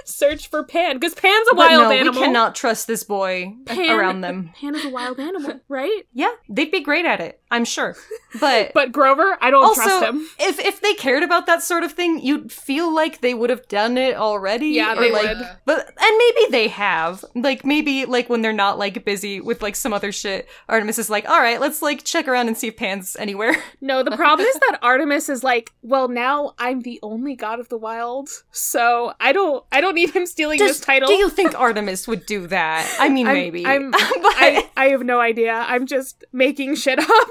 search 0.05 0.49
for 0.49 0.65
Pan 0.65 0.97
because 0.99 1.15
Pan's 1.15 1.49
a 1.51 1.55
But 1.55 1.71
wild 1.71 1.83
no, 1.85 1.91
animal. 1.91 2.21
we 2.21 2.27
cannot 2.27 2.55
trust 2.55 2.87
this 2.87 3.05
boy 3.05 3.55
Pan- 3.67 3.91
around 3.91 4.21
them. 4.21 4.51
Pan 4.55 4.75
is 4.75 4.85
a 4.85 4.91
wild 4.91 5.19
animal, 5.21 5.61
right? 5.69 6.03
Yeah, 6.13 6.33
they'd 6.49 6.71
be 6.71 6.81
great 6.81 7.05
at 7.07 7.21
it, 7.21 7.41
I'm 7.55 7.65
sure. 7.65 7.97
But, 8.41 8.73
But 8.75 8.91
Grover, 8.91 9.39
I 9.41 9.51
don't 9.51 9.75
trust 9.75 10.05
him. 10.05 10.27
if 10.41 10.59
if 10.59 10.81
they 10.81 10.95
cared 10.95 11.23
about 11.23 11.47
that 11.47 11.63
sort 11.63 11.85
of 11.85 11.93
thing, 11.93 12.21
you'd 12.21 12.51
feel 12.51 12.93
like 12.93 13.21
they 13.21 13.33
would 13.33 13.49
have 13.51 13.67
done 13.69 13.97
it 13.97 14.17
already. 14.17 14.69
Yeah, 14.69 14.95
they 14.97 15.13
like, 15.13 15.23
would. 15.39 15.49
But 15.65 15.87
and 15.87 16.19
maybe 16.19 16.51
they 16.51 16.69
have. 16.69 17.25
Like 17.35 17.65
maybe 17.65 18.05
like 18.07 18.29
when 18.29 18.43
they're 18.43 18.53
not 18.53 18.79
like 18.79 19.05
busy 19.05 19.41
with 19.41 19.63
like 19.63 19.77
some 19.77 19.93
other 19.93 20.11
shit, 20.11 20.49
Artemis 20.69 20.99
is 20.99 21.09
like, 21.09 21.29
all 21.29 21.39
right, 21.39 21.61
let's 21.61 21.81
like 21.81 22.03
check 22.05 22.27
around 22.27 22.49
and 22.49 22.57
see 22.57 22.69
if 22.69 22.77
Pan's 22.77 23.17
anywhere. 23.17 23.55
No, 23.81 24.03
the 24.03 24.17
problem 24.17 24.47
is 24.47 24.55
that 24.55 24.79
Artemis 24.83 25.29
is 25.29 25.45
like, 25.45 25.71
well, 25.83 26.09
now 26.09 26.55
I'm 26.59 26.81
the 26.81 26.99
only 27.03 27.35
god 27.37 27.61
of 27.61 27.69
the 27.69 27.77
wild, 27.77 28.31
so 28.51 29.13
I 29.21 29.33
don't, 29.33 29.63
I 29.71 29.83
don't 29.83 29.95
need 29.95 30.11
him 30.11 30.25
stealing 30.25 30.59
Does- 30.59 30.79
this 30.79 30.81
title. 30.81 31.09
Do 31.09 31.15
you 31.15 31.29
think 31.29 31.59
Artemis 31.59 32.09
would 32.09 32.25
do 32.25 32.47
that? 32.47 32.91
I 32.99 33.11
mean, 33.11 33.27
I'm- 33.31 33.37
maybe. 33.37 33.67
I'm, 33.67 33.91
but 33.91 34.01
I, 34.03 34.71
I 34.77 34.87
have 34.87 35.03
no 35.05 35.21
idea. 35.21 35.53
I'm 35.53 35.85
just 35.87 36.25
making 36.33 36.77
shit 36.77 36.99
up. 36.99 37.29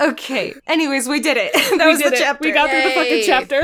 Okay. 0.00 0.54
Anyways, 0.66 1.08
we 1.08 1.20
did 1.20 1.36
it. 1.36 1.52
that 1.78 1.86
we 1.86 1.92
was 1.92 2.00
the 2.00 2.06
it. 2.06 2.18
chapter. 2.18 2.48
We 2.48 2.52
got 2.52 2.70
through 2.70 2.82
the 2.82 2.90
fucking 2.90 3.22
chapter. 3.24 3.62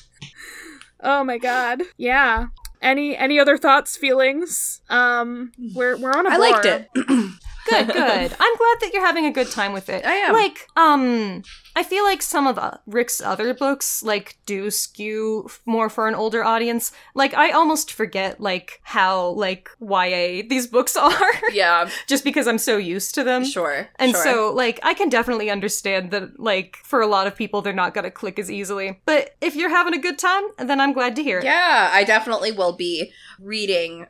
oh 1.00 1.24
my 1.24 1.38
god. 1.38 1.82
Yeah. 1.96 2.46
Any 2.82 3.16
any 3.16 3.38
other 3.38 3.58
thoughts, 3.58 3.96
feelings? 3.96 4.80
Um, 4.88 5.52
we're 5.74 5.96
we're 5.98 6.12
on 6.12 6.26
a 6.26 6.30
I 6.30 6.36
liked 6.36 6.64
it. 6.64 6.88
good, 7.68 7.86
good. 7.92 7.96
I'm 8.38 8.56
glad 8.56 8.76
that 8.80 8.90
you're 8.92 9.04
having 9.04 9.26
a 9.26 9.32
good 9.32 9.50
time 9.50 9.72
with 9.72 9.88
it. 9.88 10.04
I 10.04 10.14
am. 10.14 10.32
Like, 10.32 10.66
um, 10.76 11.42
I 11.76 11.82
feel 11.82 12.04
like 12.04 12.22
some 12.22 12.46
of 12.46 12.58
uh, 12.58 12.78
Rick's 12.86 13.20
other 13.20 13.54
books 13.54 14.02
like 14.02 14.36
do 14.46 14.70
skew 14.70 15.44
f- 15.46 15.60
more 15.66 15.88
for 15.88 16.08
an 16.08 16.14
older 16.14 16.44
audience. 16.44 16.92
Like, 17.14 17.34
I 17.34 17.50
almost 17.50 17.92
forget 17.92 18.40
like 18.40 18.80
how 18.82 19.28
like 19.30 19.68
YA 19.80 20.42
these 20.48 20.66
books 20.66 20.96
are, 20.96 21.32
yeah, 21.52 21.88
just 22.06 22.24
because 22.24 22.46
I'm 22.46 22.58
so 22.58 22.76
used 22.76 23.14
to 23.14 23.24
them. 23.24 23.44
sure. 23.44 23.88
And 23.98 24.12
sure. 24.12 24.22
so, 24.22 24.52
like, 24.52 24.80
I 24.82 24.94
can 24.94 25.08
definitely 25.08 25.50
understand 25.50 26.10
that, 26.10 26.40
like, 26.40 26.76
for 26.84 27.00
a 27.00 27.06
lot 27.06 27.26
of 27.26 27.36
people, 27.36 27.62
they're 27.62 27.72
not 27.72 27.94
gonna 27.94 28.10
click 28.10 28.38
as 28.38 28.50
easily. 28.50 29.00
But 29.04 29.36
if 29.40 29.54
you're 29.54 29.70
having 29.70 29.94
a 29.94 29.98
good 29.98 30.18
time, 30.18 30.44
then 30.58 30.80
I'm 30.80 30.92
glad 30.92 31.16
to 31.16 31.22
hear 31.22 31.38
it. 31.38 31.44
Yeah, 31.44 31.90
I 31.92 32.04
definitely 32.04 32.52
will 32.52 32.72
be 32.72 33.12
reading 33.38 34.06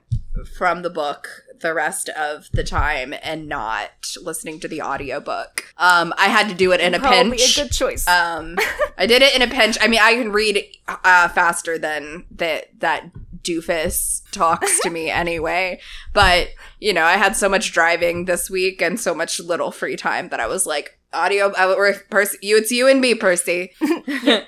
from 0.57 0.83
the 0.83 0.91
book 0.91 1.29
the 1.61 1.75
rest 1.75 2.09
of 2.11 2.49
the 2.53 2.65
time 2.65 3.15
and 3.23 3.49
not 3.49 4.15
listening 4.23 4.61
to 4.61 4.69
the 4.69 4.83
audiobook. 4.83 5.73
Um 5.79 6.13
I 6.19 6.29
had 6.29 6.49
to 6.49 6.55
do 6.55 6.73
it 6.73 6.81
in 6.81 6.95
a 6.95 6.99
Probably 6.99 7.37
pinch. 7.39 7.59
a 7.59 7.63
good 7.63 7.73
choice. 7.73 8.07
um 8.09 8.57
I 8.99 9.07
did 9.07 9.23
it 9.23 9.35
in 9.35 9.43
a 9.43 9.47
pinch. 9.49 9.77
I 9.81 9.89
mean, 9.89 10.01
I 10.03 10.15
can 10.15 10.33
read 10.33 10.65
uh 10.89 11.29
faster 11.29 11.79
than 11.79 12.25
that 12.33 12.67
that 12.81 13.11
doofus 13.43 14.23
talks 14.33 14.81
to 14.81 14.91
me 14.91 15.09
anyway. 15.23 15.81
But, 16.13 16.49
you 16.79 16.93
know, 16.93 17.05
I 17.05 17.13
had 17.17 17.35
so 17.37 17.49
much 17.49 17.73
driving 17.73 18.27
this 18.27 18.51
week 18.51 18.83
and 18.83 19.01
so 19.01 19.15
much 19.15 19.41
little 19.41 19.71
free 19.71 19.97
time 19.97 20.29
that 20.29 20.41
I 20.41 20.47
was 20.47 20.67
like, 20.67 20.99
audio, 21.13 21.53
we're, 21.77 21.95
Percy, 22.11 22.39
you, 22.43 22.57
it's 22.57 22.71
you 22.71 22.89
and 22.89 23.01
me, 23.01 23.15
Percy. 23.15 23.73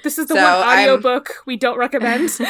This 0.02 0.18
is 0.18 0.26
the 0.28 0.34
So, 0.36 0.42
one 0.42 0.44
I'm- 0.44 0.78
audiobook 0.88 1.34
we 1.46 1.56
don't 1.56 1.78
recommend. 1.78 2.30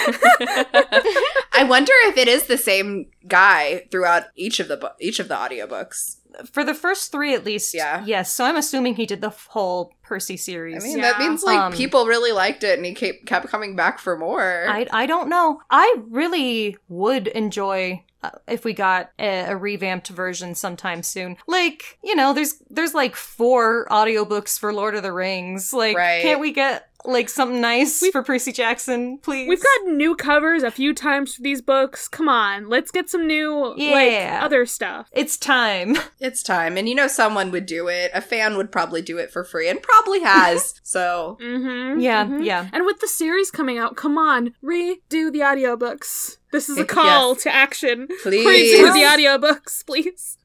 I 1.52 1.64
wonder 1.68 1.93
if 2.06 2.16
it 2.16 2.28
is 2.28 2.44
the 2.47 2.59
same 2.59 3.06
guy 3.28 3.86
throughout 3.90 4.24
each 4.36 4.60
of 4.60 4.68
the 4.68 4.76
bu- 4.76 4.89
each 5.01 5.18
of 5.20 5.28
the 5.28 5.34
audiobooks. 5.34 6.16
For 6.51 6.64
the 6.64 6.72
first 6.74 7.12
three, 7.12 7.34
at 7.34 7.44
least. 7.44 7.74
Yeah. 7.74 8.02
Yes. 8.06 8.32
So 8.32 8.44
I'm 8.47 8.56
assuming 8.56 8.94
he 8.94 9.05
did 9.05 9.20
the 9.20 9.28
whole 9.51 9.93
Percy 10.02 10.39
series. 10.39 10.82
I 10.82 10.86
mean, 10.86 10.97
Yeah. 10.98 11.12
that 11.12 11.18
means 11.18 11.43
like 11.43 11.59
Um, 11.59 11.72
people 11.72 12.06
really 12.06 12.32
liked 12.32 12.64
it, 12.64 12.78
and 12.78 12.86
he 12.86 12.94
kept 12.94 13.26
kept 13.26 13.48
coming 13.48 13.76
back 13.76 13.98
for 13.98 14.16
more. 14.16 14.66
I 14.68 14.86
I 14.90 15.06
don't 15.06 15.28
know. 15.28 15.60
I 15.70 15.97
really 16.09 16.76
would 16.89 17.28
enjoy 17.28 18.02
uh, 18.10 18.11
Uh, 18.23 18.31
if 18.47 18.65
we 18.65 18.73
got 18.73 19.11
a, 19.19 19.47
a 19.49 19.57
revamped 19.57 20.09
version 20.09 20.55
sometime 20.55 21.03
soon. 21.03 21.36
Like, 21.49 21.99
you 22.05 22.15
know, 22.15 22.32
there's 22.32 22.55
there's 22.70 22.94
like 22.94 23.16
four 23.16 23.86
audiobooks 23.90 24.59
for 24.59 24.73
Lord 24.73 24.94
of 24.94 25.03
the 25.03 25.12
Rings. 25.12 25.73
Like, 25.73 25.97
Right. 25.97 26.23
can't 26.23 26.39
we 26.40 26.53
get 26.53 26.89
like 27.05 27.29
something 27.29 27.61
nice 27.61 28.07
for 28.11 28.23
Percy 28.23 28.53
Jackson, 28.53 29.19
please? 29.19 29.49
We've 29.49 29.62
gotten 29.62 29.97
new 29.97 30.15
covers 30.16 30.62
a 30.62 30.70
few 30.70 30.95
times 30.95 31.35
for 31.35 31.43
these 31.43 31.61
books. 31.62 32.07
Come 32.09 32.29
on, 32.29 32.69
let's 32.69 32.91
get 32.91 33.09
some 33.11 33.27
new 33.27 33.74
Yeah. 33.77 33.93
like 34.35 34.43
other 34.45 34.66
stuff. 34.66 35.09
It's 35.12 35.37
time. 35.37 35.97
it's 36.20 36.43
time, 36.43 36.77
and 36.77 36.89
you 36.89 36.95
know 36.95 37.09
someone 37.09 37.51
would 37.51 37.66
do 37.66 37.89
it. 37.89 38.11
A 38.15 38.20
fan 38.20 38.57
would 38.57 38.70
probably 38.73 39.03
do 39.03 39.19
it 39.19 39.31
for 39.31 39.45
free, 39.45 39.69
and 39.69 39.83
probably 39.83 40.20
has. 40.23 40.74
so 40.83 41.37
Mm-hmm. 41.41 42.01
Yeah, 42.01 42.24
mhm. 42.24 42.45
yeah. 42.45 42.69
And 42.73 42.85
with 42.87 43.01
the 43.01 43.09
series 43.09 43.51
coming 43.51 43.79
out, 43.79 43.97
come 43.97 44.16
on, 44.19 44.55
redo 44.62 45.33
the 45.33 45.41
audiobooks. 45.41 46.37
This 46.53 46.69
is 46.69 46.79
a 46.79 46.85
call 46.85 47.33
Yes. 47.35 47.43
to 47.45 47.55
action. 47.55 48.09
please, 48.23 48.45
Redo 48.79 48.93
the 48.93 49.01
audiobooks, 49.03 49.85
please. 49.87 50.37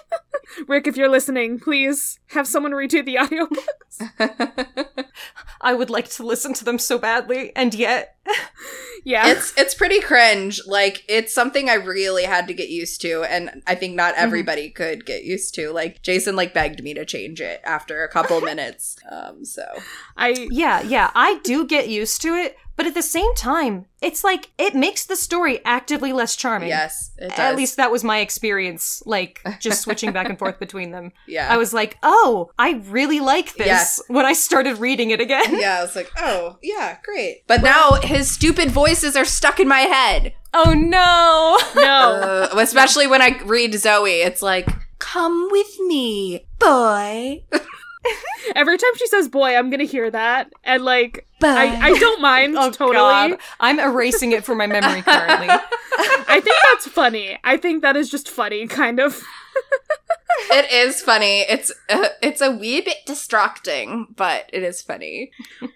Rick, 0.66 0.86
if 0.86 0.96
you're 0.96 1.10
listening, 1.10 1.58
please 1.60 2.18
have 2.28 2.46
someone 2.46 2.72
redo 2.72 3.04
the 3.04 3.16
audiobooks. 3.16 4.68
I 5.62 5.74
would 5.74 5.90
like 5.90 6.08
to 6.10 6.26
listen 6.26 6.54
to 6.54 6.64
them 6.64 6.78
so 6.78 6.98
badly, 6.98 7.54
and 7.54 7.72
yet 7.74 8.16
Yeah. 9.04 9.28
it's 9.28 9.52
it's 9.56 9.74
pretty 9.74 10.00
cringe. 10.00 10.60
Like 10.66 11.04
it's 11.08 11.34
something 11.34 11.68
I 11.68 11.74
really 11.74 12.24
had 12.24 12.46
to 12.48 12.54
get 12.54 12.68
used 12.68 13.00
to, 13.02 13.22
and 13.24 13.62
I 13.66 13.74
think 13.74 13.94
not 13.94 14.14
everybody 14.16 14.70
could 14.70 15.04
get 15.06 15.24
used 15.24 15.54
to. 15.56 15.70
Like 15.72 16.02
Jason 16.02 16.36
like 16.36 16.54
begged 16.54 16.82
me 16.82 16.94
to 16.94 17.04
change 17.04 17.40
it 17.40 17.60
after 17.64 18.04
a 18.04 18.08
couple 18.08 18.40
minutes. 18.52 18.96
Um, 19.10 19.44
so 19.44 19.64
I 20.16 20.46
Yeah, 20.50 20.82
yeah, 20.82 21.10
I 21.14 21.40
do 21.42 21.66
get 21.66 21.88
used 21.88 22.22
to 22.22 22.34
it, 22.34 22.56
but 22.76 22.86
at 22.86 22.94
the 22.94 23.02
same 23.02 23.34
time, 23.34 23.86
it's 24.00 24.24
like 24.24 24.50
it 24.58 24.74
makes 24.74 25.04
the 25.06 25.16
story 25.16 25.60
actively 25.64 26.12
less 26.12 26.34
charming. 26.36 26.68
yes, 26.68 27.10
it 27.18 27.28
does. 27.30 27.38
At 27.38 27.56
least 27.56 27.76
that 27.76 27.90
was 27.90 28.02
my 28.02 28.18
experience, 28.18 29.02
like 29.06 29.40
just 29.60 29.82
switching 29.82 30.12
back 30.12 30.28
and 30.28 30.38
forth 30.38 30.58
between 30.58 30.90
them. 30.90 31.12
yeah. 31.26 31.48
I 31.52 31.56
was 31.56 31.72
like, 31.74 31.98
oh, 32.02 32.50
I 32.58 32.82
really 32.88 33.20
like 33.20 33.54
this 33.54 33.66
Yes. 33.66 34.00
when 34.08 34.24
I 34.26 34.32
started 34.32 34.78
reading 34.78 35.10
it 35.10 35.20
again. 35.20 35.58
yeah, 35.60 35.78
I 35.78 35.82
was 35.82 35.94
like, 35.96 36.10
oh, 36.18 36.58
yeah, 36.62 36.98
great. 37.04 37.46
But 37.46 37.62
now 37.62 37.92
his 38.02 38.30
stupid 38.30 38.70
voices 38.70 39.16
are 39.16 39.24
stuck 39.24 39.60
in 39.60 39.68
my 39.68 39.80
head. 39.80 40.34
Oh 40.54 40.72
no! 40.74 41.58
no. 41.80 42.18
Uh, 42.52 42.58
especially 42.58 43.06
when 43.06 43.22
I 43.22 43.40
read 43.44 43.74
Zoe, 43.74 44.10
it's 44.20 44.42
like, 44.42 44.68
come 44.98 45.48
with 45.50 45.78
me, 45.86 46.46
boy. 46.58 47.42
Every 48.56 48.76
time 48.78 48.90
she 48.96 49.06
says 49.06 49.28
boy, 49.28 49.56
I'm 49.56 49.70
gonna 49.70 49.84
hear 49.84 50.10
that. 50.10 50.52
And 50.64 50.84
like 50.84 51.26
I, 51.42 51.90
I 51.90 51.98
don't 51.98 52.20
mind 52.20 52.54
Oh 52.58 52.70
totally. 52.70 52.96
god. 52.96 53.38
I'm 53.60 53.78
erasing 53.80 54.32
it 54.32 54.44
from 54.44 54.58
my 54.58 54.66
memory 54.66 55.02
currently. 55.02 55.48
I 55.48 56.40
think 56.42 56.56
that's 56.72 56.88
funny. 56.88 57.38
I 57.44 57.56
think 57.56 57.82
that 57.82 57.96
is 57.96 58.10
just 58.10 58.28
funny, 58.28 58.66
kind 58.66 58.98
of. 59.00 59.22
it 60.50 60.70
is 60.72 61.02
funny. 61.02 61.40
It's 61.42 61.70
uh, 61.90 62.08
it's 62.22 62.40
a 62.40 62.50
wee 62.50 62.80
bit 62.80 62.98
distracting, 63.06 64.06
but 64.16 64.48
it 64.52 64.62
is 64.62 64.80
funny. 64.80 65.30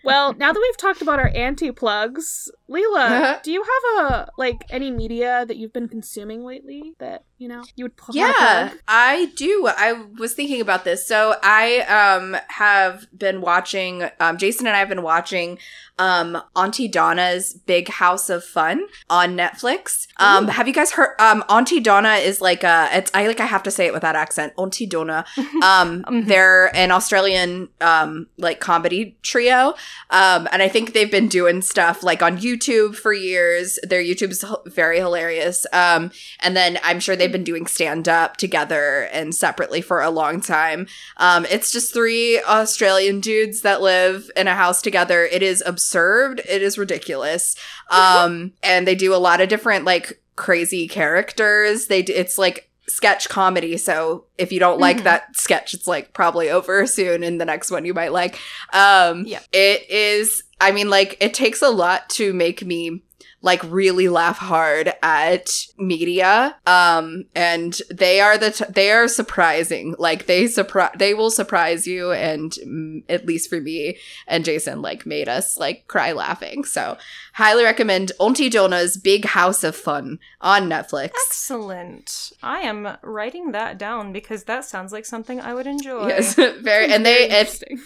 Well, 0.05 0.33
now 0.35 0.53
that 0.53 0.61
we've 0.61 0.77
talked 0.79 1.03
about 1.03 1.19
our 1.19 1.29
anti 1.35 1.71
plugs, 1.73 2.51
Leela, 2.71 3.43
do 3.43 3.53
you 3.53 3.63
have 3.63 4.05
a 4.05 4.29
like 4.39 4.65
any 4.71 4.91
media 4.91 5.45
that 5.47 5.57
you've 5.57 5.73
been 5.73 5.89
consuming 5.89 6.45
lately 6.45 6.95
that 6.99 7.25
you 7.39 7.49
know 7.49 7.63
you 7.75 7.85
would 7.85 7.93
wanna 8.09 8.19
Yeah. 8.21 8.73
I 8.89 9.27
do. 9.37 9.69
I 9.69 9.93
was 10.19 10.33
thinking 10.35 10.61
about 10.61 10.85
this. 10.85 11.07
So 11.07 11.37
I 11.43 11.81
um 11.81 12.37
have 12.49 13.07
been 13.17 13.41
watching 13.41 14.09
um 14.21 14.39
Jason 14.39 14.67
and 14.67 14.75
I 14.75 14.79
have 14.79 14.89
been 14.89 15.03
watching 15.03 15.59
um 15.99 16.41
Auntie 16.55 16.89
Donna's 16.89 17.53
Big 17.55 17.89
House 17.89 18.29
of 18.31 18.43
Fun 18.45 18.87
on 19.11 19.37
Netflix. 19.37 20.07
Um 20.19 20.49
have 20.49 20.67
you 20.67 20.73
guys 20.75 20.93
heard 20.93 21.15
um 21.19 21.45
Auntie 21.51 21.81
Donna 21.81 22.15
is 22.15 22.41
like 22.41 22.65
a 22.65 22.89
it's 22.93 23.11
I 23.13 23.27
like 23.27 23.41
I 23.41 23.47
have 23.47 23.63
to 23.65 23.71
say 23.71 23.87
it 23.87 23.93
with 23.93 24.03
that 24.03 24.17
accent. 24.17 24.53
Auntie 24.57 24.87
Donna. 24.87 25.25
Um 25.63 26.05
Mhm. 26.09 26.27
they're 26.27 26.75
an 26.77 26.91
Australian 26.91 27.69
um 27.83 28.29
like 28.39 28.61
comedy 28.61 29.17
trio. 29.23 29.75
Um 30.11 30.49
and 30.53 30.63
I 30.63 30.69
think 30.69 30.93
they've 30.95 31.11
been 31.11 31.29
doing 31.29 31.61
stuff 31.63 32.03
like 32.03 32.23
on 32.23 32.39
YouTube 32.39 32.95
for 32.97 33.13
years. 33.13 33.79
Their 33.83 34.03
YouTube's 34.03 34.43
h- 34.45 34.73
very 34.73 34.99
hilarious. 34.99 35.67
Um 35.73 36.11
and 36.41 36.57
then 36.57 36.79
I'm 36.83 37.01
sure 37.01 37.17
they've 37.27 37.33
been 37.33 37.45
doing 37.45 37.67
stand 37.67 38.09
up 38.09 38.37
together 38.37 39.09
and 39.13 39.35
separately 39.35 39.81
for 39.81 40.01
a 40.01 40.11
long 40.11 40.41
time. 40.41 40.87
Um, 41.17 41.45
it's 41.51 41.73
just 41.73 41.93
three 41.93 42.41
Australian 42.43 43.21
dudes 43.21 43.63
that 43.63 43.83
live 43.83 44.31
in 44.37 44.47
a 44.47 44.55
house 44.55 44.81
together. 44.81 45.25
It 45.25 45.43
is 45.43 45.63
absurd. 45.67 46.41
It 46.49 46.63
is 46.63 46.79
ridiculous. 46.79 47.57
Um, 47.91 48.53
and 48.63 48.87
they 48.87 48.95
do 48.95 49.13
a 49.13 49.17
lot 49.17 49.41
of 49.41 49.49
different 49.49 49.85
like 49.85 50.21
crazy 50.37 50.87
characters. 50.87 51.87
They 51.89 52.03
d- 52.03 52.13
it's 52.13 52.39
like 52.39 52.71
sketch 52.89 53.29
comedy. 53.29 53.77
So 53.77 54.27
if 54.39 54.53
you 54.53 54.61
don't 54.61 54.79
like 54.79 54.99
Mhm. 54.99 55.05
that 55.05 55.37
sketch, 55.37 55.75
it's 55.75 55.89
like 55.89 56.13
probably 56.13 56.49
over 56.49 56.87
soon. 56.87 57.25
And 57.25 57.41
the 57.41 57.45
next 57.45 57.73
one 57.73 57.85
you 57.85 57.93
might 57.95 58.13
like. 58.13 58.39
Um, 58.73 59.25
Yeah. 59.27 59.41
it 59.53 59.91
is. 59.91 60.45
I 60.61 60.71
mean, 60.71 60.89
like 60.89 61.17
it 61.21 61.35
takes 61.35 61.61
a 61.63 61.69
lot 61.71 62.09
to 62.11 62.33
make 62.33 62.65
me 62.65 63.03
like 63.43 63.63
really 63.65 64.09
laugh 64.09 64.39
hard 64.39 64.93
at 65.03 65.51
media 65.79 66.57
um 66.67 67.25
and 67.35 67.81
they 67.91 68.21
are 68.21 68.39
the 68.39 68.51
t- 68.51 68.65
they 68.69 68.91
are 68.91 69.09
surprising. 69.09 69.95
Like 69.99 70.27
they 70.27 70.47
surprise 70.47 70.93
they 70.99 71.15
will 71.15 71.31
surprise 71.31 71.87
you 71.87 72.13
and 72.13 72.51
mm, 72.53 73.03
at 73.09 73.27
least 73.27 73.49
for 73.51 73.61
me 73.61 73.99
and 74.27 74.45
jason 74.45 74.83
like 74.83 75.07
made 75.07 75.29
us 75.29 75.57
like 75.57 75.87
cry 75.87 76.13
laughing. 76.13 76.65
So 76.65 76.97
highly 77.37 77.65
recommend 77.65 78.13
auntie 78.19 78.49
donna's 78.51 78.97
big 78.97 79.25
house 79.25 79.63
of 79.65 79.75
fun 79.77 80.19
on 80.41 80.69
netflix 80.69 81.11
Excellent. 81.29 82.33
I 82.43 82.61
am 82.61 82.97
writing 83.03 83.53
that 83.53 83.79
down 83.79 84.13
because 84.13 84.45
that 84.45 84.65
sounds 84.65 84.93
like 84.93 85.05
something 85.07 85.41
I 85.41 85.55
would 85.55 85.67
enjoy. 85.67 86.09
yes 86.09 86.35
very 86.61 86.93
and 86.93 87.05
they 87.07 87.29
Very 87.29 87.41
if 87.41 87.63
interesting. 87.63 87.79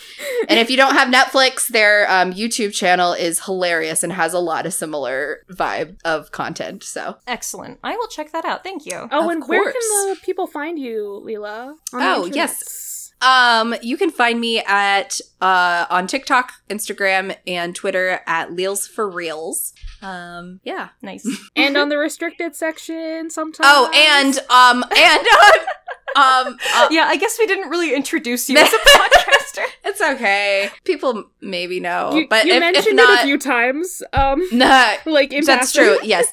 and 0.48 0.58
if 0.58 0.70
you 0.70 0.76
don't 0.76 0.94
have 0.94 1.08
netflix 1.12 1.66
their 1.68 2.10
um 2.10 2.32
youtube 2.32 2.72
channel 2.72 3.12
is 3.12 3.44
hilarious 3.44 4.02
and 4.02 4.12
has 4.12 4.32
a 4.34 4.38
lot 4.38 4.66
of 4.66 4.72
similar 4.74 5.44
vibe 5.50 5.96
of 6.04 6.30
content 6.32 6.82
so 6.84 7.16
Excellent. 7.26 7.78
I 7.84 7.96
will 7.96 8.08
check 8.08 8.32
that 8.32 8.44
out. 8.44 8.62
Thank 8.64 8.86
you. 8.86 9.08
Oh, 9.10 9.24
Of 9.24 9.30
and 9.30 9.44
where 9.48 9.64
can 9.64 9.80
the 10.08 10.16
people 10.24 10.46
find 10.46 10.78
you, 10.78 11.22
Leela? 11.26 11.74
Oh, 11.92 12.24
internets? 12.28 12.34
yes. 12.34 12.99
Um, 13.22 13.74
you 13.82 13.96
can 13.96 14.10
find 14.10 14.40
me 14.40 14.60
at 14.60 15.20
uh 15.40 15.86
on 15.90 16.06
TikTok, 16.06 16.52
Instagram, 16.68 17.36
and 17.46 17.74
Twitter 17.74 18.20
at 18.26 18.52
Leels 18.52 18.86
for 18.86 19.08
Reels. 19.08 19.72
Um, 20.02 20.60
yeah. 20.64 20.90
Nice. 21.02 21.28
And 21.56 21.76
on 21.76 21.88
the 21.88 21.98
restricted 21.98 22.56
section 22.56 23.30
sometimes. 23.30 23.66
Oh, 23.70 23.90
and 23.94 24.38
um, 24.50 24.84
and 24.96 25.26
um, 26.16 26.56
uh, 26.74 26.88
yeah, 26.90 27.04
I 27.06 27.16
guess 27.16 27.38
we 27.38 27.46
didn't 27.46 27.70
really 27.70 27.94
introduce 27.94 28.48
you 28.48 28.58
as 28.58 28.72
a 28.72 28.76
podcaster. 28.76 29.64
it's 29.84 30.00
okay. 30.00 30.70
People 30.84 31.24
maybe 31.40 31.80
know, 31.80 32.12
you, 32.14 32.26
but 32.28 32.44
you 32.44 32.52
if, 32.52 32.56
if 32.56 32.60
mentioned 32.60 32.96
not, 32.96 33.20
it 33.20 33.20
a 33.20 33.24
few 33.24 33.38
times. 33.38 34.02
Um, 34.12 34.42
nah, 34.52 34.94
like 35.06 35.30
That's 35.30 35.46
passing. 35.46 35.84
true. 35.84 35.98
Yes. 36.02 36.32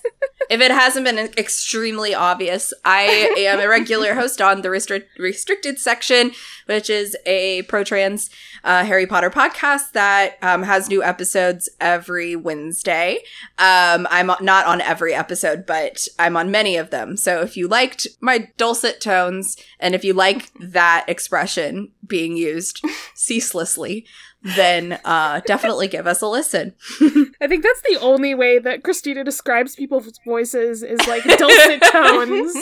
if 0.49 0.61
it 0.61 0.71
hasn't 0.71 1.05
been 1.05 1.17
extremely 1.37 2.13
obvious, 2.13 2.73
I 2.85 3.33
am 3.37 3.59
a 3.59 3.67
regular 3.67 4.13
host 4.13 4.41
on 4.41 4.61
the 4.61 4.69
restri- 4.69 5.05
restricted 5.17 5.79
section, 5.79 6.31
which 6.65 6.89
is 6.89 7.15
a 7.25 7.63
pro 7.63 7.83
trans 7.83 8.29
uh, 8.63 8.83
Harry 8.83 9.05
Potter 9.07 9.29
podcast 9.29 9.93
that 9.93 10.37
um, 10.41 10.63
has 10.63 10.89
new 10.89 11.03
episodes 11.03 11.69
every 11.79 12.35
Wednesday. 12.35 13.19
Um, 13.57 14.07
I'm 14.09 14.31
not 14.41 14.65
on 14.65 14.81
every 14.81 15.13
episode, 15.13 15.65
but 15.65 16.07
I'm 16.19 16.35
on 16.35 16.51
many 16.51 16.75
of 16.77 16.89
them. 16.89 17.17
So 17.17 17.41
if 17.41 17.55
you 17.57 17.67
liked 17.67 18.07
my 18.21 18.49
dulcet 18.57 18.99
tones 19.01 19.57
and 19.79 19.93
if 19.95 20.03
you 20.03 20.13
like 20.13 20.51
that 20.59 21.05
expression 21.07 21.91
being 22.05 22.35
used 22.35 22.83
ceaselessly, 23.13 24.05
then 24.55 24.99
uh, 25.05 25.41
definitely 25.45 25.87
give 25.87 26.07
us 26.07 26.21
a 26.21 26.27
listen. 26.27 26.73
I 27.41 27.47
think 27.47 27.63
that's 27.63 27.81
the 27.87 27.97
only 28.01 28.33
way 28.33 28.59
that 28.59 28.83
Christina 28.83 29.23
describes 29.23 29.75
people's 29.75 30.19
voices 30.25 30.83
is 30.83 30.99
like 31.07 31.23
dulcet 31.23 31.81
tones. 31.91 32.55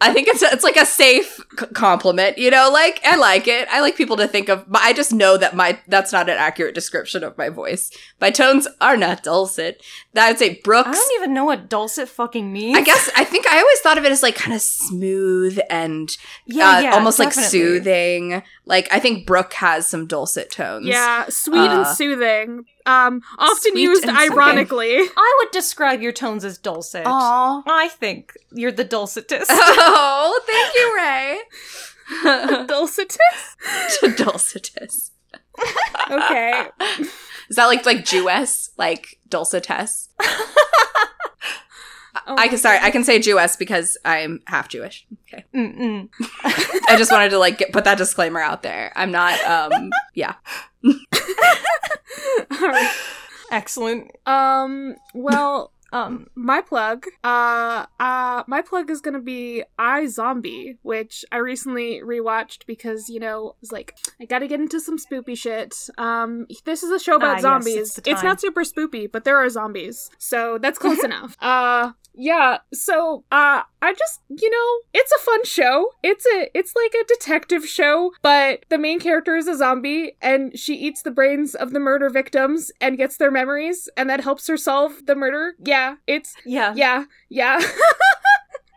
I 0.00 0.12
think 0.12 0.28
it's 0.28 0.42
it's 0.42 0.64
like 0.64 0.76
a 0.76 0.86
safe 0.86 1.40
c- 1.58 1.66
compliment, 1.74 2.38
you 2.38 2.50
know. 2.50 2.70
Like 2.72 3.00
I 3.04 3.16
like 3.16 3.48
it. 3.48 3.68
I 3.70 3.80
like 3.80 3.96
people 3.96 4.16
to 4.18 4.28
think 4.28 4.48
of, 4.48 4.64
but 4.70 4.82
I 4.82 4.92
just 4.92 5.12
know 5.12 5.36
that 5.36 5.54
my 5.56 5.78
that's 5.88 6.12
not 6.12 6.28
an 6.28 6.36
accurate 6.36 6.74
description 6.74 7.24
of 7.24 7.36
my 7.38 7.48
voice. 7.48 7.90
My 8.20 8.30
tones 8.30 8.68
are 8.80 8.96
not 8.96 9.22
dulcet. 9.22 9.82
I 10.16 10.30
would 10.30 10.38
say 10.38 10.60
Brooks. 10.64 10.88
I 10.88 10.92
don't 10.92 11.20
even 11.20 11.34
know 11.34 11.44
what 11.44 11.68
dulcet 11.68 12.08
fucking 12.08 12.52
means. 12.52 12.76
I 12.76 12.82
guess 12.82 13.10
I 13.16 13.24
think 13.24 13.46
I 13.46 13.58
always 13.58 13.80
thought 13.80 13.98
of 13.98 14.04
it 14.04 14.12
as 14.12 14.22
like 14.22 14.34
kind 14.34 14.54
of 14.54 14.60
smooth 14.60 15.58
and 15.70 16.16
Yeah, 16.46 16.70
uh, 16.70 16.80
yeah, 16.80 16.94
almost 16.94 17.18
like 17.18 17.32
soothing. 17.32 18.42
Like 18.66 18.88
I 18.92 18.98
think 19.00 19.26
Brooke 19.26 19.54
has 19.54 19.86
some 19.86 20.06
dulcet 20.06 20.50
tones. 20.50 20.86
Yeah, 20.86 20.97
sweet 21.28 21.68
Uh, 21.68 21.78
and 21.78 21.86
soothing. 21.86 22.64
Um, 22.86 23.22
often 23.38 23.76
used 23.76 24.04
and 24.04 24.16
soothing. 24.16 24.32
ironically. 24.38 24.96
I 25.16 25.36
would 25.40 25.50
describe 25.52 26.00
your 26.02 26.12
tones 26.12 26.44
as 26.44 26.58
dulcet. 26.58 27.04
Aw. 27.06 27.62
I 27.66 27.88
think 27.88 28.32
you're 28.52 28.72
the 28.72 28.84
dulcetest. 28.84 29.50
Oh, 29.50 30.40
thank 30.46 30.74
you, 30.74 30.96
Ray. 30.96 32.66
Dulcetous. 32.66 33.56
Dulcetous. 34.16 35.12
Okay. 36.10 36.66
Is 37.50 37.56
that 37.56 37.66
like 37.66 37.84
like 37.84 38.04
Jewess? 38.04 38.70
Like 38.78 39.18
dulcetess? 39.28 40.08
Oh 42.26 42.36
I 42.38 42.48
can 42.48 42.58
sorry, 42.58 42.78
I 42.80 42.90
can 42.90 43.04
say 43.04 43.18
Jewess 43.18 43.56
because 43.56 43.96
I'm 44.04 44.40
half 44.46 44.68
Jewish. 44.68 45.06
Okay. 45.28 45.44
I 45.54 46.94
just 46.96 47.10
wanted 47.12 47.30
to 47.30 47.38
like 47.38 47.58
get, 47.58 47.72
put 47.72 47.84
that 47.84 47.98
disclaimer 47.98 48.40
out 48.40 48.62
there. 48.62 48.92
I'm 48.96 49.10
not 49.10 49.38
um 49.44 49.90
yeah. 50.14 50.34
All 50.84 52.68
right. 52.68 52.94
Excellent. 53.50 54.10
Um. 54.26 54.96
Well, 55.14 55.72
Um, 55.90 56.26
my 56.34 56.60
plug. 56.60 57.06
Uh. 57.24 57.86
Uh. 57.98 58.42
My 58.46 58.60
plug 58.62 58.90
is 58.90 59.00
gonna 59.00 59.20
be 59.20 59.64
iZombie, 59.78 60.76
which 60.82 61.24
I 61.32 61.38
recently 61.38 62.00
rewatched 62.04 62.66
because 62.66 63.08
you 63.08 63.18
know 63.20 63.50
I 63.50 63.56
was 63.62 63.72
like 63.72 63.96
I 64.20 64.26
got 64.26 64.40
to 64.40 64.48
get 64.48 64.60
into 64.60 64.80
some 64.80 64.98
spoopy 64.98 65.36
shit. 65.36 65.74
Um. 65.96 66.46
This 66.66 66.82
is 66.82 66.90
a 66.90 66.98
show 66.98 67.14
Ah, 67.14 67.16
about 67.16 67.32
yes, 67.36 67.42
zombies. 67.42 67.98
it's 67.98 68.06
it's 68.08 68.22
not 68.22 68.38
super 68.40 68.64
spoopy, 68.64 69.10
but 69.10 69.24
there 69.24 69.36
are 69.38 69.48
zombies, 69.48 70.10
so 70.18 70.58
that's 70.58 70.78
close 70.78 71.02
enough. 71.10 71.36
Uh. 71.40 71.92
Yeah, 72.18 72.58
so 72.72 73.24
uh 73.30 73.62
I 73.80 73.94
just 73.94 74.20
you 74.28 74.50
know, 74.50 74.80
it's 74.92 75.12
a 75.12 75.24
fun 75.24 75.44
show. 75.44 75.92
It's 76.02 76.26
a 76.26 76.50
it's 76.52 76.74
like 76.74 76.92
a 77.00 77.06
detective 77.06 77.64
show, 77.66 78.12
but 78.22 78.64
the 78.68 78.78
main 78.78 78.98
character 78.98 79.36
is 79.36 79.46
a 79.46 79.56
zombie 79.56 80.16
and 80.20 80.58
she 80.58 80.74
eats 80.74 81.02
the 81.02 81.12
brains 81.12 81.54
of 81.54 81.72
the 81.72 81.80
murder 81.80 82.10
victims 82.10 82.72
and 82.80 82.98
gets 82.98 83.16
their 83.18 83.30
memories 83.30 83.88
and 83.96 84.10
that 84.10 84.20
helps 84.22 84.48
her 84.48 84.56
solve 84.56 85.06
the 85.06 85.14
murder. 85.14 85.54
Yeah, 85.64 85.94
it's 86.08 86.34
yeah. 86.44 86.74
yeah, 86.74 87.04
yeah. 87.28 87.60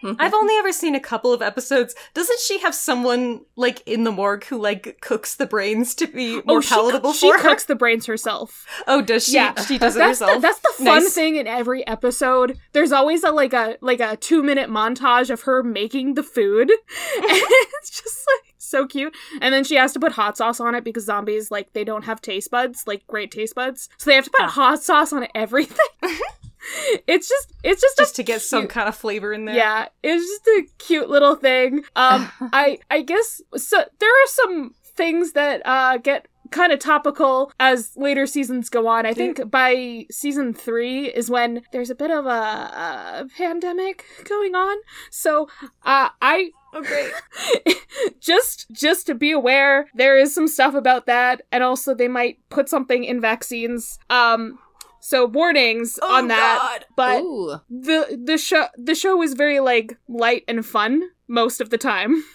I've 0.20 0.34
only 0.34 0.56
ever 0.56 0.72
seen 0.72 0.96
a 0.96 1.00
couple 1.00 1.34
of 1.34 1.42
episodes. 1.42 1.96
Doesn't 2.14 2.40
she 2.40 2.60
have 2.60 2.74
someone 2.76 3.42
like 3.56 3.86
in 3.88 4.04
the 4.04 4.12
morgue 4.12 4.46
who 4.46 4.60
like 4.60 5.00
cooks 5.02 5.36
the 5.36 5.46
brains 5.46 5.96
to 5.96 6.08
be 6.08 6.38
oh, 6.38 6.44
more 6.46 6.58
oh, 6.58 6.62
she, 6.62 6.70
palatable 6.76 7.14
she 7.14 7.30
for 7.30 7.38
her? 7.38 7.44
She 7.44 7.48
cooks 7.48 7.66
the 7.66 7.76
brains 7.76 8.06
herself. 8.06 8.66
Oh, 8.88 9.02
does 9.02 9.26
she? 9.26 9.34
Yeah. 9.34 9.54
she 9.62 9.78
does 9.78 9.96
it 9.96 10.00
that's 10.00 10.20
herself. 10.20 10.42
The, 10.42 10.48
that's 10.48 10.60
the 10.60 10.84
fun 10.84 11.04
Nice. 11.04 11.14
thing 11.14 11.36
in 11.36 11.48
every 11.48 11.86
episode. 11.88 12.58
There's 12.74 12.92
always 12.92 13.24
a 13.24 13.32
like 13.32 13.54
a 13.54 13.78
like 13.82 14.00
a 14.00 14.18
two 14.18 14.44
minute 14.44 14.70
montage 14.70 15.30
of 15.30 15.42
her 15.44 15.64
making 15.64 16.16
the 16.16 16.24
food, 16.24 16.70
and 17.16 17.26
it's 17.26 17.90
just 17.90 18.28
like 18.28 18.56
so 18.58 18.88
cute. 18.88 19.16
And 19.42 19.54
then 19.54 19.64
she 19.64 19.76
has 19.76 19.94
to 19.94 20.00
put 20.00 20.14
hot 20.14 20.38
sauce 20.38 20.60
on 20.60 20.76
it 20.76 20.84
because 20.84 21.06
zombies 21.06 21.52
like 21.52 21.74
they 21.74 21.84
don't 21.84 22.06
have 22.06 22.22
taste 22.22 22.52
buds, 22.52 22.84
like 22.88 23.06
great 23.08 23.32
taste 23.32 23.56
buds, 23.56 23.90
so 23.98 24.10
they 24.10 24.16
have 24.16 24.26
to 24.26 24.32
put 24.32 24.50
hot 24.50 24.82
sauce 24.82 25.14
on 25.14 25.28
everything. 25.36 25.78
it's 27.08 27.28
just 27.28 27.54
it's 27.64 27.82
just 27.82 27.98
just 27.98 28.16
to 28.16 28.24
get 28.24 28.42
some 28.42 28.68
kind 28.68 28.88
of 28.88 28.96
flavor 28.96 29.34
in 29.34 29.46
there. 29.46 29.56
yeah, 29.56 29.88
it's 30.04 30.26
just 30.26 30.48
a 30.48 30.64
cute 30.78 31.10
little 31.10 31.36
thing. 31.36 31.84
Um, 31.96 32.32
I 32.54 32.80
I 32.90 33.02
guess 33.02 33.42
so. 33.56 33.84
There 34.00 34.10
are 34.10 34.28
some 34.28 34.76
things 34.96 35.34
that 35.34 35.62
uh 35.66 35.98
get 35.98 36.28
kind 36.52 36.72
of 36.72 36.80
topical 36.80 37.52
as 37.60 37.96
later 37.96 38.28
seasons 38.28 38.70
go 38.70 38.88
on. 38.88 39.06
I 39.06 39.14
think 39.14 39.50
by 39.50 40.06
season 40.12 40.54
three 40.54 41.06
is 41.08 41.30
when 41.30 41.62
there's 41.72 41.90
a 41.90 41.96
bit 41.96 42.12
of 42.12 42.26
a, 42.26 42.30
a 42.30 43.28
pandemic 43.38 44.06
going 44.26 44.54
on. 44.54 44.78
So 45.10 45.48
uh, 45.84 46.10
I. 46.22 46.52
Okay. 46.74 47.10
just 48.22 48.70
just 48.72 49.06
to 49.08 49.16
be 49.16 49.32
aware, 49.32 49.88
there 49.94 50.18
is 50.18 50.34
some 50.34 50.48
stuff 50.48 50.74
about 50.74 51.06
that, 51.06 51.42
and 51.52 51.64
also 51.64 51.94
they 51.94 52.08
might 52.08 52.38
put 52.50 52.70
something 52.70 53.04
in 53.04 53.20
vaccines. 53.20 54.00
Um, 54.10 54.58
so 55.02 55.26
warnings 55.26 56.00
Oh, 56.02 56.16
on 56.16 56.28
that. 56.30 56.86
But 56.96 57.22
Ooh. 57.22 57.60
the 57.70 58.20
the 58.24 58.38
show 58.38 58.68
the 58.78 58.96
show 58.96 59.22
is 59.22 59.34
very 59.34 59.60
like 59.60 59.98
light 60.08 60.44
and 60.48 60.66
fun 60.66 61.04
most 61.28 61.60
of 61.62 61.70
the 61.70 61.78
time. 61.78 62.24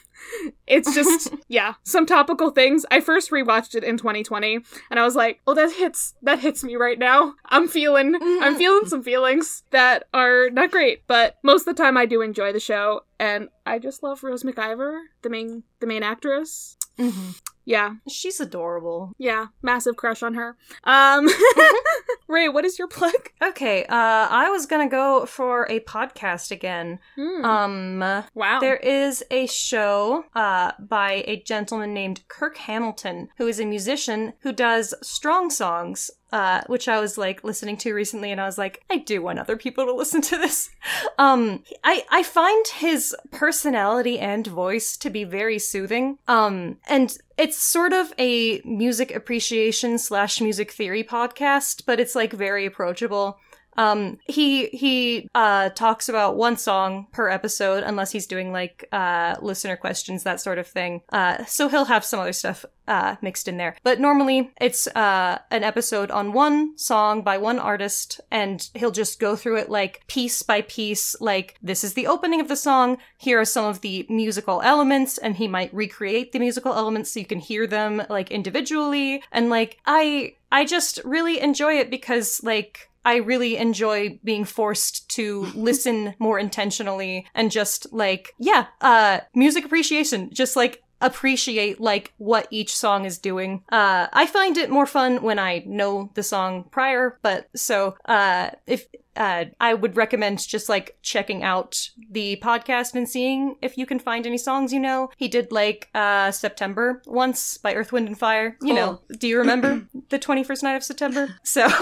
It's 0.66 0.92
just 0.92 1.32
yeah, 1.48 1.74
some 1.84 2.04
topical 2.06 2.50
things. 2.50 2.84
I 2.90 3.00
first 3.00 3.30
rewatched 3.30 3.74
it 3.76 3.84
in 3.84 3.96
2020 3.96 4.58
and 4.90 4.98
I 4.98 5.04
was 5.04 5.14
like, 5.14 5.40
"Oh, 5.46 5.54
that 5.54 5.70
hits 5.72 6.14
that 6.22 6.40
hits 6.40 6.64
me 6.64 6.74
right 6.74 6.98
now. 6.98 7.34
I'm 7.44 7.68
feeling 7.68 8.16
I'm 8.20 8.56
feeling 8.56 8.86
some 8.86 9.04
feelings 9.04 9.62
that 9.70 10.04
are 10.12 10.50
not 10.50 10.72
great, 10.72 11.06
but 11.06 11.36
most 11.44 11.68
of 11.68 11.76
the 11.76 11.80
time 11.82 11.96
I 11.96 12.06
do 12.06 12.22
enjoy 12.22 12.52
the 12.52 12.58
show 12.58 13.02
and 13.20 13.50
I 13.66 13.78
just 13.78 14.02
love 14.02 14.24
Rose 14.24 14.42
McIver, 14.42 14.98
the 15.22 15.30
main 15.30 15.62
the 15.80 15.86
main 15.86 16.02
actress. 16.02 16.76
Mhm. 16.98 17.40
Yeah, 17.68 17.96
She's 18.08 18.38
adorable. 18.40 19.12
yeah, 19.18 19.46
massive 19.60 19.96
crush 19.96 20.22
on 20.22 20.34
her. 20.34 20.56
Um 20.84 21.28
Ray, 22.28 22.48
what 22.48 22.64
is 22.64 22.78
your 22.78 22.88
plug? 22.88 23.12
Okay, 23.42 23.84
uh, 23.84 24.28
I 24.30 24.48
was 24.50 24.66
gonna 24.66 24.88
go 24.88 25.26
for 25.26 25.66
a 25.68 25.80
podcast 25.80 26.50
again. 26.50 26.98
Hmm, 27.16 27.44
Um, 27.44 28.24
wow. 28.34 28.58
There 28.60 28.76
is 28.76 29.24
a 29.30 29.46
show 29.46 30.24
uh, 30.34 30.72
by 30.78 31.24
a 31.26 31.42
gentleman 31.42 31.92
named 31.94 32.22
Kirk 32.28 32.56
Hamilton, 32.56 33.28
who 33.38 33.46
is 33.46 33.60
a 33.60 33.64
musician 33.64 34.32
who 34.40 34.52
does 34.52 34.92
strong 35.02 35.50
songs, 35.50 36.10
uh, 36.32 36.62
which 36.66 36.88
I 36.88 37.00
was 37.00 37.16
like 37.16 37.44
listening 37.44 37.76
to 37.78 37.92
recently, 37.92 38.32
and 38.32 38.40
I 38.40 38.46
was 38.46 38.58
like, 38.58 38.82
I 38.90 38.98
do 38.98 39.22
want 39.22 39.38
other 39.38 39.56
people 39.56 39.86
to 39.86 39.94
listen 39.94 40.20
to 40.22 40.36
this. 40.36 40.70
Um, 41.18 41.62
I 41.82 42.04
I 42.10 42.22
find 42.22 42.66
his 42.68 43.16
personality 43.30 44.18
and 44.18 44.46
voice 44.46 44.98
to 44.98 45.08
be 45.08 45.24
very 45.24 45.58
soothing. 45.58 46.18
Um, 46.28 46.76
and 46.86 47.16
it's 47.38 47.56
sort 47.56 47.94
of 47.94 48.12
a 48.18 48.60
music 48.64 49.14
appreciation 49.14 49.98
slash 49.98 50.40
music 50.40 50.70
theory 50.72 51.02
podcast, 51.02 51.84
but 51.86 51.98
it's 52.00 52.14
like 52.14 52.32
very 52.32 52.66
approachable. 52.66 53.38
Um, 53.76 54.18
he 54.26 54.66
he 54.68 55.28
uh 55.34 55.70
talks 55.70 56.08
about 56.08 56.36
one 56.36 56.56
song 56.56 57.06
per 57.12 57.28
episode, 57.28 57.82
unless 57.84 58.12
he's 58.12 58.26
doing 58.26 58.52
like 58.52 58.88
uh 58.92 59.36
listener 59.40 59.76
questions, 59.76 60.22
that 60.22 60.40
sort 60.40 60.58
of 60.58 60.66
thing. 60.66 61.02
Uh, 61.10 61.44
so 61.44 61.68
he'll 61.68 61.84
have 61.86 62.04
some 62.04 62.20
other 62.20 62.32
stuff 62.32 62.64
uh 62.88 63.16
mixed 63.20 63.48
in 63.48 63.56
there. 63.56 63.76
But 63.82 64.00
normally 64.00 64.52
it's 64.60 64.86
uh 64.88 65.38
an 65.50 65.64
episode 65.64 66.10
on 66.10 66.32
one 66.32 66.76
song 66.78 67.22
by 67.22 67.38
one 67.38 67.58
artist, 67.58 68.20
and 68.30 68.68
he'll 68.74 68.90
just 68.90 69.20
go 69.20 69.36
through 69.36 69.56
it 69.56 69.70
like 69.70 70.06
piece 70.06 70.42
by 70.42 70.62
piece. 70.62 71.16
Like 71.20 71.56
this 71.62 71.84
is 71.84 71.94
the 71.94 72.06
opening 72.06 72.40
of 72.40 72.48
the 72.48 72.56
song. 72.56 72.98
Here 73.18 73.40
are 73.40 73.44
some 73.44 73.64
of 73.64 73.80
the 73.80 74.06
musical 74.08 74.62
elements, 74.62 75.18
and 75.18 75.36
he 75.36 75.48
might 75.48 75.74
recreate 75.74 76.32
the 76.32 76.38
musical 76.38 76.74
elements 76.74 77.10
so 77.10 77.20
you 77.20 77.26
can 77.26 77.40
hear 77.40 77.66
them 77.66 78.02
like 78.08 78.30
individually. 78.30 79.22
And 79.32 79.50
like 79.50 79.78
I 79.86 80.34
I 80.52 80.64
just 80.64 81.00
really 81.04 81.40
enjoy 81.40 81.74
it 81.78 81.90
because 81.90 82.42
like 82.42 82.88
I 83.06 83.16
really 83.16 83.56
enjoy 83.56 84.18
being 84.24 84.44
forced 84.44 85.08
to 85.10 85.46
listen 85.54 86.14
more 86.18 86.38
intentionally 86.38 87.26
and 87.34 87.50
just 87.50 87.92
like, 87.92 88.34
yeah, 88.38 88.66
uh, 88.82 89.20
music 89.34 89.64
appreciation, 89.64 90.30
just 90.34 90.56
like 90.56 90.82
appreciate 91.00 91.78
like 91.80 92.12
what 92.18 92.48
each 92.50 92.74
song 92.74 93.04
is 93.04 93.18
doing. 93.18 93.62
Uh, 93.70 94.08
I 94.12 94.26
find 94.26 94.56
it 94.56 94.70
more 94.70 94.86
fun 94.86 95.22
when 95.22 95.38
I 95.38 95.62
know 95.66 96.10
the 96.14 96.22
song 96.22 96.64
prior, 96.70 97.18
but 97.22 97.48
so, 97.54 97.96
uh, 98.06 98.50
if, 98.66 98.86
uh, 99.16 99.46
I 99.60 99.74
would 99.74 99.96
recommend 99.96 100.46
just 100.46 100.68
like 100.68 100.96
checking 101.02 101.42
out 101.42 101.90
the 102.10 102.40
podcast 102.42 102.94
and 102.94 103.08
seeing 103.08 103.56
if 103.62 103.76
you 103.78 103.86
can 103.86 103.98
find 103.98 104.26
any 104.26 104.38
songs 104.38 104.72
you 104.72 104.80
know. 104.80 105.10
He 105.16 105.28
did 105.28 105.52
like 105.52 105.88
uh 105.94 106.30
September 106.30 107.02
once 107.06 107.58
by 107.58 107.74
Earth, 107.74 107.92
Wind 107.92 108.08
and 108.08 108.18
Fire. 108.18 108.56
You 108.62 108.74
know, 108.74 109.00
do 109.18 109.28
you 109.28 109.38
remember 109.38 109.86
the 110.10 110.18
21st 110.18 110.62
night 110.62 110.76
of 110.76 110.84
September? 110.84 111.28
So 111.42 111.66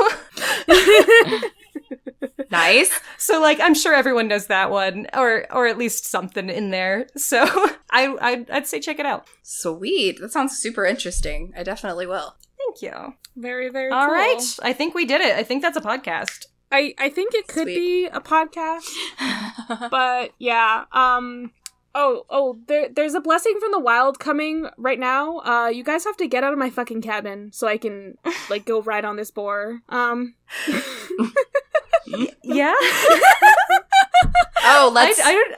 Nice. 2.50 2.90
So 3.16 3.40
like 3.40 3.58
I'm 3.58 3.72
sure 3.74 3.94
everyone 3.94 4.28
knows 4.28 4.48
that 4.48 4.70
one 4.70 5.06
or 5.14 5.46
or 5.50 5.66
at 5.66 5.78
least 5.78 6.04
something 6.04 6.50
in 6.50 6.70
there. 6.70 7.06
So 7.16 7.42
I 7.90 8.14
I'd, 8.20 8.50
I'd 8.50 8.66
say 8.66 8.80
check 8.80 8.98
it 8.98 9.06
out. 9.06 9.26
Sweet. 9.42 10.20
That 10.20 10.30
sounds 10.30 10.58
super 10.58 10.84
interesting. 10.84 11.54
I 11.56 11.62
definitely 11.62 12.06
will. 12.06 12.34
Thank 12.58 12.82
you. 12.82 13.14
very 13.34 13.70
very 13.70 13.90
All 13.90 14.04
cool. 14.06 14.14
right, 14.14 14.56
I 14.62 14.74
think 14.74 14.94
we 14.94 15.06
did 15.06 15.22
it. 15.22 15.36
I 15.36 15.42
think 15.42 15.62
that's 15.62 15.76
a 15.78 15.80
podcast. 15.80 16.46
I 16.74 16.94
I 16.98 17.08
think 17.08 17.34
it 17.34 17.46
could 17.46 17.64
Sweet. 17.64 17.74
be 17.76 18.06
a 18.06 18.20
podcast, 18.20 18.88
but 19.90 20.32
yeah. 20.38 20.84
Um, 20.92 21.52
Oh, 21.96 22.24
oh, 22.28 22.58
there, 22.66 22.88
there's 22.88 23.14
a 23.14 23.20
blessing 23.20 23.56
from 23.60 23.70
the 23.70 23.78
wild 23.78 24.18
coming 24.18 24.66
right 24.76 24.98
now. 24.98 25.38
Uh, 25.38 25.68
you 25.68 25.84
guys 25.84 26.02
have 26.02 26.16
to 26.16 26.26
get 26.26 26.42
out 26.42 26.52
of 26.52 26.58
my 26.58 26.68
fucking 26.68 27.02
cabin 27.02 27.52
so 27.52 27.68
I 27.68 27.76
can 27.78 28.18
like 28.50 28.64
go 28.64 28.82
ride 28.82 29.04
on 29.04 29.14
this 29.14 29.30
boar. 29.30 29.80
Um, 29.88 30.34
Yeah. 32.42 32.74
Oh, 34.66 34.90
let's. 34.92 35.20
I 35.22 35.32
don't. 35.32 35.54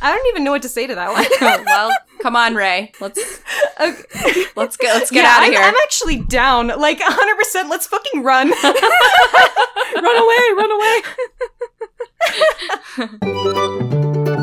I 0.00 0.14
don't 0.14 0.26
even 0.28 0.44
know 0.44 0.52
what 0.52 0.62
to 0.62 0.68
say 0.68 0.86
to 0.86 0.94
that 0.94 1.12
one. 1.12 1.24
Well, 1.66 1.90
come 2.20 2.36
on, 2.36 2.54
Ray. 2.54 2.92
Let's 3.00 3.18
Okay. 3.80 4.44
let's 4.56 4.76
get 4.76 4.94
let's 4.94 5.10
get 5.10 5.24
yeah, 5.24 5.36
out 5.36 5.42
of 5.46 5.52
here. 5.52 5.62
I'm 5.62 5.74
actually 5.84 6.20
down. 6.20 6.68
Like 6.68 7.00
100%. 7.00 7.68
Let's 7.68 7.86
fucking 7.86 8.22
run. 8.22 8.50
run 8.62 10.16
away, 10.16 10.52
run 10.56 10.70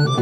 away. 0.05 0.14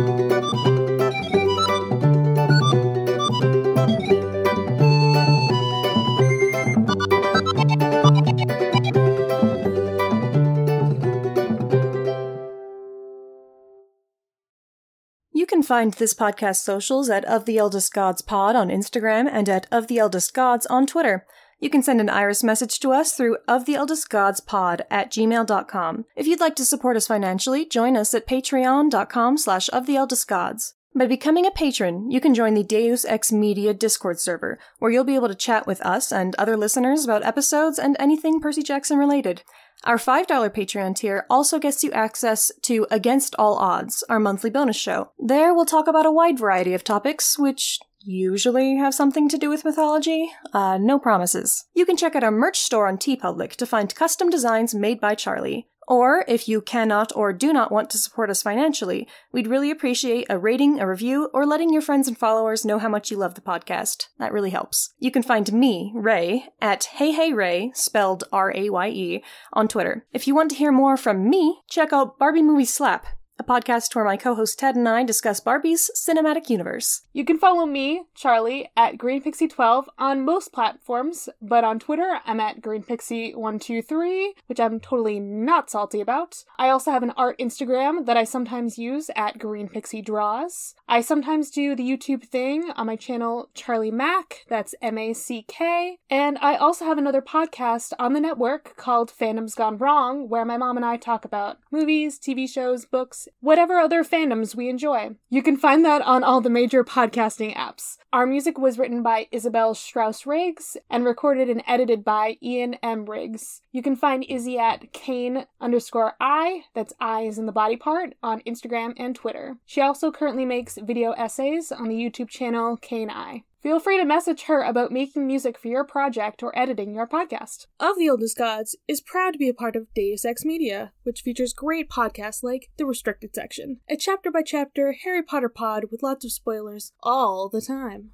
Can 15.53 15.61
find 15.61 15.93
this 15.93 16.15
podcast 16.15 16.55
socials 16.63 17.11
at 17.11 17.23
Of 17.25 17.45
the 17.45 17.59
Eldest 17.59 17.93
Gods 17.93 18.23
Pod 18.23 18.55
on 18.55 18.69
Instagram 18.69 19.29
and 19.31 19.47
at 19.47 19.67
Of 19.71 19.85
the 19.85 19.99
Eldest 19.99 20.33
Gods 20.33 20.65
on 20.65 20.87
Twitter. 20.87 21.27
You 21.59 21.69
can 21.69 21.83
send 21.83 22.01
an 22.01 22.09
iris 22.09 22.43
message 22.43 22.79
to 22.79 22.91
us 22.91 23.13
through 23.13 23.37
of 23.47 23.65
the 23.65 23.75
eldest 23.75 24.09
gods 24.09 24.39
pod 24.39 24.83
at 24.89 25.11
gmail.com. 25.11 26.05
If 26.15 26.25
you'd 26.25 26.39
like 26.39 26.55
to 26.55 26.65
support 26.65 26.97
us 26.97 27.05
financially, 27.05 27.67
join 27.67 27.95
us 27.95 28.15
at 28.15 28.25
patreon.com 28.25 29.37
slash 29.37 29.69
of 29.71 29.85
the 29.85 29.95
eldest 29.95 30.27
gods. 30.27 30.73
By 30.95 31.05
becoming 31.05 31.45
a 31.45 31.51
patron, 31.51 32.09
you 32.09 32.19
can 32.19 32.33
join 32.33 32.55
the 32.55 32.63
Deus 32.63 33.05
Ex 33.05 33.31
Media 33.31 33.75
Discord 33.75 34.19
server, 34.19 34.57
where 34.79 34.89
you'll 34.89 35.03
be 35.03 35.15
able 35.15 35.27
to 35.27 35.35
chat 35.35 35.67
with 35.67 35.81
us 35.81 36.11
and 36.11 36.33
other 36.35 36.57
listeners 36.57 37.03
about 37.03 37.23
episodes 37.23 37.77
and 37.77 37.95
anything 37.99 38.39
Percy 38.39 38.63
Jackson 38.63 38.97
related. 38.97 39.43
Our 39.85 39.97
$5 39.97 40.27
Patreon 40.27 40.95
tier 40.95 41.25
also 41.29 41.59
gets 41.59 41.83
you 41.83 41.91
access 41.91 42.53
to 42.63 42.87
Against 42.89 43.35
All 43.37 43.57
Odds, 43.57 44.01
our 44.07 44.19
monthly 44.19 44.49
bonus 44.49 44.77
show. 44.77 45.11
There, 45.19 45.53
we'll 45.53 45.65
talk 45.65 45.87
about 45.87 46.05
a 46.05 46.11
wide 46.11 46.39
variety 46.39 46.73
of 46.73 46.85
topics, 46.85 47.37
which 47.37 47.79
usually 47.99 48.77
have 48.77 48.93
something 48.93 49.27
to 49.27 49.37
do 49.37 49.49
with 49.49 49.65
mythology. 49.65 50.31
Uh, 50.53 50.77
no 50.77 50.99
promises. 50.99 51.65
You 51.73 51.85
can 51.85 51.97
check 51.97 52.15
out 52.15 52.23
our 52.23 52.31
merch 52.31 52.59
store 52.59 52.87
on 52.87 52.97
TeePublic 52.97 53.55
to 53.57 53.65
find 53.65 53.93
custom 53.93 54.29
designs 54.29 54.73
made 54.73 55.01
by 55.01 55.15
Charlie. 55.15 55.67
Or, 55.87 56.23
if 56.27 56.47
you 56.47 56.61
cannot 56.61 57.11
or 57.15 57.33
do 57.33 57.51
not 57.51 57.71
want 57.71 57.89
to 57.91 57.97
support 57.97 58.29
us 58.29 58.41
financially, 58.41 59.07
we'd 59.31 59.47
really 59.47 59.71
appreciate 59.71 60.27
a 60.29 60.37
rating, 60.37 60.79
a 60.79 60.87
review, 60.87 61.29
or 61.33 61.45
letting 61.45 61.71
your 61.71 61.81
friends 61.81 62.07
and 62.07 62.17
followers 62.17 62.65
know 62.65 62.79
how 62.79 62.89
much 62.89 63.11
you 63.11 63.17
love 63.17 63.35
the 63.35 63.41
podcast. 63.41 64.07
That 64.19 64.31
really 64.31 64.51
helps. 64.51 64.93
You 64.99 65.11
can 65.11 65.23
find 65.23 65.51
me, 65.51 65.91
Ray, 65.95 66.47
at 66.61 66.85
Hey 66.85 67.11
Hey 67.11 67.33
Ray, 67.33 67.71
spelled 67.73 68.23
R 68.31 68.53
A 68.55 68.69
Y 68.69 68.89
E, 68.89 69.23
on 69.51 69.67
Twitter. 69.67 70.05
If 70.13 70.27
you 70.27 70.35
want 70.35 70.51
to 70.51 70.57
hear 70.57 70.71
more 70.71 70.97
from 70.97 71.29
me, 71.29 71.61
check 71.69 71.91
out 71.91 72.17
Barbie 72.17 72.41
Movie 72.41 72.65
Slap, 72.65 73.05
a 73.39 73.43
podcast 73.43 73.95
where 73.95 74.05
my 74.05 74.15
co 74.15 74.35
host 74.35 74.59
Ted 74.59 74.75
and 74.75 74.87
I 74.87 75.03
discuss 75.03 75.39
Barbie's 75.39 75.89
cinematic 75.95 76.49
universe. 76.49 77.01
You 77.13 77.25
can 77.25 77.39
follow 77.39 77.65
me, 77.65 78.03
Charlie, 78.13 78.69
at 78.77 78.97
GreenPixie12 78.97 79.85
on 79.97 80.23
most 80.23 80.53
platforms, 80.53 81.29
but 81.41 81.63
on 81.63 81.79
Twitter, 81.79 82.19
I'm 82.25 82.39
at 82.39 82.61
GreenPixie123, 82.61 84.27
which 84.45 84.59
I'm 84.59 84.79
totally 84.79 85.19
not 85.19 85.69
salty 85.69 85.99
about. 85.99 86.43
I 86.59 86.69
also 86.69 86.91
have 86.91 87.03
an 87.03 87.13
art 87.17 87.37
Instagram 87.39 88.05
that 88.05 88.17
I 88.17 88.23
sometimes 88.23 88.77
use 88.77 89.09
at 89.15 89.39
GreenPixieDraws. 89.39 90.75
I 90.87 91.01
sometimes 91.01 91.49
do 91.49 91.75
the 91.75 91.83
YouTube 91.83 92.23
thing 92.23 92.71
on 92.75 92.85
my 92.87 92.95
channel, 92.95 93.49
Charlie 93.55 93.91
Mack, 93.91 94.45
that's 94.47 94.75
M 94.81 94.97
A 94.97 95.13
C 95.13 95.43
K, 95.47 95.97
and 96.09 96.37
I 96.39 96.55
also 96.55 96.85
have 96.85 96.97
another 96.99 97.21
podcast 97.21 97.93
on 97.97 98.13
the 98.13 98.19
network 98.19 98.75
called 98.77 99.11
Fandoms 99.11 99.55
Gone 99.55 99.77
Wrong, 99.77 100.29
where 100.29 100.45
my 100.45 100.57
mom 100.57 100.77
and 100.77 100.85
I 100.85 100.97
talk 100.97 101.25
about 101.25 101.57
movies, 101.71 102.19
TV 102.19 102.47
shows, 102.47 102.85
books, 102.85 103.22
whatever 103.39 103.79
other 103.79 104.03
fandoms 104.03 104.55
we 104.55 104.69
enjoy. 104.69 105.11
You 105.29 105.43
can 105.43 105.57
find 105.57 105.83
that 105.85 106.01
on 106.01 106.23
all 106.23 106.41
the 106.41 106.49
major 106.49 106.83
podcasting 106.83 107.55
apps. 107.55 107.97
Our 108.11 108.25
music 108.25 108.57
was 108.57 108.77
written 108.77 109.01
by 109.01 109.27
Isabel 109.31 109.73
Strauss 109.73 110.25
Riggs 110.25 110.77
and 110.89 111.05
recorded 111.05 111.49
and 111.49 111.63
edited 111.67 112.03
by 112.03 112.37
Ian 112.41 112.75
M. 112.83 113.05
Riggs. 113.05 113.61
You 113.71 113.81
can 113.81 113.95
find 113.95 114.25
Izzy 114.27 114.59
at 114.59 114.93
Kane 114.93 115.45
underscore 115.59 116.13
I, 116.19 116.63
that's 116.73 116.93
I 116.99 117.21
is 117.21 117.37
in 117.37 117.45
the 117.45 117.51
body 117.51 117.75
part, 117.75 118.13
on 118.21 118.41
Instagram 118.41 118.93
and 118.97 119.15
Twitter. 119.15 119.57
She 119.65 119.81
also 119.81 120.11
currently 120.11 120.45
makes 120.45 120.77
video 120.77 121.11
essays 121.11 121.71
on 121.71 121.87
the 121.87 121.95
YouTube 121.95 122.29
channel 122.29 122.77
Kane 122.77 123.09
I. 123.09 123.43
Feel 123.63 123.79
free 123.79 123.97
to 123.97 124.03
message 124.03 124.43
her 124.43 124.61
about 124.61 124.91
making 124.91 125.25
music 125.25 125.57
for 125.57 125.69
your 125.69 125.85
project 125.85 126.43
or 126.43 126.51
editing 126.59 126.93
your 126.93 127.07
podcast. 127.07 127.67
Of 127.79 127.97
the 127.97 128.07
Eldest 128.07 128.37
Gods 128.37 128.75
is 128.89 128.99
proud 128.99 129.31
to 129.31 129.39
be 129.39 129.47
a 129.47 129.53
part 129.53 129.77
of 129.77 129.87
Deus 129.95 130.25
Ex 130.25 130.43
Media, 130.43 130.91
which 131.03 131.21
features 131.21 131.53
great 131.53 131.89
podcasts 131.89 132.43
like 132.43 132.71
The 132.75 132.85
Restricted 132.85 133.33
Section, 133.33 133.79
a 133.89 133.95
chapter 133.95 134.29
by 134.31 134.41
chapter 134.41 134.93
Harry 135.05 135.23
Potter 135.23 135.47
pod 135.47 135.85
with 135.91 136.03
lots 136.03 136.25
of 136.25 136.33
spoilers 136.33 136.91
all 137.03 137.47
the 137.47 137.61
time. 137.61 138.09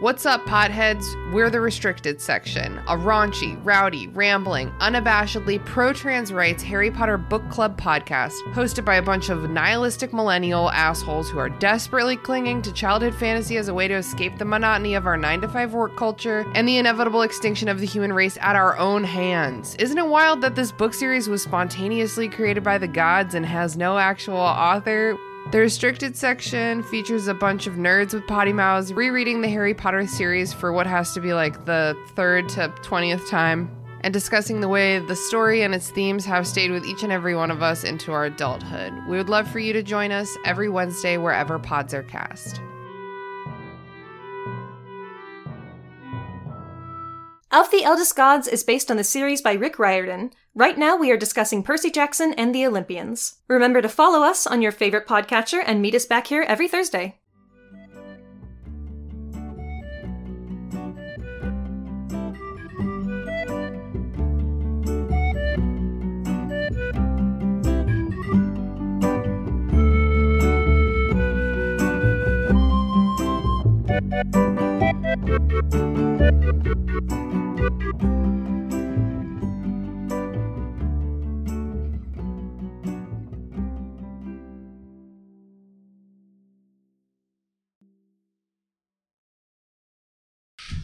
What's 0.00 0.24
up, 0.24 0.46
potheads? 0.46 1.04
We're 1.30 1.50
the 1.50 1.60
restricted 1.60 2.22
section, 2.22 2.78
a 2.88 2.96
raunchy, 2.96 3.60
rowdy, 3.62 4.06
rambling, 4.06 4.70
unabashedly 4.78 5.62
pro 5.66 5.92
trans 5.92 6.32
rights 6.32 6.62
Harry 6.62 6.90
Potter 6.90 7.18
book 7.18 7.46
club 7.50 7.78
podcast 7.78 8.32
hosted 8.54 8.86
by 8.86 8.94
a 8.94 9.02
bunch 9.02 9.28
of 9.28 9.50
nihilistic 9.50 10.14
millennial 10.14 10.70
assholes 10.70 11.28
who 11.28 11.38
are 11.38 11.50
desperately 11.50 12.16
clinging 12.16 12.62
to 12.62 12.72
childhood 12.72 13.14
fantasy 13.14 13.58
as 13.58 13.68
a 13.68 13.74
way 13.74 13.88
to 13.88 13.94
escape 13.94 14.38
the 14.38 14.44
monotony 14.46 14.94
of 14.94 15.06
our 15.06 15.18
9 15.18 15.42
to 15.42 15.48
5 15.48 15.74
work 15.74 15.94
culture 15.98 16.50
and 16.54 16.66
the 16.66 16.78
inevitable 16.78 17.20
extinction 17.20 17.68
of 17.68 17.78
the 17.78 17.86
human 17.86 18.14
race 18.14 18.38
at 18.40 18.56
our 18.56 18.78
own 18.78 19.04
hands. 19.04 19.74
Isn't 19.74 19.98
it 19.98 20.06
wild 20.06 20.40
that 20.40 20.54
this 20.54 20.72
book 20.72 20.94
series 20.94 21.28
was 21.28 21.42
spontaneously 21.42 22.30
created 22.30 22.64
by 22.64 22.78
the 22.78 22.88
gods 22.88 23.34
and 23.34 23.44
has 23.44 23.76
no 23.76 23.98
actual 23.98 24.38
author? 24.38 25.18
The 25.48 25.58
restricted 25.58 26.16
section 26.16 26.84
features 26.84 27.26
a 27.26 27.34
bunch 27.34 27.66
of 27.66 27.74
nerds 27.74 28.14
with 28.14 28.24
potty 28.28 28.52
mouths 28.52 28.92
rereading 28.92 29.40
the 29.40 29.48
Harry 29.48 29.74
Potter 29.74 30.06
series 30.06 30.52
for 30.52 30.72
what 30.72 30.86
has 30.86 31.12
to 31.14 31.20
be 31.20 31.32
like 31.32 31.64
the 31.64 31.96
third 32.14 32.48
to 32.50 32.68
20th 32.82 33.28
time 33.28 33.68
and 34.02 34.14
discussing 34.14 34.60
the 34.60 34.68
way 34.68 35.00
the 35.00 35.16
story 35.16 35.62
and 35.62 35.74
its 35.74 35.90
themes 35.90 36.24
have 36.24 36.46
stayed 36.46 36.70
with 36.70 36.84
each 36.84 37.02
and 37.02 37.10
every 37.10 37.34
one 37.34 37.50
of 37.50 37.62
us 37.62 37.82
into 37.82 38.12
our 38.12 38.26
adulthood. 38.26 38.92
We 39.08 39.16
would 39.16 39.28
love 39.28 39.50
for 39.50 39.58
you 39.58 39.72
to 39.72 39.82
join 39.82 40.12
us 40.12 40.36
every 40.44 40.68
Wednesday 40.68 41.16
wherever 41.16 41.58
pods 41.58 41.94
are 41.94 42.04
cast. 42.04 42.60
Of 47.52 47.72
the 47.72 47.82
Eldest 47.82 48.14
Gods 48.14 48.46
is 48.46 48.62
based 48.62 48.92
on 48.92 48.96
the 48.96 49.02
series 49.02 49.42
by 49.42 49.54
Rick 49.54 49.80
Riordan. 49.80 50.30
Right 50.54 50.78
now, 50.78 50.96
we 50.96 51.10
are 51.10 51.16
discussing 51.16 51.64
Percy 51.64 51.90
Jackson 51.90 52.32
and 52.34 52.54
the 52.54 52.64
Olympians. 52.64 53.40
Remember 53.48 53.82
to 53.82 53.88
follow 53.88 54.22
us 54.22 54.46
on 54.46 54.62
your 54.62 54.70
favorite 54.70 55.08
podcatcher 55.08 55.60
and 55.66 55.82
meet 55.82 55.96
us 55.96 56.06
back 56.06 56.28
here 56.28 56.42
every 56.42 56.68
Thursday. 56.68 57.16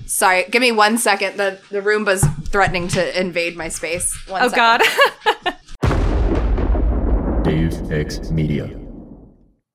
Sorry, 0.07 0.45
give 0.51 0.61
me 0.63 0.73
one 0.73 0.99
second. 0.99 1.37
The 1.37 1.59
the 1.71 1.81
Roomba's 1.83 2.25
threatening 2.49 2.89
to 2.89 3.21
invade 3.21 3.57
my 3.57 3.69
space. 3.69 4.15
One 4.29 4.43
Oh 4.43 4.49
second. 4.49 4.87
god. 5.45 7.43
Deus 7.45 7.81
Ex 7.91 8.31
Media. 8.31 8.86